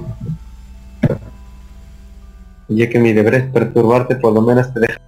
y 2.67 2.76
ya 2.77 2.89
que 2.89 2.99
mi 2.99 3.13
deber 3.13 3.35
es 3.35 3.43
perturbarte, 3.51 4.15
por 4.15 4.34
lo 4.34 4.41
menos 4.41 4.73
te 4.73 4.80
deja. 4.81 4.99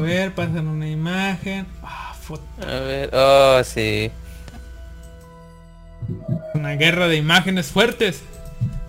Ver, 0.00 0.34
pasan 0.34 0.68
una 0.68 0.88
imagen. 0.88 1.66
Ah, 1.82 2.14
foto. 2.20 2.42
A 2.62 2.80
ver, 2.80 3.10
oh, 3.12 3.62
sí. 3.64 4.10
Una 6.54 6.72
guerra 6.72 7.08
de 7.08 7.16
imágenes 7.16 7.68
fuertes. 7.68 8.22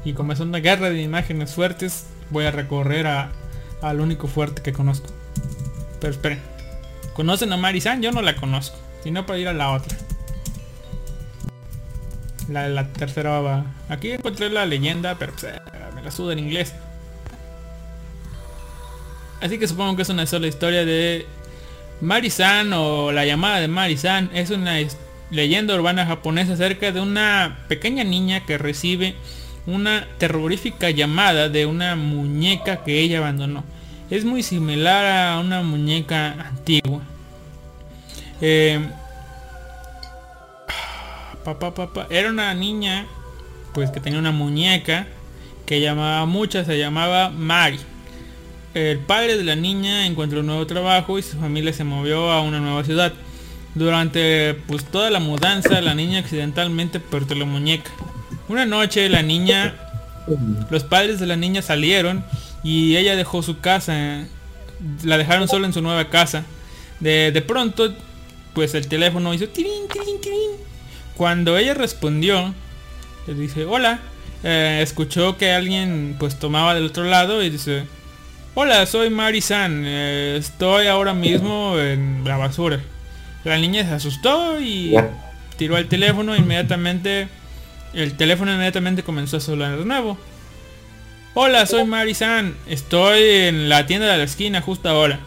Y 0.04 0.14
como 0.14 0.34
es 0.34 0.40
una 0.40 0.60
guerra 0.60 0.90
de 0.90 1.02
imágenes 1.02 1.54
fuertes, 1.54 2.08
voy 2.30 2.46
a 2.46 2.52
recorrer 2.52 3.08
a, 3.08 3.32
al 3.82 4.02
único 4.02 4.28
fuerte 4.28 4.62
que 4.62 4.74
conozco. 4.74 5.10
Pero 6.00 6.14
esperen. 6.14 6.40
¿Conocen 7.14 7.54
a 7.54 7.58
Marisan? 7.58 8.02
Yo 8.02 8.12
no 8.12 8.22
la 8.22 8.36
conozco. 8.36 8.78
Sino 9.04 9.26
para 9.26 9.40
ir 9.40 9.48
a 9.48 9.54
la 9.54 9.72
otra. 9.72 9.98
La, 12.50 12.68
la 12.68 12.88
tercera 12.88 13.40
va. 13.40 13.66
Aquí 13.90 14.12
encontré 14.12 14.50
la 14.50 14.66
leyenda, 14.66 15.16
pero 15.18 15.34
pues, 15.34 15.46
eh, 15.46 15.62
me 15.96 16.02
la 16.02 16.12
suda 16.12 16.34
en 16.34 16.40
inglés. 16.40 16.74
Así 19.42 19.58
que 19.58 19.68
supongo 19.68 19.96
que 19.96 20.04
es 20.04 20.10
una 20.10 20.28
sola 20.28 20.48
historia 20.48 20.86
de 20.86 21.26
Marisan 22.00 22.72
o 22.74 23.12
la 23.12 23.26
llamada 23.26 23.60
de 23.60 23.68
Marisan. 23.68 24.30
Es 24.34 24.52
una 24.52 24.78
leyenda 25.32 25.76
urbana 25.76 26.06
japonesa 26.06 26.54
acerca 26.54 26.92
de 26.92 27.02
una 27.02 27.66
pequeña 27.68 28.04
niña 28.04 28.46
que 28.46 28.58
recibe 28.58 29.16
una 29.66 30.08
terrorífica 30.18 30.90
llamada 30.92 31.50
de 31.50 31.66
una 31.66 31.96
muñeca 31.96 32.84
que 32.84 33.00
ella 33.00 33.18
abandonó. 33.18 33.64
Es 34.10 34.26
muy 34.26 34.44
similar 34.44 35.06
a 35.06 35.40
una 35.40 35.64
muñeca 35.64 36.34
antigua. 36.34 37.02
Eh, 38.42 38.80
pa, 41.44 41.58
pa, 41.58 41.74
pa, 41.74 41.94
pa. 41.94 42.08
Era 42.10 42.30
una 42.30 42.54
niña 42.54 43.08
pues 43.74 43.90
que 43.90 44.00
tenía 44.00 44.20
una 44.20 44.32
muñeca 44.32 45.08
que 45.66 45.80
llamaba 45.80 46.26
mucho, 46.26 46.64
se 46.66 46.78
llamaba 46.78 47.30
Mari. 47.30 47.80
El 48.74 49.00
padre 49.00 49.38
de 49.38 49.44
la 49.44 49.56
niña 49.56 50.06
encontró 50.06 50.40
un 50.40 50.46
nuevo 50.46 50.66
trabajo 50.66 51.20
y 51.20 51.24
su 51.24 51.38
familia 51.38 51.74
se 51.74 51.84
movió 51.84 52.32
a 52.32 52.42
una 52.42 52.60
nueva 52.60 52.84
ciudad. 52.84 53.14
Durante 53.76 54.54
pues 54.68 54.86
toda 54.86 55.10
la 55.10 55.20
mudanza 55.20 55.82
la 55.82 55.96
niña 55.96 56.20
accidentalmente 56.20 57.00
perdió 57.00 57.36
la 57.36 57.46
muñeca. 57.46 57.92
Una 58.48 58.66
noche 58.66 59.10
la 59.10 59.22
niña, 59.22 59.76
los 60.70 60.84
padres 60.84 61.20
de 61.20 61.28
la 61.28 61.36
niña 61.36 61.62
salieron 61.62 62.24
y 62.64 62.96
ella 62.96 63.16
dejó 63.16 63.44
su 63.44 63.60
casa. 63.60 64.26
La 65.04 65.18
dejaron 65.18 65.48
sola 65.48 65.68
en 65.68 65.74
su 65.74 65.82
nueva 65.82 66.10
casa. 66.10 66.44
De, 67.00 67.32
de 67.32 67.42
pronto 67.42 67.94
pues 68.54 68.74
el 68.74 68.88
teléfono 68.88 69.34
hizo 69.34 69.48
tirín, 69.50 69.88
tirín, 69.92 70.20
tirín. 70.22 70.52
Cuando 71.16 71.58
ella 71.58 71.74
respondió, 71.74 72.54
le 73.28 73.34
dice, 73.34 73.66
hola, 73.66 74.00
eh, 74.44 74.80
escuchó 74.82 75.38
que 75.38 75.52
alguien 75.52 76.16
pues 76.20 76.40
tomaba 76.40 76.74
del 76.74 76.86
otro 76.86 77.04
lado 77.04 77.44
y 77.44 77.50
dice, 77.50 77.86
hola, 78.56 78.86
soy 78.86 79.10
Mari-san, 79.10 79.84
eh, 79.86 80.38
estoy 80.40 80.88
ahora 80.88 81.14
mismo 81.14 81.80
en 81.80 82.24
la 82.26 82.38
basura. 82.38 82.80
La 83.44 83.58
niña 83.58 83.84
se 83.84 83.94
asustó 83.94 84.60
y 84.60 84.96
tiró 85.58 85.78
el 85.78 85.88
teléfono 85.88 86.36
inmediatamente. 86.36 87.28
El 87.94 88.16
teléfono 88.16 88.52
inmediatamente 88.52 89.04
comenzó 89.04 89.38
a 89.38 89.40
sonar 89.40 89.78
de 89.78 89.86
nuevo. 89.86 90.18
Hola, 91.34 91.66
soy 91.66 91.86
Mari-san, 91.86 92.56
estoy 92.68 93.22
en 93.22 93.70
la 93.70 93.86
tienda 93.86 94.08
de 94.12 94.18
la 94.18 94.24
esquina 94.24 94.62
justo 94.62 94.90
ahora. 94.90 95.20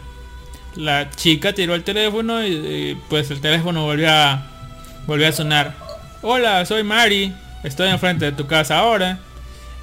La 0.75 1.09
chica 1.09 1.53
tiró 1.53 1.73
el 1.73 1.83
teléfono 1.83 2.45
y, 2.45 2.51
y, 2.51 3.01
pues 3.09 3.31
el 3.31 3.41
teléfono 3.41 3.83
volvió 3.83 4.11
a, 4.11 4.45
volvió 5.07 5.27
a 5.27 5.31
sonar. 5.31 5.73
Hola, 6.21 6.65
soy 6.65 6.83
Mari, 6.83 7.33
estoy 7.63 7.89
enfrente 7.89 8.25
de 8.25 8.31
tu 8.31 8.45
casa 8.45 8.79
ahora. 8.79 9.19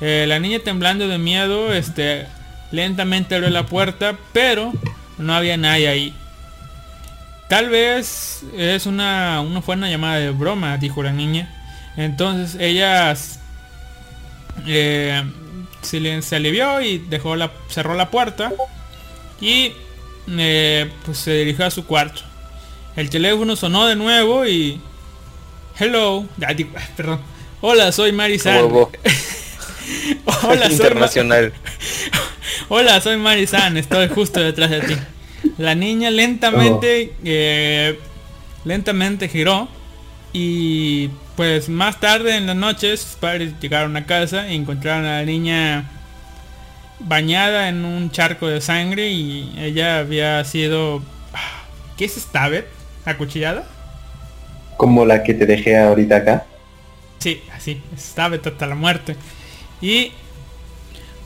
Eh, 0.00 0.24
la 0.26 0.38
niña 0.38 0.58
temblando 0.58 1.06
de 1.06 1.18
miedo, 1.18 1.72
este, 1.72 2.26
lentamente 2.72 3.34
abrió 3.34 3.50
la 3.50 3.66
puerta, 3.66 4.16
pero 4.32 4.72
no 5.18 5.34
había 5.34 5.56
nadie 5.56 5.88
ahí. 5.88 6.14
Tal 7.48 7.68
vez 7.68 8.42
es 8.56 8.86
una, 8.86 9.40
una 9.42 9.60
fue 9.60 9.76
una 9.76 9.90
llamada 9.90 10.18
de 10.18 10.30
broma, 10.30 10.78
dijo 10.78 11.02
la 11.02 11.12
niña. 11.12 11.54
Entonces 11.96 12.58
ella 12.58 13.14
eh, 14.66 15.22
se, 15.82 16.36
alivió 16.36 16.80
y 16.80 16.98
dejó 16.98 17.36
la, 17.36 17.52
cerró 17.68 17.94
la 17.94 18.10
puerta 18.10 18.52
y 19.40 19.74
eh, 20.28 20.90
pues 21.04 21.18
se 21.18 21.32
dirigió 21.32 21.66
a 21.66 21.70
su 21.70 21.84
cuarto. 21.84 22.22
El 22.96 23.10
teléfono 23.10 23.54
sonó 23.54 23.86
de 23.86 23.96
nuevo 23.96 24.46
y 24.46 24.80
hello, 25.78 26.26
ah, 26.46 26.54
digo, 26.54 26.70
ah, 26.76 26.88
perdón. 26.96 27.20
Hola, 27.60 27.92
soy 27.92 28.12
Marisan. 28.12 28.56
Huevo. 28.56 28.90
Hola, 30.24 30.66
soy 30.66 30.68
Ma- 30.68 30.72
Internacional. 30.72 31.52
Hola, 32.68 33.00
soy 33.00 33.16
Marisan, 33.16 33.76
estoy 33.76 34.08
justo 34.08 34.40
detrás 34.40 34.70
de 34.70 34.80
ti. 34.80 34.94
La 35.58 35.74
niña 35.74 36.10
lentamente, 36.10 37.12
eh, 37.24 37.98
lentamente 38.64 39.28
giró 39.28 39.68
y 40.32 41.08
pues 41.36 41.68
más 41.68 42.00
tarde 42.00 42.36
en 42.36 42.46
la 42.46 42.54
noche 42.54 42.96
sus 42.96 43.16
padres 43.16 43.54
llegaron 43.60 43.96
a 43.96 44.06
casa 44.06 44.48
y 44.48 44.56
encontraron 44.56 45.04
a 45.04 45.18
la 45.18 45.24
niña 45.24 45.90
bañada 47.00 47.68
en 47.68 47.84
un 47.84 48.10
charco 48.10 48.46
de 48.46 48.60
sangre 48.60 49.08
y 49.08 49.54
ella 49.58 49.98
había 49.98 50.44
sido... 50.44 51.02
ah, 51.34 51.64
¿Qué 51.96 52.04
es 52.04 52.16
esta 52.16 52.48
vez? 52.48 52.64
¿Acuchillada? 53.04 53.66
Como 54.76 55.04
la 55.04 55.22
que 55.22 55.34
te 55.34 55.46
dejé 55.46 55.76
ahorita 55.78 56.16
acá. 56.16 56.46
Sí, 57.18 57.42
así, 57.54 57.80
estaba 57.96 58.36
hasta 58.36 58.66
la 58.66 58.74
muerte. 58.74 59.16
Y 59.80 60.12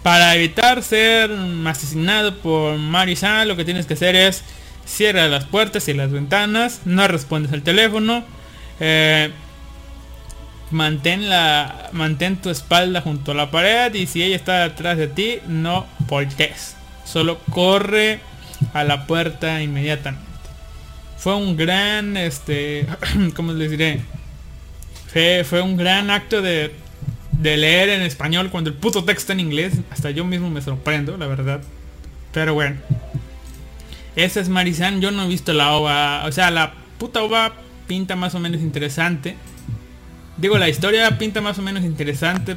para 0.06 0.36
evitar 0.36 0.84
ser 0.84 1.32
asesinado 1.66 2.36
por 2.36 2.78
Marisan, 2.78 3.48
lo 3.48 3.56
que 3.56 3.64
tienes 3.64 3.86
que 3.86 3.94
hacer 3.94 4.14
es 4.14 4.44
cierra 4.84 5.26
las 5.26 5.46
puertas 5.46 5.88
y 5.88 5.94
las 5.94 6.12
ventanas, 6.12 6.82
no 6.84 7.08
respondes 7.08 7.52
al 7.52 7.62
teléfono, 7.62 8.22
eh, 8.78 9.32
mantén 10.70 11.28
la 11.28 11.90
mantén 11.90 12.36
tu 12.36 12.50
espalda 12.50 13.00
junto 13.00 13.32
a 13.32 13.34
la 13.34 13.50
pared 13.50 13.92
y 13.94 14.06
si 14.06 14.22
ella 14.22 14.36
está 14.36 14.60
detrás 14.60 14.96
de 14.96 15.08
ti, 15.08 15.40
no 15.48 15.88
voltees. 16.06 16.76
Solo 17.04 17.40
corre 17.50 18.20
a 18.74 18.84
la 18.84 19.08
puerta 19.08 19.60
inmediatamente. 19.60 20.24
Fue 21.18 21.34
un 21.34 21.56
gran 21.56 22.16
este, 22.16 22.86
¿cómo 23.34 23.52
les 23.52 23.72
diré? 23.72 24.02
Fue 25.42 25.62
un 25.62 25.76
gran 25.76 26.12
acto 26.12 26.42
de, 26.42 26.72
de 27.38 27.56
leer 27.56 27.88
en 27.90 28.02
español 28.02 28.50
cuando 28.50 28.70
el 28.70 28.76
puto 28.76 29.04
texto 29.04 29.32
en 29.32 29.40
inglés. 29.40 29.74
Hasta 29.90 30.10
yo 30.10 30.24
mismo 30.24 30.50
me 30.50 30.62
sorprendo, 30.62 31.16
la 31.16 31.26
verdad. 31.26 31.60
Pero 32.32 32.54
bueno. 32.54 32.76
Esa 34.14 34.40
es 34.40 34.48
Marisan. 34.48 35.00
Yo 35.00 35.10
no 35.10 35.24
he 35.24 35.28
visto 35.28 35.52
la 35.52 35.74
ova. 35.74 36.24
O 36.26 36.32
sea, 36.32 36.50
la 36.50 36.74
puta 36.98 37.22
ova 37.22 37.52
pinta 37.86 38.16
más 38.16 38.34
o 38.34 38.40
menos 38.40 38.60
interesante. 38.60 39.36
Digo, 40.36 40.58
la 40.58 40.68
historia 40.68 41.18
pinta 41.18 41.40
más 41.40 41.58
o 41.58 41.62
menos 41.62 41.84
interesante. 41.84 42.56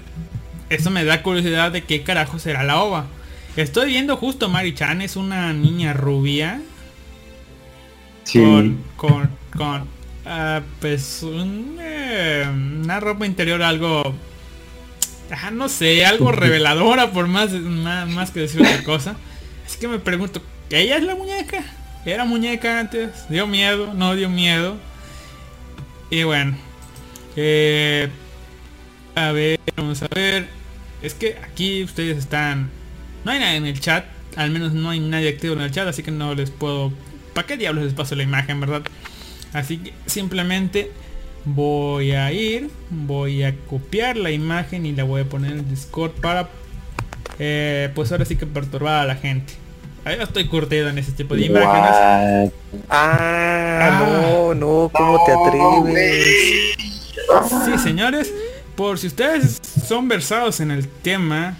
Eso 0.69 0.89
me 0.89 1.03
da 1.03 1.23
curiosidad 1.23 1.71
de 1.71 1.83
qué 1.83 2.03
carajo 2.03 2.39
será 2.39 2.63
la 2.63 2.81
ova. 2.81 3.07
Estoy 3.55 3.87
viendo 3.87 4.15
justo 4.15 4.49
Mari-chan. 4.49 5.01
Es 5.01 5.15
una 5.15 5.51
niña 5.53 5.93
rubia. 5.93 6.61
Sí. 8.23 8.39
Con, 8.39 8.83
con, 8.95 9.29
con 9.57 9.87
ah, 10.25 10.61
pues 10.79 11.23
un, 11.23 11.77
eh, 11.81 12.45
una 12.47 12.99
ropa 12.99 13.25
interior 13.25 13.61
algo 13.63 14.13
ah, 15.31 15.51
no 15.51 15.69
sé 15.69 16.05
algo 16.05 16.31
reveladora 16.31 17.11
por 17.11 17.27
más, 17.27 17.51
más 17.51 18.07
más 18.09 18.31
que 18.31 18.41
decir 18.41 18.61
otra 18.61 18.83
cosa 18.83 19.15
así 19.65 19.79
que 19.79 19.87
me 19.87 19.99
pregunto 19.99 20.41
ella 20.69 20.97
es 20.97 21.03
la 21.03 21.15
muñeca 21.15 21.63
era 22.05 22.25
muñeca 22.25 22.79
antes 22.79 23.29
dio 23.29 23.47
miedo 23.47 23.93
no 23.93 24.15
dio 24.15 24.29
miedo 24.29 24.77
y 26.09 26.23
bueno 26.23 26.69
eh, 27.35 28.09
A 29.15 29.31
ver, 29.31 29.59
vamos 29.75 30.01
a 30.03 30.07
ver. 30.13 30.47
Es 31.01 31.13
que 31.13 31.37
aquí 31.43 31.83
ustedes 31.83 32.17
están... 32.17 32.69
No 33.23 33.31
hay 33.31 33.39
nadie 33.39 33.55
en 33.57 33.65
el 33.65 33.79
chat. 33.79 34.05
Al 34.35 34.51
menos 34.51 34.73
no 34.73 34.89
hay 34.89 34.99
nadie 34.99 35.29
activo 35.29 35.53
en 35.53 35.61
el 35.61 35.71
chat, 35.71 35.87
así 35.87 36.03
que 36.03 36.11
no 36.11 36.35
les 36.35 36.51
puedo... 36.51 36.91
¿Para 37.33 37.47
qué 37.47 37.57
diablos 37.57 37.85
les 37.85 37.93
paso 37.93 38.15
la 38.15 38.23
imagen, 38.23 38.59
verdad? 38.59 38.83
Así 39.53 39.77
que 39.77 39.93
simplemente 40.05 40.91
voy 41.45 42.11
a 42.13 42.31
ir, 42.31 42.69
voy 42.89 43.43
a 43.43 43.55
copiar 43.69 44.17
la 44.17 44.31
imagen 44.31 44.85
y 44.85 44.91
la 44.93 45.03
voy 45.03 45.21
a 45.21 45.25
poner 45.25 45.51
en 45.53 45.69
Discord 45.69 46.11
para... 46.21 46.49
eh, 47.39 47.89
pues 47.95 48.11
ahora 48.11 48.25
sí 48.25 48.35
que 48.35 48.45
perturbar 48.45 49.01
a 49.03 49.05
la 49.05 49.15
gente. 49.15 49.53
Ahí 50.05 50.17
yo 50.17 50.23
estoy 50.23 50.47
curtido 50.47 50.89
en 50.89 50.97
ese 50.97 51.11
tipo 51.11 51.35
de 51.35 51.45
imágenes. 51.45 52.51
What? 52.71 52.81
Ah, 52.89 53.99
no, 53.99 54.53
no, 54.53 54.89
¿cómo 54.93 55.23
te 55.25 55.31
atreves? 55.33 56.75
Sí, 57.65 57.77
señores, 57.83 58.33
por 58.75 58.97
si 58.97 59.07
ustedes 59.07 59.59
son 59.87 60.07
versados 60.07 60.59
en 60.61 60.71
el 60.71 60.87
tema, 60.87 61.57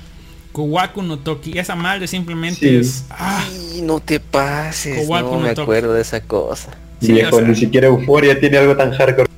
Kowaku 0.54 1.02
no 1.04 1.20
Toki, 1.20 1.58
esa 1.60 1.76
madre 1.76 2.08
simplemente 2.08 2.60
Sí. 2.62 2.76
es... 2.78 3.06
ah, 3.10 3.46
Ay, 3.46 3.82
no 3.84 4.00
te 4.00 4.20
pases, 4.20 5.06
Kowaku 5.06 5.32
no 5.32 5.38
no 5.38 5.40
me 5.42 5.50
toque. 5.50 5.62
acuerdo 5.62 5.94
de 5.94 6.02
esa 6.02 6.22
cosa. 6.22 6.72
Sí, 7.02 7.12
Viejo, 7.14 7.36
o 7.36 7.40
sea- 7.40 7.48
ni 7.48 7.56
siquiera 7.56 7.88
Euforia 7.88 8.40
tiene 8.40 8.58
algo 8.58 8.76
tan 8.76 8.92
hardcore. 8.94 9.30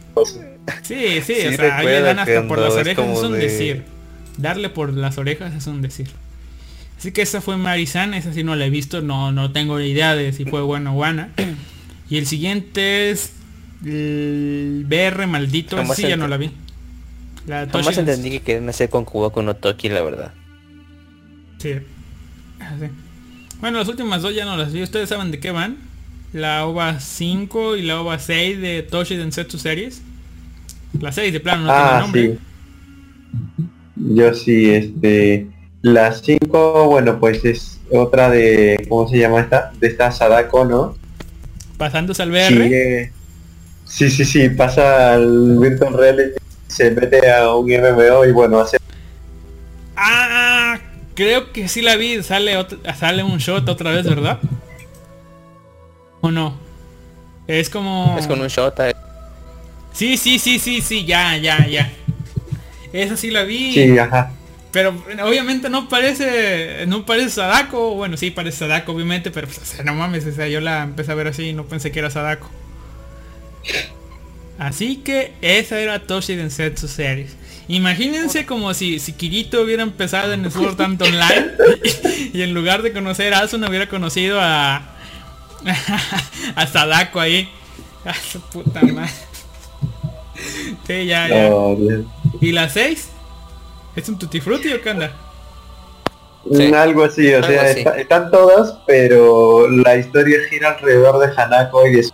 Sí, 0.83 1.21
sí, 1.21 1.21
Sí, 1.23 1.47
o 1.47 1.51
sea, 1.53 1.77
ahí 1.77 1.85
le 1.85 2.01
recuerdo 2.01 2.05
dan 2.05 2.19
hasta 2.19 2.47
por 2.47 2.59
las 2.59 2.73
orejas, 2.73 3.07
es 3.09 3.23
un 3.23 3.31
de- 3.33 3.37
decir. 3.39 3.83
Darle 4.37 4.69
por 4.69 4.93
las 4.93 5.17
orejas 5.17 5.53
es 5.53 5.67
un 5.67 5.81
decir. 5.81 6.09
Así 6.97 7.11
que 7.11 7.21
esa 7.21 7.41
fue 7.41 7.57
Marisan, 7.57 8.13
esa 8.13 8.31
sí 8.33 8.43
no 8.43 8.55
la 8.55 8.65
he 8.65 8.69
visto, 8.69 9.01
no, 9.01 9.31
no 9.31 9.51
tengo 9.51 9.79
ni 9.79 9.87
idea 9.87 10.15
de 10.15 10.33
si 10.33 10.45
fue 10.45 10.61
buena 10.61 10.91
o 10.91 10.95
buena. 10.95 11.29
Y 12.09 12.17
el 12.17 12.27
siguiente 12.27 13.09
es 13.09 13.33
el 13.85 14.85
BR 14.87 15.25
maldito, 15.27 15.77
Jamás 15.77 15.97
sí 15.97 16.03
ya 16.07 16.17
no 16.17 16.27
la 16.27 16.37
vi. 16.37 16.51
La 17.47 17.67
Jamás 17.67 17.97
entendí 17.97 18.29
que 18.29 18.41
querían 18.41 18.69
hacer 18.69 18.89
con 18.89 19.03
Kuboku 19.05 19.41
no 19.41 19.55
Toki, 19.55 19.89
la 19.89 20.01
verdad. 20.03 20.33
Sí. 21.57 21.73
Ah, 22.59 22.75
sí. 22.79 22.85
Bueno, 23.59 23.79
las 23.79 23.87
últimas 23.87 24.21
dos 24.21 24.35
ya 24.35 24.45
no 24.45 24.55
las 24.57 24.71
vi. 24.71 24.83
¿Ustedes 24.83 25.09
saben 25.09 25.31
de 25.31 25.39
qué 25.39 25.51
van? 25.51 25.77
La 26.33 26.65
OVA 26.65 26.99
5 26.99 27.75
y 27.75 27.81
la 27.83 28.01
OVA 28.01 28.19
6 28.19 28.61
de 28.61 28.83
Toshi 28.83 29.15
Densetsu 29.17 29.57
Series. 29.57 30.01
La 30.99 31.11
6 31.11 31.33
de 31.33 31.39
plano 31.39 31.63
no 31.63 31.73
tiene 31.73 31.89
ah, 31.89 31.99
nombre. 32.01 32.37
sí. 33.57 33.65
Yo 34.15 34.33
sí, 34.33 34.69
este... 34.69 35.47
La 35.81 36.13
5, 36.13 36.85
bueno, 36.85 37.19
pues 37.19 37.43
es 37.43 37.79
otra 37.91 38.29
de... 38.29 38.85
¿Cómo 38.87 39.07
se 39.09 39.17
llama 39.17 39.39
esta? 39.41 39.71
De 39.79 39.87
esta 39.87 40.11
Sadako, 40.11 40.63
¿no? 40.65 40.95
Pasándose 41.77 42.21
al 42.21 42.29
VR. 42.31 42.47
Sigue- 42.47 43.11
Sí, 43.85 44.09
sí, 44.09 44.23
sí, 44.23 44.47
pasa 44.49 45.15
al 45.15 45.57
Virtual 45.59 45.93
Reality, 45.93 46.39
se 46.67 46.91
mete 46.91 47.29
a 47.29 47.53
un 47.55 47.65
MMO 47.69 48.25
y 48.25 48.31
bueno, 48.31 48.59
hace... 48.59 48.77
Ah, 49.97 50.79
creo 51.13 51.51
que 51.51 51.67
sí 51.67 51.81
la 51.81 51.97
vi. 51.97 52.23
Sale, 52.23 52.55
otra- 52.57 52.95
sale 52.95 53.21
un 53.23 53.37
shot 53.39 53.67
otra 53.67 53.91
vez, 53.91 54.05
¿verdad? 54.07 54.39
¿O 56.21 56.31
no? 56.31 56.57
Es 57.47 57.69
como... 57.69 58.15
Es 58.17 58.27
con 58.27 58.39
un 58.39 58.47
Shota. 58.47 58.91
Sí, 59.91 60.17
sí, 60.17 60.39
sí, 60.39 60.59
sí, 60.59 60.81
sí, 60.81 61.05
ya, 61.05 61.35
ya, 61.37 61.67
ya. 61.67 61.91
Esa 62.93 63.17
sí 63.17 63.31
la 63.31 63.43
vi. 63.43 63.73
Sí, 63.73 63.97
ajá. 63.97 64.31
Pero 64.71 65.03
obviamente 65.23 65.69
no 65.69 65.89
parece, 65.89 66.85
no 66.87 67.05
parece 67.05 67.29
Sadako. 67.31 67.95
Bueno, 67.95 68.15
sí 68.15 68.31
parece 68.31 68.59
Sadako, 68.59 68.93
obviamente, 68.93 69.31
pero 69.31 69.47
pues, 69.47 69.59
o 69.59 69.65
sea, 69.65 69.83
no 69.83 69.93
mames, 69.93 70.25
o 70.25 70.31
sea, 70.31 70.47
yo 70.47 70.61
la 70.61 70.83
empecé 70.83 71.11
a 71.11 71.15
ver 71.15 71.27
así 71.27 71.49
y 71.49 71.53
no 71.53 71.65
pensé 71.65 71.91
que 71.91 71.99
era 71.99 72.09
Sadako. 72.09 72.49
Así 74.57 74.97
que 74.97 75.33
esa 75.41 75.79
era 75.79 75.99
Toshi 75.99 76.35
Densetsu 76.35 76.87
Series. 76.87 77.35
Imagínense 77.67 78.45
como 78.45 78.73
si, 78.73 78.99
si 78.99 79.13
Kirito 79.13 79.61
hubiera 79.61 79.83
empezado 79.83 80.33
en 80.33 80.45
el 80.45 80.51
Sword 80.51 80.79
Art 80.81 81.01
Online 81.01 81.51
y, 82.33 82.41
en 82.41 82.53
lugar 82.53 82.81
de 82.81 82.91
conocer 82.91 83.33
a 83.33 83.39
Asuna 83.39 83.69
hubiera 83.69 83.87
conocido 83.87 84.39
a 84.41 84.97
a 86.55 86.67
Sadako 86.67 87.19
ahí. 87.19 87.49
A 88.05 88.13
su 88.13 88.39
puta 88.41 88.81
madre. 88.81 89.11
Sí, 90.87 91.05
ya, 91.05 91.27
ya. 91.27 91.49
¿Y 92.39 92.51
la 92.51 92.67
6? 92.69 93.09
¿Es 93.95 94.09
un 94.09 94.17
Tutti 94.17 94.41
Frutti 94.41 94.73
o 94.73 94.81
qué 94.81 94.89
onda? 94.89 95.11
Sí. 96.51 96.73
Algo 96.73 97.03
así, 97.03 97.31
o 97.31 97.37
Algo 97.37 97.47
sea, 97.49 97.61
así. 97.63 97.79
está- 97.79 97.97
están 97.99 98.31
todas, 98.31 98.75
pero 98.87 99.69
la 99.69 99.95
historia 99.97 100.39
gira 100.49 100.71
alrededor 100.71 101.19
de 101.19 101.39
Hanako 101.39 101.85
y 101.87 101.91
de 101.93 102.03
su- 102.03 102.11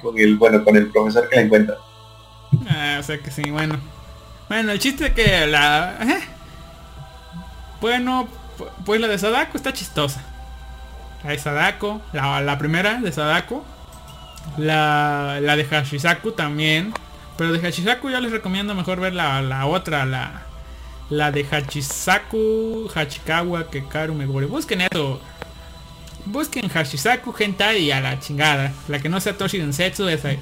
con 0.00 0.16
el, 0.18 0.36
bueno, 0.36 0.62
con 0.64 0.76
el 0.76 0.90
profesor 0.92 1.28
que 1.28 1.36
la 1.36 1.42
encuentra. 1.42 1.76
Ah, 2.68 2.98
o 3.00 3.02
sea 3.02 3.18
que 3.18 3.30
sí, 3.32 3.50
bueno. 3.50 3.80
Bueno, 4.48 4.70
el 4.70 4.78
chiste 4.78 5.06
es 5.06 5.12
que 5.12 5.46
la... 5.48 5.96
eh. 6.00 6.20
Bueno, 7.80 8.28
pu- 8.58 8.68
pues 8.84 9.00
la 9.00 9.08
de 9.08 9.18
Sadako 9.18 9.56
está 9.56 9.72
chistosa. 9.72 10.22
La 11.24 11.30
de 11.30 11.38
Sadako, 11.38 12.00
la, 12.12 12.58
primera 12.58 13.00
de 13.00 13.12
Sadako. 13.12 13.64
La, 14.56 15.38
la 15.42 15.56
de 15.56 15.64
Hashisaku 15.64 16.32
también. 16.32 16.92
Pero 17.36 17.52
de 17.52 17.60
Hashisaku 17.60 18.10
yo 18.10 18.20
les 18.20 18.32
recomiendo 18.32 18.74
mejor 18.74 19.00
ver 19.00 19.14
la, 19.14 19.42
la 19.42 19.66
otra, 19.66 20.06
la, 20.06 20.42
la 21.10 21.30
de 21.30 21.46
Hachisaku, 21.50 22.90
Hachikawa, 22.94 23.70
Kekaru 23.70 24.14
Megure. 24.14 24.46
Busquen 24.46 24.82
eso. 24.82 25.20
Busquen 26.24 26.68
Hashisaku, 26.68 27.34
Hentai 27.38 27.84
y 27.84 27.90
a 27.90 28.00
la 28.00 28.18
chingada. 28.20 28.72
La 28.88 29.00
que 29.00 29.08
no 29.08 29.20
sea 29.20 29.36
Toshi 29.36 29.58
Densetsu, 29.58 30.08
esa 30.08 30.32
es. 30.32 30.40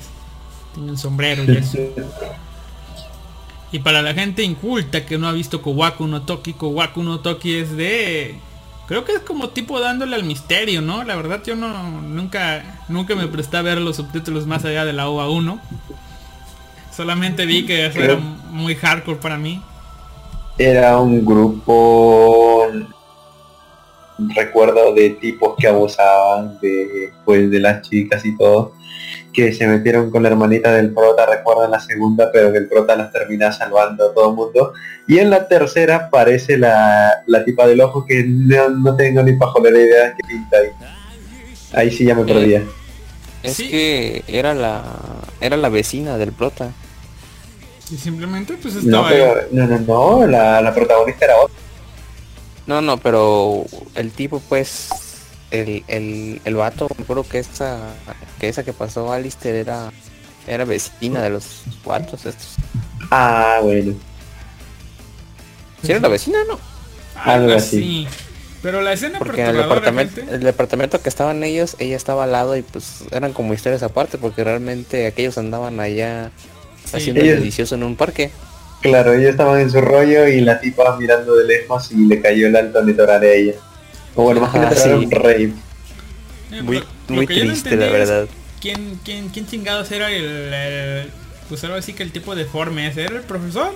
Tiene 0.74 0.90
un 0.90 0.98
sombrero 0.98 1.44
y 1.44 1.56
eso. 1.56 1.78
Y 3.72 3.80
para 3.80 4.02
la 4.02 4.14
gente 4.14 4.42
inculta 4.42 5.04
que 5.04 5.18
no 5.18 5.28
ha 5.28 5.32
visto 5.32 5.60
Kowaku 5.60 6.06
no 6.06 6.22
Toki, 6.22 6.52
Kowaku 6.54 7.02
no 7.02 7.20
Toki 7.20 7.56
es 7.56 7.76
de... 7.76 8.36
Creo 8.86 9.04
que 9.04 9.12
es 9.12 9.20
como 9.20 9.48
tipo 9.48 9.80
dándole 9.80 10.14
al 10.14 10.24
misterio, 10.24 10.80
¿no? 10.80 11.02
La 11.02 11.16
verdad 11.16 11.42
yo 11.44 11.56
no 11.56 12.00
nunca 12.00 12.84
nunca 12.88 13.16
me 13.16 13.26
presté 13.26 13.56
a 13.56 13.62
ver 13.62 13.78
los 13.78 13.96
subtítulos 13.96 14.46
más 14.46 14.64
allá 14.64 14.84
de 14.84 14.92
la 14.92 15.08
OVA 15.08 15.28
1. 15.28 15.60
Solamente 16.94 17.46
vi 17.46 17.66
que 17.66 17.86
eso 17.86 18.00
era 18.00 18.16
muy 18.16 18.74
hardcore 18.74 19.18
para 19.18 19.36
mí. 19.36 19.60
Era 20.56 20.98
un 20.98 21.24
grupo 21.24 22.66
recuerdo 24.18 24.94
de 24.94 25.10
tipos 25.10 25.56
que 25.58 25.68
abusaban 25.68 26.58
de 26.60 27.12
pues 27.24 27.50
de 27.50 27.60
las 27.60 27.82
chicas 27.82 28.24
y 28.24 28.36
todo 28.36 28.72
que 29.36 29.52
se 29.52 29.66
metieron 29.66 30.10
con 30.10 30.22
la 30.22 30.30
hermanita 30.30 30.72
del 30.72 30.94
prota 30.94 31.26
recuerdan 31.26 31.70
la 31.70 31.78
segunda 31.78 32.30
pero 32.32 32.50
que 32.52 32.58
el 32.58 32.68
prota 32.68 32.96
las 32.96 33.12
termina 33.12 33.52
salvando 33.52 34.08
a 34.10 34.14
todo 34.14 34.30
el 34.30 34.34
mundo 34.34 34.72
y 35.06 35.18
en 35.18 35.28
la 35.28 35.46
tercera 35.46 35.96
aparece 35.96 36.56
la, 36.56 37.22
la 37.26 37.44
tipa 37.44 37.66
del 37.66 37.82
ojo 37.82 38.06
que 38.06 38.24
no, 38.26 38.70
no 38.70 38.96
tengo 38.96 39.22
ni 39.22 39.34
pajolera 39.34 39.78
idea 39.78 40.04
de 40.06 40.12
qué 40.16 40.26
pinta 40.26 40.56
ahí 40.56 40.70
ahí 41.74 41.90
sí 41.90 42.04
ya 42.06 42.14
me 42.14 42.24
perdía 42.24 42.62
Es 43.42 43.52
Sí. 43.56 43.68
que 43.68 44.24
era 44.26 44.54
la 44.54 44.82
era 45.40 45.56
la 45.58 45.68
vecina 45.68 46.16
del 46.16 46.32
prota. 46.32 46.70
Y 47.92 47.96
simplemente 47.96 48.54
pues 48.60 48.74
no 48.74 48.80
estaba 48.80 49.08
ahí. 49.10 49.14
pero 49.16 49.48
no 49.52 49.66
no 49.66 49.78
no 49.80 50.26
la, 50.26 50.60
la 50.62 50.74
protagonista 50.74 51.26
era 51.26 51.36
otra 51.36 51.54
No, 52.66 52.80
no, 52.80 52.96
pero 52.96 53.64
el 53.94 54.10
tipo 54.10 54.40
pues 54.48 54.88
el, 55.50 55.84
el, 55.88 56.40
el 56.44 56.54
vato, 56.54 56.88
me 56.96 57.04
acuerdo 57.04 57.22
que 57.24 57.38
esa 57.38 57.78
que 58.40 58.48
esa 58.48 58.64
que 58.64 58.72
pasó 58.72 59.12
Alistair 59.12 59.54
era 59.54 59.92
era 60.46 60.64
vecina 60.64 61.22
de 61.22 61.30
los 61.30 61.62
cuatro 61.84 62.16
estos. 62.16 62.56
ah 63.10 63.60
bueno 63.62 63.94
¿Sí 65.82 65.92
era 65.92 66.00
la 66.00 66.08
vecina, 66.08 66.38
no? 66.48 66.58
algo 67.22 67.52
así. 67.54 68.06
Pero 68.62 68.80
la 68.80 68.92
escena 68.94 69.18
Porque 69.18 69.42
en 69.42 69.48
el 69.50 69.56
departamento, 69.58 70.16
gente, 70.16 70.34
el 70.34 70.40
departamento 70.42 71.00
que 71.00 71.08
estaban 71.08 71.44
ellos, 71.44 71.76
ella 71.78 71.96
estaba 71.96 72.24
al 72.24 72.32
lado 72.32 72.56
y 72.56 72.62
pues 72.62 73.04
eran 73.12 73.32
como 73.32 73.54
historias 73.54 73.82
aparte 73.82 74.18
porque 74.18 74.42
realmente 74.42 75.06
aquellos 75.06 75.38
andaban 75.38 75.78
allá 75.80 76.30
Sí. 76.84 76.96
haciendo 76.96 77.20
Ellos- 77.20 77.38
delicioso 77.38 77.74
en 77.74 77.82
un 77.82 77.96
parque. 77.96 78.30
Claro, 78.80 79.12
ellos 79.14 79.30
estaban 79.30 79.60
en 79.60 79.70
su 79.70 79.80
rollo 79.80 80.28
y 80.28 80.40
la 80.40 80.60
tipa 80.60 80.96
mirando 80.96 81.34
de 81.34 81.44
lejos 81.44 81.90
y 81.90 81.96
le 82.06 82.20
cayó 82.20 82.46
el 82.46 82.54
alto 82.56 82.78
a 82.78 83.24
ella. 83.24 83.54
O 84.16 84.22
bueno, 84.24 84.40
más 84.40 84.52
nitorar, 84.54 84.76
sí. 84.76 84.88
un 84.90 85.10
rave. 85.10 85.52
eh, 86.50 86.62
Muy, 86.62 86.84
lo 87.08 87.14
muy 87.14 87.26
que 87.26 87.36
yo 87.36 87.44
no 87.44 87.50
triste 87.52 87.74
entendí 87.74 87.92
la 87.92 87.98
es 87.98 88.08
verdad. 88.08 88.28
¿Quién, 88.60 88.98
quién, 89.04 89.28
quién 89.28 89.46
chingados 89.46 89.90
era 89.92 90.10
el, 90.10 90.24
el- 90.24 91.10
Pues 91.48 91.62
ahora 91.64 91.80
sí 91.82 91.92
que 91.92 92.02
el 92.02 92.12
tipo 92.12 92.34
deforme 92.34 92.88
ese? 92.88 93.04
¿Era 93.04 93.16
el 93.16 93.22
profesor? 93.22 93.74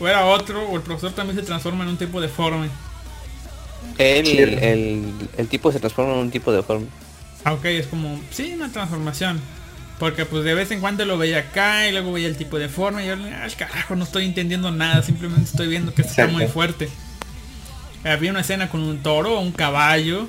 ¿O 0.00 0.06
era 0.08 0.26
otro? 0.26 0.68
¿O 0.68 0.76
el 0.76 0.82
profesor 0.82 1.12
también 1.12 1.38
se 1.38 1.44
transforma 1.46 1.84
en 1.84 1.90
un 1.90 1.96
tipo 1.96 2.20
deforme? 2.20 2.68
El, 3.98 4.26
Sí. 4.26 4.38
el, 4.38 5.12
el 5.38 5.48
tipo 5.48 5.72
se 5.72 5.78
transforma 5.80 6.12
en 6.14 6.18
un 6.18 6.30
tipo 6.30 6.52
de 6.52 6.62
forma. 6.62 6.86
Ah, 7.44 7.54
ok, 7.54 7.64
es 7.66 7.86
como... 7.86 8.20
Sí, 8.30 8.52
una 8.54 8.70
transformación. 8.70 9.40
Porque 9.98 10.26
pues 10.26 10.44
de 10.44 10.52
vez 10.52 10.70
en 10.72 10.80
cuando 10.80 11.06
lo 11.06 11.16
veía 11.16 11.38
acá 11.38 11.88
y 11.88 11.92
luego 11.92 12.12
veía 12.12 12.28
el 12.28 12.36
tipo 12.36 12.58
deforme 12.58 13.04
y 13.04 13.06
yo... 13.06 13.14
Al 13.14 13.54
carajo, 13.56 13.96
no 13.96 14.04
estoy 14.04 14.26
entendiendo 14.26 14.70
nada. 14.70 15.02
Simplemente 15.02 15.44
estoy 15.44 15.68
viendo 15.68 15.94
que 15.94 16.02
está 16.02 16.26
muy 16.26 16.46
fuerte. 16.48 16.90
Había 18.06 18.30
una 18.30 18.40
escena 18.40 18.68
con 18.68 18.82
un 18.82 19.02
toro 19.02 19.36
o 19.38 19.40
un 19.40 19.52
caballo. 19.52 20.26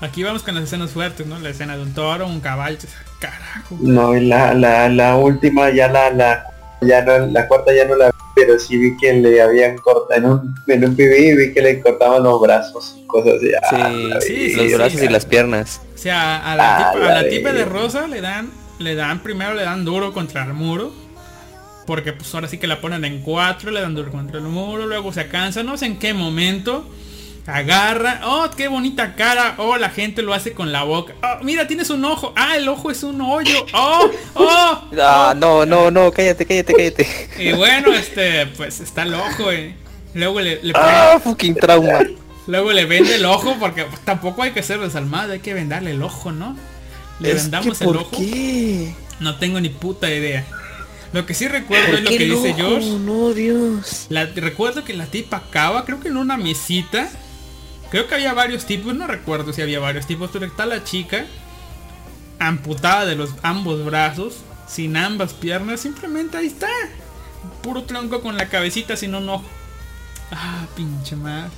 Aquí 0.00 0.22
vamos 0.22 0.42
con 0.42 0.54
las 0.54 0.64
escenas 0.64 0.90
fuertes, 0.90 1.26
¿no? 1.26 1.38
La 1.38 1.50
escena 1.50 1.76
de 1.76 1.82
un 1.82 1.92
toro, 1.94 2.26
un 2.26 2.40
caballo. 2.40 2.78
Carajo. 3.20 3.76
No, 3.80 4.16
y 4.16 4.26
la, 4.26 4.52
la, 4.54 4.88
la 4.88 5.16
última 5.16 5.70
ya 5.70 5.88
la, 5.88 6.10
la, 6.10 6.44
ya 6.80 7.02
no, 7.04 7.26
la 7.26 7.46
cuarta 7.46 7.72
ya 7.74 7.84
no 7.84 7.94
la 7.94 8.10
pero 8.34 8.58
sí 8.58 8.78
vi 8.78 8.96
que 8.96 9.12
le 9.12 9.42
habían 9.42 9.76
cortado 9.76 10.18
en 10.18 10.24
un, 10.24 10.54
en 10.66 10.84
un 10.86 10.96
PV 10.96 11.36
vi 11.36 11.52
que 11.52 11.60
le 11.60 11.80
cortaban 11.80 12.22
los 12.22 12.40
brazos 12.40 12.96
y 12.98 13.06
cosas 13.06 13.34
así. 13.34 13.50
Ah, 13.62 14.18
Sí, 14.20 14.26
sí, 14.28 14.34
vi. 14.34 14.54
los 14.54 14.66
sí, 14.70 14.74
brazos 14.74 15.00
sí. 15.00 15.04
y 15.04 15.08
las 15.10 15.26
piernas. 15.26 15.80
O 15.94 15.98
sea, 15.98 16.38
a 16.38 16.56
la, 16.56 16.78
Ah, 16.88 16.92
tipa, 16.94 17.06
a 17.06 17.22
la 17.22 17.28
tipa 17.28 17.52
de 17.52 17.64
rosa 17.66 18.06
le 18.08 18.22
dan, 18.22 18.50
le 18.78 18.94
dan 18.94 19.20
primero 19.22 19.52
le 19.54 19.62
dan 19.64 19.84
duro 19.84 20.12
contra 20.14 20.44
el 20.44 20.54
muro. 20.54 20.92
Porque 21.86 22.12
pues 22.12 22.32
ahora 22.34 22.48
sí 22.48 22.58
que 22.58 22.66
la 22.66 22.80
ponen 22.80 23.04
en 23.04 23.20
cuatro, 23.22 23.70
le 23.70 23.80
dan 23.80 23.94
duro 23.94 24.10
contra 24.12 24.38
el 24.38 24.44
muro, 24.44 24.86
luego 24.86 25.12
se 25.12 25.26
cansa, 25.28 25.62
no 25.62 25.76
sé 25.76 25.86
en 25.86 25.98
qué 25.98 26.14
momento. 26.14 26.88
Agarra, 27.44 28.20
oh, 28.24 28.48
qué 28.56 28.68
bonita 28.68 29.16
cara, 29.16 29.56
oh, 29.58 29.76
la 29.76 29.90
gente 29.90 30.22
lo 30.22 30.32
hace 30.32 30.52
con 30.52 30.70
la 30.70 30.84
boca. 30.84 31.14
Oh, 31.24 31.42
mira, 31.42 31.66
tienes 31.66 31.90
un 31.90 32.04
ojo, 32.04 32.32
ah, 32.36 32.56
el 32.56 32.68
ojo 32.68 32.88
es 32.92 33.02
un 33.02 33.20
hoyo, 33.20 33.66
oh, 33.74 34.10
oh. 34.34 34.82
Ah, 35.00 35.34
no, 35.36 35.66
no, 35.66 35.90
no, 35.90 36.12
cállate, 36.12 36.46
cállate, 36.46 36.72
cállate. 36.72 37.28
Y 37.40 37.52
bueno, 37.52 37.92
este, 37.94 38.46
pues 38.46 38.78
está 38.78 39.02
el 39.02 39.14
ojo, 39.14 39.50
eh. 39.50 39.74
Luego 40.14 40.40
le, 40.40 40.62
le 40.62 40.72
pone- 40.72 40.84
Ah, 40.86 41.18
fucking 41.22 41.56
trauma. 41.56 41.98
luego 42.46 42.70
le 42.72 42.84
vende 42.84 43.16
el 43.16 43.24
ojo, 43.24 43.56
porque 43.58 43.86
pues, 43.86 44.00
tampoco 44.04 44.42
hay 44.44 44.52
que 44.52 44.62
ser 44.62 44.78
desalmado, 44.78 45.32
hay 45.32 45.40
que 45.40 45.52
vendarle 45.52 45.90
el 45.90 46.02
ojo, 46.04 46.30
¿no? 46.30 46.56
Le 47.18 47.34
vendamos 47.34 47.80
el 47.80 47.86
¿por 47.88 47.96
ojo. 47.96 48.10
qué? 48.18 48.94
No 49.18 49.36
tengo 49.38 49.60
ni 49.60 49.68
puta 49.68 50.08
idea. 50.12 50.44
Lo 51.12 51.26
que 51.26 51.34
sí 51.34 51.46
recuerdo 51.48 51.86
¿Por 51.86 51.94
es 51.96 52.02
lo 52.04 52.10
que 52.10 52.18
dice? 52.24 52.54
George. 52.54 52.88
No, 53.00 53.30
Dios. 53.34 54.06
La- 54.08 54.24
recuerdo 54.26 54.82
que 54.84 54.94
la 54.94 55.06
tipa 55.06 55.36
acaba, 55.38 55.84
creo 55.84 56.00
que 56.00 56.08
en 56.08 56.16
una 56.16 56.36
mesita. 56.36 57.10
Creo 57.90 58.06
que 58.08 58.14
había 58.14 58.32
varios 58.32 58.64
tipos, 58.64 58.94
no 58.94 59.06
recuerdo 59.06 59.52
si 59.52 59.60
había 59.60 59.78
varios 59.78 60.06
tipos, 60.06 60.30
pero 60.32 60.46
está 60.46 60.64
la 60.64 60.82
chica 60.84 61.26
amputada 62.38 63.04
de 63.04 63.14
los 63.16 63.30
ambos 63.42 63.84
brazos, 63.84 64.36
sin 64.66 64.96
ambas 64.96 65.34
piernas, 65.34 65.80
simplemente 65.80 66.38
ahí 66.38 66.46
está. 66.46 66.68
Puro 67.62 67.82
tronco 67.84 68.20
con 68.22 68.36
la 68.36 68.48
cabecita 68.48 68.96
sin 68.96 69.14
un 69.14 69.28
ojo. 69.28 69.44
Ah, 70.30 70.64
pinche 70.74 71.16
madre. 71.16 71.50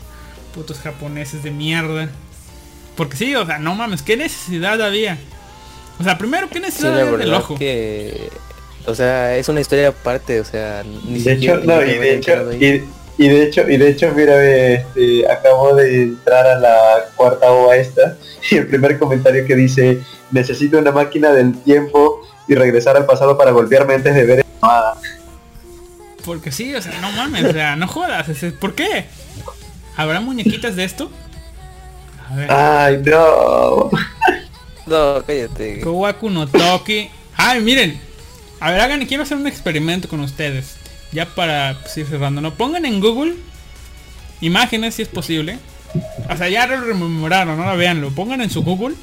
Putos 0.54 0.78
japoneses 0.80 1.42
de 1.44 1.50
mierda. 1.52 2.08
Porque 2.96 3.16
sí, 3.16 3.34
o 3.36 3.46
sea, 3.46 3.58
no 3.58 3.74
mames, 3.74 4.02
¿qué 4.02 4.16
necesidad 4.16 4.80
había? 4.82 5.18
O 6.00 6.04
sea, 6.04 6.18
primero, 6.18 6.48
¿qué 6.48 6.56
Sí, 6.56 6.60
necesidad 6.60 6.96
la 6.96 7.02
había 7.02 7.16
del 7.18 7.34
ojo? 7.34 7.54
que... 7.56 8.30
O 8.86 8.94
sea, 8.94 9.36
es 9.36 9.48
una 9.48 9.60
historia 9.60 9.88
aparte, 9.88 10.40
o 10.40 10.44
sea... 10.44 10.82
Ni 11.04 11.22
De 11.22 11.34
siquiera 11.34 11.56
hecho, 11.56 11.66
no, 11.66 11.82
y 11.82 11.98
de 11.98 12.14
hecho, 12.14 12.52
y, 12.52 12.84
y 13.16 13.28
de 13.28 13.42
hecho, 13.44 13.68
y 13.68 13.76
de 13.76 13.88
hecho, 13.88 14.12
mira, 14.14 14.44
este, 14.44 15.30
acabo 15.30 15.74
de 15.74 16.02
entrar 16.02 16.46
a 16.46 16.58
la 16.58 17.04
cuarta 17.16 17.50
ova 17.50 17.76
esta 17.76 18.16
y 18.50 18.56
el 18.56 18.66
primer 18.66 18.98
comentario 18.98 19.46
que 19.46 19.56
dice 19.56 20.00
necesito 20.30 20.78
una 20.78 20.90
máquina 20.90 21.32
del 21.32 21.56
tiempo 21.62 22.20
y 22.46 22.54
regresar 22.54 22.96
al 22.96 23.06
pasado 23.06 23.38
para 23.38 23.52
golpearme 23.52 23.94
antes 23.94 24.14
de 24.14 24.24
ver 24.26 24.38
esta 24.40 24.52
mamada". 24.60 24.96
Porque 26.24 26.50
sí, 26.52 26.74
o 26.74 26.82
sea, 26.82 26.92
no 27.00 27.12
mames, 27.12 27.44
o 27.44 27.52
sea, 27.52 27.76
no 27.76 27.86
jodas. 27.86 28.26
¿Por 28.58 28.74
qué? 28.74 29.06
¿Habrá 29.96 30.20
muñequitas 30.20 30.74
de 30.74 30.84
esto? 30.84 31.10
A 32.28 32.34
ver. 32.34 32.50
Ay, 32.50 33.02
no. 33.04 33.90
No, 34.86 35.22
cállate. 35.26 35.80
Kowaku 35.80 36.28
no 36.28 36.46
Toki. 36.46 37.08
Ay, 37.38 37.62
miren. 37.62 37.98
A 38.64 38.70
ver, 38.70 38.80
hagan, 38.80 39.04
quiero 39.04 39.24
hacer 39.24 39.36
un 39.36 39.46
experimento 39.46 40.08
con 40.08 40.20
ustedes. 40.20 40.76
Ya 41.12 41.26
para 41.26 41.80
pues, 41.82 41.98
ir 41.98 42.06
cerrando, 42.06 42.40
¿no? 42.40 42.54
Pongan 42.54 42.86
en 42.86 42.98
Google 42.98 43.34
imágenes 44.40 44.94
si 44.94 45.02
es 45.02 45.08
posible. 45.08 45.58
O 46.30 46.34
sea, 46.34 46.48
ya 46.48 46.66
lo 46.66 46.80
rememoraron, 46.80 47.58
¿no? 47.58 47.76
Veanlo. 47.76 48.10
Pongan 48.12 48.40
en 48.40 48.48
su 48.48 48.62
Google 48.62 48.94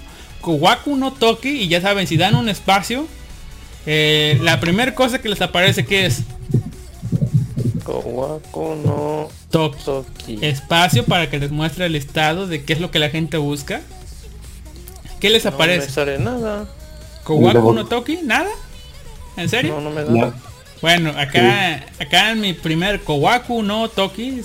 Kowaku 0.42 0.96
no 0.96 1.14
Toki 1.14 1.50
y 1.50 1.68
ya 1.68 1.80
saben, 1.80 2.08
si 2.08 2.18
dan 2.18 2.34
un 2.34 2.50
espacio, 2.50 3.06
eh, 3.86 4.40
la 4.42 4.60
primera 4.60 4.96
cosa 4.96 5.22
que 5.22 5.30
les 5.30 5.44
aparece 5.44 5.86
que 5.86 6.08
es 6.08 6.24
Kowako 7.84 8.78
no 8.84 9.28
Toki. 9.52 9.84
Toki. 9.86 10.40
Espacio 10.42 11.06
para 11.06 11.30
que 11.30 11.38
les 11.38 11.52
muestre 11.52 11.86
el 11.86 11.96
estado 11.96 12.48
de 12.48 12.64
qué 12.64 12.74
es 12.74 12.82
lo 12.82 12.90
que 12.90 12.98
la 12.98 13.12
gente 13.12 13.38
busca. 13.38 13.82
¿Qué 15.20 15.30
les 15.30 15.46
No 15.46 15.52
me 15.52 15.56
aparece? 15.56 15.92
sale 15.92 16.18
nada. 16.18 16.68
¿Kowaku 17.26 17.74
no 17.74 17.86
Toki? 17.86 18.22
¿Nada? 18.24 18.50
¿En 19.42 19.50
serio? 19.50 19.76
No, 19.76 19.82
no 19.82 19.90
me 19.90 20.04
da. 20.04 20.12
No. 20.12 20.34
Bueno, 20.82 21.12
acá, 21.12 21.86
acá 22.00 22.32
en 22.32 22.42
mi 22.42 22.54
primer 22.54 23.02
Kowaku 23.02 23.62
no 23.62 23.88
Toki 23.88 24.42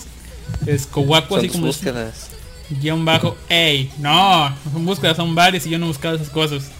es, 0.66 0.86
Kowaku 0.86 1.36
así 1.36 1.48
como 1.48 1.66
búsquedas. 1.66 2.30
guion 2.68 3.04
bajo 3.06 3.36
Ey. 3.48 3.90
No, 3.98 4.50
no 4.50 4.56
son 4.72 4.84
búsquedas, 4.84 5.16
son 5.16 5.34
varias 5.34 5.66
y 5.66 5.70
yo 5.70 5.78
no 5.78 5.86
he 5.86 5.88
buscado 5.88 6.16
esas 6.16 6.28
cosas. 6.28 6.70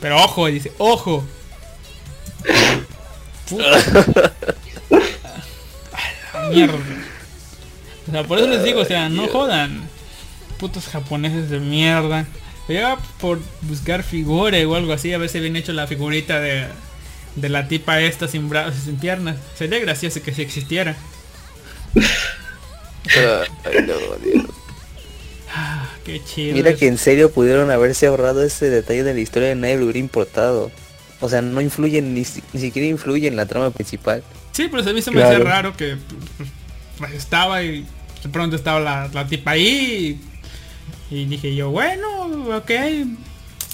Pero 0.00 0.22
ojo, 0.22 0.46
dice, 0.46 0.72
ojo. 0.78 1.24
Mierda. 6.50 6.78
O 8.08 8.10
sea, 8.10 8.24
por 8.24 8.38
eso 8.38 8.48
les 8.48 8.64
digo, 8.64 8.80
o 8.80 8.84
sea, 8.84 9.08
no 9.08 9.28
jodan. 9.28 9.88
Putos 10.58 10.88
japoneses 10.88 11.50
de 11.50 11.60
mierda. 11.60 12.26
Ya 12.68 12.96
por 13.20 13.40
buscar 13.62 14.02
figura 14.02 14.58
o 14.66 14.74
algo 14.74 14.92
así, 14.92 15.12
a 15.12 15.18
veces 15.18 15.40
bien 15.42 15.54
hecho 15.54 15.72
la 15.72 15.86
figurita 15.86 16.40
de, 16.40 16.66
de 17.36 17.48
la 17.48 17.66
tipa 17.68 18.00
esta 18.00 18.28
sin 18.28 18.48
brazos 18.48 18.76
y 18.82 18.84
sin 18.86 18.96
piernas. 18.96 19.36
Sería 19.56 19.78
gracioso 19.80 20.22
que 20.22 20.32
si 20.34 20.42
existiera. 20.42 20.96
Ay, 23.64 23.82
no, 23.86 23.94
Dios. 24.24 24.46
Ah, 25.54 25.88
qué 26.04 26.20
chido. 26.24 26.54
Mira 26.54 26.70
es. 26.70 26.78
que 26.78 26.86
en 26.88 26.98
serio 26.98 27.30
pudieron 27.30 27.70
haberse 27.70 28.06
ahorrado 28.06 28.42
ese 28.42 28.70
detalle 28.70 29.04
de 29.04 29.14
la 29.14 29.20
historia 29.20 29.48
de 29.48 29.54
nadie 29.54 29.76
lo 29.76 29.84
hubiera 29.84 29.98
importado. 29.98 30.70
O 31.20 31.28
sea, 31.28 31.42
no 31.42 31.60
influye 31.60 32.02
ni, 32.02 32.24
si- 32.24 32.42
ni 32.52 32.60
siquiera 32.60 32.88
influye 32.88 33.28
en 33.28 33.36
la 33.36 33.46
trama 33.46 33.70
principal. 33.70 34.22
Sí, 34.52 34.68
pero 34.70 34.88
a 34.88 34.92
mí 34.92 35.00
se 35.02 35.10
me 35.10 35.20
Claro. 35.20 35.44
raro 35.44 35.76
que 35.76 35.96
pues, 36.98 37.12
estaba 37.12 37.62
y 37.62 37.86
de 38.22 38.28
pronto 38.30 38.56
estaba 38.56 38.80
la, 38.80 39.08
la 39.12 39.26
tipa 39.26 39.52
ahí 39.52 40.20
y, 41.10 41.16
y 41.16 41.24
dije 41.26 41.54
yo, 41.54 41.70
bueno, 41.70 42.06
ok. 42.56 42.70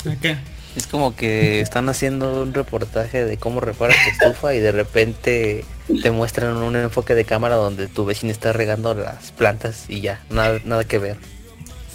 ok. 0.06 0.36
Es 0.76 0.86
como 0.86 1.16
que 1.16 1.60
están 1.60 1.88
haciendo 1.88 2.42
un 2.42 2.54
reportaje 2.54 3.24
de 3.24 3.36
cómo 3.36 3.60
reparas 3.60 3.96
tu 4.04 4.10
estufa 4.10 4.54
y 4.54 4.60
de 4.60 4.72
repente 4.72 5.64
te 6.02 6.10
muestran 6.10 6.56
un 6.56 6.76
enfoque 6.76 7.14
de 7.14 7.24
cámara 7.24 7.56
donde 7.56 7.88
tu 7.88 8.04
vecino 8.04 8.30
está 8.30 8.52
regando 8.52 8.94
las 8.94 9.32
plantas 9.32 9.86
y 9.88 10.00
ya, 10.00 10.20
nada, 10.30 10.60
nada 10.64 10.84
que 10.84 10.98
ver. 10.98 11.16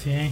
Sí. 0.04 0.32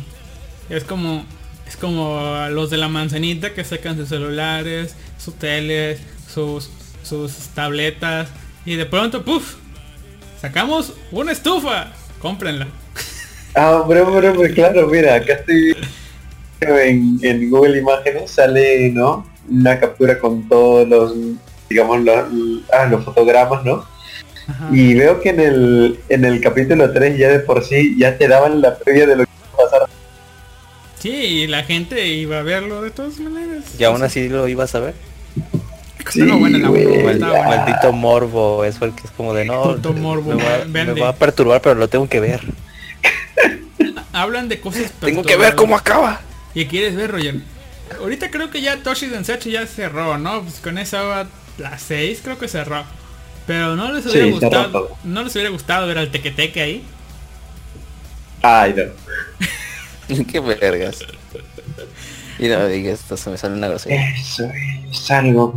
Es 0.69 0.83
como 0.83 1.25
es 1.67 1.77
como 1.77 2.47
los 2.49 2.69
de 2.69 2.77
la 2.77 2.89
manzanita 2.89 3.53
que 3.53 3.63
sacan 3.63 3.95
sus 3.95 4.09
celulares, 4.09 4.95
sus 5.17 5.35
teles, 5.35 5.99
sus 6.31 6.69
sus 7.03 7.33
tabletas 7.53 8.29
y 8.65 8.75
de 8.75 8.85
pronto, 8.85 9.23
puff, 9.23 9.55
sacamos 10.41 10.93
una 11.11 11.31
estufa. 11.31 11.91
Cómprenla. 12.21 12.67
Ah, 13.55 13.81
hombre, 13.81 14.01
hombre, 14.01 14.29
hombre, 14.29 14.53
claro, 14.53 14.87
mira, 14.87 15.15
acá 15.15 15.33
estoy 15.33 15.75
en, 16.69 17.19
en 17.21 17.49
Google 17.49 17.79
Imágenes, 17.79 18.31
sale, 18.31 18.89
¿no? 18.91 19.25
Una 19.49 19.79
captura 19.79 20.19
con 20.19 20.47
todos 20.47 20.87
los, 20.87 21.13
digamos, 21.69 22.01
los, 22.01 22.25
ah, 22.71 22.85
los 22.85 23.03
fotogramas, 23.03 23.63
¿no? 23.63 23.85
Ajá. 24.47 24.69
Y 24.71 24.93
veo 24.93 25.21
que 25.21 25.29
en 25.29 25.39
el, 25.39 25.99
en 26.09 26.25
el 26.25 26.41
capítulo 26.41 26.91
3 26.91 27.17
ya 27.17 27.29
de 27.29 27.39
por 27.39 27.63
sí 27.63 27.95
ya 27.97 28.17
te 28.17 28.27
daban 28.27 28.61
la 28.61 28.77
previa 28.77 29.07
de 29.07 29.15
lo 29.15 29.23
que 29.23 29.31
iba 29.31 29.63
a 29.63 29.69
pasar. 29.69 29.89
Sí, 30.99 31.11
y 31.11 31.47
la 31.47 31.63
gente 31.63 32.07
iba 32.07 32.39
a 32.39 32.43
verlo 32.43 32.81
de 32.81 32.91
todas 32.91 33.19
maneras. 33.19 33.63
Y 33.77 33.83
aún 33.83 34.03
así 34.03 34.29
lo 34.29 34.47
ibas 34.47 34.75
a 34.75 34.79
ver. 34.79 34.93
La. 36.15 37.43
Maldito 37.45 37.91
morbo, 37.91 38.63
es 38.65 38.77
porque 38.77 39.01
es 39.05 39.11
como 39.11 39.33
de 39.33 39.45
no. 39.45 39.63
Puto 39.63 39.93
morbo, 39.93 40.33
me, 40.33 40.43
va, 40.43 40.65
me 40.65 40.93
va 40.93 41.09
a 41.09 41.15
perturbar, 41.15 41.61
pero 41.61 41.75
lo 41.75 41.87
tengo 41.87 42.07
que 42.07 42.19
ver. 42.19 42.41
Hablan 44.11 44.47
de 44.47 44.59
cosas 44.59 44.91
Tengo 44.99 45.23
que 45.23 45.35
ver 45.35 45.55
cómo 45.55 45.75
acaba. 45.75 46.21
¿Y 46.53 46.67
quieres 46.67 46.95
ver, 46.95 47.11
Roger? 47.11 47.41
Ahorita 47.99 48.31
creo 48.31 48.49
que 48.49 48.61
ya 48.61 48.81
Toshi 48.83 49.07
Densetsu 49.07 49.49
ya 49.49 49.65
cerró, 49.67 50.17
¿no? 50.17 50.43
Pues 50.43 50.59
con 50.61 50.77
esa 50.77 51.03
va 51.03 51.29
las 51.57 51.81
6 51.83 52.21
creo 52.23 52.37
que 52.39 52.47
cerró. 52.47 52.85
Pero 53.45 53.75
no 53.75 53.91
les 53.91 54.05
hubiera 54.05 54.27
Sí, 54.27 54.29
gustado, 54.29 54.97
no 55.03 55.23
les 55.23 55.33
hubiera 55.35 55.49
gustado 55.51 55.87
ver 55.87 55.97
al 55.97 56.11
tequeteque 56.11 56.61
ahí. 56.61 56.95
Ay, 58.41 58.73
no. 58.73 58.83
Qué 60.27 60.39
vergas. 60.39 60.99
Y 62.37 62.47
no 62.47 62.67
digas, 62.67 63.01
esto 63.01 63.17
se 63.17 63.29
me 63.29 63.37
sale 63.37 63.55
una 63.55 63.67
grosería. 63.69 64.09
Eso 64.19 64.49
es 64.91 65.11
algo 65.11 65.55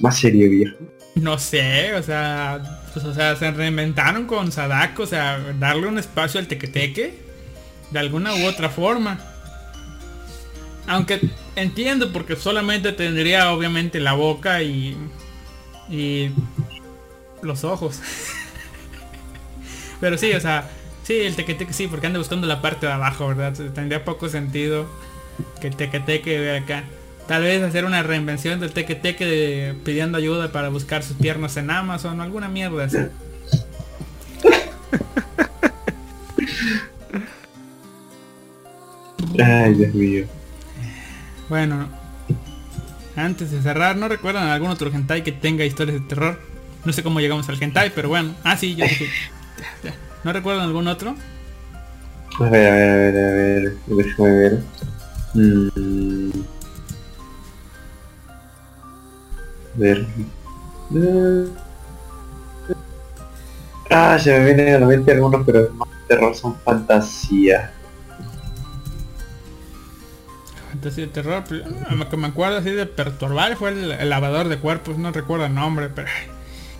más 0.00 0.18
serio, 0.18 0.50
viejo. 0.50 0.76
No 1.14 1.38
sé, 1.38 1.94
o 1.94 2.02
sea, 2.02 2.60
pues, 2.92 3.04
o 3.06 3.14
sea, 3.14 3.36
se 3.36 3.50
reinventaron 3.50 4.26
con 4.26 4.52
Sadako, 4.52 5.04
o 5.04 5.06
sea, 5.06 5.38
darle 5.58 5.86
un 5.86 5.98
espacio 5.98 6.38
al 6.38 6.46
tequeteque 6.46 7.24
de 7.90 7.98
alguna 7.98 8.34
u 8.36 8.46
otra 8.46 8.70
forma. 8.70 9.20
Aunque 10.86 11.20
entiendo 11.56 12.12
porque 12.12 12.36
solamente 12.36 12.92
tendría 12.92 13.52
obviamente 13.52 13.98
la 14.00 14.12
boca 14.12 14.62
y, 14.62 14.96
y 15.90 16.30
los 17.42 17.64
ojos. 17.64 18.00
Pero 20.00 20.18
sí, 20.18 20.32
o 20.32 20.40
sea, 20.40 20.70
sí, 21.02 21.14
el 21.14 21.34
tequeteque 21.34 21.72
sí, 21.72 21.88
porque 21.88 22.06
anda 22.06 22.18
buscando 22.18 22.46
la 22.46 22.60
parte 22.62 22.86
de 22.86 22.92
abajo, 22.92 23.28
¿verdad? 23.28 23.54
Tendría 23.74 24.04
poco 24.04 24.28
sentido 24.28 24.86
que 25.60 25.68
el 25.68 25.76
tequeteque 25.76 26.38
de 26.38 26.58
acá. 26.58 26.84
Tal 27.26 27.42
vez 27.42 27.62
hacer 27.62 27.84
una 27.84 28.02
reinvención 28.04 28.60
del 28.60 28.72
tequeteque 28.72 29.26
de, 29.26 29.74
pidiendo 29.84 30.18
ayuda 30.18 30.52
para 30.52 30.68
buscar 30.68 31.02
sus 31.02 31.16
piernas 31.16 31.56
en 31.56 31.70
Amazon 31.70 32.20
o 32.20 32.22
alguna 32.22 32.48
mierda 32.48 32.84
así. 32.84 32.98
Ay, 39.42 39.74
Dios 39.74 39.94
mío. 39.94 40.26
Bueno, 41.48 41.88
antes 43.14 43.50
de 43.50 43.62
cerrar, 43.62 43.96
¿no 43.96 44.08
recuerdan 44.08 44.48
algún 44.48 44.70
otro 44.70 44.90
hentai 44.90 45.22
que 45.22 45.32
tenga 45.32 45.64
historias 45.64 46.00
de 46.00 46.06
terror? 46.06 46.40
No 46.84 46.92
sé 46.92 47.02
cómo 47.02 47.20
llegamos 47.20 47.48
al 47.48 47.62
hentai, 47.62 47.90
pero 47.94 48.08
bueno. 48.08 48.34
Ah, 48.44 48.56
sí, 48.56 48.74
yo 48.74 48.84
dije. 48.84 49.08
¿No 50.24 50.32
recuerdan 50.32 50.66
algún 50.66 50.88
otro? 50.88 51.14
A 52.38 52.44
ver, 52.50 52.72
a 52.72 52.74
ver, 52.74 52.88
a 52.88 52.96
ver, 52.96 53.16
a 53.16 53.34
ver. 53.34 53.76
Déjame 53.86 54.30
ver. 54.30 54.62
Mm. 55.34 56.30
A 59.74 59.78
ver. 59.78 60.06
Ah, 63.90 64.18
se 64.18 64.38
me 64.38 64.44
vienen 64.44 64.74
a 64.74 64.78
la 64.80 64.86
mente 64.86 65.12
algunos, 65.12 65.46
pero 65.46 65.70
más 65.74 65.88
terror 66.08 66.34
son 66.34 66.56
fantasía. 66.60 67.72
Fantasía 70.86 71.06
de 71.06 71.12
terror, 71.12 71.44
pero, 71.48 71.64
ah, 71.88 71.94
lo 71.94 72.08
que 72.08 72.16
me 72.16 72.28
acuerdo 72.28 72.58
así 72.58 72.70
de 72.70 72.86
perturbar 72.86 73.56
fue 73.56 73.70
el, 73.70 73.90
el 73.90 74.08
lavador 74.08 74.48
de 74.48 74.58
cuerpos, 74.58 74.98
no 74.98 75.10
recuerdo 75.10 75.46
el 75.46 75.54
nombre, 75.54 75.88
pero 75.88 76.06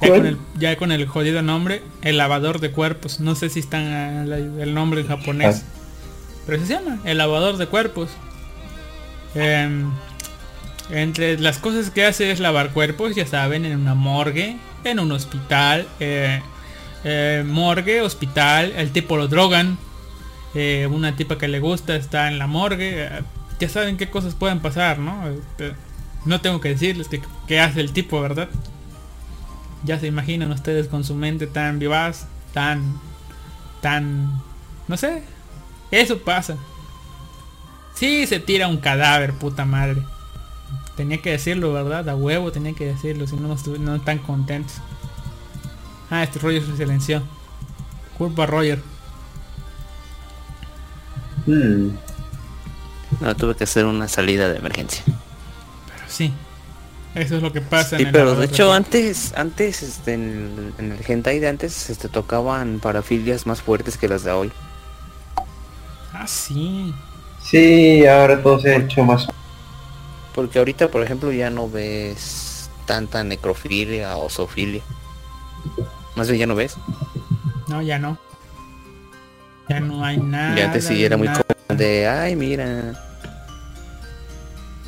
ya 0.01 0.09
con, 0.09 0.27
el, 0.27 0.39
ya 0.59 0.77
con 0.77 0.93
el 0.93 1.07
jodido 1.07 1.43
nombre, 1.43 1.83
el 2.03 2.17
lavador 2.17 2.61
de 2.61 2.71
cuerpos, 2.71 3.19
no 3.19 3.35
sé 3.35 3.49
si 3.49 3.61
está 3.61 4.23
el 4.23 4.75
nombre 4.75 5.01
en 5.01 5.09
japonés, 5.09 5.65
pero 6.47 6.59
así 6.59 6.69
se 6.69 6.75
llama, 6.75 7.01
el 7.05 7.19
lavador 7.19 7.57
de 7.57 7.67
cuerpos. 7.67 8.11
Em, 9.35 9.91
entre 10.91 11.39
las 11.41 11.59
cosas 11.59 11.91
que 11.91 12.05
hace 12.05 12.31
es 12.31 12.39
lavar 12.39 12.71
cuerpos, 12.71 13.17
ya 13.17 13.27
saben, 13.27 13.65
en 13.65 13.81
una 13.81 13.95
morgue, 13.95 14.57
en 14.85 15.01
un 15.01 15.11
hospital, 15.11 15.89
eh, 15.99 16.41
eh, 17.03 17.43
morgue, 17.45 18.03
hospital, 18.03 18.73
el 18.77 18.93
tipo 18.93 19.17
lo 19.17 19.27
drogan, 19.27 19.79
eh, 20.55 20.87
una 20.89 21.17
tipa 21.17 21.39
que 21.39 21.49
le 21.49 21.59
gusta 21.59 21.97
está 21.97 22.29
en 22.29 22.39
la 22.39 22.47
morgue, 22.47 23.09
ya 23.61 23.69
saben 23.69 23.97
qué 23.97 24.11
cosas 24.11 24.35
pueden 24.35 24.61
pasar, 24.61 24.99
¿no? 24.99 25.29
Este, 25.29 25.75
no 26.25 26.41
tengo 26.41 26.61
que 26.61 26.71
decirles 26.71 27.09
que- 27.09 27.23
qué 27.47 27.61
hace 27.61 27.81
el 27.81 27.93
tipo, 27.93 28.21
¿verdad? 28.21 28.49
Ya 29.85 29.99
se 30.01 30.07
imaginan 30.07 30.51
ustedes 30.51 30.89
con 30.89 31.05
su 31.05 31.15
mente 31.15 31.47
tan 31.47 31.79
vivaz, 31.79 32.27
tan, 32.53 32.99
tan, 33.81 34.43
no 34.89 34.97
sé, 34.97 35.23
eso 35.91 36.19
pasa. 36.19 36.57
Sí, 37.95 38.27
se 38.27 38.41
tira 38.41 38.69
un 38.69 38.77
cadáver, 38.79 39.33
puta 39.35 39.65
madre. 39.65 40.03
Tenía 40.97 41.23
que 41.23 41.31
decirlo, 41.31 41.73
¿verdad? 41.73 42.09
A 42.09 42.17
huevo 42.17 42.53
tenía 42.53 42.73
que 42.75 42.87
decirlo, 42.87 43.27
si 43.27 43.37
no, 43.37 43.57
no 43.79 44.01
tan 44.01 44.19
contentos. 44.19 44.77
Ah, 46.11 46.23
este 46.23 46.39
Roger 46.39 46.65
se 46.65 46.77
silenció. 46.77 47.23
Culpa 48.19 48.47
Roger. 48.47 48.83
Hmm. 51.47 51.91
No, 53.21 53.35
tuve 53.35 53.55
que 53.55 53.65
hacer 53.65 53.85
una 53.85 54.09
salida 54.09 54.49
de 54.49 54.59
emergencia. 54.59 55.03
Pero 55.07 56.05
sí. 56.09 56.33
Eso 57.15 57.37
es 57.37 57.43
lo 57.43 57.51
que 57.51 57.63
pasa 57.63 57.97
Sí, 57.97 58.03
en 58.03 58.09
el 58.09 58.13
pero 58.13 58.35
de 58.35 58.45
hecho 58.45 58.75
antes, 58.75 59.33
antes 59.37 59.83
este, 59.83 60.13
en, 60.13 60.75
el, 60.79 60.85
en 60.85 60.93
el 60.93 60.99
hentai 61.07 61.39
de 61.39 61.49
antes 61.49 61.89
este, 61.89 62.09
tocaban 62.09 62.79
parafilias 62.79 63.47
más 63.47 63.63
fuertes 63.63 63.97
que 63.97 64.07
las 64.07 64.25
de 64.25 64.33
hoy. 64.33 64.53
Ah, 66.13 66.27
sí. 66.27 66.95
Sí, 67.43 68.07
ahora 68.07 68.43
todo 68.43 68.59
se 68.61 68.75
ha 68.75 68.77
hecho 68.79 69.03
más... 69.05 69.27
Porque 70.35 70.59
ahorita, 70.59 70.89
por 70.89 71.03
ejemplo, 71.03 71.33
ya 71.33 71.49
no 71.49 71.71
ves 71.71 72.69
tanta 72.85 73.25
necrofilia 73.25 74.17
o 74.17 74.29
zoofilia. 74.29 74.83
Más 76.17 76.29
bien 76.29 76.41
ya 76.41 76.47
no 76.47 76.55
ves. 76.55 76.77
No, 77.69 77.81
ya 77.81 77.99
no. 77.99 78.19
Ya 79.69 79.81
no 79.81 80.05
hay 80.05 80.19
nada. 80.19 80.59
y 80.59 80.63
antes 80.63 80.85
sí 80.85 81.05
era 81.05 81.17
muy 81.17 81.29
nada. 81.29 81.43
De, 81.69 82.09
ay, 82.09 82.37
mira. 82.37 82.95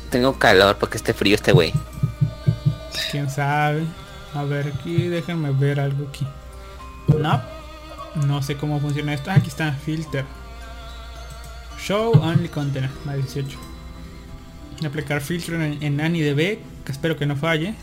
Tengo 0.09 0.37
calor 0.39 0.77
porque 0.77 0.97
esté 0.97 1.13
frío 1.13 1.35
este 1.35 1.51
güey. 1.51 1.73
Quién 3.11 3.29
sabe. 3.29 3.83
A 4.33 4.43
ver 4.43 4.67
aquí, 4.67 5.07
déjenme 5.07 5.51
ver 5.51 5.79
algo 5.79 6.07
aquí. 6.07 6.25
No. 7.07 7.41
No 8.27 8.41
sé 8.41 8.55
cómo 8.55 8.79
funciona 8.79 9.13
esto. 9.13 9.31
Aquí 9.31 9.47
está, 9.49 9.71
filter. 9.73 10.25
Show 11.79 12.11
only 12.21 12.49
content. 12.49 12.91
Más 13.05 13.15
18. 13.17 13.57
Aplicar 14.85 15.21
filtro 15.21 15.61
en, 15.61 15.81
en 15.81 16.01
AniDB, 16.01 16.59
que 16.85 16.91
espero 16.91 17.17
que 17.17 17.25
no 17.25 17.35
falle. 17.35 17.75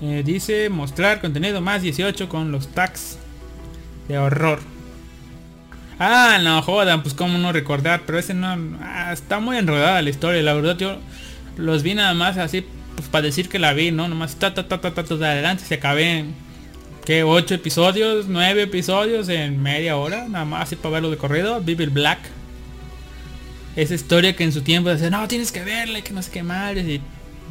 Eh, 0.00 0.22
dice 0.24 0.68
mostrar 0.68 1.20
contenido 1.20 1.60
más 1.60 1.82
18 1.82 2.28
con 2.28 2.50
los 2.50 2.68
tags 2.68 3.18
de 4.08 4.18
horror. 4.18 4.71
Ah, 6.04 6.38
no 6.42 6.60
jodan, 6.62 7.02
pues 7.02 7.14
cómo 7.14 7.38
no 7.38 7.52
recordar, 7.52 8.02
pero 8.04 8.18
ese 8.18 8.34
no... 8.34 8.48
ah, 8.82 9.12
está 9.12 9.38
muy 9.38 9.56
enredada 9.56 10.02
la 10.02 10.10
historia, 10.10 10.42
la 10.42 10.52
verdad 10.52 10.76
yo 10.76 10.96
los 11.56 11.84
vi 11.84 11.94
nada 11.94 12.12
más 12.12 12.38
así, 12.38 12.66
pues 12.96 13.08
para 13.08 13.22
decir 13.22 13.48
que 13.48 13.60
la 13.60 13.72
vi, 13.72 13.92
¿no? 13.92 14.08
Nomás 14.08 14.34
ta 14.34 14.52
ta 14.52 14.66
ta 14.66 14.80
ta 14.80 14.92
ta, 14.94 15.04
ta, 15.04 15.14
de 15.16 15.26
adelante 15.26 15.64
se 15.64 15.74
acabé 15.74 16.18
en... 16.18 16.34
¿Qué? 17.04 17.24
¿8 17.24 17.52
episodios? 17.52 18.28
¿9 18.28 18.62
episodios 18.62 19.28
en 19.28 19.62
media 19.62 19.96
hora? 19.96 20.26
Nada 20.28 20.44
más 20.44 20.62
así 20.64 20.76
para 20.76 20.94
verlo 20.94 21.10
de 21.10 21.16
corrido. 21.18 21.60
Bible 21.60 21.86
Black. 21.88 22.18
Esa 23.76 23.94
historia 23.94 24.34
que 24.36 24.44
en 24.44 24.52
su 24.52 24.62
tiempo 24.62 24.88
decía, 24.88 25.10
no, 25.10 25.26
tienes 25.28 25.50
que 25.52 25.64
verla 25.64 25.98
y 25.98 26.02
que 26.02 26.12
no 26.12 26.22
sé 26.22 26.30
qué 26.30 26.42
madres 26.42 26.86
y 26.86 27.00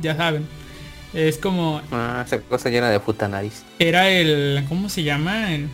ya 0.01 0.15
saben. 0.15 0.45
Es 1.13 1.37
como 1.37 1.81
Ah, 1.91 2.23
esa 2.25 2.39
cosa 2.41 2.69
llena 2.69 2.89
de 2.89 2.99
puta 2.99 3.27
nariz. 3.27 3.63
era 3.79 4.09
el 4.09 4.63
¿cómo 4.69 4.87
se 4.89 5.03
llama? 5.03 5.53
El 5.53 5.67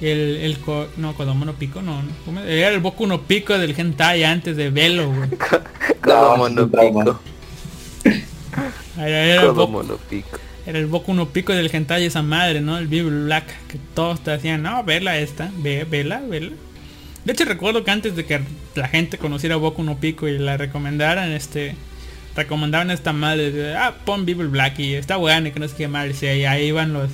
el, 0.00 0.36
el 0.42 0.58
co- 0.60 0.88
no, 0.96 1.14
Kodomo 1.14 1.44
no 1.44 1.54
Pico, 1.54 1.82
no, 1.82 2.02
era 2.46 2.68
el 2.70 2.80
Boku 2.80 3.06
no 3.06 3.22
Pico 3.22 3.58
del 3.58 3.78
hentai 3.78 4.24
antes 4.24 4.56
de 4.56 4.70
Velo, 4.70 5.10
güey. 5.12 5.30
Como 6.02 6.36
No, 6.36 6.36
monopico. 6.36 7.20
Era, 8.98 9.24
era 9.26 9.42
el 9.44 9.52
Boku, 9.52 9.68
monopico. 9.72 10.38
era 10.64 10.78
el 10.78 10.86
Boku 10.86 11.12
no 11.14 11.28
Pico 11.28 11.52
del 11.52 11.70
hentai 11.74 12.04
esa 12.06 12.22
madre, 12.22 12.60
¿no? 12.60 12.78
El 12.78 12.86
Bible 12.88 13.24
Black, 13.24 13.46
que 13.68 13.78
todos 13.94 14.22
te 14.22 14.30
decían, 14.30 14.62
no, 14.62 14.82
vela 14.84 15.18
esta, 15.18 15.50
ve, 15.58 15.84
vela, 15.84 16.20
vela. 16.20 16.52
De 17.24 17.32
hecho 17.32 17.44
recuerdo 17.44 17.84
que 17.84 17.90
antes 17.90 18.16
de 18.16 18.24
que 18.24 18.40
la 18.74 18.88
gente 18.88 19.18
conociera 19.18 19.56
Boku 19.56 19.82
no 19.82 19.98
Pico 19.98 20.28
y 20.28 20.38
la 20.38 20.56
recomendaran, 20.56 21.32
este, 21.32 21.76
recomendaban 22.36 22.90
esta 22.90 23.12
madre, 23.12 23.50
de, 23.50 23.76
ah, 23.76 23.94
pon 24.04 24.24
Bible 24.24 24.48
Black 24.48 24.78
y 24.78 24.94
está 24.94 25.16
buena 25.16 25.48
y 25.48 25.52
que 25.52 25.60
no 25.60 25.68
sé 25.68 25.76
qué 25.76 25.88
madre, 25.88 26.14
y 26.22 26.44
ahí 26.44 26.66
iban 26.66 26.92
los, 26.92 27.10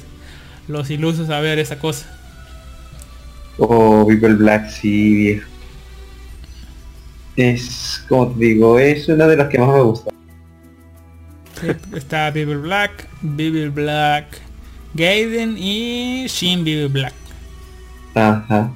los 0.68 0.90
ilusos 0.90 1.30
a 1.30 1.40
ver 1.40 1.58
esa 1.58 1.78
cosa. 1.78 2.06
Oh, 3.58 4.06
People 4.06 4.34
Black, 4.34 4.70
sí, 4.70 5.14
viejo. 5.14 5.48
Es, 7.36 8.04
como 8.08 8.28
te 8.32 8.44
digo, 8.44 8.78
es 8.78 9.08
una 9.08 9.26
de 9.26 9.36
las 9.36 9.48
que 9.48 9.58
más 9.58 9.68
me 9.68 9.80
gusta. 9.80 10.10
Está 11.94 12.30
Bible 12.30 12.56
Black, 12.56 13.08
Bible 13.22 13.70
Black, 13.70 14.40
Gaiden 14.94 15.56
y 15.56 16.26
Shin 16.26 16.64
Bible 16.64 16.88
Black. 16.88 17.14
Ajá. 18.14 18.72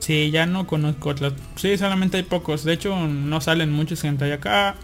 Sí, 0.00 0.30
ya 0.30 0.44
no 0.44 0.66
conozco 0.66 1.10
otras. 1.10 1.32
Sí, 1.56 1.78
solamente 1.78 2.18
hay 2.18 2.24
pocos. 2.24 2.64
De 2.64 2.74
hecho, 2.74 2.94
no 3.06 3.40
salen 3.40 3.72
muchos 3.72 4.02
gente 4.02 4.30
acá. 4.30 4.74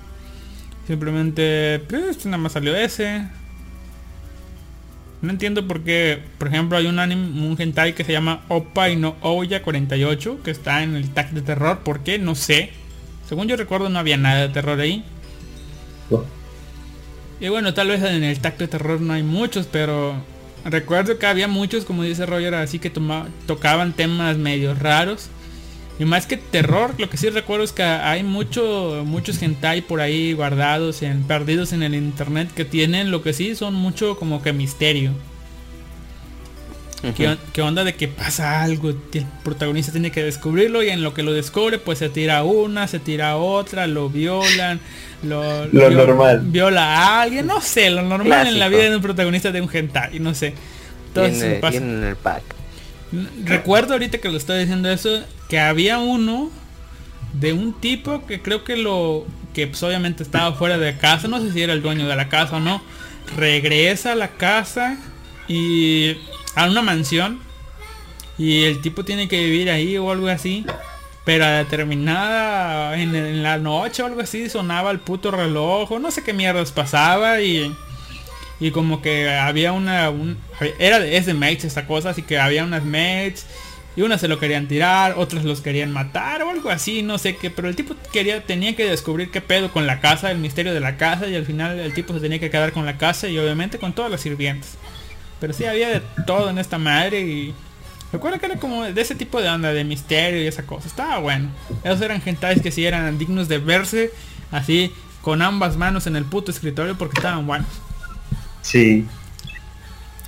Simplemente, 0.86 1.80
pues, 1.88 2.24
nada 2.24 2.38
más 2.38 2.52
salió 2.52 2.74
ese. 2.74 3.28
No 5.22 5.30
entiendo 5.30 5.66
por 5.68 5.82
qué, 5.82 6.18
por 6.38 6.48
ejemplo, 6.48 6.78
hay 6.78 6.86
un 6.86 6.98
anime, 6.98 7.46
un 7.46 7.56
hentai 7.60 7.94
que 7.94 8.04
se 8.04 8.12
llama 8.12 8.42
Opa 8.48 8.88
y 8.88 8.96
no 8.96 9.16
Oya 9.20 9.62
48, 9.62 10.40
que 10.42 10.50
está 10.50 10.82
en 10.82 10.96
el 10.96 11.10
tag 11.10 11.30
de 11.32 11.42
terror. 11.42 11.80
¿Por 11.80 12.00
qué? 12.00 12.18
No 12.18 12.34
sé. 12.34 12.70
Según 13.28 13.46
yo 13.46 13.56
recuerdo 13.56 13.88
no 13.90 13.98
había 13.98 14.16
nada 14.16 14.40
de 14.42 14.48
terror 14.48 14.80
ahí. 14.80 15.04
Oh, 16.10 16.24
Y 17.40 17.48
bueno, 17.48 17.74
tal 17.74 17.88
vez 17.88 18.02
en 18.02 18.24
el 18.24 18.40
tacto 18.40 18.64
de 18.64 18.68
terror 18.68 19.00
no 19.00 19.12
hay 19.12 19.22
muchos, 19.22 19.66
pero 19.66 20.14
recuerdo 20.64 21.18
que 21.18 21.26
había 21.26 21.48
muchos, 21.48 21.84
como 21.84 22.02
dice 22.02 22.24
Roger, 22.26 22.54
así 22.54 22.78
que 22.78 22.88
toma- 22.90 23.28
tocaban 23.46 23.92
temas 23.92 24.36
medio 24.38 24.74
raros. 24.74 25.28
Y 26.00 26.04
más 26.06 26.26
que 26.26 26.38
terror, 26.38 26.94
lo 26.98 27.08
que 27.10 27.18
sí 27.18 27.28
recuerdo 27.28 27.62
es 27.62 27.72
que 27.72 27.82
hay 27.82 28.22
mucho, 28.24 29.02
muchos 29.06 29.40
hentai 29.42 29.82
por 29.82 30.00
ahí 30.00 30.32
guardados, 30.32 31.02
en, 31.02 31.22
perdidos 31.24 31.72
en 31.74 31.82
el 31.82 31.94
internet, 31.94 32.48
que 32.56 32.64
tienen 32.64 33.10
lo 33.12 33.22
que 33.22 33.34
sí 33.34 33.54
son 33.54 33.74
mucho 33.74 34.16
como 34.16 34.42
que 34.42 34.52
misterio. 34.54 35.12
¿Qué, 37.16 37.28
on- 37.28 37.38
qué 37.54 37.62
onda 37.62 37.82
de 37.84 37.94
que 37.94 38.08
pasa 38.08 38.62
algo? 38.62 38.90
El 38.90 39.26
protagonista 39.42 39.90
tiene 39.92 40.10
que 40.10 40.22
descubrirlo 40.22 40.82
y 40.82 40.90
en 40.90 41.02
lo 41.02 41.14
que 41.14 41.22
lo 41.22 41.32
descubre 41.32 41.78
pues 41.78 41.98
se 41.98 42.10
tira 42.10 42.44
una, 42.44 42.88
se 42.88 42.98
tira 42.98 43.36
otra, 43.36 43.86
lo 43.86 44.10
violan, 44.10 44.80
lo, 45.22 45.64
Lo 45.66 45.90
normal. 45.90 46.40
Viola 46.44 46.96
a 46.98 47.22
alguien, 47.22 47.46
no 47.46 47.60
sé, 47.62 47.88
lo 47.90 48.02
normal 48.02 48.46
en 48.48 48.58
la 48.58 48.68
vida 48.68 48.82
de 48.90 48.96
un 48.96 49.02
protagonista 49.02 49.50
de 49.52 49.60
un 49.62 49.68
hentai, 49.74 50.18
no 50.20 50.34
sé. 50.34 50.52
Viene, 51.14 51.54
pasa. 51.56 51.78
viene 51.78 51.92
en 51.94 52.04
el 52.04 52.16
pack. 52.16 52.42
Recuerdo 53.44 53.94
ahorita 53.94 54.18
que 54.18 54.28
lo 54.28 54.36
estoy 54.36 54.60
diciendo 54.60 54.90
eso, 54.90 55.24
que 55.48 55.58
había 55.58 55.98
uno 55.98 56.50
de 57.32 57.52
un 57.52 57.72
tipo 57.72 58.26
que 58.26 58.40
creo 58.40 58.64
que 58.64 58.76
lo 58.76 59.26
que 59.52 59.66
pues, 59.66 59.82
obviamente 59.82 60.22
estaba 60.22 60.52
fuera 60.52 60.78
de 60.78 60.96
casa, 60.96 61.28
no 61.28 61.40
sé 61.40 61.52
si 61.52 61.62
era 61.62 61.72
el 61.72 61.82
dueño 61.82 62.06
de 62.06 62.16
la 62.16 62.28
casa 62.28 62.56
o 62.56 62.60
no, 62.60 62.82
regresa 63.36 64.12
a 64.12 64.14
la 64.14 64.28
casa 64.28 64.96
y 65.48 66.16
a 66.54 66.66
una 66.66 66.82
mansión 66.82 67.40
y 68.38 68.64
el 68.64 68.80
tipo 68.80 69.04
tiene 69.04 69.28
que 69.28 69.44
vivir 69.44 69.70
ahí 69.70 69.98
o 69.98 70.10
algo 70.10 70.28
así, 70.28 70.64
pero 71.24 71.44
a 71.44 71.50
determinada 71.50 72.96
en, 72.96 73.14
en 73.14 73.42
la 73.42 73.58
noche 73.58 74.02
o 74.02 74.06
algo 74.06 74.20
así 74.20 74.48
sonaba 74.48 74.90
el 74.90 75.00
puto 75.00 75.30
reloj 75.30 75.90
o 75.90 75.98
no 75.98 76.10
sé 76.10 76.22
qué 76.22 76.32
mierdas 76.32 76.72
pasaba 76.72 77.40
y 77.40 77.74
y 78.60 78.70
como 78.72 79.00
que 79.02 79.28
había 79.30 79.72
una 79.72 80.10
un- 80.10 80.36
era 80.78 80.98
de, 81.00 81.16
es 81.16 81.26
de 81.26 81.34
mates 81.34 81.64
esta 81.64 81.86
cosa 81.86 82.10
así 82.10 82.22
que 82.22 82.38
había 82.38 82.62
unas 82.64 82.84
mates 82.84 83.46
y 83.96 84.02
unas 84.02 84.20
se 84.20 84.28
lo 84.28 84.38
querían 84.38 84.68
tirar 84.68 85.14
otros 85.16 85.44
los 85.44 85.60
querían 85.62 85.92
matar 85.92 86.42
o 86.42 86.50
algo 86.50 86.70
así 86.70 87.02
no 87.02 87.18
sé 87.18 87.36
qué 87.36 87.50
pero 87.50 87.68
el 87.68 87.74
tipo 87.76 87.96
quería 88.12 88.44
tenía 88.44 88.76
que 88.76 88.84
descubrir 88.84 89.30
qué 89.30 89.40
pedo 89.40 89.72
con 89.72 89.86
la 89.86 90.00
casa 90.00 90.30
el 90.30 90.38
misterio 90.38 90.72
de 90.74 90.80
la 90.80 90.96
casa 90.96 91.26
y 91.26 91.34
al 91.34 91.44
final 91.46 91.78
el 91.78 91.92
tipo 91.94 92.12
se 92.14 92.20
tenía 92.20 92.38
que 92.38 92.50
quedar 92.50 92.72
con 92.72 92.86
la 92.86 92.98
casa 92.98 93.28
y 93.28 93.38
obviamente 93.38 93.78
con 93.78 93.92
todas 93.94 94.10
las 94.10 94.20
sirvientes 94.20 94.76
pero 95.40 95.52
sí 95.54 95.64
había 95.64 95.88
de 95.88 96.02
todo 96.26 96.50
en 96.50 96.58
esta 96.58 96.76
madre 96.78 97.20
y 97.22 97.54
recuerdo 98.12 98.38
que 98.38 98.46
era 98.46 98.56
como 98.56 98.84
de 98.84 99.00
ese 99.00 99.14
tipo 99.14 99.40
de 99.40 99.48
onda 99.48 99.72
de 99.72 99.84
misterio 99.84 100.42
y 100.42 100.46
esa 100.46 100.64
cosa 100.66 100.86
estaba 100.86 101.18
bueno. 101.18 101.48
Esos 101.82 102.02
eran 102.02 102.20
gentais 102.20 102.60
que 102.60 102.70
sí 102.70 102.84
eran 102.84 103.16
dignos 103.18 103.48
de 103.48 103.56
verse 103.56 104.10
así 104.50 104.92
con 105.22 105.40
ambas 105.40 105.78
manos 105.78 106.06
en 106.06 106.16
el 106.16 106.24
puto 106.26 106.50
escritorio 106.50 106.98
porque 106.98 107.20
estaban 107.20 107.46
buenos 107.46 107.68
Sí. 108.62 109.06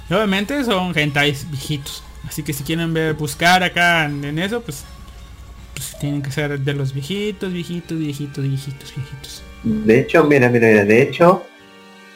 y 0.08 0.14
obviamente 0.14 0.64
son 0.64 0.96
hentais 0.98 1.48
viejitos. 1.50 2.02
Así 2.26 2.42
que 2.42 2.52
si 2.52 2.62
quieren 2.64 2.92
ver, 2.94 3.14
buscar 3.14 3.62
acá 3.62 4.04
en, 4.06 4.38
eso, 4.38 4.60
pues, 4.62 4.84
pues 5.74 5.96
tienen 6.00 6.22
que 6.22 6.30
ser 6.30 6.58
de 6.58 6.72
los 6.74 6.92
viejitos, 6.94 7.52
viejitos, 7.52 7.98
viejitos, 7.98 8.44
viejitos, 8.44 8.94
viejitos. 8.94 9.42
De 9.64 10.00
hecho, 10.00 10.24
mira, 10.24 10.48
mira, 10.48 10.68
mira, 10.68 10.84
de 10.84 11.02
hecho, 11.02 11.44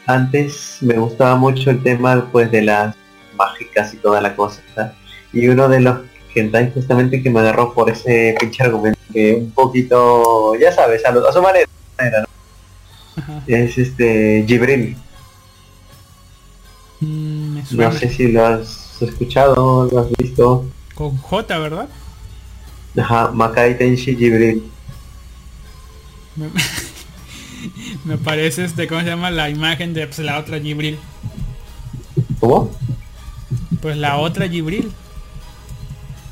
antes 0.07 0.79
me 0.81 0.95
gustaba 0.95 1.37
mucho 1.37 1.71
el 1.71 1.83
tema 1.83 2.29
pues 2.31 2.51
de 2.51 2.63
las 2.63 2.95
mágicas 3.37 3.93
y 3.95 3.99
toda 3.99 4.21
la 4.21 4.35
cosa. 4.35 4.63
¿sabes? 4.75 4.93
Y 5.33 5.49
uno 5.49 5.69
de 5.69 5.81
los 5.81 5.99
hentai 6.35 6.71
justamente 6.73 7.23
que 7.23 7.31
me 7.31 7.41
agarró 7.41 7.73
por 7.73 7.91
ese 7.91 8.35
pinche 8.39 8.63
argumento 8.63 8.99
que 9.13 9.35
un 9.35 9.51
poquito, 9.53 10.55
ya 10.61 10.71
sabes, 10.73 11.05
a, 11.05 11.11
lo- 11.11 11.27
a 11.29 11.33
su 11.33 11.41
manera, 11.43 11.67
¿no? 11.99 12.27
Ajá. 13.23 13.43
es 13.47 13.79
este 13.79 14.45
Jibril. 14.47 14.97
Me 17.57 17.65
suena. 17.65 17.89
No 17.89 17.99
sé 17.99 18.09
si 18.11 18.29
lo 18.33 18.47
has 18.47 19.01
escuchado, 19.01 19.89
lo 19.91 20.01
has 20.01 20.09
visto. 20.19 20.67
Con 20.95 21.17
J, 21.17 21.59
¿verdad? 21.59 21.89
Ajá, 22.99 23.31
Makai 23.33 23.79
Tenshi 23.79 24.15
Jibril. 24.15 24.63
Me, 26.37 26.49
me 28.05 28.19
parece 28.19 28.65
este, 28.65 28.87
¿cómo 28.87 29.01
se 29.01 29.07
llama? 29.07 29.31
La 29.31 29.49
imagen 29.49 29.95
de 29.95 30.07
pues, 30.07 30.19
la 30.19 30.39
otra 30.39 30.61
Gibril. 30.61 30.99
¿Cómo? 32.41 32.71
Pues 33.81 33.97
la 33.97 34.19
otra 34.19 34.49
Gibril. 34.49 34.93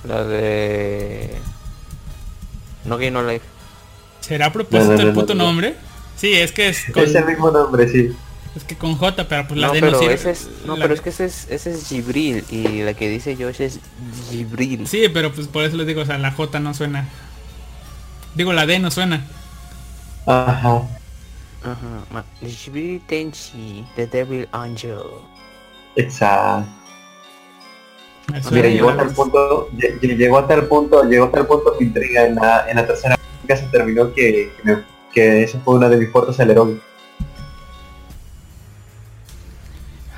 La 0.06 0.24
de... 0.24 1.34
No 2.84 2.98
Game 2.98 3.12
No 3.12 3.22
Life. 3.22 3.46
¿Será 4.20 4.46
a 4.46 4.52
propósito 4.52 4.92
No, 4.92 4.96
no, 4.96 5.02
el 5.02 5.08
no, 5.08 5.14
puto 5.14 5.34
no, 5.34 5.44
no. 5.44 5.48
nombre? 5.50 5.74
Sí, 6.16 6.34
es 6.34 6.52
que 6.52 6.68
es 6.68 6.84
con, 6.92 7.02
Es 7.02 7.14
el 7.14 7.24
mismo 7.24 7.50
nombre, 7.50 7.88
sí. 7.88 8.14
Es 8.56 8.64
que 8.64 8.76
con 8.76 8.96
J, 8.96 9.26
pero 9.28 9.48
pues 9.48 9.58
la 9.60 9.66
no, 9.68 9.72
D 9.72 9.80
no 9.80 9.98
sirve. 9.98 10.14
ese 10.14 10.30
es, 10.30 10.48
no, 10.64 10.76
La- 10.76 10.84
pero 10.84 10.94
es 10.94 11.00
que 11.00 11.08
ese 11.10 11.24
es, 11.24 11.46
ese 11.50 11.72
es 11.72 11.88
Gibril 11.88 12.44
y 12.50 12.82
la 12.82 12.94
que 12.94 13.08
dice 13.08 13.36
Josh 13.36 13.60
es 13.62 13.80
Gibril. 14.30 14.86
Sí, 14.86 15.08
pero 15.12 15.32
pues 15.32 15.48
por 15.48 15.64
eso 15.64 15.76
les 15.76 15.86
digo, 15.86 16.02
o 16.02 16.04
sea, 16.06 16.18
la 16.18 16.30
J 16.32 16.60
no 16.60 16.72
suena. 16.74 17.08
Digo, 18.34 18.52
la 18.52 18.66
D 18.66 18.78
no 18.78 18.90
suena. 18.90 19.26
Ajá. 20.26 20.82
Ajá. 21.62 22.24
Gibril 22.46 23.00
Tenchi, 23.06 23.84
The 23.96 24.06
Devil 24.06 24.48
Angel. 24.52 24.98
Exacto. 25.96 26.68
Mira, 28.50 28.68
llegó 28.68 28.88
hasta 28.90 29.02
el 29.02 29.10
punto, 29.10 29.68
lle- 29.76 30.00
lle- 30.00 30.16
llegó 30.16 30.38
hasta 30.38 30.54
el 30.54 30.64
punto, 30.66 31.02
llegó 31.04 31.26
hasta 31.26 31.40
el 31.40 31.46
punto 31.46 31.76
mi 31.78 31.86
intriga 31.86 32.24
en 32.26 32.34
la, 32.36 32.68
en 32.68 32.76
la 32.76 32.86
tercera 32.86 33.18
que 33.46 33.56
se 33.56 33.64
terminó 33.66 34.12
que, 34.14 34.52
que, 34.56 34.62
me- 34.64 34.82
que 35.12 35.42
esa 35.44 35.60
fue 35.60 35.74
una 35.74 35.88
de 35.88 35.98
mis 35.98 36.10
fuertes 36.10 36.40
alerón. 36.40 36.80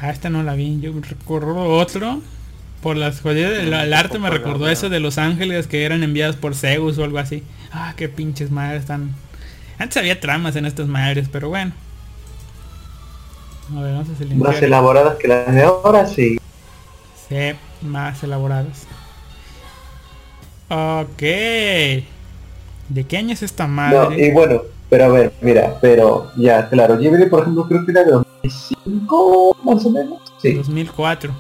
Ah, 0.01 0.11
esta 0.11 0.29
no 0.31 0.43
la 0.43 0.55
vi. 0.55 0.79
Yo 0.81 0.93
recuerdo 1.01 1.57
otro. 1.57 2.21
Por 2.83 2.97
las 2.97 3.21
jodidas, 3.21 3.53
el, 3.59 3.73
el 3.73 3.93
arte 3.95 4.19
me 4.19 4.31
recordó 4.31 4.69
eso 4.69 4.89
de 4.89 5.01
los 5.01 5.19
ángeles 5.19 5.67
que 5.67 5.85
eran 5.85 6.03
enviados 6.03 6.37
por 6.37 6.55
Zeus 6.55 6.99
o 6.99 7.05
algo 7.05 7.19
así. 7.19 7.43
Ah, 7.73 7.95
qué 7.97 8.09
pinches 8.09 8.51
madres 8.51 8.87
tan... 8.87 9.15
Antes 9.79 9.97
había 9.97 10.21
tramas 10.21 10.55
en 10.57 10.67
estas 10.67 10.87
madres, 10.87 11.29
pero 11.33 11.49
bueno. 11.49 11.73
A 13.77 13.81
ver, 13.81 13.93
vamos 13.95 14.09
a 14.09 14.11
Más 14.11 14.19
silenciar. 14.19 14.65
elaboradas 14.65 15.17
que 15.17 15.27
las 15.29 15.53
de 15.53 15.63
ahora, 15.63 16.07
sí. 16.07 16.39
Sí, 17.29 17.35
más 17.83 18.23
elaboradas. 18.23 18.87
Ok. 20.69 21.23
¿De 22.89 23.05
qué 23.09 23.17
año 23.17 23.33
es 23.33 23.43
esta 23.43 23.67
No, 23.67 23.73
madre? 23.73 24.27
y 24.29 24.31
bueno, 24.33 24.63
pero 24.89 25.05
a 25.07 25.09
ver, 25.09 25.33
mira, 25.41 25.79
pero 25.81 26.31
ya, 26.37 26.69
claro, 26.69 26.97
Ghibli 26.99 27.27
por 27.27 27.41
ejemplo 27.43 27.67
creo 27.67 27.85
que 27.85 27.91
era 27.91 28.05
de 28.05 28.13
2005 28.49 29.57
más 29.65 29.85
o 29.85 29.91
menos. 29.91 30.21
Sí, 30.39 30.55
2004. 30.55 31.33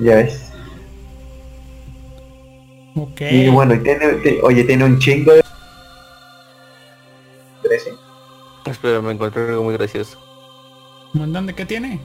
ya 0.00 0.16
ves. 0.16 0.46
Ok. 2.96 3.20
Y 3.30 3.48
bueno, 3.48 3.74
y 3.74 3.78
tiene, 3.82 4.06
te- 4.14 4.40
oye, 4.42 4.64
tiene 4.64 4.84
un 4.84 4.98
chingo 4.98 5.32
de... 5.32 5.42
13. 7.62 7.90
Espera, 8.66 9.00
me 9.00 9.12
encontré 9.12 9.48
algo 9.48 9.64
muy 9.64 9.74
gracioso. 9.74 10.18
¿Un 11.14 11.20
montón 11.20 11.46
de 11.46 11.54
qué 11.54 11.66
tiene? 11.66 12.00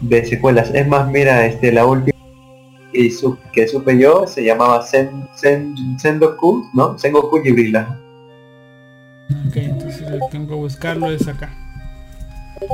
de 0.00 0.24
secuelas. 0.26 0.70
Es 0.74 0.86
más, 0.86 1.08
mira, 1.08 1.46
este 1.46 1.72
la 1.72 1.86
última 1.86 2.16
que, 2.92 3.10
su- 3.10 3.38
que 3.52 3.66
supe 3.66 3.98
yo 3.98 4.26
se 4.26 4.44
llamaba 4.44 4.82
Sen, 4.82 5.26
Sen, 5.34 5.74
Sendoku, 5.98 6.68
¿no? 6.74 6.98
Sengoku 6.98 7.40
Jibrila. 7.42 7.98
Ok, 9.48 9.56
entonces 9.56 10.02
lo 10.02 10.18
que 10.18 10.24
tengo 10.32 10.48
que 10.48 10.54
buscarlo 10.54 11.10
es 11.10 11.26
acá. 11.26 11.50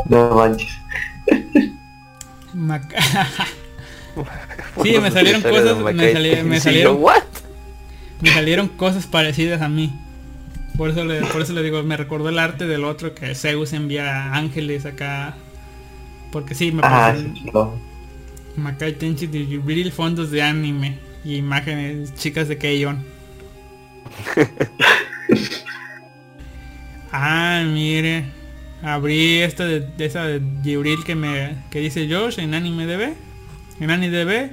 No 0.08 0.34
manches. 0.36 0.70
Maca- 2.54 3.00
Sí, 4.82 4.98
me 5.00 5.10
salieron 5.10 5.42
cosas, 5.42 5.78
me, 5.78 6.12
sali- 6.12 6.42
me 6.44 6.60
salieron, 6.64 6.98
me 8.20 8.30
salieron 8.30 8.68
cosas 8.68 9.06
parecidas 9.06 9.62
a 9.62 9.68
mí. 9.68 9.92
Por 10.76 10.90
eso 10.90 11.04
le, 11.04 11.20
por 11.26 11.42
eso 11.42 11.52
le 11.52 11.62
digo, 11.62 11.82
me 11.82 11.96
recordó 11.96 12.28
el 12.28 12.38
arte 12.38 12.66
del 12.66 12.84
otro 12.84 13.14
que 13.14 13.34
Zeus 13.34 13.72
envía 13.72 14.34
ángeles 14.34 14.86
acá. 14.86 15.34
Porque 16.30 16.54
sí, 16.54 16.72
me 16.72 16.80
Ah, 16.84 17.14
sí, 17.16 17.50
no. 17.52 17.74
Makai 18.56 18.94
Tenchi 18.94 19.26
de 19.26 19.44
Jubril, 19.46 19.92
fondos 19.92 20.30
de 20.30 20.42
anime 20.42 20.98
y 21.24 21.36
imágenes 21.36 22.14
chicas 22.14 22.48
de 22.48 22.58
Keion. 22.58 23.04
ah, 27.12 27.62
mire. 27.66 28.24
Abrí 28.82 29.38
esta 29.38 29.64
de, 29.64 29.80
de 29.80 30.04
esa 30.04 30.24
de 30.26 30.40
Jibril 30.64 31.04
que 31.04 31.14
me 31.14 31.56
que 31.70 31.78
dice 31.80 32.08
Josh 32.10 32.38
en 32.40 32.54
anime 32.54 32.86
DB. 32.86 33.14
En 33.80 33.90
anime 33.90 34.24
DB. 34.24 34.50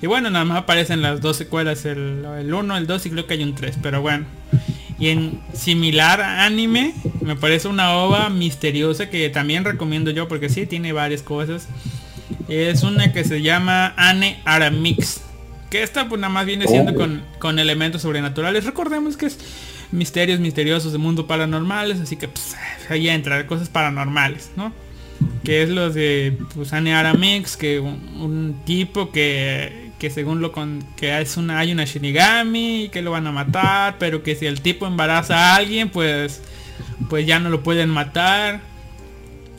Y 0.00 0.06
bueno, 0.06 0.30
nada 0.30 0.44
más 0.44 0.58
aparecen 0.58 1.02
las 1.02 1.20
dos 1.20 1.36
secuelas, 1.36 1.84
el, 1.84 2.24
el 2.38 2.54
1, 2.54 2.76
el 2.76 2.86
2 2.86 3.06
y 3.06 3.10
creo 3.10 3.26
que 3.26 3.34
hay 3.34 3.42
un 3.42 3.54
3, 3.54 3.78
pero 3.82 4.00
bueno. 4.00 4.26
Y 4.98 5.08
en 5.08 5.40
similar 5.54 6.20
anime, 6.20 6.94
me 7.20 7.36
parece 7.36 7.68
una 7.68 7.92
ova 7.92 8.30
misteriosa 8.30 9.10
que 9.10 9.28
también 9.28 9.64
recomiendo 9.64 10.10
yo 10.10 10.26
porque 10.28 10.48
sí 10.48 10.66
tiene 10.66 10.92
varias 10.92 11.22
cosas. 11.22 11.68
Es 12.48 12.82
una 12.82 13.12
que 13.12 13.24
se 13.24 13.42
llama 13.42 13.92
Ane 13.96 14.40
Aramix. 14.44 15.20
Que 15.70 15.82
esta 15.82 16.08
pues 16.08 16.20
nada 16.20 16.32
más 16.32 16.46
viene 16.46 16.66
siendo 16.66 16.92
Oh. 16.92 16.94
con, 16.94 17.22
con 17.38 17.58
elementos 17.58 18.02
sobrenaturales. 18.02 18.64
Recordemos 18.64 19.16
que 19.16 19.26
es 19.26 19.38
misterios 19.92 20.40
misteriosos 20.40 20.92
de 20.92 20.98
mundo 20.98 21.26
paranormales. 21.26 22.00
Así 22.00 22.16
que 22.16 22.28
pues, 22.28 22.56
ahí 22.88 23.08
entra 23.08 23.46
cosas 23.46 23.68
paranormales, 23.68 24.50
¿no? 24.56 24.72
Que 25.44 25.62
es 25.62 25.68
los 25.68 25.94
de 25.94 26.36
pues 26.54 26.72
Ane 26.72 26.94
Aramix. 26.94 27.56
Que 27.56 27.80
un, 27.80 27.98
un 28.20 28.60
tipo 28.64 29.10
que, 29.10 29.90
que 29.98 30.10
según 30.10 30.40
lo 30.40 30.52
con 30.52 30.84
que 30.96 31.20
es 31.20 31.36
una, 31.36 31.58
hay 31.58 31.72
una 31.72 31.84
Shinigami 31.84 32.90
que 32.92 33.02
lo 33.02 33.10
van 33.10 33.26
a 33.26 33.32
matar. 33.32 33.96
Pero 33.98 34.22
que 34.22 34.36
si 34.36 34.46
el 34.46 34.60
tipo 34.60 34.86
embaraza 34.86 35.36
a 35.36 35.56
alguien 35.56 35.88
pues 35.88 36.42
pues 37.08 37.26
ya 37.26 37.38
no 37.38 37.50
lo 37.50 37.62
pueden 37.62 37.90
matar. 37.90 38.60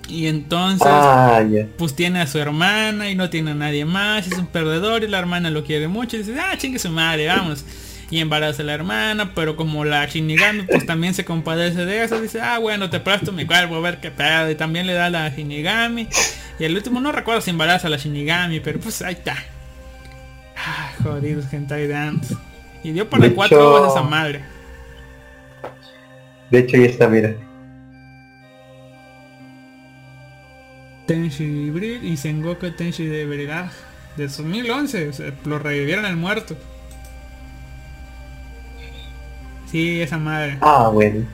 Y 0.08 0.25
entonces 0.25 0.88
Ah, 0.90 1.43
pues 1.77 1.95
tiene 1.95 2.19
a 2.22 2.27
su 2.27 2.40
hermana 2.40 3.11
y 3.11 3.16
no 3.16 3.30
tiene 3.30 3.51
a 3.51 3.56
nadie 3.56 3.85
más, 3.85 4.25
es 4.25 4.38
un 4.38 4.48
perdedor 4.48 5.03
y 5.03 5.08
la 5.08 5.19
hermana 5.19 5.51
lo 5.51 5.64
quiere 5.64 5.88
mucho 5.88 6.16
y 6.16 6.19
dice, 6.19 6.35
ah, 6.40 6.58
chingue 6.58 6.80
su 6.80 6.90
madre, 6.90 7.27
vamos. 7.27 7.64
Y 8.12 8.20
embaraza 8.22 8.64
a 8.64 8.66
la 8.66 8.74
hermana, 8.74 9.34
pero 9.36 9.56
como 9.56 9.86
la 9.86 10.06
Shinigami 10.08 10.64
pues 10.64 10.86
también 10.86 11.14
se 11.14 11.26
compadece 11.26 11.86
de 11.86 12.04
eso, 12.04 12.20
dice, 12.20 12.42
ah, 12.42 12.58
bueno, 12.58 12.90
te 12.90 13.00
presto 13.00 13.32
mi 13.32 13.46
cuerpo 13.46 13.76
a 13.76 13.82
ver 13.82 14.00
qué 14.00 14.10
pedo. 14.10 14.50
Y 14.50 14.56
también 14.56 14.88
le 14.88 14.94
da 14.94 15.06
a 15.06 15.10
la 15.12 15.30
Shinigami. 15.30 16.08
Y 16.58 16.64
el 16.64 16.76
último 16.76 17.00
no 17.02 17.12
recuerdo 17.12 17.42
si 17.42 17.52
embaraza 17.52 17.86
a 17.88 17.90
la 17.92 17.98
Shinigami, 17.98 18.60
pero 18.62 18.80
pues 18.80 19.02
ahí 19.04 19.14
está. 19.14 19.36
Ah, 20.58 20.92
jodidos 21.04 21.46
hentai 21.54 21.88
dance. 21.88 22.36
Y 22.84 22.92
dio 22.92 23.10
para 23.10 23.28
De 23.28 23.34
cuatro 23.36 23.58
hecho- 23.60 23.74
horas 23.74 23.92
esa 23.92 24.02
madre. 24.04 24.42
De 26.50 26.60
hecho, 26.60 26.78
ya 26.78 26.86
está, 26.86 27.08
mira. 27.08 27.36
Tenshi 31.06 31.70
Bril 31.72 32.04
y 32.06 32.18
Sengoku 32.18 32.70
Tenshi 32.72 33.06
de 33.06 33.26
Verigaj 33.26 33.72
de 34.16 34.28
2011, 34.28 35.10
o 35.10 35.14
sea, 35.14 35.34
lo 35.46 35.60
revivieron 35.60 36.06
el 36.06 36.16
muerto. 36.16 36.56
Sí, 39.72 40.01
esa 40.01 40.17
madre. 40.17 40.57
Ah, 40.61 40.89
bueno. 40.91 41.25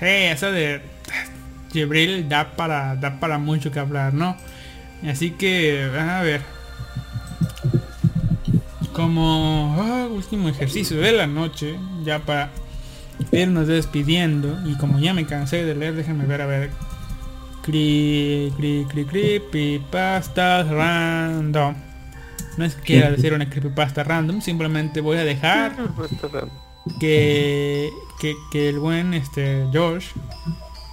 Hey, 0.00 0.30
eso 0.32 0.50
de 0.52 0.80
Jibril 1.72 2.28
da 2.28 2.52
para, 2.56 2.94
da 2.96 3.18
para 3.18 3.38
mucho 3.38 3.72
que 3.72 3.80
hablar, 3.80 4.14
¿no? 4.14 4.36
Así 5.08 5.32
que, 5.32 5.90
a 5.98 6.22
ver. 6.22 6.40
Como 8.92 9.74
ah, 9.78 10.06
último 10.10 10.48
ejercicio 10.48 10.98
de 10.98 11.12
la 11.12 11.26
noche, 11.26 11.78
ya 12.04 12.20
para 12.20 12.50
irnos 13.32 13.66
despidiendo, 13.66 14.58
y 14.66 14.76
como 14.76 14.98
ya 15.00 15.14
me 15.14 15.26
cansé 15.26 15.64
de 15.64 15.74
leer, 15.74 15.94
déjenme 15.94 16.26
ver, 16.26 16.42
a 16.42 16.46
ver. 16.46 16.70
Cri, 17.62 18.52
cri, 18.56 18.86
cri, 18.88 19.04
creepypastas 19.04 20.68
random. 20.68 21.74
No 22.58 22.64
es 22.64 22.74
que 22.74 22.82
quiera 22.82 23.10
decir 23.10 23.32
una 23.32 23.48
creepypasta 23.48 24.04
random, 24.04 24.42
simplemente 24.42 25.00
voy 25.00 25.16
a 25.16 25.24
dejar 25.24 25.72
que, 26.98 27.92
que, 28.18 28.34
que 28.50 28.68
el 28.68 28.78
buen 28.78 29.14
este 29.14 29.66
George 29.72 30.08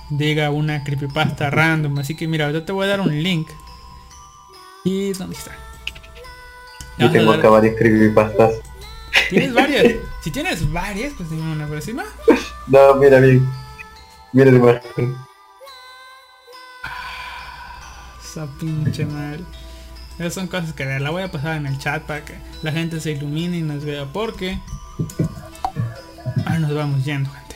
diga 0.10 0.50
una 0.52 0.84
creepypasta 0.84 1.50
random. 1.50 2.00
Así 2.00 2.16
que 2.16 2.28
mira, 2.28 2.46
ahorita 2.46 2.66
te 2.66 2.72
voy 2.72 2.86
a 2.86 2.90
dar 2.90 3.02
un 3.02 3.22
link. 3.22 3.50
¿Y 4.84 5.14
dónde 5.14 5.36
está? 5.36 5.52
Yo 6.98 7.12
tengo 7.12 7.32
acá 7.32 7.50
varias 7.50 7.76
creepypastas. 7.76 8.56
¿Tienes 9.30 9.54
varias? 9.54 9.96
Si 10.22 10.32
tienes 10.32 10.70
varias, 10.70 11.14
pues 11.16 11.30
dime 11.30 11.50
una 11.50 11.66
por 11.66 11.78
encima. 11.78 12.04
No, 12.68 12.96
mira 12.96 13.22
bien. 13.22 13.48
Mira 14.34 14.52
la 14.52 14.58
imagen. 14.58 15.16
Esa 18.22 18.46
pinche 18.60 19.06
madre. 19.06 19.46
Esas 20.18 20.34
son 20.34 20.48
cosas 20.48 20.74
que 20.74 20.84
la 20.84 21.10
voy 21.10 21.24
a 21.24 21.32
pasar 21.32 21.56
en 21.56 21.68
el 21.68 21.78
chat 21.78 22.04
para 22.04 22.26
que 22.26 22.36
la 22.64 22.74
gente 22.74 23.00
se 23.00 23.12
ilumine 23.12 23.60
y 23.60 23.62
nos 23.62 23.86
vea 23.86 24.12
porque 24.12 24.60
ahora 26.46 26.60
nos 26.60 26.74
vamos 26.74 27.06
yendo 27.06 27.30
gente. 27.30 27.56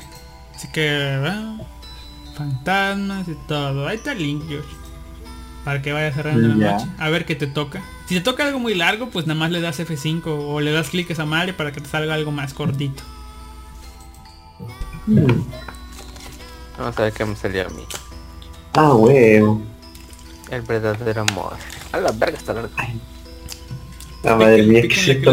Así 0.55 0.67
que 0.71 1.19
fantasmas 2.35 3.27
y 3.27 3.35
todo. 3.47 3.87
Ahí 3.87 3.97
está 3.97 4.11
el 4.13 4.19
link, 4.19 4.43
George. 4.47 4.67
Para 5.63 5.81
que 5.81 5.93
vaya 5.93 6.11
cerrando 6.13 6.47
la 6.49 6.55
Ya. 6.55 6.71
noche. 6.77 6.87
A 6.97 7.09
ver 7.09 7.25
qué 7.25 7.35
te 7.35 7.47
toca. 7.47 7.81
Si 8.07 8.15
te 8.15 8.21
toca 8.21 8.45
algo 8.45 8.59
muy 8.59 8.75
largo, 8.75 9.09
pues 9.09 9.27
nada 9.27 9.39
más 9.39 9.51
le 9.51 9.61
das 9.61 9.79
F5 9.79 10.23
o 10.25 10.59
le 10.59 10.71
das 10.71 10.89
clic 10.89 11.09
a 11.09 11.13
esa 11.13 11.25
madre 11.25 11.53
para 11.53 11.71
que 11.71 11.79
te 11.81 11.87
salga 11.87 12.13
algo 12.13 12.31
más 12.31 12.53
cortito. 12.53 13.01
Hmm. 15.05 15.43
Vamos 16.77 16.97
a 16.97 17.03
ver 17.03 17.13
qué 17.13 17.25
me 17.25 17.35
salió 17.35 17.67
a 17.67 17.69
mí. 17.69 17.83
Ah, 18.73 18.93
huevo. 18.93 19.61
El 20.49 20.61
verdadero 20.63 21.21
amor. 21.21 21.53
A 21.91 21.99
la 21.99 22.11
verga 22.11 22.37
está 22.37 22.53
larga. 22.53 22.69
La 24.23 24.35
madre 24.35 24.63
mía, 24.63 24.81
¿qué 24.81 24.87
es 24.87 24.93
Píquenle 24.99 25.21
que 25.21 25.25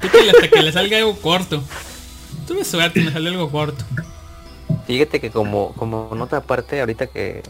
Pícale 0.00 0.30
hasta 0.30 0.48
que 0.48 0.62
le 0.62 0.72
salga 0.72 0.98
algo 0.98 1.16
corto. 1.20 1.62
Tuve 2.46 2.64
suerte, 2.64 3.00
me 3.00 3.12
salió 3.12 3.30
algo 3.30 3.50
corto. 3.50 3.84
Fíjate 4.86 5.20
que 5.20 5.30
como, 5.30 5.72
como 5.74 6.10
nota 6.14 6.38
aparte, 6.38 6.80
ahorita 6.80 7.08
que, 7.08 7.42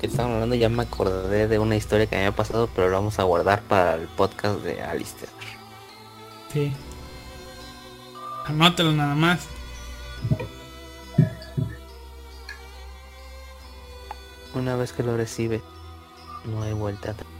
que 0.00 0.06
estaban 0.06 0.34
hablando 0.34 0.54
ya 0.54 0.68
me 0.68 0.82
acordé 0.82 1.48
de 1.48 1.58
una 1.58 1.76
historia 1.76 2.06
que 2.06 2.16
me 2.16 2.26
había 2.26 2.36
pasado, 2.36 2.68
pero 2.74 2.88
lo 2.88 2.96
vamos 2.96 3.18
a 3.18 3.24
guardar 3.24 3.62
para 3.62 3.94
el 3.94 4.06
podcast 4.08 4.60
de 4.60 4.82
Alistair. 4.82 5.30
Sí. 6.52 6.72
Anótalo 8.46 8.92
nada 8.92 9.14
más. 9.14 9.48
Una 14.54 14.76
vez 14.76 14.92
que 14.92 15.02
lo 15.02 15.16
recibe, 15.16 15.60
no 16.44 16.62
hay 16.62 16.72
vuelta 16.72 17.10
atrás. 17.10 17.35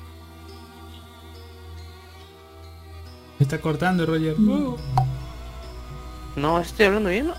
Me 3.38 3.44
está 3.44 3.60
cortando, 3.60 4.06
Roger. 4.06 4.34
Uh. 4.38 4.76
No, 6.36 6.58
estoy 6.60 6.86
hablando 6.86 7.10
bien. 7.10 7.32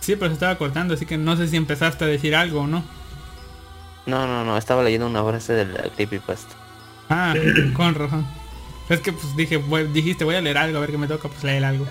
Sí, 0.00 0.16
pero 0.16 0.28
se 0.28 0.34
estaba 0.34 0.56
cortando, 0.56 0.94
así 0.94 1.04
que 1.06 1.18
no 1.18 1.36
sé 1.36 1.48
si 1.48 1.56
empezaste 1.56 2.04
a 2.04 2.08
decir 2.08 2.34
algo 2.34 2.62
o 2.62 2.66
no. 2.66 2.82
No, 4.06 4.26
no, 4.26 4.44
no, 4.44 4.56
estaba 4.56 4.82
leyendo 4.82 5.06
una 5.06 5.22
frase 5.22 5.52
de 5.52 5.66
la 5.66 5.82
creepypasta. 5.90 6.54
Ah, 7.08 7.34
con 7.76 7.94
razón. 7.94 8.26
Es 8.88 9.00
que 9.00 9.12
pues 9.12 9.36
dije, 9.36 9.56
voy- 9.58 9.86
dijiste 9.92 10.24
voy 10.24 10.34
a 10.36 10.40
leer 10.40 10.58
algo, 10.58 10.78
a 10.78 10.80
ver 10.80 10.90
qué 10.90 10.98
me 10.98 11.06
toca, 11.06 11.28
pues 11.28 11.44
leer 11.44 11.64
algo. 11.64 11.86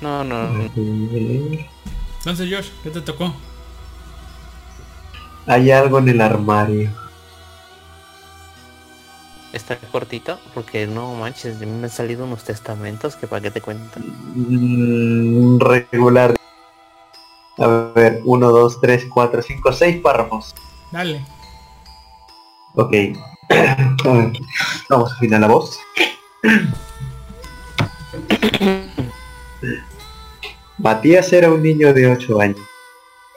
No, 0.00 0.22
no, 0.24 0.48
no. 0.48 0.64
Entonces 0.74 2.48
Josh, 2.52 2.68
¿qué 2.82 2.90
te 2.90 3.00
tocó? 3.00 3.34
Hay 5.46 5.70
algo 5.70 5.98
en 5.98 6.08
el 6.08 6.20
armario. 6.20 6.90
Está 9.54 9.78
cortito 9.78 10.38
porque 10.52 10.88
no 10.88 11.14
manches, 11.14 11.60
me 11.60 11.84
han 11.84 11.88
salido 11.88 12.24
unos 12.24 12.42
testamentos 12.42 13.14
que 13.14 13.28
para 13.28 13.40
qué 13.40 13.52
te 13.52 13.60
cuento. 13.60 14.00
Mm, 14.34 15.60
regular. 15.60 16.34
A 17.58 17.66
ver, 17.94 18.20
1, 18.24 18.50
2, 18.50 18.80
3, 18.80 19.06
4, 19.14 19.42
5, 19.42 19.72
6 19.72 20.02
párrafos. 20.02 20.52
Dale. 20.90 21.24
Ok. 22.74 22.92
Vamos 24.90 25.12
a 25.12 25.14
afinar 25.14 25.40
la 25.40 25.46
voz. 25.46 25.78
Matías 30.78 31.32
era 31.32 31.48
un 31.52 31.62
niño 31.62 31.94
de 31.94 32.08
8 32.08 32.40
años. 32.40 32.58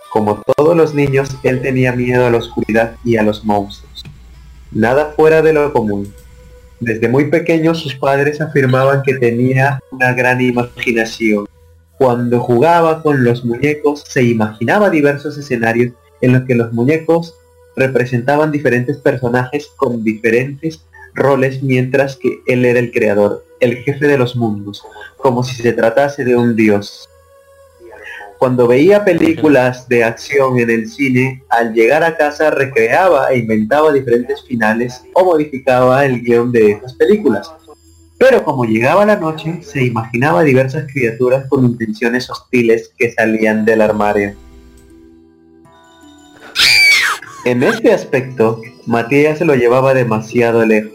Como 0.10 0.42
todos 0.42 0.76
los 0.76 0.96
niños, 0.96 1.30
él 1.44 1.62
tenía 1.62 1.92
miedo 1.92 2.26
a 2.26 2.32
la 2.32 2.40
oscuridad 2.40 2.96
y 3.04 3.18
a 3.18 3.24
los 3.24 3.46
monstruos. 3.46 3.86
Nada 4.72 5.14
fuera 5.16 5.42
de 5.42 5.54
lo 5.54 5.72
común. 5.72 6.14
Desde 6.80 7.08
muy 7.08 7.26
pequeño 7.30 7.74
sus 7.74 7.96
padres 7.96 8.42
afirmaban 8.42 9.02
que 9.02 9.16
tenía 9.16 9.80
una 9.92 10.14
gran 10.14 10.42
imaginación. 10.42 11.48
Cuando 11.98 12.40
jugaba 12.40 13.02
con 13.02 13.24
los 13.24 13.44
muñecos 13.44 14.04
se 14.08 14.24
imaginaba 14.24 14.90
diversos 14.90 15.38
escenarios 15.38 15.94
en 16.22 16.34
los 16.34 16.44
que 16.44 16.56
los 16.56 16.72
muñecos 16.74 17.34
representaban 17.76 18.52
diferentes 18.52 18.98
personajes 18.98 19.70
con 19.78 20.04
diferentes 20.04 20.82
roles 21.14 21.64
mientras 21.64 22.16
que 22.16 22.42
él 22.46 22.66
era 22.66 22.80
el 22.80 22.92
creador, 22.92 23.44
el 23.60 23.78
jefe 23.78 24.08
de 24.08 24.18
los 24.18 24.36
mundos, 24.36 24.84
como 25.18 25.44
si 25.44 25.56
se 25.56 25.74
tratase 25.74 26.24
de 26.24 26.36
un 26.36 26.56
dios. 26.56 27.10
Cuando 28.38 28.67
veía 28.67 29.03
películas 29.03 29.88
de 29.90 30.03
acción 30.03 30.59
en 30.59 30.69
el 30.69 30.88
cine, 30.88 31.43
al 31.49 31.74
llegar 31.74 32.03
a 32.03 32.16
casa 32.16 32.51
recreaba 32.51 33.32
e 33.32 33.40
inventaba 33.40 33.91
diferentes 33.91 34.43
finales 34.45 35.01
o 35.14 35.25
modificaba 35.25 36.06
el 36.06 36.22
guion 36.22 36.51
de 36.51 36.72
estas 36.72 36.93
películas. 36.93 37.51
Pero 38.19 38.43
como 38.43 38.66
llegaba 38.66 39.06
la 39.06 39.16
noche, 39.16 39.59
se 39.64 39.83
imaginaba 39.83 40.43
diversas 40.43 40.85
criaturas 40.91 41.45
con 41.49 41.66
intenciones 41.66 42.30
hostiles 42.30 42.91
que 42.98 43.11
salían 43.11 43.66
del 43.66 43.82
armario. 43.82 44.35
En 47.45 47.64
este 47.64 47.93
aspecto, 47.93 48.61
Matías 48.85 49.40
se 49.40 49.45
lo 49.45 49.56
llevaba 49.56 49.93
demasiado 49.93 50.66
lejos. 50.66 50.93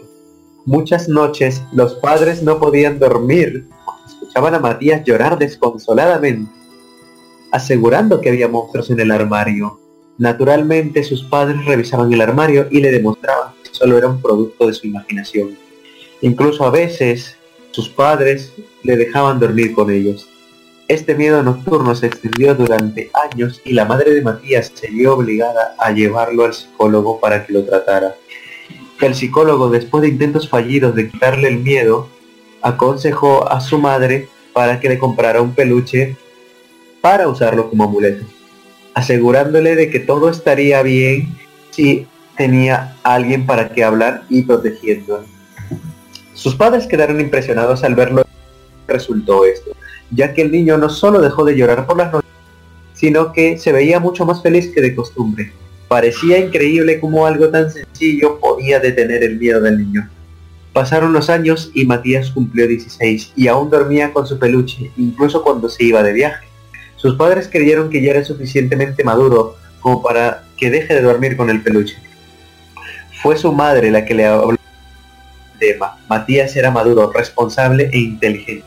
Muchas 0.65 1.09
noches 1.09 1.61
los 1.73 1.95
padres 1.95 2.41
no 2.41 2.59
podían 2.59 2.99
dormir. 2.99 3.67
Escuchaban 4.05 4.55
a 4.55 4.59
Matías 4.59 5.03
llorar 5.03 5.37
desconsoladamente, 5.37 6.51
asegurando 7.53 8.19
que 8.19 8.29
había 8.29 8.47
monstruos 8.47 8.89
en 8.89 8.99
el 8.99 9.11
armario. 9.11 9.79
Naturalmente 10.17 11.03
sus 11.03 11.23
padres 11.23 11.63
revisaban 11.65 12.11
el 12.11 12.19
armario 12.19 12.67
y 12.71 12.79
le 12.79 12.91
demostraban 12.91 13.53
que 13.63 13.69
solo 13.71 13.95
era 13.95 14.07
un 14.07 14.19
producto 14.19 14.65
de 14.65 14.73
su 14.73 14.87
imaginación. 14.87 15.55
Incluso 16.21 16.65
a 16.65 16.71
veces 16.71 17.37
sus 17.69 17.89
padres 17.89 18.53
le 18.81 18.97
dejaban 18.97 19.39
dormir 19.39 19.73
con 19.75 19.91
ellos. 19.91 20.27
Este 20.87 21.13
miedo 21.13 21.43
nocturno 21.43 21.93
se 21.93 22.07
extendió 22.07 22.55
durante 22.55 23.11
años 23.13 23.61
y 23.63 23.73
la 23.73 23.85
madre 23.85 24.15
de 24.15 24.23
Matías 24.23 24.71
se 24.73 24.89
vio 24.89 25.13
obligada 25.13 25.75
a 25.77 25.91
llevarlo 25.91 26.45
al 26.45 26.55
psicólogo 26.55 27.19
para 27.19 27.45
que 27.45 27.53
lo 27.53 27.63
tratara. 27.63 28.15
El 28.99 29.13
psicólogo, 29.13 29.69
después 29.69 30.01
de 30.01 30.07
intentos 30.07 30.49
fallidos 30.49 30.95
de 30.95 31.07
quitarle 31.07 31.49
el 31.49 31.59
miedo, 31.59 32.09
aconsejó 32.63 33.47
a 33.47 33.61
su 33.61 33.77
madre 33.77 34.27
para 34.53 34.79
que 34.79 34.89
le 34.89 34.97
comprara 34.97 35.41
un 35.41 35.53
peluche 35.53 36.17
para 37.03 37.27
usarlo 37.27 37.69
como 37.69 37.83
amuleto, 37.83 38.23
asegurándole 38.93 39.75
de 39.75 39.89
que 39.89 39.99
todo 39.99 40.29
estaría 40.29 40.81
bien 40.83 41.37
si 41.69 42.07
tenía 42.37 42.95
alguien 43.03 43.45
para 43.45 43.73
que 43.73 43.83
hablar 43.83 44.23
y 44.29 44.43
protegiéndolo. 44.43 45.25
Sus 46.33 46.55
padres 46.55 46.87
quedaron 46.87 47.19
impresionados 47.19 47.83
al 47.83 47.95
verlo 47.95 48.23
resultó 48.87 49.43
esto, 49.43 49.71
ya 50.11 50.33
que 50.33 50.43
el 50.43 50.51
niño 50.53 50.77
no 50.77 50.87
solo 50.87 51.19
dejó 51.19 51.43
de 51.43 51.57
llorar 51.57 51.85
por 51.85 51.97
las 51.97 52.13
noches, 52.13 52.29
sino 52.93 53.33
que 53.33 53.57
se 53.57 53.73
veía 53.73 53.99
mucho 53.99 54.25
más 54.25 54.41
feliz 54.41 54.71
que 54.73 54.79
de 54.79 54.95
costumbre. 54.95 55.51
Parecía 55.89 56.37
increíble 56.39 57.01
cómo 57.01 57.25
algo 57.25 57.49
tan 57.49 57.69
sencillo 57.69 58.39
podía 58.39 58.79
detener 58.79 59.25
el 59.25 59.37
miedo 59.37 59.59
del 59.59 59.77
niño. 59.77 60.09
Pasaron 60.71 61.11
los 61.11 61.29
años 61.29 61.69
y 61.73 61.85
Matías 61.85 62.31
cumplió 62.31 62.65
16 62.65 63.33
y 63.35 63.49
aún 63.49 63.69
dormía 63.69 64.13
con 64.13 64.25
su 64.25 64.39
peluche, 64.39 64.89
incluso 64.95 65.43
cuando 65.43 65.67
se 65.67 65.83
iba 65.83 66.01
de 66.01 66.13
viaje. 66.13 66.52
Sus 67.03 67.15
padres 67.15 67.49
creyeron 67.51 67.89
que 67.89 68.01
ya 68.01 68.11
era 68.11 68.23
suficientemente 68.23 69.03
maduro 69.03 69.57
como 69.81 70.01
para 70.01 70.45
que 70.55 70.71
deje 70.71 70.93
de 70.93 71.01
dormir 71.01 71.35
con 71.35 71.49
el 71.49 71.61
peluche. 71.61 71.97
Fue 73.21 73.35
su 73.35 73.51
madre 73.51 73.91
la 73.91 74.05
que 74.05 74.13
le 74.13 74.25
habló 74.25 74.51
del 74.51 74.57
tema. 75.59 75.97
Matías 76.07 76.55
era 76.55 76.71
maduro, 76.71 77.11
responsable 77.11 77.89
e 77.91 77.97
inteligente. 77.97 78.65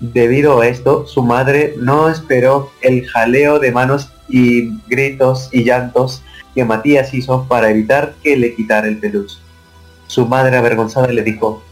Debido 0.00 0.58
a 0.58 0.68
esto, 0.68 1.06
su 1.06 1.22
madre 1.22 1.74
no 1.76 2.08
esperó 2.08 2.72
el 2.80 3.06
jaleo 3.08 3.58
de 3.58 3.72
manos 3.72 4.08
y 4.26 4.70
gritos 4.88 5.50
y 5.52 5.64
llantos 5.64 6.22
que 6.54 6.64
Matías 6.64 7.12
hizo 7.12 7.46
para 7.46 7.68
evitar 7.68 8.14
que 8.22 8.38
le 8.38 8.54
quitara 8.54 8.88
el 8.88 8.96
peluche. 8.96 9.36
Su 10.06 10.24
madre 10.24 10.56
avergonzada 10.56 11.08
le 11.08 11.22
dijo, 11.22 11.62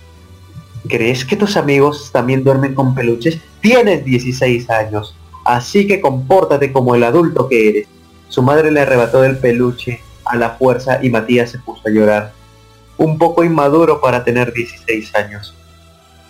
¿crees 0.86 1.25
que 1.25 1.36
tus 1.36 1.57
amigos 1.57 2.10
también 2.12 2.44
duermen 2.44 2.75
con 2.75 2.94
peluches? 2.94 3.41
Tienes 3.62 4.05
16 4.05 4.68
años, 4.68 5.17
así 5.45 5.87
que 5.87 6.01
compórtate 6.01 6.73
como 6.73 6.95
el 6.95 7.05
adulto 7.05 7.49
que 7.49 7.69
eres. 7.69 7.87
Su 8.29 8.43
madre 8.43 8.71
le 8.71 8.81
arrebató 8.81 9.25
el 9.25 9.39
peluche 9.39 10.01
a 10.25 10.37
la 10.37 10.51
fuerza 10.51 10.99
y 11.03 11.11
Matías 11.11 11.51
se 11.51 11.59
puso 11.59 11.83
a 11.87 11.91
llorar. 11.91 12.33
Un 12.97 13.19
poco 13.19 13.45
inmaduro 13.45 14.01
para 14.01 14.25
tener 14.25 14.53
16 14.53 15.15
años. 15.15 15.55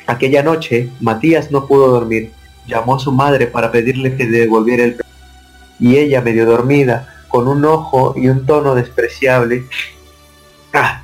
Aquella 0.07 0.43
noche, 0.43 0.91
Matías 1.01 1.51
no 1.51 1.67
pudo 1.67 1.89
dormir. 1.89 2.33
Llamó 2.67 2.97
a 2.97 2.99
su 2.99 3.13
madre 3.13 3.47
para 3.47 3.71
pedirle 3.71 4.17
que 4.17 4.25
le 4.25 4.41
devolviera 4.41 4.85
el 4.85 4.95
peluche. 4.95 5.13
Y 5.79 5.97
ella, 5.97 6.21
medio 6.21 6.47
dormida, 6.47 7.25
con 7.29 7.49
un 7.49 7.65
ojo 7.65 8.15
y 8.17 8.29
un 8.29 8.47
tono 8.47 8.75
despreciable, 8.75 9.65
¡ah! 10.75 11.03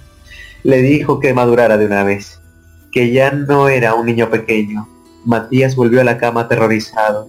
le 0.62 0.82
dijo 0.82 1.20
que 1.20 1.32
madurara 1.32 1.78
de 1.78 1.86
una 1.86 2.04
vez, 2.04 2.40
que 2.92 3.10
ya 3.10 3.30
no 3.30 3.68
era 3.68 3.94
un 3.94 4.06
niño 4.06 4.28
pequeño. 4.28 4.86
Matías 5.24 5.74
volvió 5.74 6.00
a 6.00 6.04
la 6.04 6.18
cama 6.18 6.42
aterrorizado. 6.42 7.28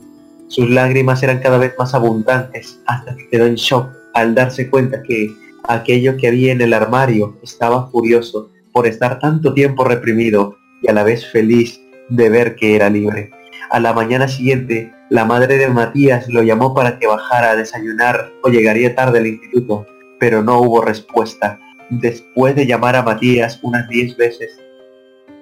Sus 0.50 0.68
lágrimas 0.68 1.22
eran 1.22 1.40
cada 1.40 1.60
vez 1.60 1.76
más 1.78 1.94
abundantes 1.94 2.80
hasta 2.88 3.16
que 3.16 3.30
quedó 3.30 3.46
en 3.46 3.54
shock 3.54 3.88
al 4.16 4.34
darse 4.34 4.68
cuenta 4.68 5.04
que 5.04 5.32
aquello 5.68 6.18
que 6.18 6.28
había 6.28 6.52
en 6.52 6.62
el 6.62 6.74
armario 6.74 7.38
estaba 7.44 7.88
furioso 7.92 8.50
por 8.74 8.88
estar 8.88 9.20
tanto 9.20 9.54
tiempo 9.54 9.84
reprimido 9.84 10.58
y 10.82 10.90
a 10.90 10.94
la 10.94 11.04
vez 11.04 11.32
feliz 11.32 11.80
de 12.10 12.30
ver 12.30 12.56
que 12.56 12.76
era 12.76 12.90
libre. 12.90 13.30
A 13.70 13.80
la 13.80 13.94
mañana 13.94 14.28
siguiente, 14.28 14.92
la 15.12 15.24
madre 15.24 15.58
de 15.58 15.68
Matías 15.68 16.28
lo 16.28 16.42
llamó 16.42 16.74
para 16.74 16.98
que 16.98 17.06
bajara 17.06 17.52
a 17.52 17.56
desayunar 17.56 18.32
o 18.42 18.50
llegaría 18.50 18.96
tarde 18.96 19.20
al 19.20 19.28
instituto, 19.28 19.86
pero 20.20 20.42
no 20.42 20.62
hubo 20.62 20.82
respuesta. 20.82 21.60
Después 21.92 22.56
de 22.56 22.66
llamar 22.66 22.96
a 22.96 23.04
Matías 23.04 23.60
unas 23.62 23.88
diez 23.88 24.18
veces, 24.18 24.60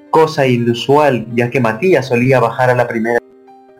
cosa 0.09 0.45
inusual 0.45 1.25
ya 1.33 1.49
que 1.49 1.61
Matías 1.61 2.07
solía 2.07 2.41
bajar 2.41 2.69
a 2.69 2.75
la 2.75 2.89
primera, 2.89 3.19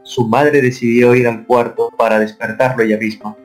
su 0.08 0.26
madre 0.26 0.62
decidió 0.62 1.14
ir 1.16 1.28
al 1.28 1.46
cuarto 1.46 1.92
para 1.98 2.18
despertarlo 2.18 2.82
ella 2.82 2.98
misma. 2.98 3.36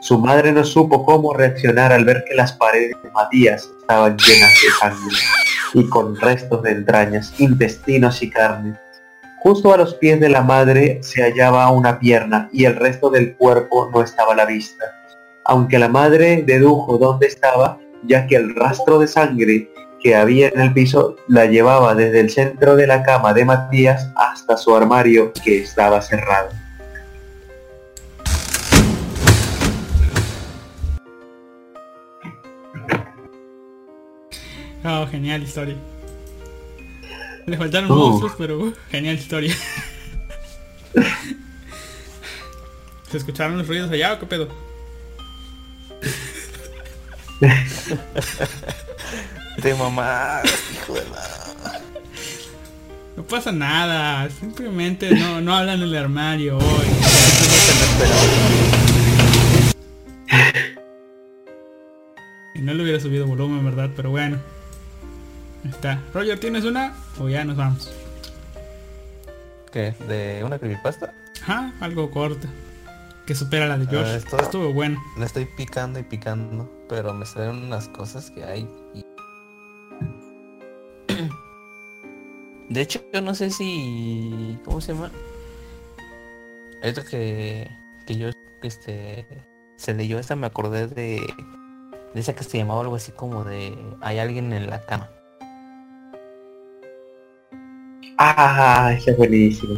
Su 0.00 0.16
madre 0.16 0.52
no 0.52 0.62
supo 0.62 1.04
cómo 1.04 1.34
reaccionar 1.34 1.92
al 1.92 2.04
ver 2.04 2.24
que 2.28 2.36
las 2.36 2.52
paredes 2.52 2.94
de 3.02 3.10
Matías 3.10 3.68
estaban 3.80 4.16
llenas 4.16 4.50
de 4.62 4.70
sangre 4.78 5.16
y 5.74 5.88
con 5.88 6.14
restos 6.20 6.62
de 6.62 6.70
entrañas, 6.70 7.34
intestinos 7.38 8.22
y 8.22 8.30
carne. 8.30 8.78
Justo 9.42 9.74
a 9.74 9.76
los 9.76 9.94
pies 9.96 10.20
de 10.20 10.28
la 10.28 10.42
madre 10.42 11.00
se 11.02 11.22
hallaba 11.22 11.68
una 11.72 11.98
pierna 11.98 12.48
y 12.52 12.64
el 12.64 12.76
resto 12.76 13.10
del 13.10 13.34
cuerpo 13.34 13.90
no 13.92 14.00
estaba 14.00 14.34
a 14.34 14.36
la 14.36 14.46
vista. 14.46 14.84
Aunque 15.46 15.80
la 15.80 15.88
madre 15.88 16.44
dedujo 16.46 16.96
dónde 16.96 17.26
estaba, 17.26 17.80
ya 18.04 18.28
que 18.28 18.36
el 18.36 18.54
rastro 18.54 19.00
de 19.00 19.08
sangre 19.08 19.68
que 20.04 20.14
había 20.14 20.48
en 20.48 20.60
el 20.60 20.74
piso 20.74 21.16
la 21.28 21.46
llevaba 21.46 21.94
desde 21.94 22.20
el 22.20 22.28
centro 22.28 22.76
de 22.76 22.86
la 22.86 23.02
cama 23.02 23.32
de 23.32 23.46
Matías 23.46 24.10
hasta 24.14 24.58
su 24.58 24.76
armario 24.76 25.32
que 25.42 25.62
estaba 25.62 26.02
cerrado. 26.02 26.50
Oh, 34.84 35.06
genial 35.10 35.42
historia. 35.42 35.76
Le 37.46 37.56
faltaron 37.56 37.90
Oh. 37.90 37.94
monstruos, 37.96 38.34
pero 38.36 38.58
uh, 38.58 38.74
genial 38.90 39.16
historia. 39.16 39.54
¿Se 43.10 43.16
escucharon 43.16 43.56
los 43.56 43.66
ruidos 43.66 43.90
allá 43.90 44.12
o 44.12 44.18
qué 44.18 44.26
pedo? 44.26 44.48
Te 49.60 49.74
mamá, 49.74 50.40
hijo 50.72 50.94
de 50.94 51.04
la... 51.10 51.80
No 53.16 53.22
pasa 53.22 53.52
nada, 53.52 54.28
simplemente 54.30 55.10
no, 55.14 55.40
no 55.40 55.54
hablan 55.54 55.76
en 55.82 55.88
el 55.88 55.96
armario 55.96 56.58
hoy. 56.58 56.86
Y 62.54 62.60
no 62.60 62.72
le 62.74 62.82
hubiera 62.82 63.00
subido 63.00 63.26
volumen, 63.26 63.64
¿verdad? 63.64 63.90
Pero 63.96 64.10
bueno. 64.10 64.38
Ahí 65.64 65.70
está. 65.70 66.00
Roger, 66.12 66.38
¿tienes 66.38 66.64
una? 66.64 66.94
O 67.18 67.28
ya 67.28 67.44
nos 67.44 67.56
vamos. 67.56 67.92
¿Qué? 69.72 69.94
¿De 70.08 70.42
una 70.44 70.58
creepypasta? 70.58 71.12
Ajá, 71.42 71.72
algo 71.80 72.10
corto. 72.10 72.46
Que 73.26 73.34
supera 73.34 73.66
la 73.66 73.78
de 73.78 73.86
George. 73.86 74.10
Ah, 74.12 74.16
esto- 74.16 74.38
Estuvo 74.38 74.72
bueno. 74.72 75.02
Le 75.18 75.24
estoy 75.24 75.46
picando 75.46 75.98
y 75.98 76.02
picando, 76.02 76.70
pero 76.88 77.12
me 77.14 77.26
salen 77.26 77.56
unas 77.64 77.88
cosas 77.88 78.30
que 78.30 78.44
hay. 78.44 78.68
y- 78.94 79.04
De 82.68 82.80
hecho, 82.80 83.00
yo 83.12 83.20
no 83.20 83.34
sé 83.34 83.50
si... 83.50 84.58
¿Cómo 84.64 84.80
se 84.80 84.92
llama? 84.94 85.10
Esto 86.82 87.02
que, 87.04 87.70
que 88.06 88.16
yo, 88.16 88.28
este, 88.62 89.26
se 89.76 89.94
leyó 89.94 90.18
esta, 90.18 90.36
me 90.36 90.46
acordé 90.46 90.86
de, 90.86 91.20
de 92.14 92.20
esa 92.20 92.34
que 92.34 92.44
se 92.44 92.58
llamaba 92.58 92.80
algo 92.82 92.96
así 92.96 93.12
como 93.12 93.44
de 93.44 93.76
hay 94.00 94.18
alguien 94.18 94.52
en 94.52 94.68
la 94.68 94.84
cama. 94.84 95.10
Ah, 98.18 98.94
ese 98.96 99.10
es 99.10 99.16
buenísimo. 99.16 99.74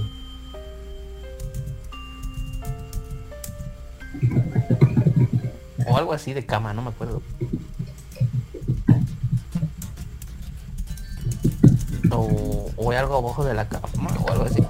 O 5.88 5.96
algo 5.96 6.12
así 6.12 6.34
de 6.34 6.44
cama, 6.44 6.74
no 6.74 6.82
me 6.82 6.90
acuerdo. 6.90 7.22
O, 12.10 12.70
o 12.76 12.90
hay 12.90 12.98
algo 12.98 13.16
abajo 13.18 13.44
de 13.44 13.54
la 13.54 13.68
cama 13.68 14.10
o 14.20 14.30
algo 14.30 14.44
así. 14.44 14.66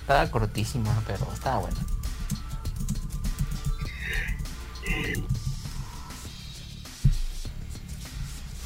Estaba 0.00 0.30
cortísima, 0.30 1.02
pero 1.06 1.26
estaba 1.32 1.60
buena. 1.60 1.80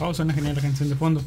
Oh, 0.00 0.14
suena 0.14 0.32
genial 0.32 0.54
la 0.54 0.62
canción 0.62 0.88
de 0.88 0.96
fondo. 0.96 1.22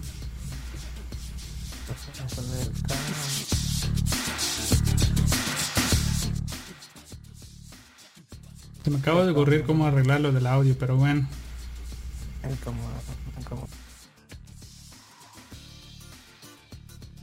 Se 8.83 8.89
me 8.89 8.97
acaba 8.97 9.25
de 9.25 9.31
ocurrir 9.31 9.63
cómo 9.63 9.85
arreglar 9.85 10.21
lo 10.21 10.31
del 10.31 10.47
audio, 10.47 10.75
pero 10.77 10.95
bueno. 10.95 11.27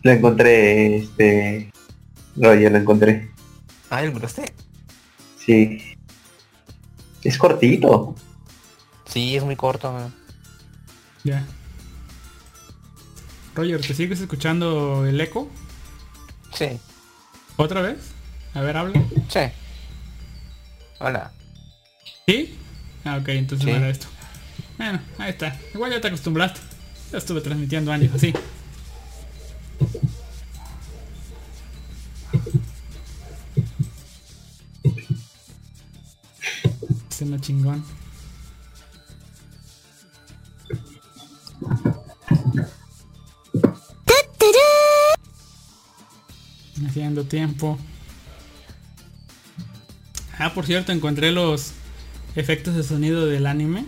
Lo 0.03 0.13
encontré, 0.13 0.97
este... 0.99 1.73
Roger, 2.37 2.71
lo 2.71 2.79
encontré. 2.79 3.31
Ah, 3.91 4.03
el 4.05 4.13
broste. 4.13 4.53
Sí. 5.37 5.97
Es 7.25 7.37
cortito. 7.37 8.15
Sí, 9.07 9.37
es 9.37 9.43
muy 9.43 9.57
corto. 9.57 9.93
man. 9.93 10.15
Ya. 11.25 11.45
Roger, 13.57 13.81
¿te 13.81 13.95
sigues 13.95 14.21
escuchando 14.21 15.05
el 15.05 15.21
eco? 15.21 15.49
Sí, 16.55 16.79
¿Otra 17.57 17.83
vez? 17.83 17.99
A 18.55 18.61
ver, 18.61 18.77
habla. 18.77 19.03
sí. 19.29 19.41
Hola. 21.01 21.33
¿Sí? 22.29 22.55
Ah, 23.07 23.17
ok, 23.17 23.29
entonces 23.31 23.65
Sí. 23.65 23.71
no 23.71 23.79
era 23.79 23.89
esto. 23.89 24.07
Bueno, 24.77 25.01
ahí 25.17 25.31
está. 25.31 25.59
Igual 25.73 25.93
ya 25.93 26.01
te 26.03 26.09
acostumbraste. 26.09 26.61
Ya 27.11 27.17
estuve 27.17 27.41
transmitiendo 27.41 27.91
años 27.91 28.15
así. 28.15 28.35
Siendo 37.09 37.39
chingón. 37.39 37.83
Haciendo 46.87 47.25
tiempo. 47.25 47.79
Ah, 50.39 50.55
por 50.55 50.65
cierto, 50.67 50.93
encontré 50.93 51.33
los 51.33 51.73
efectos 52.39 52.77
de 52.77 52.83
sonido 52.83 53.27
del 53.27 53.47
anime. 53.47 53.85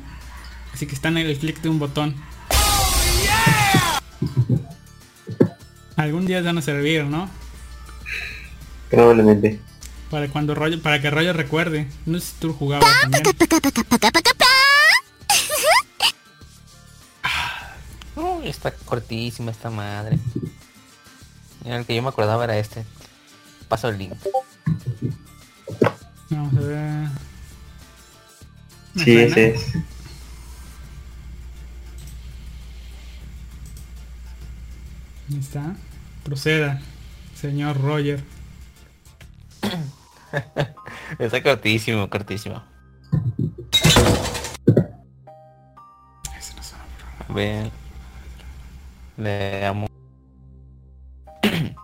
Así 0.75 0.87
que 0.87 0.95
están 0.95 1.19
en 1.19 1.27
el 1.27 1.39
clic 1.39 1.61
de 1.61 1.69
un 1.69 1.79
botón. 1.79 2.17
Algún 5.97 6.27
día 6.27 6.43
van 6.43 6.59
a 6.59 6.63
servir, 6.63 7.05
¿no? 7.05 7.29
Probablemente. 8.91 9.61
Para 10.11 10.29
cuando 10.29 10.55
Roger, 10.55 10.81
para 10.81 11.01
que 11.01 11.11
Roger 11.11 11.37
recuerde. 11.37 11.87
No 12.07 12.19
sé 12.19 12.27
si 12.27 12.33
tú 12.41 12.53
jugabas 12.53 12.89
también. 13.03 13.23
No, 18.17 18.43
está 18.43 18.73
cortísima 18.73 19.53
esta 19.53 19.71
madre. 19.71 20.19
Mira, 21.63 21.77
el 21.77 21.87
que 21.87 21.95
yo 21.95 22.03
me 22.03 22.09
acordaba 22.09 22.45
era 22.45 22.59
este. 22.59 22.85
Paso 23.69 23.89
el 23.89 23.99
link. 23.99 24.15
Vamos 26.31 26.55
a 26.55 26.61
ver. 26.61 27.30
¿Me 28.95 29.05
Sí, 29.05 29.13
suena? 29.13 29.27
ese 29.27 29.49
es. 29.55 29.75
Ahí 35.31 35.39
está. 35.39 35.75
Proceda, 36.25 36.81
señor 37.35 37.81
Roger. 37.81 38.23
Está 41.19 41.43
cortísimo, 41.43 42.09
cortísimo. 42.09 42.63
Ven. 47.29 47.71
Le 49.17 49.67
amo. 49.67 49.87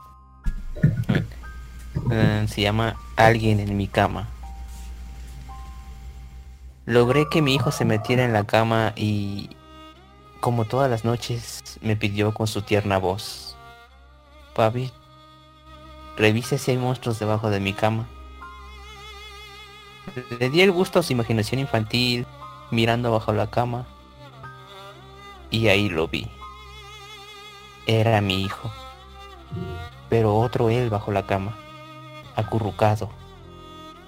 Eh, 2.09 2.47
Se 2.49 2.61
llama 2.63 2.95
Alguien 3.17 3.59
en 3.59 3.77
mi 3.77 3.89
cama. 3.89 4.29
Logré 6.87 7.29
que 7.29 7.43
mi 7.43 7.53
hijo 7.53 7.73
se 7.73 7.85
metiera 7.85 8.25
en 8.25 8.33
la 8.33 8.47
cama 8.47 8.93
y, 8.95 9.51
como 10.39 10.67
todas 10.67 10.89
las 10.89 11.05
noches, 11.05 11.81
me 11.81 11.97
pidió 11.97 12.33
con 12.33 12.47
su 12.47 12.63
tierna 12.63 12.99
voz. 12.99 13.57
Papi, 14.55 14.93
revise 16.17 16.59
si 16.59 16.71
hay 16.71 16.77
monstruos 16.77 17.19
debajo 17.19 17.51
de 17.51 17.59
mi 17.59 17.73
cama. 17.73 18.07
Le 20.39 20.49
di 20.49 20.61
el 20.61 20.71
gusto 20.71 21.01
a 21.01 21.03
su 21.03 21.13
imaginación 21.13 21.59
infantil, 21.59 22.25
mirando 22.71 23.11
bajo 23.11 23.33
la 23.33 23.51
cama, 23.51 23.85
y 25.51 25.67
ahí 25.67 25.89
lo 25.89 26.07
vi. 26.07 26.31
Era 27.89 28.21
mi 28.21 28.43
hijo, 28.43 28.71
pero 30.09 30.37
otro 30.37 30.71
él 30.71 30.89
bajo 30.89 31.11
la 31.11 31.27
cama, 31.27 31.57
acurrucado, 32.37 33.11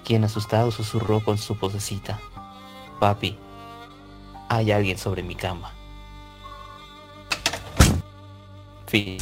quien 0.05 0.23
asustado 0.23 0.71
susurró 0.71 1.19
con 1.19 1.37
su 1.37 1.55
vocecita. 1.55 2.17
Papi, 2.99 3.37
hay 4.49 4.71
alguien 4.71 4.97
sobre 4.97 5.23
mi 5.23 5.35
cama. 5.35 5.71
Fin. 8.87 9.17